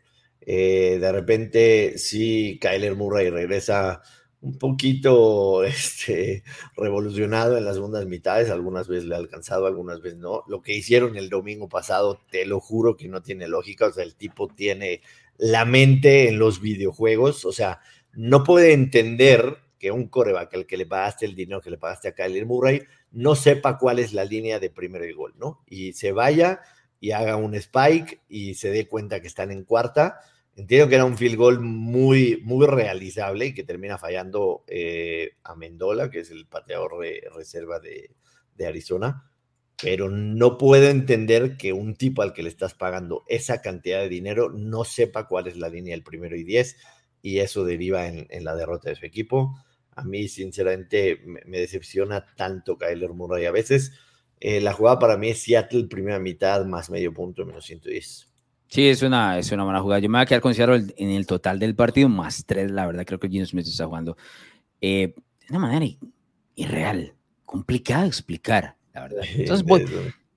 Eh, 0.41 0.97
de 0.99 1.11
repente, 1.11 1.97
sí, 1.97 2.57
Kyler 2.61 2.95
Murray 2.95 3.29
regresa 3.29 4.01
un 4.41 4.57
poquito 4.57 5.63
este, 5.65 6.43
revolucionado 6.75 7.57
en 7.57 7.65
las 7.65 7.75
segundas 7.75 8.05
mitades, 8.05 8.49
algunas 8.49 8.87
veces 8.87 9.05
le 9.05 9.15
ha 9.15 9.17
alcanzado, 9.17 9.65
algunas 9.65 10.01
veces 10.01 10.19
no. 10.19 10.43
Lo 10.47 10.61
que 10.61 10.73
hicieron 10.73 11.17
el 11.17 11.29
domingo 11.29 11.67
pasado, 11.69 12.21
te 12.31 12.45
lo 12.45 12.59
juro 12.59 12.95
que 12.95 13.07
no 13.07 13.21
tiene 13.21 13.47
lógica, 13.47 13.87
o 13.87 13.91
sea, 13.91 14.03
el 14.03 14.15
tipo 14.15 14.47
tiene 14.47 15.01
la 15.37 15.65
mente 15.65 16.29
en 16.29 16.39
los 16.39 16.61
videojuegos, 16.61 17.45
o 17.45 17.51
sea, 17.51 17.79
no 18.13 18.43
puede 18.43 18.73
entender 18.73 19.57
que 19.77 19.91
un 19.91 20.07
coreback 20.07 20.53
al 20.55 20.65
que 20.65 20.77
le 20.77 20.85
pagaste 20.85 21.25
el 21.25 21.35
dinero 21.35 21.61
que 21.61 21.69
le 21.69 21.77
pagaste 21.77 22.07
a 22.07 22.15
Kyler 22.15 22.45
Murray 22.45 22.81
no 23.11 23.35
sepa 23.35 23.77
cuál 23.77 23.99
es 23.99 24.13
la 24.13 24.25
línea 24.25 24.59
de 24.59 24.69
primero 24.69 25.05
y 25.05 25.13
gol, 25.13 25.33
¿no? 25.37 25.63
Y 25.67 25.93
se 25.93 26.11
vaya 26.11 26.61
y 26.99 27.11
haga 27.11 27.35
un 27.35 27.55
spike 27.55 28.21
y 28.27 28.55
se 28.55 28.69
dé 28.69 28.87
cuenta 28.87 29.21
que 29.21 29.27
están 29.27 29.51
en 29.51 29.63
cuarta 29.63 30.19
Entiendo 30.57 30.89
que 30.89 30.95
era 30.95 31.05
un 31.05 31.15
field 31.15 31.37
goal 31.37 31.59
muy, 31.59 32.41
muy 32.43 32.65
realizable 32.65 33.45
y 33.45 33.53
que 33.53 33.63
termina 33.63 33.99
fallando 33.99 34.63
eh, 34.65 35.33
a 35.43 35.55
Mendola, 35.55 36.09
que 36.09 36.21
es 36.21 36.31
el 36.31 36.47
pateador 36.47 36.93
reserva 37.35 37.79
de, 37.79 38.09
Arizona, 38.65 39.29
pero 39.79 40.09
no 40.09 40.57
puedo 40.57 40.89
entender 40.89 41.57
que 41.57 41.73
un 41.73 41.95
tipo 41.95 42.23
al 42.23 42.33
que 42.33 42.41
le 42.41 42.49
estás 42.49 42.73
pagando 42.73 43.23
esa 43.27 43.61
cantidad 43.61 43.99
de 43.99 44.09
dinero 44.09 44.49
no 44.49 44.83
sepa 44.83 45.27
cuál 45.27 45.45
es 45.45 45.57
la 45.57 45.69
línea 45.69 45.93
del 45.93 46.01
primero 46.01 46.35
y 46.35 46.43
diez 46.43 46.77
y 47.21 47.37
eso 47.37 47.63
deriva 47.63 48.07
en, 48.07 48.27
la 48.43 48.55
derrota 48.55 48.89
de 48.89 48.95
su 48.95 49.05
equipo. 49.05 49.55
A 49.97 50.03
mí, 50.03 50.27
sinceramente, 50.27 51.21
me, 51.25 51.57
decepciona 51.57 52.25
tanto 52.35 52.77
Kyler 52.77 53.13
Murray 53.13 53.45
a 53.45 53.51
veces. 53.51 53.91
Eh, 54.39 54.61
la 54.61 54.71
jugada 54.71 54.99
para 54.99 55.17
mí 55.17 55.29
es 55.29 55.41
Seattle, 55.41 55.87
primera 55.89 56.19
mitad, 56.19 56.65
más 56.65 56.89
medio 56.89 57.13
punto, 57.13 57.45
menos 57.45 57.65
110. 57.65 58.29
Sí, 58.67 58.87
es 58.87 59.01
una, 59.01 59.39
es 59.39 59.51
una 59.51 59.63
buena 59.63 59.81
jugada. 59.81 59.99
Yo 59.99 60.09
me 60.09 60.19
voy 60.19 60.23
a 60.23 60.25
quedar 60.27 60.41
con 60.41 60.53
Seattle 60.53 60.93
en 60.97 61.09
el 61.09 61.25
total 61.25 61.57
del 61.57 61.75
partido, 61.75 62.09
más 62.09 62.45
tres, 62.45 62.69
la 62.69 62.85
verdad, 62.85 63.05
creo 63.05 63.19
que 63.19 63.29
Gino 63.29 63.45
Smith 63.45 63.65
está 63.65 63.85
jugando 63.85 64.17
eh, 64.81 65.15
de 65.15 65.45
una 65.49 65.59
manera 65.59 65.85
irreal, 66.55 67.13
complicada 67.45 68.03
de 68.03 68.09
explicar, 68.09 68.75
la 68.93 69.01
verdad. 69.01 69.23
Entonces, 69.35 69.65
voy, 69.65 69.85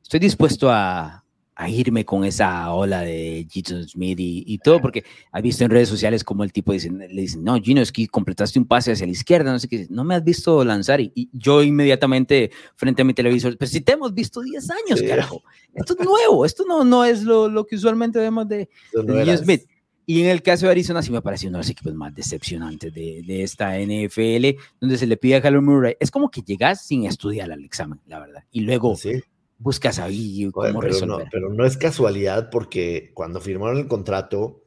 estoy 0.02 0.20
dispuesto 0.20 0.70
a, 0.70 1.19
a 1.60 1.68
irme 1.68 2.06
con 2.06 2.24
esa 2.24 2.72
ola 2.72 3.02
de 3.02 3.46
Gino 3.50 3.82
Smith 3.86 4.18
y, 4.18 4.58
todo, 4.64 4.80
porque 4.80 5.04
has 5.30 5.42
visto 5.42 5.62
en 5.62 5.70
redes 5.70 5.90
sociales 5.90 6.24
como 6.24 6.42
el 6.42 6.54
tipo 6.54 6.72
dice, 6.72 6.90
le 6.90 7.20
dicen, 7.20 7.44
no, 7.44 7.60
Gino, 7.60 7.82
es 7.82 7.92
que 7.92 8.08
completaste 8.08 8.58
un 8.58 8.64
pase 8.64 8.92
hacia 8.92 9.04
la 9.04 9.12
izquierda, 9.12 9.52
no 9.52 9.58
sé 9.58 9.68
qué, 9.68 9.86
no 9.90 10.02
me 10.02 10.14
has 10.14 10.24
visto 10.24 10.64
lanzar. 10.64 11.02
Y, 11.02 11.28
yo 11.34 11.62
inmediatamente 11.62 12.50
frente 12.76 13.02
a 13.02 13.04
mi 13.04 13.12
televisor, 13.12 13.58
pero 13.58 13.70
si 13.70 13.82
te 13.82 13.92
hemos 13.92 14.14
visto 14.14 14.40
10 14.40 14.70
años, 14.70 15.02
carajo, 15.02 15.42
esto 15.74 15.94
es 15.98 16.06
nuevo, 16.06 16.46
esto 16.46 16.64
no, 16.66 16.82
no 16.82 17.04
es 17.04 17.24
lo, 17.24 17.46
lo 17.50 17.66
que 17.66 17.76
usualmente 17.76 18.18
vemos 18.18 18.48
de, 18.48 18.70
Gino 18.92 19.36
Smith. 19.36 19.66
Y 20.06 20.22
en 20.22 20.28
el 20.28 20.40
caso 20.40 20.64
de 20.64 20.72
Arizona 20.72 21.02
sí 21.02 21.12
me 21.12 21.20
parece 21.20 21.46
uno 21.46 21.58
de 21.58 21.64
los 21.64 21.70
equipos 21.70 21.94
más 21.94 22.14
decepcionantes 22.14 22.92
de, 22.94 23.22
de 23.22 23.42
esta 23.42 23.78
NFL, 23.78 24.58
donde 24.80 24.96
se 24.96 25.06
le 25.06 25.18
pide 25.18 25.36
a 25.36 25.42
Kyler 25.42 25.60
Murray. 25.60 25.94
Es 26.00 26.10
como 26.10 26.30
que 26.30 26.40
llegas 26.40 26.86
sin 26.86 27.04
estudiar 27.04 27.52
al 27.52 27.62
examen, 27.62 28.00
la 28.06 28.18
verdad. 28.18 28.44
Y 28.50 28.60
luego 28.62 28.96
¿Sí? 28.96 29.22
Buscas 29.60 29.98
ahí 29.98 30.50
cómo 30.52 30.80
pero 30.80 30.80
resolver. 30.80 31.24
No, 31.24 31.30
pero 31.30 31.50
no 31.50 31.64
es 31.64 31.76
casualidad 31.76 32.50
porque 32.50 33.12
cuando 33.14 33.40
firmaron 33.40 33.78
el 33.78 33.86
contrato 33.86 34.64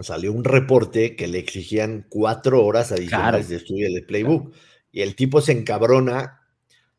salió 0.00 0.32
un 0.32 0.42
reporte 0.42 1.14
que 1.14 1.28
le 1.28 1.38
exigían 1.38 2.06
cuatro 2.08 2.64
horas 2.64 2.90
adicionales 2.90 3.48
de 3.48 3.56
estudio 3.56 3.92
del 3.92 4.04
playbook. 4.04 4.52
Y 4.90 5.02
el 5.02 5.14
tipo 5.14 5.40
se 5.40 5.52
encabrona, 5.52 6.40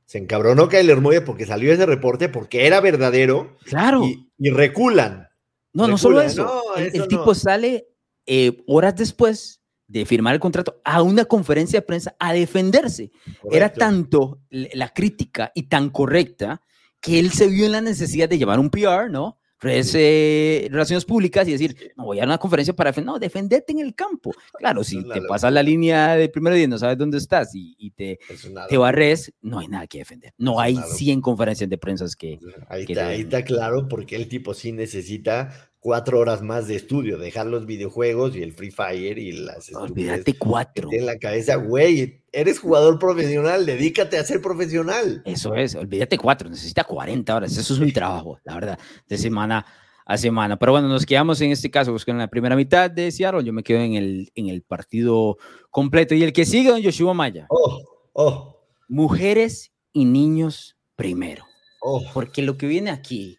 se 0.05 0.19
encabronó 0.19 0.69
Kyler 0.69 1.01
Murray 1.01 1.21
porque 1.21 1.45
salió 1.45 1.73
ese 1.73 1.85
reporte 1.85 2.29
porque 2.29 2.67
era 2.67 2.79
verdadero. 2.79 3.57
Claro. 3.65 4.03
Y, 4.05 4.49
reculan. 4.51 5.27
No, 5.73 5.87
no 5.87 5.97
solo 5.97 6.21
eso. 6.21 6.63
el, 6.77 7.07
tipo 7.07 7.33
sale 7.33 7.87
eh, 8.27 8.63
horas 8.67 8.95
después 8.95 9.61
de 9.87 10.05
firmar 10.05 10.35
el 10.35 10.39
contrato 10.39 10.79
a 10.83 11.01
una 11.01 11.25
conferencia 11.25 11.79
de 11.79 11.85
prensa 11.85 12.15
a 12.19 12.31
defenderse. 12.33 13.11
Era 13.51 13.73
tanto 13.73 14.39
la 14.49 14.89
crítica 14.89 15.51
y 15.55 15.63
tan 15.63 15.89
correcta 15.89 16.61
que 17.03 17.19
él 17.19 17.31
se 17.31 17.47
vio 17.47 17.65
en 17.65 17.73
la 17.73 17.81
necesidad 17.81 18.29
de 18.29 18.37
llevar 18.37 18.59
un 18.59 18.69
PR, 18.69 19.11
¿no? 19.11 19.37
Eh, 19.65 20.67
relaciones 20.71 21.05
públicas 21.05 21.47
y 21.47 21.51
decir, 21.51 21.93
no 21.95 22.05
voy 22.05 22.19
a 22.19 22.25
una 22.25 22.37
conferencia 22.37 22.73
para 22.73 22.89
defender, 22.89 23.13
no, 23.13 23.19
defendete 23.19 23.71
en 23.71 23.79
el 23.79 23.95
campo. 23.95 24.33
Claro, 24.57 24.83
si 24.83 25.03
te 25.07 25.21
pasas 25.21 25.53
la 25.53 25.63
línea 25.63 26.15
de 26.15 26.27
primero 26.29 26.55
día, 26.55 26.67
no 26.67 26.77
sabes 26.77 26.97
dónde 26.97 27.17
estás 27.17 27.51
y, 27.53 27.91
te, 27.91 28.19
te 28.67 28.77
barres, 28.77 29.33
no 29.41 29.59
hay 29.59 29.67
nada 29.67 29.87
que 29.87 29.99
defender. 29.99 30.33
No 30.37 30.59
hay 30.59 30.77
100 30.77 31.21
conferencias 31.21 31.69
de 31.69 31.77
prensa 31.77 32.05
que... 32.17 32.39
Ahí, 32.67 32.85
está, 32.87 33.07
ahí 33.07 33.21
está 33.21 33.43
claro 33.43 33.87
porque 33.87 34.15
el 34.15 34.27
tipo 34.27 34.53
sí 34.53 34.71
necesita 34.71 35.71
cuatro 35.83 36.17
horas 36.19 36.41
más 36.41 36.67
de 36.67 36.77
estudio, 36.77 37.17
dejar 37.17 37.45
los 37.45 37.65
videojuegos 37.65 38.37
y 38.37 38.41
el 38.41 38.53
Free 38.53 38.71
Fire 38.71 39.19
y 39.19 39.33
las... 39.33 39.71
Olvídate 39.75 40.37
cuatro. 40.37 40.87
En 40.91 41.05
la 41.05 41.19
cabeza, 41.19 41.57
güey, 41.57 42.23
eres 42.31 42.59
jugador 42.59 42.97
profesional, 42.97 43.65
dedícate 43.65 44.17
a 44.17 44.23
ser 44.23 44.41
profesional. 44.41 45.21
Eso 45.25 45.53
es, 45.55 45.75
olvídate 45.75 46.17
cuatro, 46.17 46.49
necesita 46.49 46.85
40 46.85 47.35
horas, 47.35 47.57
eso 47.57 47.73
es 47.73 47.79
un 47.81 47.91
trabajo, 47.91 48.39
la 48.45 48.55
verdad, 48.55 48.79
de 49.09 49.17
semana 49.17 49.65
a 50.05 50.17
semana. 50.17 50.57
Pero 50.57 50.71
bueno, 50.71 50.87
nos 50.87 51.05
quedamos 51.05 51.41
en 51.41 51.51
este 51.51 51.69
caso 51.69 51.91
pues, 51.91 52.07
en 52.07 52.17
la 52.17 52.29
primera 52.29 52.55
mitad 52.55 52.89
de 52.89 53.11
Seattle, 53.11 53.43
yo 53.43 53.51
me 53.51 53.63
quedo 53.63 53.81
en 53.81 53.95
el, 53.95 54.31
en 54.35 54.47
el 54.47 54.61
partido 54.61 55.37
completo. 55.69 56.15
Y 56.15 56.23
el 56.23 56.31
que 56.31 56.45
sigue, 56.45 56.69
don 56.69 56.79
Yoshua 56.79 57.13
Maya. 57.13 57.45
Oh, 57.49 57.81
oh. 58.13 58.65
Mujeres 58.87 59.73
y 59.91 60.05
niños 60.05 60.77
primero. 60.95 61.43
Oh. 61.81 62.01
Porque 62.13 62.41
lo 62.41 62.57
que 62.57 62.67
viene 62.67 62.89
aquí 62.89 63.37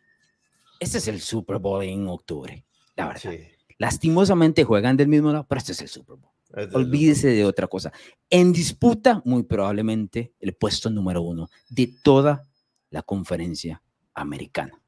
este 0.84 0.98
es 0.98 1.08
el 1.08 1.20
Super 1.20 1.58
Bowl 1.58 1.82
en 1.82 2.06
octubre, 2.08 2.64
la 2.94 3.08
verdad. 3.08 3.32
Lastimosamente 3.78 4.64
juegan 4.64 4.96
del 4.96 5.08
mismo 5.08 5.32
lado, 5.32 5.46
pero 5.48 5.58
este 5.58 5.72
es 5.72 5.80
el 5.80 5.88
Super 5.88 6.16
Bowl. 6.16 6.30
Olvídese 6.74 7.28
de 7.28 7.44
otra 7.44 7.66
cosa. 7.66 7.92
En 8.30 8.52
disputa, 8.52 9.22
muy 9.24 9.42
probablemente, 9.42 10.34
el 10.38 10.54
puesto 10.54 10.90
número 10.90 11.22
uno 11.22 11.48
de 11.68 11.92
toda 12.02 12.46
la 12.90 13.02
conferencia 13.02 13.82
americana. 14.14 14.80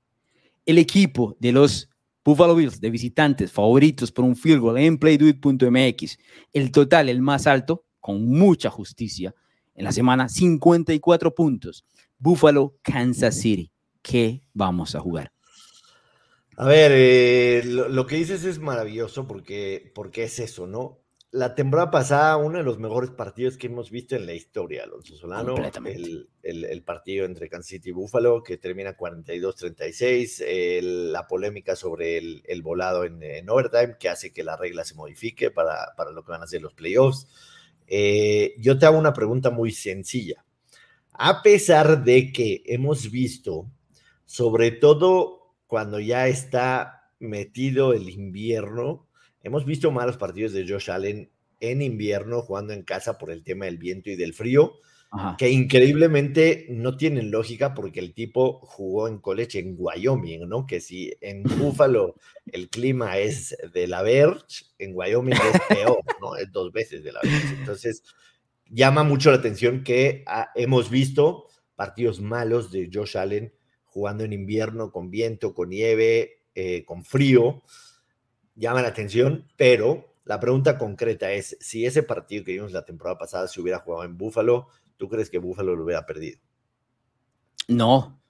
El 0.64 0.78
equipo 0.78 1.36
de 1.40 1.52
los 1.52 1.88
Buffalo 2.24 2.54
Bills 2.54 2.80
de 2.80 2.90
visitantes 2.90 3.50
favoritos 3.50 4.12
por 4.12 4.24
un 4.24 4.36
field 4.36 4.60
goal 4.60 4.78
en 4.78 4.98
playduit.mx, 4.98 6.18
el 6.52 6.70
total, 6.72 7.08
el 7.08 7.22
más 7.22 7.46
alto, 7.46 7.84
con 8.00 8.28
mucha 8.28 8.70
justicia, 8.70 9.34
en 9.74 9.84
la 9.84 9.92
semana, 9.92 10.28
54 10.28 11.34
puntos. 11.34 11.84
Buffalo, 12.18 12.76
Kansas 12.82 13.36
City. 13.40 13.72
¿Qué 14.02 14.42
vamos 14.52 14.94
a 14.94 15.00
jugar? 15.00 15.35
A 16.58 16.66
ver, 16.66 16.90
eh, 16.94 17.62
lo, 17.64 18.06
que 18.06 18.16
dices 18.16 18.44
es 18.44 18.58
maravilloso 18.58 19.28
porque, 19.28 19.92
porque 19.94 20.24
es 20.24 20.38
eso, 20.38 20.66
¿no? 20.66 21.02
La 21.30 21.54
temporada 21.54 21.90
pasada, 21.90 22.38
uno 22.38 22.56
de 22.56 22.64
los 22.64 22.78
mejores 22.78 23.10
partidos 23.10 23.58
que 23.58 23.66
hemos 23.66 23.90
visto 23.90 24.16
en 24.16 24.24
la 24.24 24.32
historia, 24.32 24.84
Alonso 24.84 25.16
Solano, 25.16 25.54
el, 25.84 26.30
el, 26.42 26.82
partido 26.82 27.26
entre 27.26 27.50
Kansas 27.50 27.68
City 27.68 27.90
y 27.90 27.92
Buffalo, 27.92 28.42
que 28.42 28.56
termina 28.56 28.96
42-36, 28.96 30.80
la 31.10 31.26
polémica 31.26 31.76
sobre 31.76 32.16
el, 32.16 32.62
volado 32.62 33.04
en, 33.04 33.50
overtime, 33.50 33.96
que 34.00 34.08
hace 34.08 34.32
que 34.32 34.42
la 34.42 34.56
regla 34.56 34.82
se 34.84 34.94
modifique 34.94 35.50
para, 35.50 35.94
para 35.94 36.10
lo 36.10 36.24
que 36.24 36.30
van 36.30 36.42
a 36.42 36.46
ser 36.46 36.62
los 36.62 36.72
playoffs. 36.72 37.26
Eh, 37.86 38.54
yo 38.58 38.78
te 38.78 38.86
hago 38.86 38.98
una 38.98 39.12
pregunta 39.12 39.50
muy 39.50 39.72
sencilla. 39.72 40.42
A 41.12 41.42
pesar 41.42 42.02
de 42.02 42.32
que 42.32 42.62
hemos 42.66 43.10
visto, 43.10 43.66
sobre 44.24 44.70
todo 44.70 45.45
cuando 45.66 46.00
ya 46.00 46.28
está 46.28 47.10
metido 47.18 47.92
el 47.92 48.08
invierno. 48.08 49.06
Hemos 49.42 49.64
visto 49.64 49.90
malos 49.90 50.16
partidos 50.16 50.52
de 50.52 50.66
Josh 50.68 50.90
Allen 50.90 51.30
en 51.60 51.82
invierno 51.82 52.42
jugando 52.42 52.72
en 52.72 52.82
casa 52.82 53.18
por 53.18 53.30
el 53.30 53.42
tema 53.42 53.64
del 53.64 53.78
viento 53.78 54.10
y 54.10 54.16
del 54.16 54.34
frío, 54.34 54.74
que 55.38 55.48
increíblemente 55.48 56.66
no 56.68 56.96
tienen 56.98 57.30
lógica 57.30 57.72
porque 57.72 58.00
el 58.00 58.12
tipo 58.12 58.60
jugó 58.60 59.08
en 59.08 59.18
college 59.18 59.58
en 59.58 59.74
Wyoming, 59.78 60.46
¿no? 60.46 60.66
Que 60.66 60.80
si 60.80 61.12
en 61.20 61.42
Buffalo 61.58 62.16
el 62.46 62.68
clima 62.68 63.16
es 63.16 63.56
de 63.72 63.86
la 63.86 64.02
Verge, 64.02 64.66
en 64.78 64.92
Wyoming 64.94 65.32
es 65.32 65.60
peor, 65.68 66.00
¿no? 66.20 66.36
Es 66.36 66.52
dos 66.52 66.70
veces 66.70 67.02
de 67.02 67.12
la 67.12 67.20
Verge. 67.22 67.54
Entonces, 67.58 68.02
llama 68.68 69.04
mucho 69.04 69.30
la 69.30 69.38
atención 69.38 69.84
que 69.84 70.22
ah, 70.26 70.50
hemos 70.54 70.90
visto 70.90 71.46
partidos 71.76 72.20
malos 72.20 72.70
de 72.70 72.90
Josh 72.92 73.16
Allen 73.16 73.52
jugando 73.96 74.24
en 74.24 74.34
invierno 74.34 74.92
con 74.92 75.10
viento, 75.10 75.54
con 75.54 75.70
nieve, 75.70 76.42
eh, 76.54 76.84
con 76.84 77.02
frío, 77.02 77.62
llama 78.54 78.82
la 78.82 78.88
atención, 78.88 79.48
pero 79.56 80.18
la 80.26 80.38
pregunta 80.38 80.76
concreta 80.76 81.32
es, 81.32 81.56
si 81.60 81.86
ese 81.86 82.02
partido 82.02 82.44
que 82.44 82.52
vimos 82.52 82.72
la 82.72 82.84
temporada 82.84 83.16
pasada 83.16 83.48
se 83.48 83.58
hubiera 83.58 83.78
jugado 83.78 84.04
en 84.04 84.18
Búfalo, 84.18 84.68
¿tú 84.98 85.08
crees 85.08 85.30
que 85.30 85.38
Búfalo 85.38 85.74
lo 85.74 85.84
hubiera 85.84 86.04
perdido? 86.04 86.38
No, 87.68 88.20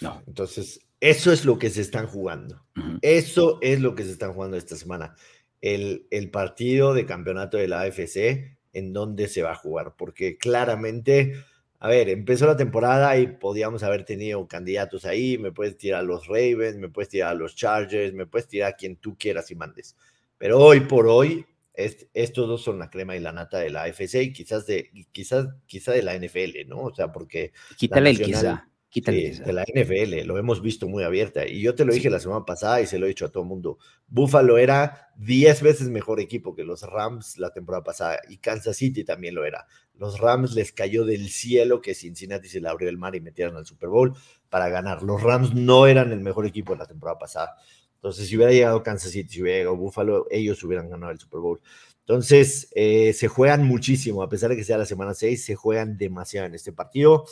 no. 0.00 0.20
Entonces, 0.26 0.80
eso 0.98 1.30
es 1.30 1.44
lo 1.44 1.60
que 1.60 1.70
se 1.70 1.82
están 1.82 2.08
jugando. 2.08 2.66
Eso 3.00 3.60
es 3.62 3.80
lo 3.80 3.94
que 3.94 4.02
se 4.02 4.10
están 4.10 4.32
jugando 4.32 4.56
esta 4.56 4.74
semana. 4.74 5.14
El, 5.60 6.08
el 6.10 6.28
partido 6.32 6.92
de 6.92 7.06
campeonato 7.06 7.56
de 7.56 7.68
la 7.68 7.82
AFC, 7.82 8.58
en 8.72 8.92
dónde 8.92 9.28
se 9.28 9.42
va 9.42 9.52
a 9.52 9.54
jugar, 9.54 9.94
porque 9.96 10.38
claramente 10.38 11.34
a 11.80 11.88
ver, 11.88 12.08
empezó 12.08 12.46
la 12.46 12.56
temporada 12.56 13.16
y 13.18 13.28
podíamos 13.28 13.82
haber 13.84 14.04
tenido 14.04 14.46
candidatos 14.48 15.04
ahí, 15.04 15.38
me 15.38 15.52
puedes 15.52 15.76
tirar 15.76 16.00
a 16.00 16.02
los 16.02 16.26
Ravens, 16.26 16.76
me 16.76 16.88
puedes 16.88 17.08
tirar 17.08 17.30
a 17.30 17.34
los 17.34 17.54
Chargers, 17.54 18.12
me 18.14 18.26
puedes 18.26 18.48
tirar 18.48 18.72
a 18.72 18.76
quien 18.76 18.96
tú 18.96 19.16
quieras 19.16 19.50
y 19.52 19.54
mandes. 19.54 19.96
Pero 20.38 20.58
hoy 20.58 20.80
por 20.80 21.06
hoy, 21.06 21.46
estos 21.74 22.48
dos 22.48 22.62
son 22.62 22.80
la 22.80 22.90
crema 22.90 23.14
y 23.14 23.20
la 23.20 23.30
nata 23.30 23.58
de 23.58 23.70
la 23.70 23.84
AFC 23.84 24.14
y 24.22 24.32
quizás 24.32 24.66
de, 24.66 24.90
quizás, 25.12 25.46
quizá 25.66 25.92
de 25.92 26.02
la 26.02 26.18
NFL, 26.18 26.66
¿no? 26.66 26.80
O 26.80 26.94
sea, 26.94 27.12
porque... 27.12 27.52
Quítale 27.76 28.10
el 28.10 28.20
quizá. 28.20 28.68
Quítale 28.90 29.32
de 29.32 29.52
la 29.52 29.64
NFL, 29.64 30.26
lo 30.26 30.38
hemos 30.38 30.62
visto 30.62 30.88
muy 30.88 31.04
abierta. 31.04 31.46
Y 31.46 31.60
yo 31.60 31.74
te 31.74 31.84
lo 31.84 31.92
dije 31.92 32.08
la 32.08 32.20
semana 32.20 32.46
pasada 32.46 32.80
y 32.80 32.86
se 32.86 32.98
lo 32.98 33.04
he 33.04 33.10
dicho 33.10 33.26
a 33.26 33.28
todo 33.28 33.42
el 33.42 33.48
mundo. 33.48 33.78
Buffalo 34.06 34.56
era 34.56 35.10
10 35.16 35.62
veces 35.62 35.90
mejor 35.90 36.20
equipo 36.20 36.54
que 36.54 36.64
los 36.64 36.82
Rams 36.82 37.36
la 37.36 37.52
temporada 37.52 37.84
pasada 37.84 38.18
y 38.30 38.38
Kansas 38.38 38.78
City 38.78 39.04
también 39.04 39.34
lo 39.34 39.44
era. 39.44 39.66
Los 39.94 40.18
Rams 40.18 40.54
les 40.54 40.72
cayó 40.72 41.04
del 41.04 41.28
cielo 41.28 41.82
que 41.82 41.94
Cincinnati 41.94 42.48
se 42.48 42.60
le 42.60 42.68
abrió 42.68 42.88
el 42.88 42.96
mar 42.96 43.14
y 43.14 43.20
metieron 43.20 43.56
al 43.56 43.66
Super 43.66 43.90
Bowl 43.90 44.14
para 44.48 44.70
ganar. 44.70 45.02
Los 45.02 45.22
Rams 45.22 45.54
no 45.54 45.86
eran 45.86 46.10
el 46.10 46.20
mejor 46.20 46.46
equipo 46.46 46.72
de 46.72 46.78
la 46.78 46.86
temporada 46.86 47.18
pasada. 47.18 47.56
Entonces, 47.96 48.28
si 48.28 48.36
hubiera 48.36 48.52
llegado 48.52 48.82
Kansas 48.82 49.10
City, 49.10 49.28
si 49.28 49.42
hubiera 49.42 49.58
llegado 49.58 49.76
Buffalo, 49.76 50.26
ellos 50.30 50.62
hubieran 50.62 50.88
ganado 50.88 51.12
el 51.12 51.18
Super 51.18 51.40
Bowl. 51.40 51.60
Entonces, 52.00 52.70
eh, 52.74 53.12
se 53.12 53.28
juegan 53.28 53.66
muchísimo, 53.66 54.22
a 54.22 54.28
pesar 54.28 54.48
de 54.50 54.56
que 54.56 54.64
sea 54.64 54.78
la 54.78 54.86
semana 54.86 55.12
6, 55.12 55.44
se 55.44 55.56
juegan 55.56 55.98
demasiado 55.98 56.46
en 56.46 56.54
este 56.54 56.72
partido. 56.72 57.26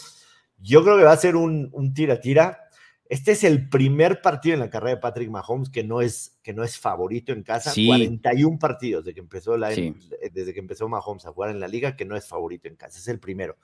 Yo 0.59 0.83
creo 0.83 0.97
que 0.97 1.05
va 1.05 1.13
a 1.13 1.17
ser 1.17 1.37
un 1.37 1.93
tira-tira. 1.95 2.67
Este 3.09 3.33
es 3.33 3.45
el 3.45 3.69
primer 3.69 4.21
partido 4.21 4.55
en 4.55 4.61
la 4.61 4.71
carrera 4.71 4.97
de 4.97 5.01
Patrick 5.01 5.31
Mahomes 5.31 5.71
que 5.71 5.85
no 5.85 6.01
es, 6.01 6.39
que 6.43 6.53
no 6.53 6.65
es 6.65 6.77
favorito 6.79 7.33
en 7.33 7.43
casa. 7.45 7.73
41 7.73 8.59
partidos 8.59 9.05
desde 9.05 9.15
que, 9.15 9.21
empezó 9.21 9.57
la, 9.57 9.69
desde 9.69 10.53
que 10.53 10.59
empezó 10.59 10.89
Mahomes 10.89 11.25
a 11.27 11.33
jugar 11.33 11.51
en 11.51 11.61
la 11.61 11.69
liga 11.69 11.97
que 11.97 12.05
no 12.05 12.17
es 12.17 12.27
favorito 12.27 12.69
en 12.69 12.75
casa. 12.75 12.99
Es 12.99 13.07
el 13.09 13.21
primero. 13.21 13.57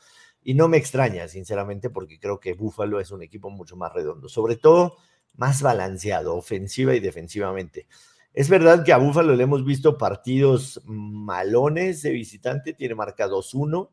Y 0.45 0.55
no 0.55 0.69
me 0.69 0.77
extraña, 0.77 1.27
sinceramente, 1.29 1.91
porque 1.91 2.19
creo 2.19 2.39
que 2.39 2.55
Buffalo 2.55 3.01
es 3.01 3.11
un 3.11 3.23
equipo 3.23 3.51
mucho 3.51 3.77
más 3.77 3.93
redondo. 3.93 4.29
Sobre 4.29 4.57
todo, 4.57 4.97
más 5.35 5.63
balanceado, 5.63 6.37
ofensiva 6.37 6.95
y 6.95 7.01
defensivamente. 7.01 7.87
Es 8.33 8.49
verdad 8.49 8.85
que 8.85 8.93
a 8.93 8.99
Buffalo 8.99 9.35
le 9.35 9.43
hemos 9.43 9.65
visto 9.65 9.99
partidos 9.99 10.81
malones 10.85 12.03
de 12.03 12.11
visitante, 12.11 12.75
tiene 12.75 12.95
marca 12.95 13.29
2-1, 13.29 13.91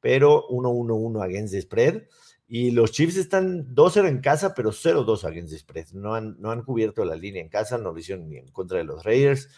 pero 0.00 0.46
1-1-1 0.48 1.24
against 1.24 1.54
the 1.54 1.62
spread. 1.62 2.02
Y 2.52 2.72
los 2.72 2.90
Chiefs 2.90 3.16
están 3.16 3.76
2-0 3.76 4.08
en 4.08 4.18
casa, 4.18 4.54
pero 4.56 4.72
0-2 4.72 5.22
against 5.22 5.70
the. 5.72 5.84
No 5.92 6.16
han, 6.16 6.34
no 6.40 6.50
han 6.50 6.64
cubierto 6.64 7.04
la 7.04 7.14
línea 7.14 7.40
en 7.40 7.48
casa, 7.48 7.78
no 7.78 7.92
lo 7.92 7.98
hicieron 8.00 8.28
ni 8.28 8.38
en 8.38 8.48
contra 8.48 8.78
de 8.78 8.82
los 8.82 9.04
Raiders, 9.04 9.48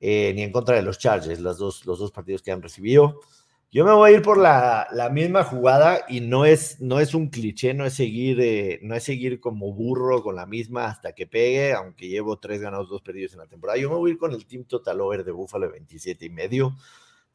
eh, 0.00 0.32
ni 0.34 0.42
en 0.42 0.52
contra 0.52 0.76
de 0.76 0.82
los 0.82 0.98
Chargers, 0.98 1.40
los 1.40 1.56
dos, 1.56 1.86
los 1.86 1.98
dos 1.98 2.12
partidos 2.12 2.42
que 2.42 2.52
han 2.52 2.60
recibido. 2.60 3.20
Yo 3.72 3.86
me 3.86 3.92
voy 3.92 4.10
a 4.10 4.16
ir 4.16 4.22
por 4.22 4.36
la, 4.36 4.86
misma 5.10 5.44
jugada 5.44 6.04
y 6.10 6.20
no 6.20 6.44
es, 6.44 6.78
no 6.78 7.00
es 7.00 7.14
un 7.14 7.30
cliché, 7.30 7.72
no 7.72 7.86
es, 7.86 7.94
seguir, 7.94 8.38
eh, 8.42 8.80
no 8.82 8.94
es 8.94 9.04
seguir 9.04 9.40
como 9.40 9.72
burro 9.72 10.22
con 10.22 10.36
la 10.36 10.44
misma 10.44 10.84
hasta 10.84 11.14
que 11.14 11.26
pegue, 11.26 11.72
aunque 11.72 12.06
llevo 12.06 12.38
tres 12.38 12.60
ganados, 12.60 12.90
dos 12.90 13.00
perdidos 13.00 13.32
en 13.32 13.38
la 13.38 13.46
temporada. 13.46 13.78
Yo 13.78 13.88
me 13.88 13.96
voy 13.96 14.10
a 14.10 14.12
ir 14.12 14.18
con 14.18 14.32
el 14.32 14.44
team 14.44 14.64
total 14.64 15.00
over 15.00 15.24
de 15.24 15.32
Buffalo 15.32 15.64
de 15.66 15.72
27 15.72 16.26
y 16.26 16.30
medio. 16.30 16.76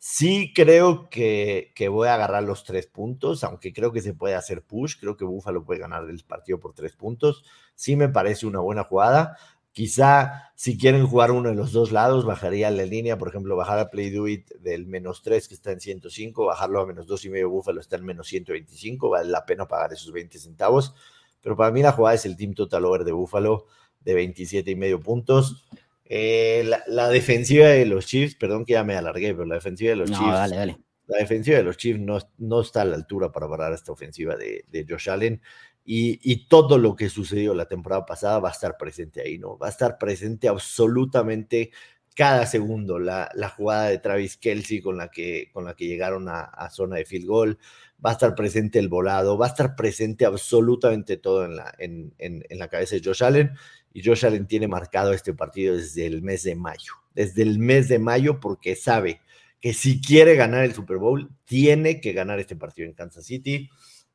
Sí 0.04 0.52
creo 0.56 1.10
que, 1.12 1.74
que, 1.76 1.88
voy 1.88 2.08
a 2.08 2.16
agarrar 2.16 2.42
los 2.42 2.64
tres 2.64 2.88
puntos, 2.88 3.44
aunque 3.44 3.72
creo 3.72 3.92
que 3.92 4.02
se 4.02 4.16
puede 4.16 4.34
hacer 4.34 4.64
push. 4.64 4.96
Creo 5.00 5.16
que 5.16 5.26
Buffalo 5.26 5.64
puede 5.64 5.80
ganar 5.80 6.10
el 6.10 6.24
partido 6.24 6.60
por 6.60 6.74
tres 6.74 6.96
puntos. 6.96 7.44
Sí 7.76 7.96
me 7.96 8.10
parece 8.10 8.48
una 8.48 8.60
buena 8.62 8.84
jugada. 8.84 9.38
Quizá 9.74 10.52
si 10.56 10.76
quieren 10.76 11.06
jugar 11.06 11.30
uno 11.30 11.50
de 11.50 11.56
los 11.56 11.72
dos 11.72 11.92
lados, 11.92 12.26
bajaría 12.26 12.72
la 12.72 12.84
línea, 12.84 13.20
por 13.20 13.28
ejemplo, 13.30 13.56
bajar 13.56 13.78
a 13.78 13.92
Play 13.92 14.10
Do 14.10 14.28
It 14.28 14.50
del 14.56 14.88
menos 14.88 15.22
3 15.22 15.48
que 15.48 15.54
está 15.54 15.72
en 15.72 15.80
105, 15.80 16.46
bajarlo 16.46 16.82
a 16.82 16.88
menos 16.88 17.06
2 17.06 17.26
y 17.26 17.30
medio 17.30 17.52
Búfalo 17.52 17.80
está 17.80 17.98
en 17.98 18.06
menos 18.06 18.26
125, 18.28 19.08
vale 19.08 19.30
la 19.30 19.46
pena 19.46 19.68
pagar 19.68 19.94
esos 19.94 20.12
20 20.12 20.40
centavos. 20.40 20.96
Pero 21.42 21.56
para 21.56 21.70
mí 21.72 21.84
la 21.84 21.92
jugada 21.92 22.16
es 22.16 22.26
el 22.26 22.38
Team 22.38 22.56
Total 22.56 22.84
Over 22.84 23.04
de 23.04 23.12
Búfalo 23.12 23.68
de 24.00 24.16
27 24.16 24.72
y 24.72 24.76
medio 24.76 25.00
puntos. 25.00 25.68
Eh, 26.14 26.70
la, 26.88 27.08
defensiva 27.08 27.70
de 27.70 27.86
los 27.86 28.06
Chiefs, 28.06 28.36
perdón 28.36 28.66
que 28.66 28.74
ya 28.74 28.84
me 28.84 28.98
alargué, 28.98 29.34
pero 29.34 29.46
la 29.46 29.56
defensiva 29.56 29.92
de 29.92 29.96
los 29.96 30.10
Chiefs. 30.10 30.26
Dale, 30.26 30.56
dale. 30.58 30.78
La 31.08 31.20
defensiva 31.20 31.56
de 31.56 31.64
los 31.64 31.78
Chiefs 31.78 32.02
no, 32.02 32.20
no 32.38 32.60
está 32.60 32.82
a 32.82 32.86
la 32.86 32.98
altura 32.98 33.32
para 33.32 33.48
parar 33.48 33.72
esta 33.72 33.94
ofensiva 33.94 34.36
de, 34.36 34.66
de 34.68 34.86
Josh 34.90 35.10
Allen 35.10 35.42
y, 35.84 36.48
todo 36.48 36.78
lo 36.78 36.96
que 36.96 37.10
sucedió 37.10 37.54
la 37.54 37.66
temporada 37.66 38.06
pasada 38.06 38.40
va 38.40 38.50
a 38.50 38.52
estar 38.52 38.78
presente 38.78 39.22
ahí, 39.22 39.38
¿no? 39.38 39.58
Va 39.58 39.68
a 39.68 39.72
estar 39.72 39.98
presente 39.98 40.48
absolutamente 40.48 41.72
cada 42.16 42.46
segundo. 42.46 43.00
La, 43.00 43.30
jugada 43.56 43.90
de 43.90 44.00
Travis 44.00 44.38
Kelsey 44.38 44.82
con 44.82 44.98
la 44.98 45.10
que, 45.10 45.50
con 45.54 45.66
la 45.66 45.76
que 45.76 45.88
llegaron 45.88 46.28
a, 46.30 46.70
zona 46.70 46.98
de 46.98 47.06
field 47.06 47.26
goal, 47.26 47.60
va 48.04 48.12
a 48.12 48.14
estar 48.14 48.36
presente 48.36 48.80
el 48.80 48.90
volado, 48.90 49.38
va 49.38 49.48
a 49.48 49.50
estar 49.50 49.76
presente 49.76 50.26
absolutamente 50.26 51.18
todo 51.18 51.46
en 51.46 51.56
la, 51.56 51.74
en, 51.78 52.14
la 52.50 52.68
cabeza 52.68 52.96
de 52.96 53.02
Josh 53.04 53.24
Allen. 53.24 53.52
Y 53.94 54.04
Josh 54.04 54.26
Allen 54.26 54.48
tiene 54.48 54.68
marcado 54.68 55.14
este 55.14 55.34
partido 55.34 55.76
desde 55.76 56.06
el 56.06 56.22
mes 56.22 56.44
de 56.44 56.56
mayo, 56.56 56.94
desde 57.14 57.42
el 57.42 57.60
mes 57.60 57.90
de 57.90 58.00
mayo 58.00 58.40
porque 58.40 58.76
sabe 58.76 59.22
que 59.60 59.74
si 59.74 60.02
quiere 60.02 60.36
ganar 60.36 60.64
el 60.64 60.74
Super 60.74 60.98
Bowl, 60.98 61.30
tiene 61.46 62.02
que 62.02 62.14
ganar 62.14 62.40
este 62.40 62.56
partido 62.56 62.88
en 62.88 62.94
Kansas 62.94 63.26
City. 63.26 63.70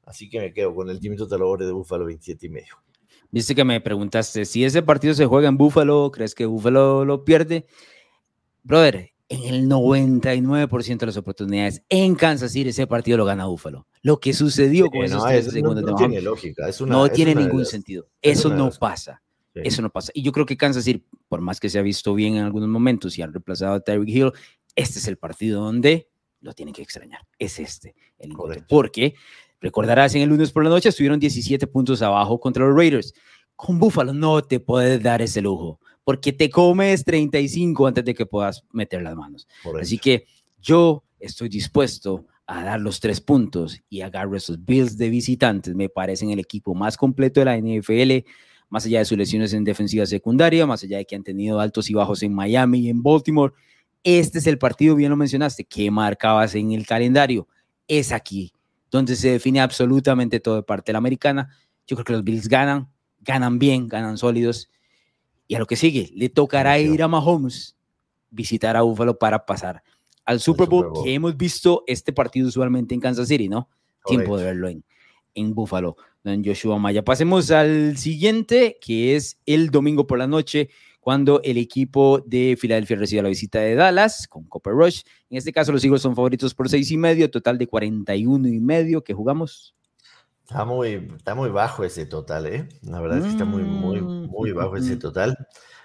Así 0.05 0.29
que 0.29 0.41
me 0.41 0.53
quedo 0.53 0.75
con 0.75 0.89
el 0.89 1.01
Team 1.01 1.17
Total 1.17 1.41
de 1.59 1.73
Búfalo 1.73 2.07
27 2.07 2.47
y 2.47 2.49
medio. 2.49 2.75
Viste 3.31 3.55
que 3.55 3.65
me 3.65 3.81
preguntaste 3.81 4.45
si 4.45 4.65
ese 4.65 4.83
partido 4.83 5.15
se 5.15 5.27
juega 5.27 5.49
en 5.49 5.57
Búfalo, 5.57 6.11
¿crees 6.13 6.35
que 6.35 6.47
Búfalo 6.47 7.05
lo 7.05 7.25
pierde? 7.25 7.67
Brother, 8.63 9.13
en 9.29 9.43
el 9.43 9.69
99% 9.69 10.99
de 10.99 11.07
las 11.07 11.17
oportunidades 11.17 11.83
en 11.89 12.15
Kansas 12.15 12.53
City 12.53 12.71
ese 12.71 12.87
partido 12.87 13.19
lo 13.19 13.25
gana 13.25 13.47
Búfalo. 13.47 13.87
Lo 14.03 14.21
que 14.21 14.33
sucedió 14.33 14.89
con 14.89 15.05
esos 15.05 15.25
tres 15.25 15.47
segundos 15.47 15.85
no, 15.85 15.97
tiene 15.97 16.21
lógica. 16.21 16.69
no 16.87 17.09
tiene 17.09 17.35
ningún 17.35 17.67
sentido. 17.67 18.07
Eso 18.23 18.49
no 18.51 18.71
pasa. 18.71 19.23
Eso 19.55 19.81
no 19.81 19.91
pasa. 19.91 20.13
Y 20.15 20.23
yo 20.23 20.33
creo 20.33 20.45
que 20.45 20.57
Kansas 20.57 20.85
City, 20.85 21.05
por 21.29 21.41
más 21.41 21.61
que 21.61 21.71
se 21.71 21.79
ha 21.79 21.83
visto 21.83 22.15
bien 22.15 22.37
en 22.37 22.45
algunos 22.45 22.69
momentos 22.69 23.17
y 23.19 23.23
han 23.23 23.33
reemplazado 23.33 23.75
a 23.75 23.81
Tyreek 23.81 24.09
Hill, 24.09 24.33
este 24.75 24.99
es 24.99 25.09
el 25.09 25.17
partido 25.17 25.63
donde 25.63 26.09
lo 26.41 26.53
tienen 26.53 26.75
que 26.75 26.83
extrañar. 26.83 27.23
Es 27.39 27.59
este 27.59 27.95
el 28.19 28.33
encuentro. 28.33 28.67
Porque 28.69 29.15
Recordarás, 29.61 30.15
en 30.15 30.23
el 30.23 30.29
lunes 30.29 30.53
por 30.53 30.65
la 30.65 30.71
noche 30.71 30.91
estuvieron 30.91 31.19
17 31.19 31.67
puntos 31.67 32.03
abajo 32.03 32.39
contra 32.39 32.67
los 32.67 32.77
Raiders. 32.77 33.15
Con 33.55 33.79
Buffalo 33.79 34.13
no 34.13 34.43
te 34.43 34.61
puedes 34.61 35.03
dar 35.03 35.23
ese 35.23 35.41
lujo, 35.41 35.81
porque 36.05 36.33
te 36.33 36.51
comes 36.51 37.05
35 37.05 37.87
antes 37.87 38.05
de 38.05 38.15
que 38.15 38.27
puedas 38.27 38.65
meter 38.73 39.03
las 39.03 39.17
manos. 39.17 39.49
Así 39.81 39.99
que 39.99 40.27
yo 40.61 41.03
estoy 41.19 41.49
dispuesto 41.49 42.27
a 42.47 42.63
dar 42.63 42.81
los 42.81 43.01
tres 43.01 43.21
puntos 43.21 43.81
y 43.89 44.03
agarro 44.03 44.37
esos 44.37 44.63
Bills 44.65 44.97
de 44.99 45.09
visitantes. 45.09 45.75
Me 45.75 45.89
parecen 45.89 46.31
el 46.31 46.39
equipo 46.39 46.75
más 46.75 46.97
completo 46.97 47.41
de 47.41 47.47
la 47.47 47.57
NFL, 47.57 48.29
más 48.69 48.85
allá 48.85 49.01
de 49.01 49.05
sus 49.05 49.19
lesiones 49.19 49.53
en 49.53 49.65
defensiva 49.65 50.07
secundaria, 50.07 50.67
más 50.67 50.85
allá 50.85 50.99
de 50.99 51.07
que 51.07 51.17
han 51.17 51.25
tenido 51.25 51.59
altos 51.59 51.89
y 51.91 51.95
bajos 51.95 52.23
en 52.23 52.35
Miami 52.35 52.81
y 52.81 52.89
en 52.91 53.03
Baltimore. 53.03 53.55
Este 54.05 54.39
es 54.39 54.47
el 54.47 54.59
partido, 54.59 54.95
bien 54.95 55.11
lo 55.11 55.17
mencionaste, 55.17 55.65
que 55.65 55.91
marcabas 55.91 56.55
en 56.55 56.73
el 56.73 56.87
calendario. 56.87 57.49
Es 57.89 58.13
aquí 58.13 58.53
donde 58.91 59.17
se 59.17 59.31
define 59.31 59.61
absolutamente 59.61 60.41
todo 60.41 60.57
de 60.57 60.63
parte 60.63 60.91
de 60.91 60.95
la 60.95 60.99
americana. 60.99 61.51
Yo 61.87 61.97
creo 61.97 62.05
que 62.05 62.13
los 62.13 62.25
Bills 62.25 62.49
ganan, 62.49 62.89
ganan 63.21 63.59
bien, 63.59 63.89
ganan 63.89 64.19
sólidos. 64.19 64.71
Y 65.49 65.55
a 65.55 65.59
lo 65.59 65.67
que 65.67 65.77
sigue, 65.77 66.11
le 66.15 66.29
tocará 66.29 66.79
ir 66.79 67.03
a 67.03 67.09
Mahomes 67.09 67.77
visitar 68.31 68.77
a 68.77 68.83
Buffalo 68.83 69.19
para 69.19 69.45
pasar 69.47 69.83
al 70.25 70.41
Super 70.41 70.69
Bowl, 70.69 70.93
que 71.05 71.15
hemos 71.15 71.37
visto 71.37 71.85
este 71.87 72.13
partido 72.13 72.49
usualmente 72.49 72.95
en 72.95 73.01
Kansas 73.01 73.29
City, 73.29 73.49
¿no? 73.49 73.69
Tiempo 74.05 74.37
de 74.37 74.45
verlo 74.45 74.69
en, 74.69 74.85
en 75.35 75.55
Buffalo, 75.55 75.97
en 76.25 76.45
Joshua 76.45 76.79
Maya. 76.79 77.05
Pasemos 77.05 77.51
al 77.53 77.97
siguiente, 77.97 78.77
que 78.81 79.15
es 79.15 79.39
el 79.47 79.71
domingo 79.71 80.07
por 80.07 80.19
la 80.19 80.27
noche, 80.27 80.69
cuando 81.07 81.41
el 81.45 81.57
equipo 81.57 82.21
de 82.27 82.57
Filadelfia 82.59 82.97
recibe 82.97 83.23
la 83.23 83.29
visita 83.29 83.61
de 83.61 83.77
Dallas 83.77 84.27
con 84.27 84.43
Copper 84.43 84.73
Rush. 84.73 85.03
En 85.31 85.39
este 85.39 85.53
caso, 85.53 85.71
los 85.71 85.85
Eagles 85.85 86.03
son 86.03 86.17
favoritos 86.17 86.53
por 86.53 86.69
seis 86.69 86.91
y 86.91 86.97
medio, 86.97 87.31
total 87.31 87.59
de 87.59 87.69
41 87.69 88.49
y 88.49 88.59
medio 88.59 89.05
que 89.05 89.15
jugamos. 89.15 89.77
Está 90.43 90.65
muy, 90.65 91.09
está 91.17 91.37
muy 91.37 91.49
bajo 91.51 91.85
ese 91.85 92.07
total, 92.07 92.47
¿eh? 92.47 92.69
La 92.83 93.01
verdad 93.01 93.19
es 93.19 93.25
que 93.27 93.31
está 93.31 93.45
muy, 93.45 93.63
muy, 93.63 94.01
muy 94.01 94.51
bajo 94.51 94.77
ese 94.77 94.97
mm. 94.97 94.99
total. 94.99 95.39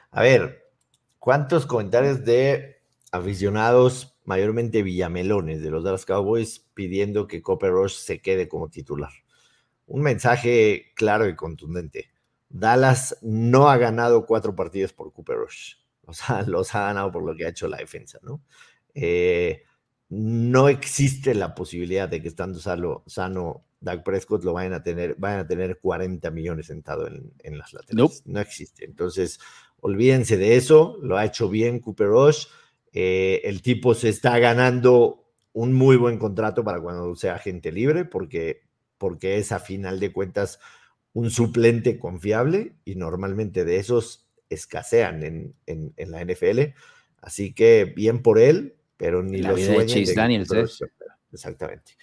A 0.09 0.23
ver, 0.23 0.71
¿cuántos 1.19 1.67
comentarios 1.67 2.25
de 2.25 2.81
aficionados, 3.11 4.17
mayormente 4.25 4.81
villamelones 4.81 5.61
de 5.61 5.69
los 5.69 5.83
Dallas 5.83 6.07
Cowboys, 6.07 6.65
pidiendo 6.73 7.27
que 7.27 7.43
Copper 7.43 7.69
Rush 7.69 7.93
se 7.93 8.21
quede 8.23 8.47
como 8.47 8.69
titular? 8.69 9.11
Un 9.85 10.01
mensaje 10.01 10.93
claro 10.95 11.29
y 11.29 11.35
contundente. 11.35 12.10
Dallas 12.51 13.17
no 13.21 13.69
ha 13.69 13.77
ganado 13.77 14.25
cuatro 14.25 14.55
partidos 14.55 14.93
por 14.93 15.13
Cooper 15.13 15.37
Rush. 15.37 15.75
O 16.05 16.13
sea, 16.13 16.41
los 16.47 16.73
ha 16.75 16.81
ganado 16.81 17.11
por 17.11 17.23
lo 17.23 17.35
que 17.35 17.45
ha 17.45 17.49
hecho 17.49 17.67
la 17.67 17.77
defensa, 17.77 18.19
¿no? 18.21 18.41
Eh, 18.93 19.63
no 20.09 20.67
existe 20.67 21.33
la 21.33 21.55
posibilidad 21.55 22.09
de 22.09 22.21
que 22.21 22.27
estando 22.27 22.59
sano, 22.59 23.03
sano 23.07 23.63
Doug 23.79 24.03
Prescott 24.03 24.43
lo 24.43 24.53
vayan 24.53 24.73
a 24.73 24.83
tener, 24.83 25.15
vayan 25.17 25.39
a 25.39 25.47
tener 25.47 25.79
40 25.79 26.29
millones 26.31 26.67
sentado 26.67 27.07
en, 27.07 27.57
las 27.57 27.73
laterales. 27.73 28.23
No 28.25 28.39
existe. 28.41 28.83
Entonces, 28.83 29.39
olvídense 29.79 30.37
de 30.37 30.57
eso. 30.57 30.97
Lo 31.01 31.17
ha 31.17 31.25
hecho 31.25 31.47
bien 31.49 31.79
Cooper 31.79 32.07
Rush. 32.07 32.47
Eh, 32.93 33.41
el 33.45 33.61
tipo 33.61 33.95
se 33.95 34.09
está 34.09 34.37
ganando 34.39 35.23
un 35.53 35.73
muy 35.73 35.95
buen 35.95 36.17
contrato 36.17 36.63
para 36.63 36.81
cuando 36.81 37.15
sea 37.15 37.39
gente 37.39 37.71
libre, 37.71 38.05
porque, 38.05 38.63
porque 38.97 39.37
es 39.37 39.51
a 39.51 39.59
final 39.59 39.99
de 39.99 40.11
cuentas 40.11 40.59
un 41.13 41.29
suplente 41.29 41.99
confiable 41.99 42.75
y 42.85 42.95
normalmente 42.95 43.65
de 43.65 43.77
esos 43.77 44.27
escasean 44.49 45.23
en, 45.65 45.93
la 45.97 46.23
NFL. 46.23 46.73
Así 47.21 47.53
que 47.53 47.85
bien 47.85 48.21
por 48.21 48.39
él, 48.39 48.75
pero 48.97 49.23
ni 49.23 49.39
La 49.41 49.49
lo 49.49 49.55
vida 49.55 49.73
de 49.73 49.85
Chase 49.85 50.13
Daniels, 50.13 50.51
¿eh? 50.51 50.65
Exactamente. 51.31 51.93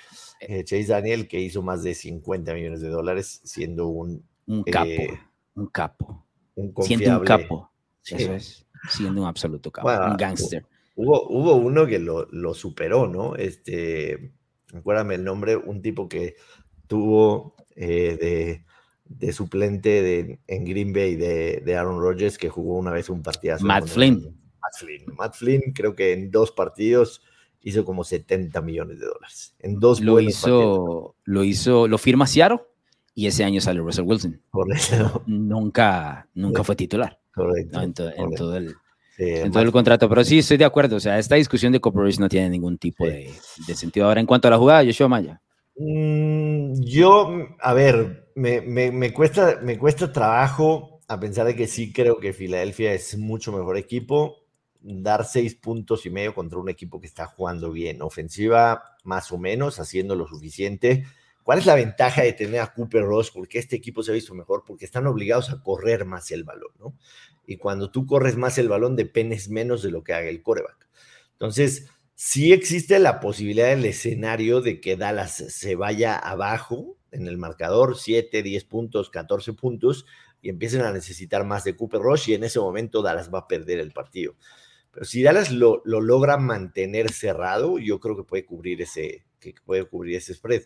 Eh, 0.40 0.64
Chase 0.64 0.86
Daniel, 0.86 1.28
que 1.28 1.40
hizo 1.40 1.62
más 1.62 1.82
de 1.82 1.94
50 1.94 2.54
millones 2.54 2.80
de 2.80 2.88
dólares, 2.88 3.40
siendo 3.44 3.88
un, 3.88 4.24
Un 4.46 4.62
capo, 4.64 4.88
Eh, 4.88 5.20
un 5.54 5.66
capo. 5.66 6.26
un 6.54 6.74
Siendo 6.82 7.10
un 7.10 7.16
confiable. 7.18 7.26
capo. 7.26 7.70
Sí. 8.02 8.14
Eso 8.16 8.34
es. 8.34 8.66
Siendo 8.88 9.20
un 9.22 9.26
absoluto 9.26 9.70
capo. 9.70 9.88
Bueno, 9.88 10.12
un 10.12 10.16
gangster. 10.16 10.64
Hubo, 10.94 11.28
hubo 11.28 11.54
uno 11.56 11.86
que 11.86 11.98
lo, 11.98 12.26
lo 12.30 12.54
superó, 12.54 13.06
¿no? 13.06 13.36
Este, 13.36 14.32
acuérdame 14.72 15.16
el 15.16 15.24
nombre, 15.24 15.56
un 15.56 15.82
tipo 15.82 16.08
que 16.08 16.36
tuvo 16.86 17.54
eh, 17.76 18.16
de, 18.20 18.64
de 19.08 19.32
suplente 19.32 20.02
de, 20.02 20.38
en 20.46 20.64
Green 20.64 20.92
Bay 20.92 21.16
de, 21.16 21.62
de 21.64 21.76
Aaron 21.76 22.00
Rodgers, 22.00 22.38
que 22.38 22.48
jugó 22.48 22.76
una 22.76 22.90
vez 22.92 23.08
un 23.08 23.22
partidazo. 23.22 23.64
Matt 23.64 23.86
Flynn. 23.86 24.22
Matt 24.60 24.74
Flynn. 24.78 25.04
Matt 25.16 25.34
Flynn, 25.34 25.62
creo 25.74 25.94
que 25.94 26.12
en 26.12 26.30
dos 26.30 26.50
partidos 26.52 27.22
hizo 27.60 27.84
como 27.84 28.04
70 28.04 28.60
millones 28.60 29.00
de 29.00 29.06
dólares. 29.06 29.54
En 29.58 29.80
dos 29.80 30.00
Lo 30.00 30.12
buenos 30.12 30.34
partidos. 30.34 30.62
hizo, 30.62 31.14
lo 31.24 31.44
hizo, 31.44 31.88
lo 31.88 31.98
firma 31.98 32.26
Seattle 32.26 32.60
y 33.14 33.26
ese 33.26 33.44
año 33.44 33.60
sale 33.60 33.80
Russell 33.80 34.04
Wilson. 34.04 34.40
Correcto, 34.50 35.22
Nunca, 35.26 36.28
nunca 36.34 36.62
fue 36.62 36.76
titular 36.76 37.18
correcto. 37.34 37.78
¿no? 37.78 37.84
en, 37.84 37.94
to- 37.94 38.08
en 38.10 38.16
correcto. 38.16 38.36
todo 38.44 38.56
el, 38.56 38.74
Sí, 39.16 39.24
en 39.24 39.50
todo 39.50 39.62
el 39.64 39.72
contrato. 39.72 40.08
Pero 40.08 40.22
sí, 40.22 40.38
estoy 40.38 40.58
de 40.58 40.64
acuerdo. 40.64 40.94
O 40.96 41.00
sea, 41.00 41.18
esta 41.18 41.34
discusión 41.34 41.72
de 41.72 41.80
Corporation 41.80 42.22
no 42.22 42.28
tiene 42.28 42.48
ningún 42.50 42.78
tipo 42.78 43.04
Sí. 43.04 43.10
de, 43.10 43.34
de 43.66 43.74
sentido. 43.74 44.06
Ahora, 44.06 44.20
en 44.20 44.26
cuanto 44.26 44.46
a 44.46 44.50
la 44.52 44.58
jugada, 44.58 44.84
Joshua 44.84 45.08
Maya. 45.08 45.40
Mm, 45.78 46.74
Yo, 46.82 47.30
a 47.60 47.72
ver, 47.74 48.30
me, 48.34 48.60
me- 48.60 48.90
me 48.92 49.12
cuesta, 49.12 49.60
me 49.62 49.78
cuesta 49.78 50.12
trabajo 50.12 51.00
a 51.08 51.18
pensar 51.20 51.46
de 51.46 51.54
que 51.56 51.66
sí 51.66 51.92
creo 51.92 52.18
que 52.18 52.32
Filadelfia 52.32 52.92
es 52.92 53.16
mucho 53.16 53.52
mejor 53.52 53.76
equipo. 53.76 54.36
Dar 54.80 55.24
seis 55.24 55.54
puntos 55.54 56.06
y 56.06 56.10
medio 56.10 56.34
contra 56.34 56.58
un 56.58 56.68
equipo 56.68 57.00
que 57.00 57.06
está 57.06 57.26
jugando 57.26 57.70
bien, 57.72 58.00
ofensiva 58.02 58.96
más 59.04 59.32
o 59.32 59.38
menos, 59.38 59.80
haciendo 59.80 60.14
lo 60.14 60.26
suficiente. 60.26 61.04
¿Cuál 61.42 61.58
es 61.60 61.66
la 61.66 61.74
ventaja 61.74 62.22
de 62.22 62.32
tener 62.34 62.60
a 62.60 62.72
Cooper 62.74 63.02
Ross? 63.04 63.30
Porque 63.30 63.58
este 63.58 63.76
equipo 63.76 64.02
se 64.02 64.10
ha 64.10 64.14
visto 64.14 64.34
mejor, 64.34 64.64
porque 64.66 64.84
están 64.84 65.06
obligados 65.06 65.50
a 65.50 65.62
correr 65.62 66.04
más 66.04 66.30
el 66.30 66.44
balón, 66.44 66.70
¿no? 66.78 66.94
Y 67.46 67.56
cuando 67.56 67.90
tú 67.90 68.06
corres 68.06 68.36
más 68.36 68.58
el 68.58 68.68
balón, 68.68 68.96
dependes 68.96 69.48
menos 69.48 69.82
de 69.82 69.90
lo 69.90 70.04
que 70.04 70.12
haga 70.12 70.28
el 70.28 70.42
coreback. 70.42 70.88
Entonces, 71.32 71.86
sí 72.20 72.52
existe 72.52 72.98
la 72.98 73.20
posibilidad 73.20 73.68
del 73.68 73.84
escenario 73.84 74.60
de 74.60 74.80
que 74.80 74.96
Dallas 74.96 75.36
se 75.36 75.76
vaya 75.76 76.18
abajo 76.18 76.96
en 77.12 77.28
el 77.28 77.38
marcador, 77.38 77.96
7, 77.96 78.42
10 78.42 78.64
puntos, 78.64 79.08
14 79.08 79.52
puntos, 79.52 80.04
y 80.42 80.48
empiecen 80.48 80.80
a 80.80 80.90
necesitar 80.90 81.44
más 81.44 81.62
de 81.62 81.76
Cooper 81.76 82.00
Rush, 82.00 82.30
y 82.30 82.34
en 82.34 82.42
ese 82.42 82.58
momento 82.58 83.02
Dallas 83.02 83.32
va 83.32 83.38
a 83.38 83.46
perder 83.46 83.78
el 83.78 83.92
partido. 83.92 84.34
Pero 84.90 85.06
si 85.06 85.22
Dallas 85.22 85.52
lo, 85.52 85.80
lo 85.84 86.00
logra 86.00 86.38
mantener 86.38 87.12
cerrado, 87.12 87.78
yo 87.78 88.00
creo 88.00 88.16
que 88.16 88.24
puede 88.24 88.44
cubrir 88.44 88.82
ese, 88.82 89.24
que 89.38 89.54
puede 89.64 89.84
cubrir 89.84 90.16
ese 90.16 90.34
spread. 90.34 90.62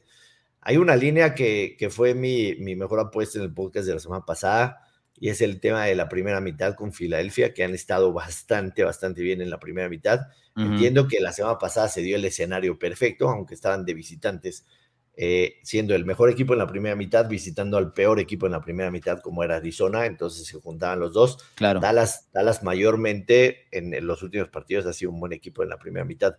Hay 0.63 0.79
una 0.79 0.97
línea 0.97 1.35
que, 1.35 1.77
que 1.79 1.91
fue 1.91 2.15
mi, 2.15 2.55
mi 2.55 2.77
mejor 2.77 2.99
apuesta 2.99 3.39
en 3.39 3.45
el 3.45 3.53
podcast 3.53 3.87
de 3.87 3.93
la 3.93 4.01
semana 4.01 4.25
pasada, 4.25 4.87
y 5.23 5.29
es 5.29 5.41
el 5.41 5.61
tema 5.61 5.85
de 5.85 5.95
la 5.95 6.09
primera 6.09 6.41
mitad 6.41 6.75
con 6.75 6.93
Filadelfia, 6.93 7.55
que 7.55 7.63
han 7.63 7.75
estado 7.75 8.13
bastante, 8.13 8.83
bastante 8.83 9.23
bien 9.23 9.41
en 9.41 9.51
la 9.51 9.61
primera 9.61 9.89
mitad. 9.89 10.23
Ujú. 10.57 10.67
Entiendo 10.67 11.07
que 11.07 11.21
la 11.21 11.33
semana 11.33 11.59
pasada 11.59 11.87
se 11.87 12.03
dio 12.03 12.17
el 12.17 12.25
escenario 12.25 12.77
perfecto, 12.77 13.29
aunque 13.29 13.55
estaban 13.55 13.85
de 13.85 13.95
visitantes, 13.95 14.67
eh, 15.15 15.61
siendo 15.63 15.95
el 15.95 16.05
mejor 16.05 16.29
equipo 16.29 16.55
en 16.55 16.59
la 16.59 16.67
primera 16.67 16.97
mitad, 16.97 17.29
visitando 17.29 17.79
al 17.79 17.93
peor 17.93 18.19
equipo 18.19 18.47
en 18.47 18.53
la 18.53 18.63
primera 18.63 18.91
mitad, 18.91 19.21
como 19.21 19.45
era 19.45 19.59
Arizona, 19.59 20.07
entonces 20.07 20.45
se 20.45 20.61
juntaban 20.61 20.99
los 20.99 21.13
dos. 21.13 21.39
Claro. 21.55 21.79
Dallas, 21.79 22.29
Dallas 22.33 22.65
mayormente 22.65 23.69
en, 23.71 23.95
en 23.95 24.05
los 24.09 24.25
últimos 24.25 24.49
partidos 24.49 24.87
ha 24.87 24.93
sido 24.93 25.13
un 25.13 25.21
buen 25.21 25.33
equipo 25.33 25.63
en 25.63 25.69
la 25.69 25.79
primera 25.79 26.05
mitad, 26.05 26.35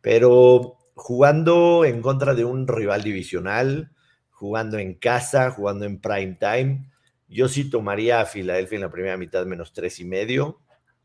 pero 0.00 0.78
jugando 0.94 1.84
en 1.84 2.02
contra 2.02 2.34
de 2.34 2.44
un 2.44 2.66
rival 2.66 3.04
divisional, 3.04 3.92
jugando 4.30 4.78
en 4.78 4.94
casa, 4.94 5.52
jugando 5.52 5.84
en 5.84 6.00
prime 6.00 6.36
time, 6.40 6.90
yo 7.28 7.48
sí 7.48 7.68
tomaría 7.70 8.20
a 8.20 8.26
Filadelfia 8.26 8.76
en 8.76 8.82
la 8.82 8.90
primera 8.90 9.16
mitad 9.16 9.44
menos 9.46 9.72
tres 9.72 10.00
y 10.00 10.04
medio. 10.04 10.60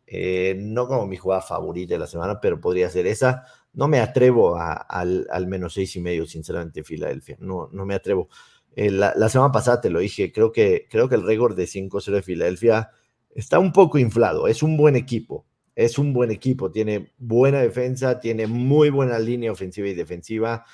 Eh, 0.07 0.55
no 0.57 0.87
como 0.87 1.07
mi 1.07 1.15
jugada 1.17 1.41
favorita 1.41 1.93
de 1.93 1.99
la 1.99 2.07
semana, 2.07 2.39
pero 2.41 2.59
podría 2.59 2.89
ser 2.89 3.07
esa. 3.07 3.45
No 3.73 3.87
me 3.87 3.99
atrevo 3.99 4.57
a- 4.57 4.73
al, 4.73 5.27
al 5.31 5.47
menos 5.47 5.73
seis 5.73 5.95
y 5.95 6.01
medio, 6.01 6.25
sinceramente, 6.25 6.83
Filadelfia. 6.83 7.37
No, 7.39 7.69
no 7.71 7.85
me 7.85 7.95
atrevo. 7.95 8.29
Eh, 8.75 8.91
la, 8.91 9.13
semana 9.29 9.51
pasada 9.51 9.81
te 9.81 9.89
lo 9.89 9.99
dije, 9.99 10.31
creo 10.31 10.51
que, 10.51 10.87
creo 10.89 11.07
que 11.09 11.15
el 11.15 11.23
récord 11.25 11.55
de 11.55 11.67
5-0 11.67 12.17
de 12.17 12.23
Filadelfia 12.23 12.89
está 13.33 13.59
un 13.59 13.71
poco 13.73 13.97
inflado. 13.97 14.47
Es 14.47 14.63
un 14.63 14.77
buen 14.77 14.95
equipo. 14.95 15.45
Es 15.75 15.97
un 15.97 16.13
buen 16.13 16.31
equipo. 16.31 16.71
Tiene 16.71 17.13
buena 17.17 17.59
defensa, 17.61 18.19
tiene 18.19 18.47
muy 18.47 18.89
buena 18.89 19.17
línea 19.19 19.51
ofensiva 19.51 19.87
y 19.87 19.93
defensiva. 19.93 20.65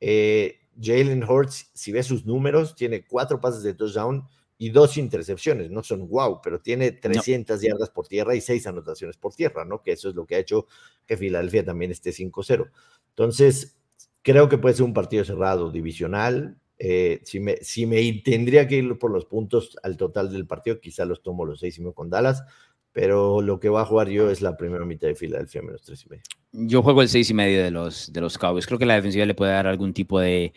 Eh, 0.00 0.60
Jalen 0.80 1.24
Hurts, 1.24 1.70
si 1.74 1.92
ves 1.92 2.06
sus 2.06 2.24
números, 2.26 2.74
tiene 2.74 3.04
cuatro 3.06 3.40
pases 3.40 3.62
de 3.62 3.74
touchdown 3.74 4.26
y 4.62 4.70
dos 4.70 4.96
intercepciones. 4.96 5.72
No 5.72 5.82
son 5.82 6.08
wow, 6.08 6.40
pero 6.40 6.60
tiene 6.60 6.92
300 6.92 7.60
yardas 7.60 7.90
por 7.90 8.06
tierra 8.06 8.36
y 8.36 8.40
seis 8.40 8.64
anotaciones 8.68 9.16
por 9.16 9.34
tierra, 9.34 9.64
¿no? 9.64 9.82
Que 9.82 9.90
eso 9.90 10.08
es 10.08 10.14
lo 10.14 10.24
que 10.24 10.36
ha 10.36 10.38
hecho 10.38 10.68
que 11.04 11.16
Filadelfia 11.16 11.64
también 11.64 11.90
esté 11.90 12.10
5-0. 12.10 12.70
Entonces, 13.08 13.76
creo 14.22 14.48
que 14.48 14.58
puede 14.58 14.76
ser 14.76 14.84
un 14.84 14.94
partido 14.94 15.24
cerrado, 15.24 15.72
divisional. 15.72 16.60
Eh, 16.78 17.22
si, 17.24 17.40
me, 17.40 17.56
si 17.56 17.86
me 17.86 18.00
tendría 18.24 18.68
que 18.68 18.76
ir 18.76 18.98
por 19.00 19.10
los 19.10 19.24
puntos 19.24 19.76
al 19.82 19.96
total 19.96 20.32
del 20.32 20.46
partido, 20.46 20.78
quizá 20.78 21.04
los 21.06 21.24
tomo 21.24 21.44
los 21.44 21.58
seis 21.58 21.78
y 21.78 21.80
medio 21.80 21.94
con 21.94 22.08
Dallas, 22.08 22.44
pero 22.92 23.42
lo 23.42 23.58
que 23.58 23.68
va 23.68 23.80
a 23.80 23.86
jugar 23.86 24.10
yo 24.10 24.30
es 24.30 24.42
la 24.42 24.56
primera 24.56 24.84
mitad 24.84 25.08
de 25.08 25.16
Filadelfia 25.16 25.60
menos 25.62 25.82
tres 25.82 26.06
y 26.06 26.08
medio. 26.08 26.22
Yo 26.52 26.84
juego 26.84 27.02
el 27.02 27.08
seis 27.08 27.28
y 27.30 27.34
medio 27.34 27.64
de 27.64 27.72
los, 27.72 28.12
de 28.12 28.20
los 28.20 28.38
Cowboys. 28.38 28.68
Creo 28.68 28.78
que 28.78 28.86
la 28.86 28.94
defensiva 28.94 29.26
le 29.26 29.34
puede 29.34 29.50
dar 29.50 29.66
algún 29.66 29.92
tipo 29.92 30.20
de, 30.20 30.52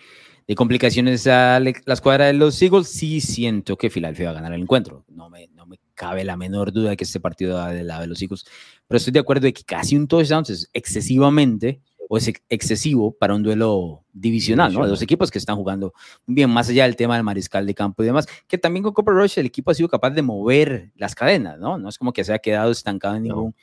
de 0.48 0.56
complicaciones 0.56 1.26
a 1.28 1.60
la 1.60 1.72
escuadra 1.88 2.26
de 2.26 2.34
los 2.34 2.62
Eagles. 2.62 2.88
Sí 2.88 3.20
siento 3.22 3.78
que 3.78 3.90
Filadelfia 3.90 4.26
va 4.26 4.32
a 4.32 4.36
ganar 4.36 4.54
el 4.54 4.62
encuentro. 4.62 5.04
No 5.10 5.30
me, 5.30 5.48
no 5.56 5.66
me 5.66 5.80
cabe 5.96 6.24
la 6.24 6.38
menor 6.38 6.72
duda 6.72 6.92
de 6.92 6.98
que 6.98 7.04
este 7.04 7.20
partido 7.20 7.56
va 7.56 7.72
del 7.72 7.88
lado 7.88 8.02
de 8.02 8.08
los 8.08 8.22
Eagles. 8.22 8.46
Pero 8.88 8.98
estoy 8.98 9.14
de 9.14 9.20
acuerdo 9.20 9.46
de 9.46 9.54
que 9.54 9.64
casi 9.64 9.96
un 9.96 10.08
touchdown 10.08 10.44
es 10.50 10.70
excesivamente 10.74 11.82
o 12.08 12.18
es 12.18 12.28
ex- 12.28 12.44
excesivo 12.50 13.12
para 13.18 13.34
un 13.34 13.42
duelo 13.42 14.04
divisional, 14.14 14.72
¿no? 14.72 14.84
De 14.84 14.90
dos 14.92 15.02
equipos 15.02 15.32
que 15.32 15.40
están 15.40 15.56
jugando 15.56 15.92
bien, 16.28 16.52
más 16.52 16.70
allá 16.70 16.84
del 16.84 16.96
tema 16.96 17.16
del 17.16 17.24
mariscal 17.24 17.66
de 17.66 17.74
campo 17.74 18.04
y 18.04 18.06
demás, 18.06 18.28
que 18.48 18.60
también 18.60 18.84
con 18.84 18.94
Cooper 18.94 19.16
Rush 19.16 19.40
el 19.40 19.48
equipo 19.48 19.72
ha 19.72 19.74
sido 19.74 19.90
capaz 19.90 20.12
de 20.12 20.22
mover 20.22 20.92
las 20.96 21.16
cadenas, 21.16 21.58
¿no? 21.58 21.80
No 21.80 21.90
es 21.90 21.98
como 21.98 22.14
que 22.14 22.24
se 22.24 22.32
ha 22.32 22.38
quedado 22.38 22.70
estancado 22.72 23.16
en 23.16 23.24
No. 23.24 23.54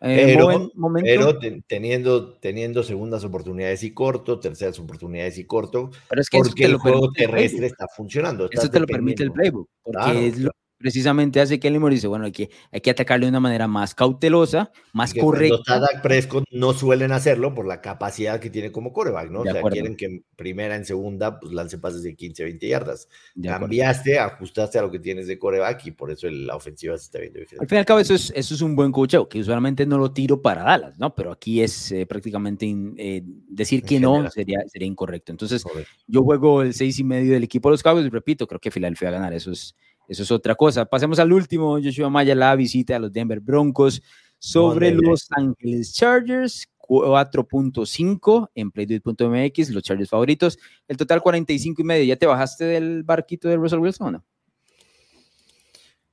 Eh, 0.00 0.32
Pero- 0.34 0.46
momen- 0.48 0.70
momento. 0.74 1.06
Pero 1.06 1.38
ten- 1.38 1.62
teniendo, 1.66 2.34
teniendo 2.38 2.82
segundas 2.82 3.22
oportunidades 3.24 3.82
y 3.82 3.92
corto, 3.92 4.40
terceras 4.40 4.78
oportunidades 4.78 5.36
y 5.38 5.44
corto, 5.44 5.90
Pero 6.08 6.20
es 6.22 6.30
que 6.30 6.38
eso 6.38 6.48
porque 6.48 6.64
te 6.64 6.70
el 6.70 6.76
juego 6.78 7.06
el 7.06 7.12
terrestre 7.12 7.66
está 7.66 7.86
funcionando. 7.88 8.48
Eso 8.50 8.70
te 8.70 8.80
lo 8.80 8.86
permite 8.86 9.22
el 9.22 9.32
playbook, 9.32 9.68
porque 9.82 9.98
Claro, 10.02 10.18
es 10.20 10.38
lo 10.38 10.50
precisamente 10.80 11.42
hace 11.42 11.60
que 11.60 11.68
el 11.68 11.78
dice, 11.90 12.06
bueno, 12.06 12.24
hay 12.24 12.32
que, 12.32 12.48
hay 12.72 12.80
que 12.80 12.90
atacarle 12.90 13.26
de 13.26 13.30
una 13.30 13.40
manera 13.40 13.68
más 13.68 13.94
cautelosa, 13.94 14.72
más 14.94 15.12
que 15.12 15.20
correcta. 15.20 15.78
Dak 15.78 16.00
Prescott 16.02 16.44
no 16.50 16.72
suelen 16.72 17.12
hacerlo 17.12 17.54
por 17.54 17.66
la 17.66 17.82
capacidad 17.82 18.40
que 18.40 18.48
tiene 18.48 18.72
como 18.72 18.92
coreback, 18.94 19.30
¿no? 19.30 19.42
De 19.42 19.50
o 19.50 19.52
sea, 19.52 19.60
acuerdo. 19.60 19.74
quieren 19.74 19.96
que 19.96 20.06
en 20.06 20.24
primera, 20.36 20.76
en 20.76 20.86
segunda, 20.86 21.38
pues 21.38 21.52
lance 21.52 21.76
pases 21.78 22.02
de 22.02 22.16
15, 22.16 22.44
20 22.44 22.66
yardas. 22.66 23.08
De 23.34 23.48
acuerdo. 23.50 23.64
Cambiaste, 23.66 24.18
ajustaste 24.18 24.78
a 24.78 24.82
lo 24.82 24.90
que 24.90 24.98
tienes 24.98 25.26
de 25.26 25.38
coreback 25.38 25.86
y 25.86 25.90
por 25.90 26.10
eso 26.10 26.28
la 26.30 26.56
ofensiva 26.56 26.96
se 26.96 27.04
está 27.04 27.18
viendo 27.18 27.38
Al 27.38 27.44
diferente. 27.44 27.68
fin 27.68 27.76
y 27.76 27.78
al 27.80 27.84
cabo, 27.84 28.00
eso 28.00 28.14
es, 28.14 28.32
eso 28.34 28.54
es 28.54 28.62
un 28.62 28.74
buen 28.74 28.90
cocheo, 28.90 29.28
que 29.28 29.40
usualmente 29.40 29.84
no 29.84 29.98
lo 29.98 30.12
tiro 30.12 30.40
para 30.40 30.62
Dallas, 30.62 30.98
¿no? 30.98 31.14
Pero 31.14 31.30
aquí 31.32 31.60
es 31.60 31.92
eh, 31.92 32.06
prácticamente 32.06 32.64
in- 32.64 32.94
eh, 32.96 33.22
decir 33.24 33.80
En 33.80 33.86
que 33.86 34.00
no 34.00 34.30
sería, 34.30 34.60
sería 34.66 34.88
incorrecto. 34.88 35.30
Entonces, 35.30 35.62
Correcto. 35.62 35.90
yo 36.06 36.22
juego 36.22 36.62
el 36.62 36.72
seis 36.72 36.98
y 36.98 37.04
medio 37.04 37.34
del 37.34 37.44
equipo 37.44 37.68
de 37.68 37.74
los 37.74 37.82
Cowboys 37.82 38.06
y 38.06 38.08
repito, 38.08 38.46
creo 38.46 38.60
que 38.60 38.70
Filadelfia 38.70 39.10
va 39.10 39.16
a 39.16 39.20
ganar. 39.20 39.34
Eso 39.34 39.50
es, 39.52 39.74
eso 40.10 40.24
es 40.24 40.30
otra 40.32 40.56
cosa. 40.56 40.86
Pasemos 40.86 41.20
al 41.20 41.32
último, 41.32 41.78
Joshua 41.80 42.10
Maya, 42.10 42.34
la 42.34 42.56
visita 42.56 42.96
a 42.96 42.98
los 42.98 43.12
Denver 43.12 43.38
Broncos 43.38 44.02
sobre. 44.40 44.90
Los 44.92 45.28
Angeles 45.30 45.94
Chargers. 45.94 46.66
4.5 46.90 48.50
en 48.52 48.72
playduit.mx, 48.72 49.70
los 49.70 49.84
Chargers 49.84 50.10
favoritos. 50.10 50.58
El 50.88 50.96
total 50.96 51.22
45 51.22 51.82
y 51.82 51.84
medio. 51.84 52.04
¿Ya 52.04 52.16
te 52.16 52.26
bajaste 52.26 52.64
del 52.64 53.04
barquito 53.04 53.48
de 53.48 53.54
Russell 53.54 53.78
Wilson 53.78 54.08
o 54.08 54.10
no? 54.10 54.24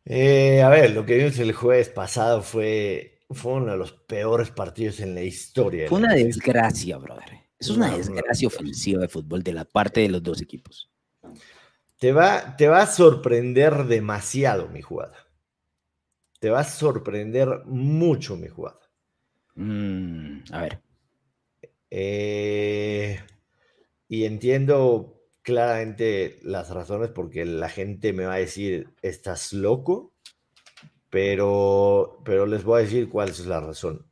Eh, 0.06 0.62
a 0.62 0.70
ver, 0.70 0.92
lo 0.92 1.04
que 1.04 1.18
vimos 1.18 1.40
el 1.40 1.52
jueves 1.54 1.90
pasado 1.90 2.44
fue, 2.44 3.22
fue 3.32 3.54
uno 3.54 3.72
de 3.72 3.78
los 3.78 3.92
peores 3.92 4.52
partidos 4.52 5.00
en 5.00 5.16
la 5.16 5.24
historia. 5.24 5.90
Fue 5.90 5.98
una 5.98 6.14
desgracia, 6.14 6.98
brother. 6.98 7.48
Eso 7.58 7.72
es 7.72 7.78
una 7.80 7.98
desgracia. 7.98 8.48
ofensiva 8.48 9.02
de 9.02 9.08
fútbol 9.08 9.42
de 9.42 9.54
la 9.54 9.66
parte 9.66 10.02
de 10.02 10.10
los 10.10 10.22
dos 10.22 10.44
equipos. 10.44 10.92
Te 12.00 12.12
va, 12.14 12.56
te 12.58 12.68
va 12.68 12.82
a 12.82 12.88
sorprender 12.88 13.86
demasiado 13.86 14.68
mi 14.70 14.82
jugada. 14.82 15.18
Te 16.40 16.50
va 16.50 16.60
a 16.60 16.64
sorprender 16.64 17.64
mucho 17.66 18.36
mi 18.38 18.48
jugada. 18.48 18.80
Mm, 19.56 20.40
a 20.52 20.62
ver. 20.62 20.82
Eh, 21.90 23.20
y 24.10 24.26
entiendo 24.26 25.22
claramente 25.42 26.40
las 26.44 26.70
razones 26.70 27.10
porque 27.10 27.46
la 27.46 27.70
gente 27.70 28.14
me 28.14 28.26
va 28.26 28.36
a 28.36 28.40
decir, 28.40 28.94
estás 29.02 29.54
loco, 29.54 30.14
pero, 31.10 32.22
pero 32.26 32.46
les 32.46 32.64
voy 32.64 32.82
a 32.82 32.84
decir 32.84 33.10
cuál 33.10 33.30
es 33.30 33.46
la 33.46 33.60
razón. 33.62 34.06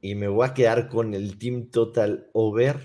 y 0.00 0.14
me 0.14 0.28
voy 0.28 0.46
a 0.46 0.54
quedar 0.54 0.88
con 0.88 1.14
el 1.14 1.38
team 1.38 1.70
total 1.70 2.28
over 2.34 2.78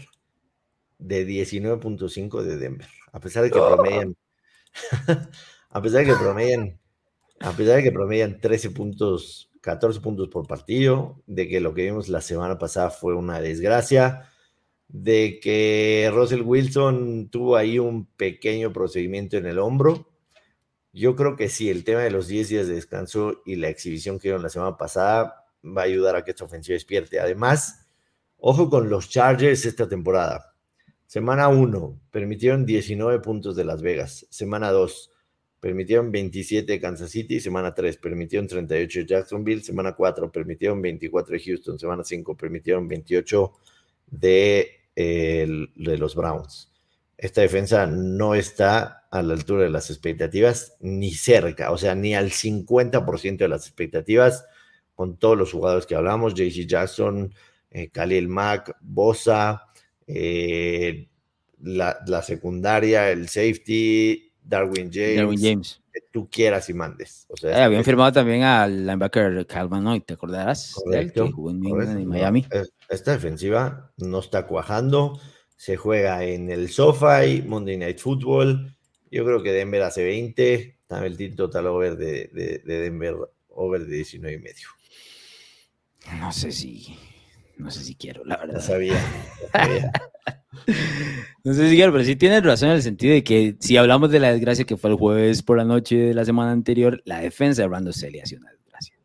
de 1.00 1.26
19.5 1.26 2.44
de 2.44 2.58
Denver. 2.58 2.88
A 3.12 3.20
pesar 3.20 3.44
de 3.44 3.50
que 3.50 3.60
promedian, 3.60 4.16
a 5.72 5.82
pesar 5.82 6.02
de 6.02 6.06
que 6.06 6.16
promedian, 6.16 6.80
a 7.40 7.52
pesar 7.54 7.78
de 7.78 7.84
que 7.84 7.92
promedian 7.92 8.40
13 8.40 8.70
puntos, 8.70 9.50
14 9.62 10.00
puntos 10.00 10.28
por 10.30 10.46
partido, 10.46 11.24
de 11.26 11.48
que 11.48 11.60
lo 11.60 11.74
que 11.74 11.86
vimos 11.86 12.08
la 12.08 12.22
semana 12.22 12.60
pasada 12.60 12.92
fue 12.92 13.16
una 13.16 13.42
desgracia, 13.42 14.30
de 14.88 15.40
que 15.42 16.12
Russell 16.14 16.44
Wilson 16.44 17.30
tuvo 17.30 17.56
ahí 17.56 17.80
un 17.80 18.06
pequeño 18.06 18.72
procedimiento 18.72 19.38
en 19.38 19.48
el 19.48 19.58
hombro. 19.58 20.08
Yo 20.94 21.16
creo 21.16 21.36
que 21.36 21.50
sí, 21.50 21.70
el 21.70 21.84
tema 21.84 22.02
de 22.02 22.12
los 22.12 22.28
10 22.28 22.50
días 22.50 22.68
de 22.68 22.76
descanso 22.76 23.42
y 23.46 23.56
la 23.56 23.70
exhibición 23.70 24.20
que 24.20 24.28
dieron 24.28 24.44
la 24.44 24.50
semana 24.50 24.78
pasada 24.78 25.46
va 25.64 25.82
a 25.82 25.86
ayudar 25.86 26.16
a 26.16 26.24
que 26.24 26.32
esta 26.32 26.46
ofensiva 26.46 26.76
despierte. 26.76 27.20
Además, 27.20 27.88
ojo 28.38 28.70
con 28.70 28.90
los 28.90 29.10
Chargers 29.10 29.66
esta 29.66 29.90
temporada. 29.90 30.49
Semana 31.10 31.48
1, 31.48 32.02
permitieron 32.12 32.68
19 32.68 33.20
puntos 33.22 33.56
de 33.56 33.64
Las 33.64 33.82
Vegas. 33.82 34.28
Semana 34.30 34.70
2, 34.70 35.12
permitieron 35.60 36.12
27 36.12 36.72
de 36.72 36.80
Kansas 36.80 37.10
City. 37.10 37.40
Semana 37.40 37.74
3, 37.74 37.98
permitieron 37.98 38.48
38 38.48 39.00
de 39.00 39.06
Jacksonville. 39.08 39.64
Semana 39.64 39.96
4, 39.96 40.32
permitieron 40.32 40.80
24 40.84 41.34
de 41.34 41.44
Houston. 41.44 41.80
Semana 41.80 42.04
5, 42.04 42.38
permitieron 42.38 42.88
28 42.88 43.52
de, 44.06 44.82
de 44.96 45.98
los 45.98 46.14
Browns. 46.14 46.72
Esta 47.18 47.42
defensa 47.42 47.88
no 47.88 48.36
está 48.36 49.08
a 49.10 49.24
la 49.24 49.34
altura 49.34 49.64
de 49.64 49.72
las 49.72 49.90
expectativas, 49.90 50.78
ni 50.80 51.10
cerca, 51.10 51.72
o 51.72 51.78
sea, 51.80 51.96
ni 51.96 52.14
al 52.14 52.30
50% 52.30 53.38
de 53.38 53.48
las 53.48 53.66
expectativas 53.66 54.46
con 54.94 55.18
todos 55.18 55.36
los 55.36 55.52
jugadores 55.54 55.88
que 55.88 55.96
hablamos, 55.96 56.36
JC 56.36 56.68
Jackson, 56.68 57.34
eh, 57.72 57.90
Khalil 57.90 58.28
Mack, 58.28 58.78
Bosa, 58.82 59.69
eh, 60.10 61.08
la, 61.62 62.22
secundaria, 62.24 63.12
el 63.12 63.30
safety, 63.30 64.32
Darwin 64.44 64.90
James. 64.92 65.18
Darwin 65.18 65.40
James. 65.42 65.82
Que 65.94 66.02
tú 66.12 66.30
quieras 66.30 66.70
y 66.70 66.74
mandes. 66.74 67.26
O 67.30 67.38
sea, 67.38 67.60
eh, 67.60 67.64
habían 67.64 67.84
firmado 67.84 68.12
también 68.12 68.44
al 68.44 68.86
linebacker 68.86 69.46
Calvin 69.46 69.86
Hoy, 69.86 70.02
¿te 70.02 70.14
acordarás? 70.14 70.74
Correcto, 70.74 71.26
que 71.26 71.32
jugó 71.32 71.52
en, 71.52 72.08
Miami. 72.08 72.46
esta 72.90 73.12
defensiva 73.12 73.92
no 73.98 74.20
está 74.20 74.48
cuajando. 74.48 75.20
Se 75.56 75.76
juega 75.76 76.24
en 76.24 76.50
el 76.50 76.70
SoFi, 76.70 77.44
Monday 77.46 77.78
Night 77.78 78.00
Football. 78.00 78.76
Yo 79.12 79.26
creo 79.26 79.44
que 79.44 79.52
Denver 79.52 79.82
hace 79.82 80.04
20. 80.04 80.78
También 80.88 81.16
el 81.20 81.36
total 81.36 81.68
over 81.68 81.98
de, 81.98 82.30
de, 82.34 82.60
de 82.66 82.80
Denver 82.80 83.16
over 83.50 83.86
de 83.86 83.96
19 83.98 84.36
y 84.36 84.40
medio. 84.40 84.68
No 86.20 86.32
sé 86.32 86.52
si. 86.52 86.98
No 87.60 87.70
sé 87.72 87.84
si 87.84 87.94
quiero, 87.94 88.24
la 88.24 88.38
verdad. 88.38 88.62
sabía. 88.62 88.98
no 91.44 91.54
sé 91.54 91.70
si 91.70 91.76
quiero, 91.76 91.92
pero 91.92 92.06
sí 92.06 92.16
tienes 92.16 92.42
razón 92.42 92.70
en 92.70 92.76
el 92.76 92.82
sentido 92.82 93.14
de 93.14 93.22
que 93.22 93.58
si 93.60 93.76
hablamos 93.76 94.10
de 94.12 94.20
la 94.22 94.32
desgracia 94.32 94.64
que 94.64 94.78
fue 94.78 94.90
el 94.90 94.96
jueves 94.96 95.44
por 95.44 95.58
la 95.58 95.66
noche 95.66 95.98
de 95.98 96.14
la 96.14 96.24
semana 96.24 96.54
anterior, 96.54 97.02
la 97.04 97.20
defensa 97.20 97.62
de 97.62 97.68
Brando 97.68 97.92
Celia 97.92 98.24
ha 98.24 98.38
una 98.38 98.52
desgracia. 98.52 98.96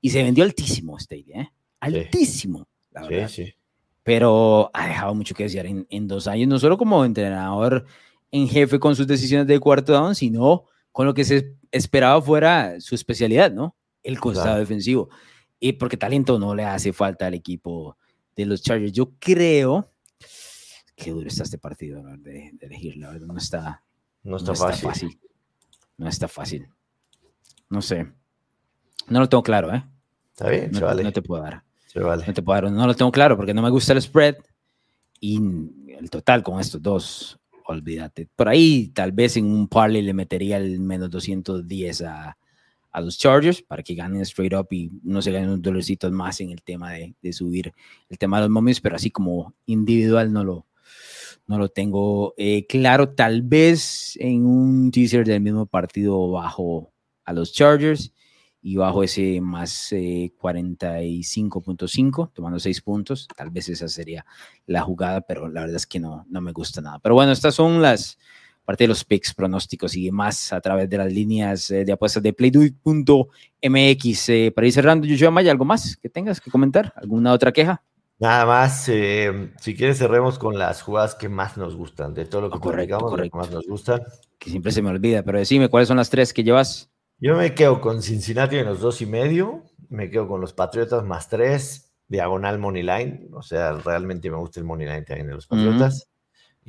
Y 0.00 0.10
se 0.10 0.24
vendió 0.24 0.42
altísimo 0.42 0.98
este 0.98 1.24
¿eh? 1.28 1.50
Altísimo, 1.78 2.66
la 2.90 3.02
verdad. 3.02 3.28
Sí, 3.28 3.44
sí. 3.44 3.54
Pero 4.02 4.72
ha 4.74 4.88
dejado 4.88 5.14
mucho 5.14 5.32
que 5.32 5.44
desear 5.44 5.66
en, 5.66 5.86
en, 5.88 6.08
dos 6.08 6.26
años, 6.26 6.48
no 6.48 6.58
solo 6.58 6.76
como 6.76 7.04
entrenador 7.04 7.86
en 8.32 8.48
jefe 8.48 8.80
con 8.80 8.96
sus 8.96 9.06
decisiones 9.06 9.46
de 9.46 9.60
cuarto 9.60 9.92
down, 9.92 10.16
sino 10.16 10.64
con 10.90 11.06
lo 11.06 11.14
que 11.14 11.22
se 11.22 11.54
esperaba 11.70 12.20
fuera 12.20 12.80
su 12.80 12.96
especialidad, 12.96 13.52
¿no? 13.52 13.76
El 14.02 14.18
costado 14.18 14.58
defensivo 14.58 15.10
y 15.60 15.74
porque 15.74 15.98
talento 15.98 16.38
no 16.38 16.54
le 16.54 16.64
hace 16.64 16.92
falta 16.92 17.26
al 17.26 17.34
equipo 17.34 17.96
de 18.34 18.46
los 18.46 18.62
Chargers. 18.62 18.92
Yo 18.92 19.12
creo 19.18 19.92
que 20.96 21.10
duro 21.10 21.28
está 21.28 21.42
este 21.44 21.58
partido 21.58 22.02
de, 22.18 22.52
elegir, 22.60 22.96
la 22.96 23.10
verdad, 23.10 23.26
no 23.26 23.38
está, 23.38 23.84
no 24.22 24.36
está, 24.38 24.54
fácil. 24.54 25.18
No 25.98 26.08
está 26.08 26.28
fácil. 26.28 26.66
No 27.68 27.82
sé. 27.82 28.10
No 29.08 29.20
lo 29.20 29.28
tengo 29.28 29.42
claro, 29.42 29.74
¿eh? 29.74 29.84
Está 30.32 30.48
bien, 30.48 30.70
no, 30.72 30.80
vale. 30.80 31.04
no 31.04 31.12
te 31.12 31.22
puedo 31.22 31.42
dar. 31.42 31.62
vale. 31.94 32.24
No 32.26 32.32
te 32.32 32.42
puedo 32.42 32.60
dar. 32.60 32.72
No 32.72 32.86
lo 32.86 32.94
tengo 32.94 33.12
claro 33.12 33.36
porque 33.36 33.54
no 33.54 33.62
me 33.62 33.70
gusta 33.70 33.92
el 33.92 34.00
spread 34.00 34.36
y 35.20 35.36
el 35.98 36.08
total 36.08 36.42
con 36.42 36.58
estos 36.58 36.82
dos, 36.82 37.38
olvídate. 37.66 38.28
Por 38.34 38.48
ahí, 38.48 38.88
tal 38.88 39.12
vez 39.12 39.36
en 39.36 39.44
un 39.44 39.68
parlay 39.68 40.00
le 40.00 40.14
metería 40.14 40.56
el 40.56 40.80
menos 40.80 41.10
210 41.10 42.02
a, 42.02 42.38
a 42.92 43.00
los 43.00 43.18
Chargers 43.18 43.62
para 43.62 43.82
que 43.82 43.94
ganen 43.94 44.22
straight 44.22 44.54
up 44.54 44.68
y 44.70 44.90
no 45.02 45.22
se 45.22 45.32
ganen 45.32 45.50
unos 45.50 45.62
dolorcitos 45.62 46.12
más 46.12 46.40
en 46.40 46.50
el 46.50 46.62
tema 46.62 46.92
de, 46.92 47.14
de, 47.22 47.32
subir 47.32 47.72
el 48.08 48.18
tema 48.18 48.38
de 48.38 48.44
los 48.44 48.50
momentos, 48.50 48.80
pero 48.80 48.96
así 48.96 49.10
como 49.10 49.54
individual 49.66 50.32
no 50.32 50.44
lo, 50.44 50.66
no 51.50 51.58
lo 51.58 51.68
tengo 51.68 52.32
eh, 52.36 52.66
claro. 52.66 53.10
Tal 53.10 53.42
vez 53.42 54.16
en 54.20 54.46
un 54.46 54.92
teaser 54.92 55.26
del 55.26 55.40
mismo 55.40 55.66
partido 55.66 56.30
bajo 56.30 56.92
a 57.24 57.32
los 57.32 57.52
Chargers 57.52 58.14
y 58.62 58.76
bajo 58.76 59.02
ese 59.02 59.40
más 59.40 59.90
45.5, 59.90 62.26
eh, 62.26 62.30
tomando 62.32 62.60
6 62.60 62.80
puntos. 62.82 63.26
Tal 63.36 63.50
vez 63.50 63.68
esa 63.68 63.88
sería 63.88 64.24
la 64.66 64.82
jugada, 64.82 65.22
pero 65.22 65.48
la 65.48 65.62
verdad 65.62 65.76
es 65.76 65.86
que 65.86 65.98
no, 65.98 66.24
no 66.28 66.40
me 66.40 66.52
gusta 66.52 66.80
nada. 66.80 67.00
Pero 67.00 67.16
bueno, 67.16 67.32
estas 67.32 67.56
son 67.56 67.82
las 67.82 68.16
parte 68.70 68.84
de 68.84 68.88
los 68.88 69.04
picks, 69.04 69.34
pronósticos 69.34 69.96
y 69.96 70.04
demás 70.04 70.52
a 70.52 70.60
través 70.60 70.88
de 70.88 70.96
las 70.96 71.12
líneas 71.12 71.72
eh, 71.72 71.84
de 71.84 71.90
apuestas 71.90 72.22
de 72.22 72.32
playduit.mx. 72.32 74.28
Eh, 74.28 74.52
para 74.54 74.66
ir 74.68 74.72
cerrando, 74.72 75.08
Joshua 75.08 75.32
Maya, 75.32 75.50
¿algo 75.50 75.64
más 75.64 75.96
que 75.96 76.08
tengas 76.08 76.40
que 76.40 76.52
comentar? 76.52 76.92
¿Alguna 76.94 77.32
otra 77.32 77.50
queja? 77.50 77.82
Nada 78.20 78.46
más, 78.46 78.88
eh, 78.88 79.50
si 79.58 79.74
quieres 79.74 79.98
cerremos 79.98 80.38
con 80.38 80.56
las 80.56 80.82
jugadas 80.82 81.16
que 81.16 81.28
más 81.28 81.56
nos 81.56 81.74
gustan, 81.74 82.14
de 82.14 82.26
todo 82.26 82.42
lo 82.42 82.50
que 82.50 82.58
oh, 82.58 82.60
correcto, 82.60 83.16
que 83.16 83.30
más 83.36 83.50
nos 83.50 83.66
gustan. 83.66 84.02
Que 84.38 84.50
siempre 84.50 84.70
se 84.70 84.82
me 84.82 84.90
olvida, 84.90 85.24
pero 85.24 85.38
decime, 85.38 85.68
¿cuáles 85.68 85.88
son 85.88 85.96
las 85.96 86.08
tres 86.08 86.32
que 86.32 86.44
llevas? 86.44 86.92
Yo 87.18 87.36
me 87.36 87.54
quedo 87.54 87.80
con 87.80 88.02
Cincinnati 88.02 88.56
en 88.56 88.66
los 88.66 88.78
dos 88.78 89.02
y 89.02 89.06
medio, 89.06 89.64
me 89.88 90.10
quedo 90.10 90.28
con 90.28 90.40
los 90.40 90.52
Patriotas 90.52 91.02
más 91.04 91.28
tres, 91.28 91.92
diagonal 92.06 92.60
money 92.60 92.84
line, 92.84 93.30
o 93.32 93.42
sea, 93.42 93.72
realmente 93.72 94.30
me 94.30 94.36
gusta 94.36 94.60
el 94.60 94.66
money 94.66 94.86
line 94.86 95.02
también 95.02 95.26
de 95.26 95.34
los 95.34 95.48
Patriotas 95.48 96.09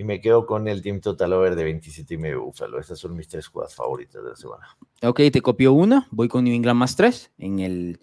y 0.02 0.04
me 0.04 0.20
quedo 0.20 0.48
con 0.48 0.68
el 0.68 0.82
Team 0.82 1.00
Total 1.00 1.32
Over 1.32 1.56
de 1.56 1.64
27 1.64 2.16
y 2.16 2.18
medio 2.18 2.44
Búfalo. 2.44 2.80
Esas 2.80 2.98
son 2.98 3.16
mis 3.16 3.28
tres 3.28 3.48
jugadas 3.48 3.76
favoritas 3.76 4.24
de 4.24 4.30
la 4.32 4.36
semana. 4.36 4.66
Ok, 5.04 5.22
te 5.32 5.42
copio 5.42 5.74
una. 5.74 6.08
Voy 6.10 6.28
con 6.28 6.44
New 6.44 6.54
England 6.56 6.80
más 6.80 6.96
tres 6.96 7.32
en 7.38 7.60
el 7.60 8.00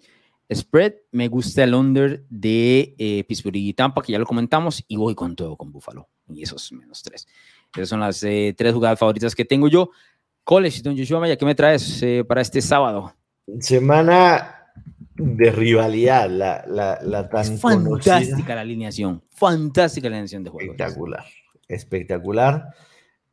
spread. 0.55 0.95
Me 1.11 1.27
gusta 1.27 1.65
el 1.65 1.75
under 1.75 2.25
de 2.31 2.95
eh, 2.99 3.25
Pittsburgh 3.25 3.57
y 3.57 3.75
Tampa, 3.75 4.01
que 4.01 4.13
ya 4.13 4.19
lo 4.21 4.27
comentamos, 4.27 4.85
y 4.87 4.97
voy 4.97 5.17
con 5.17 5.35
todo 5.35 5.57
con 5.57 5.73
Búfalo. 5.73 6.09
Y 6.29 6.45
esos 6.45 6.71
menos 6.73 7.03
tres. 7.03 7.27
Esas 7.75 7.89
son 7.89 7.99
las 7.99 8.23
eh, 8.23 8.55
tres 8.57 8.73
jugadas 8.73 8.99
favoritas 8.99 9.35
que 9.35 9.45
tengo 9.45 9.67
yo. 9.67 9.91
College, 10.45 10.81
don 10.83 10.97
Joshua 10.97 11.19
Maya, 11.19 11.37
¿qué 11.37 11.45
me 11.45 11.57
traes 11.57 12.01
eh, 12.03 12.25
para 12.25 12.43
este 12.43 12.63
sábado? 12.63 13.13
Semana 13.59 14.55
de 15.17 15.51
rivalidad, 15.51 16.31
la, 16.31 16.65
la, 16.69 17.01
la 17.03 17.29
tan 17.29 17.55
es 17.55 17.61
fantástica 17.61 18.55
la 18.55 18.61
alineación, 18.61 19.21
fantástica 19.31 20.09
la 20.09 20.17
alineación 20.17 20.45
de 20.45 20.51
juego. 20.51 20.73
Espectacular 20.73 21.25
espectacular. 21.69 22.75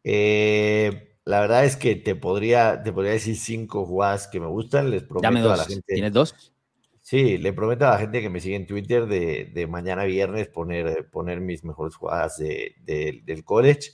Eh, 0.04 1.18
la 1.26 1.40
verdad 1.40 1.66
es 1.66 1.76
que 1.76 1.96
te 1.96 2.16
podría, 2.16 2.84
te 2.84 2.94
podría 2.94 3.14
decir 3.14 3.36
cinco 3.36 3.86
jugadas 3.86 4.28
que 4.28 4.40
me 4.40 4.48
gustan. 4.48 4.92
Les 4.92 5.04
prometo 5.04 5.52
a 5.52 5.58
la 5.58 5.66
gente. 5.66 5.96
¿Tienes 5.96 6.14
dos? 6.14 6.54
Sí, 7.02 7.38
le 7.38 7.54
prometo 7.54 7.88
a 7.88 7.92
la 7.92 8.00
gente 8.00 8.22
que 8.22 8.30
me 8.30 8.40
sigue 8.40 8.56
en 8.56 8.68
Twitter 8.68 9.08
de, 9.08 9.68
mañana 9.68 10.06
viernes 10.06 10.48
poner, 10.48 11.10
poner 11.10 11.40
mis 11.40 11.64
mejores 11.64 11.96
jugadas 11.96 12.38
del 12.38 13.44
college. 13.44 13.92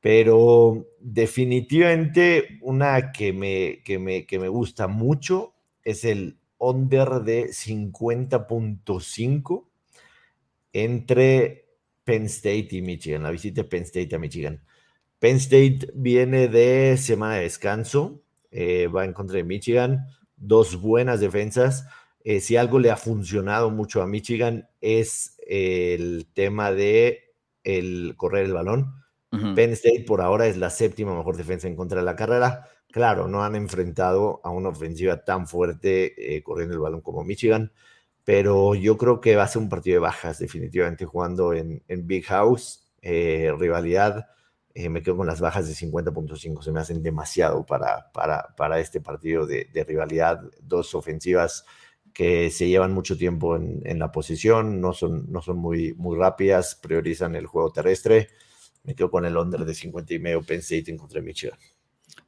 Pero 0.00 0.86
definitivamente 1.00 2.58
una 2.62 3.12
que 3.12 3.32
me, 3.32 3.82
que 3.84 3.98
me, 3.98 4.26
que 4.26 4.38
me 4.38 4.48
gusta 4.48 4.86
mucho 4.86 5.54
es 5.82 6.04
el 6.04 6.38
under 6.58 7.22
de 7.22 7.48
50.5 7.48 9.68
entre 10.72 11.67
Penn 12.08 12.24
State 12.24 12.68
y 12.70 12.80
Michigan, 12.80 13.22
la 13.22 13.30
visita 13.30 13.60
de 13.60 13.68
Penn 13.68 13.82
State 13.82 14.14
a 14.14 14.18
Michigan. 14.18 14.62
Penn 15.18 15.36
State 15.36 15.92
viene 15.94 16.48
de 16.48 16.96
semana 16.96 17.34
de 17.34 17.42
descanso, 17.42 18.22
eh, 18.50 18.86
va 18.86 19.04
en 19.04 19.12
contra 19.12 19.36
de 19.36 19.44
Michigan, 19.44 20.06
dos 20.38 20.80
buenas 20.80 21.20
defensas. 21.20 21.86
Eh, 22.24 22.40
si 22.40 22.56
algo 22.56 22.78
le 22.78 22.90
ha 22.90 22.96
funcionado 22.96 23.68
mucho 23.68 24.00
a 24.00 24.06
Michigan 24.06 24.70
es 24.80 25.38
el 25.46 26.26
tema 26.32 26.72
de 26.72 27.34
el 27.62 28.14
correr 28.16 28.46
el 28.46 28.54
balón. 28.54 28.94
Penn 29.30 29.72
State 29.72 30.04
por 30.06 30.22
ahora 30.22 30.46
es 30.46 30.56
la 30.56 30.70
séptima 30.70 31.14
mejor 31.14 31.36
defensa 31.36 31.68
en 31.68 31.76
contra 31.76 31.98
de 32.00 32.06
la 32.06 32.16
carrera. 32.16 32.70
Claro, 32.90 33.28
no 33.28 33.44
han 33.44 33.54
enfrentado 33.54 34.40
a 34.44 34.48
una 34.48 34.70
ofensiva 34.70 35.26
tan 35.26 35.46
fuerte 35.46 36.36
eh, 36.36 36.42
corriendo 36.42 36.74
el 36.74 36.80
balón 36.80 37.02
como 37.02 37.22
Michigan 37.22 37.70
pero 38.28 38.74
yo 38.74 38.98
creo 38.98 39.22
que 39.22 39.36
va 39.36 39.44
a 39.44 39.48
ser 39.48 39.62
un 39.62 39.70
partido 39.70 39.94
de 39.94 40.00
bajas, 40.00 40.38
definitivamente, 40.38 41.06
jugando 41.06 41.54
en, 41.54 41.82
Big 41.88 42.26
House, 42.26 42.92
eh, 43.00 43.50
rivalidad. 43.58 44.26
Eh, 44.74 44.90
me 44.90 45.02
quedo 45.02 45.16
con 45.16 45.26
las 45.26 45.40
bajas 45.40 45.66
de 45.66 45.72
50.5, 45.72 46.62
se 46.62 46.70
me 46.70 46.80
hacen 46.80 47.02
demasiado 47.02 47.64
para, 47.64 48.12
para, 48.12 48.54
para 48.54 48.80
este 48.80 49.00
partido 49.00 49.46
de, 49.46 49.66
rivalidad. 49.88 50.42
Dos 50.60 50.94
ofensivas 50.94 51.64
que 52.12 52.50
se 52.50 52.68
llevan 52.68 52.92
mucho 52.92 53.16
tiempo 53.16 53.56
en, 53.56 53.98
la 53.98 54.12
posición, 54.12 54.78
no 54.78 54.92
son, 54.92 55.32
no 55.32 55.40
son 55.40 55.56
muy, 55.56 55.94
muy 55.94 56.18
rápidas, 56.18 56.74
priorizan 56.74 57.34
el 57.34 57.46
juego 57.46 57.72
terrestre. 57.72 58.28
Me 58.84 58.94
quedo 58.94 59.10
con 59.10 59.24
el 59.24 59.38
under 59.38 59.64
de 59.64 59.72
50 59.72 60.12
y 60.12 60.18
medio 60.18 60.42
Penn 60.42 60.58
State 60.58 60.90
en 60.90 60.98
contra 60.98 61.22
Michigan. 61.22 61.58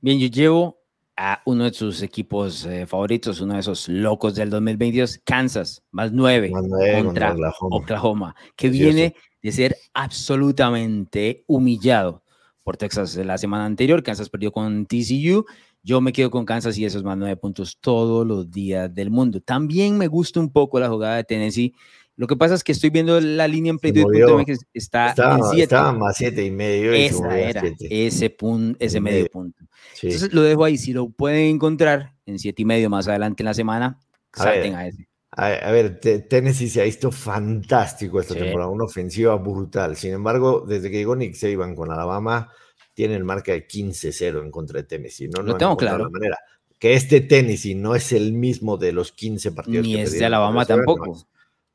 Bien, 0.00 0.18
yo 0.18 0.28
llevo 0.28 0.79
a 1.22 1.42
uno 1.44 1.64
de 1.64 1.74
sus 1.74 2.00
equipos 2.00 2.64
eh, 2.64 2.86
favoritos, 2.86 3.42
uno 3.42 3.52
de 3.52 3.60
esos 3.60 3.90
locos 3.90 4.34
del 4.34 4.48
2022, 4.48 5.20
Kansas, 5.22 5.82
más 5.90 6.12
9 6.12 6.50
contra, 6.50 7.32
Oklahoma. 7.32 7.76
Oklahoma, 7.76 8.36
que 8.56 8.70
viene 8.70 9.14
de 9.42 9.52
ser 9.52 9.76
absolutamente 9.92 11.44
humillado 11.46 12.22
por 12.62 12.78
Texas 12.78 13.16
la 13.16 13.36
semana 13.36 13.66
anterior. 13.66 14.02
Kansas 14.02 14.30
perdió 14.30 14.50
con 14.50 14.86
TCU 14.86 15.44
yo 15.82 16.00
me 16.00 16.12
quedo 16.12 16.30
con 16.30 16.44
Kansas 16.44 16.76
y 16.76 16.84
esos 16.84 17.02
más 17.04 17.16
nueve 17.16 17.36
puntos 17.36 17.78
todos 17.80 18.26
los 18.26 18.50
días 18.50 18.94
del 18.94 19.10
mundo. 19.10 19.40
También 19.40 19.96
me 19.96 20.08
gusta 20.08 20.38
un 20.38 20.52
poco 20.52 20.78
la 20.78 20.90
jugada 20.90 21.16
de 21.16 21.24
Tennessee. 21.24 21.74
Lo 22.20 22.26
que 22.26 22.36
pasa 22.36 22.54
es 22.54 22.62
que 22.62 22.72
estoy 22.72 22.90
viendo 22.90 23.18
la 23.18 23.48
línea 23.48 23.72
en 23.72 23.78
que 23.78 24.54
está 24.74 25.08
estaba, 25.08 25.36
en 25.36 25.44
siete. 25.44 25.62
Estaba 25.62 25.94
más 25.94 26.18
siete 26.18 26.44
y 26.44 26.50
medio. 26.50 26.92
Esa 26.92 27.40
era, 27.40 27.62
ese, 27.78 28.28
punto, 28.28 28.76
ese 28.78 29.00
medio, 29.00 29.26
punto. 29.30 29.64
Entonces 30.02 30.30
lo 30.34 30.42
dejo 30.42 30.64
ahí. 30.64 30.76
Si 30.76 30.92
lo 30.92 31.08
pueden 31.08 31.54
encontrar 31.54 32.12
en 32.26 32.38
siete 32.38 32.60
y 32.60 32.66
medio 32.66 32.90
más 32.90 33.08
adelante 33.08 33.42
en 33.42 33.46
la 33.46 33.54
semana, 33.54 33.98
salten 34.34 34.74
a, 34.74 34.86
ese. 34.86 35.08
A, 35.30 35.70
ver, 35.70 35.98
Tennessee 35.98 36.68
se 36.68 36.82
ha 36.82 36.84
visto 36.84 37.10
fantástico 37.10 38.20
esta 38.20 38.34
temporada, 38.34 38.68
una 38.68 38.84
ofensiva 38.84 39.34
brutal. 39.36 39.96
Sin 39.96 40.12
embargo, 40.12 40.66
desde 40.68 40.90
que 40.90 40.98
llegó 40.98 41.16
Nick 41.16 41.36
Saban 41.36 41.74
con 41.74 41.90
Alabama, 41.90 42.52
tienen 42.92 43.24
marca 43.24 43.52
de 43.52 43.66
15-0 43.66 44.42
en 44.42 44.50
contra 44.50 44.82
de 44.82 44.86
Tennessee. 44.86 45.28
No, 45.28 45.42
no 45.42 45.56
tengo 45.56 45.74
claro. 45.74 46.10
manera. 46.10 46.36
Que 46.78 46.92
este 46.92 47.22
Tennessee 47.22 47.74
no 47.74 47.94
es 47.94 48.12
el 48.12 48.34
mismo 48.34 48.76
de 48.76 48.92
los 48.92 49.10
15 49.10 49.52
partidos. 49.52 49.86
Ni 49.86 49.98
es 49.98 50.12
de 50.12 50.26
Alabama 50.26 50.66
tampoco. 50.66 51.26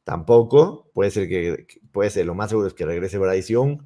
Tampoco. 0.06 0.90
Puede 0.94 1.12
ser 1.12 1.28
que, 1.28 1.68
puede 1.92 2.10
ser, 2.10 2.26
lo 2.26 2.36
más 2.36 2.50
seguro 2.50 2.70
es 2.70 2.74
que 2.74 2.86
regrese 2.86 3.18
Bryce 3.18 3.52
Young. 3.52 3.82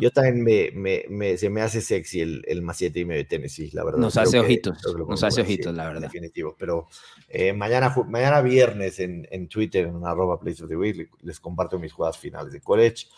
Yo 0.00 0.10
también 0.10 0.42
me, 0.42 1.04
me, 1.10 1.36
se 1.36 1.50
me 1.50 1.60
hace 1.60 1.82
sexy 1.82 2.22
el, 2.22 2.42
el 2.48 2.62
más 2.62 2.78
7 2.78 2.98
y 2.98 3.04
medio 3.04 3.18
de 3.18 3.28
Tennessee, 3.28 3.70
la 3.74 3.84
verdad. 3.84 3.98
Nos 3.98 4.16
hace 4.16 4.38
ojitos, 4.38 4.78
nos 5.06 5.22
hace 5.22 5.42
ojitos, 5.42 5.74
la 5.74 5.84
verdad. 5.84 6.00
Definitivo, 6.00 6.56
pero 6.58 6.86
eh, 7.28 7.52
mañana, 7.52 7.94
mañana 8.08 8.40
viernes 8.40 8.98
en, 9.00 9.28
en 9.30 9.48
Twitter, 9.48 9.86
en 9.86 10.02
arroba 10.02 10.40
Place 10.40 10.62
of 10.62 10.70
the 10.70 10.76
Week, 10.78 11.10
les 11.20 11.40
comparto 11.40 11.78
mis 11.78 11.92
jugadas 11.92 12.16
finales 12.16 12.54
de 12.54 12.62
college 12.62 13.08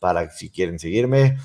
para 0.00 0.28
si 0.30 0.50
quieren 0.50 0.80
seguirme. 0.80 1.36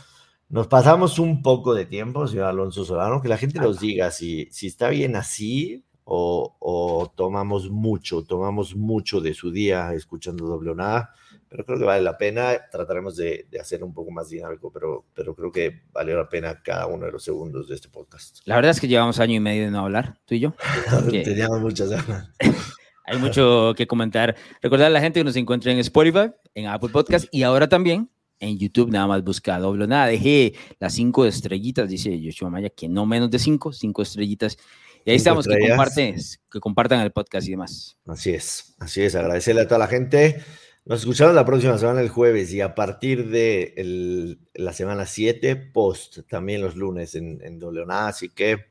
Nos 0.49 0.65
pasamos 0.65 1.19
un 1.19 1.43
poco 1.43 1.75
de 1.75 1.85
tiempo, 1.85 2.27
señor 2.27 2.45
Alonso 2.45 2.85
Solano, 2.85 3.21
que 3.21 3.27
la 3.27 3.37
gente 3.37 3.59
nos 3.59 3.79
diga 3.79 4.09
si, 4.09 4.47
si 4.51 4.65
está 4.65 4.89
bien 4.89 5.15
así 5.15 5.83
o, 6.05 7.11
tomamos 7.15 7.69
mucho, 7.69 8.23
tomamos 8.23 8.75
mucho 8.75 9.19
de 9.19 9.33
su 9.33 9.51
día 9.51 9.93
escuchando 9.93 10.45
doble 10.45 10.75
nada, 10.75 11.11
pero 11.49 11.65
creo 11.65 11.79
que 11.79 11.85
vale 11.85 12.03
la 12.03 12.17
pena. 12.17 12.53
Trataremos 12.71 13.15
de, 13.15 13.47
de, 13.49 13.59
hacer 13.59 13.83
un 13.83 13.93
poco 13.93 14.11
más 14.11 14.29
dinámico, 14.29 14.71
pero, 14.71 15.05
pero 15.13 15.35
creo 15.35 15.51
que 15.51 15.81
valió 15.91 16.15
la 16.15 16.29
pena 16.29 16.61
cada 16.61 16.87
uno 16.87 17.05
de 17.05 17.11
los 17.11 17.23
segundos 17.23 17.67
de 17.67 17.75
este 17.75 17.89
podcast. 17.89 18.39
La 18.45 18.55
verdad 18.55 18.71
es 18.71 18.79
que 18.79 18.87
llevamos 18.87 19.19
año 19.19 19.33
y 19.33 19.39
medio 19.39 19.65
de 19.65 19.71
no 19.71 19.79
hablar, 19.79 20.19
tú 20.25 20.35
y 20.35 20.39
yo. 20.39 20.53
Teníamos 21.09 21.59
muchas 21.61 21.89
ganas. 21.89 22.29
Hay 23.07 23.19
mucho 23.19 23.73
que 23.75 23.85
comentar. 23.85 24.35
Recordar 24.61 24.87
a 24.87 24.89
la 24.89 24.99
gente 24.99 25.19
que 25.19 25.23
nos 25.23 25.35
encuentra 25.35 25.71
en 25.71 25.77
Spotify, 25.79 26.31
en 26.55 26.67
Apple 26.67 26.89
Podcast 26.89 27.27
y 27.31 27.43
ahora 27.43 27.69
también 27.69 28.09
en 28.39 28.57
YouTube 28.57 28.91
nada 28.91 29.07
más 29.07 29.23
busca 29.23 29.59
doble 29.59 29.87
nada. 29.87 30.07
Dejé 30.07 30.53
las 30.79 30.93
cinco 30.93 31.25
estrellitas, 31.25 31.89
dice 31.89 32.19
Yoshua 32.19 32.49
Maya, 32.49 32.69
que 32.69 32.89
no 32.89 33.05
menos 33.05 33.29
de 33.29 33.39
cinco, 33.39 33.71
cinco 33.71 34.01
estrellitas. 34.01 34.57
Y 35.05 35.11
ahí 35.11 35.17
estamos, 35.17 35.47
que, 35.47 35.59
comparten, 35.59 36.15
que 36.51 36.59
compartan 36.59 37.01
el 37.01 37.11
podcast 37.11 37.47
y 37.47 37.51
demás. 37.51 37.95
Así 38.07 38.31
es, 38.31 38.75
así 38.79 39.03
es. 39.03 39.13
Agradecerle 39.13 39.61
a 39.61 39.67
toda 39.67 39.77
la 39.77 39.87
gente. 39.87 40.43
Nos 40.83 41.01
escuchamos 41.01 41.35
la 41.35 41.45
próxima 41.45 41.77
semana 41.77 42.01
el 42.01 42.09
jueves 42.09 42.51
y 42.51 42.61
a 42.61 42.73
partir 42.73 43.29
de 43.29 44.37
la 44.55 44.73
semana 44.73 45.05
7, 45.05 45.55
post 45.55 46.19
también 46.27 46.61
los 46.61 46.75
lunes 46.75 47.13
en, 47.13 47.39
en. 47.43 47.61
Así 47.91 48.29
que 48.29 48.65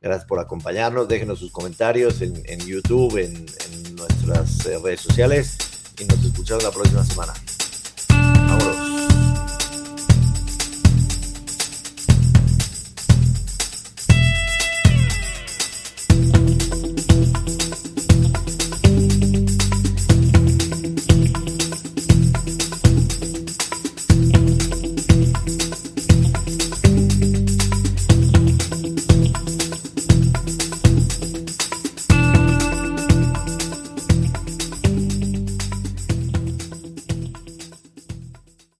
gracias 0.00 0.26
por 0.26 0.38
acompañarnos. 0.38 1.08
Déjenos 1.08 1.40
sus 1.40 1.50
comentarios 1.50 2.22
en, 2.22 2.40
en 2.46 2.60
YouTube, 2.60 3.18
en, 3.18 3.34
en 3.34 3.96
nuestras 3.96 4.64
redes 4.64 5.00
sociales 5.00 5.58
y 5.98 6.04
nos 6.04 6.24
escuchamos 6.24 6.62
la 6.62 6.70
próxima 6.70 7.04
semana. 7.04 7.34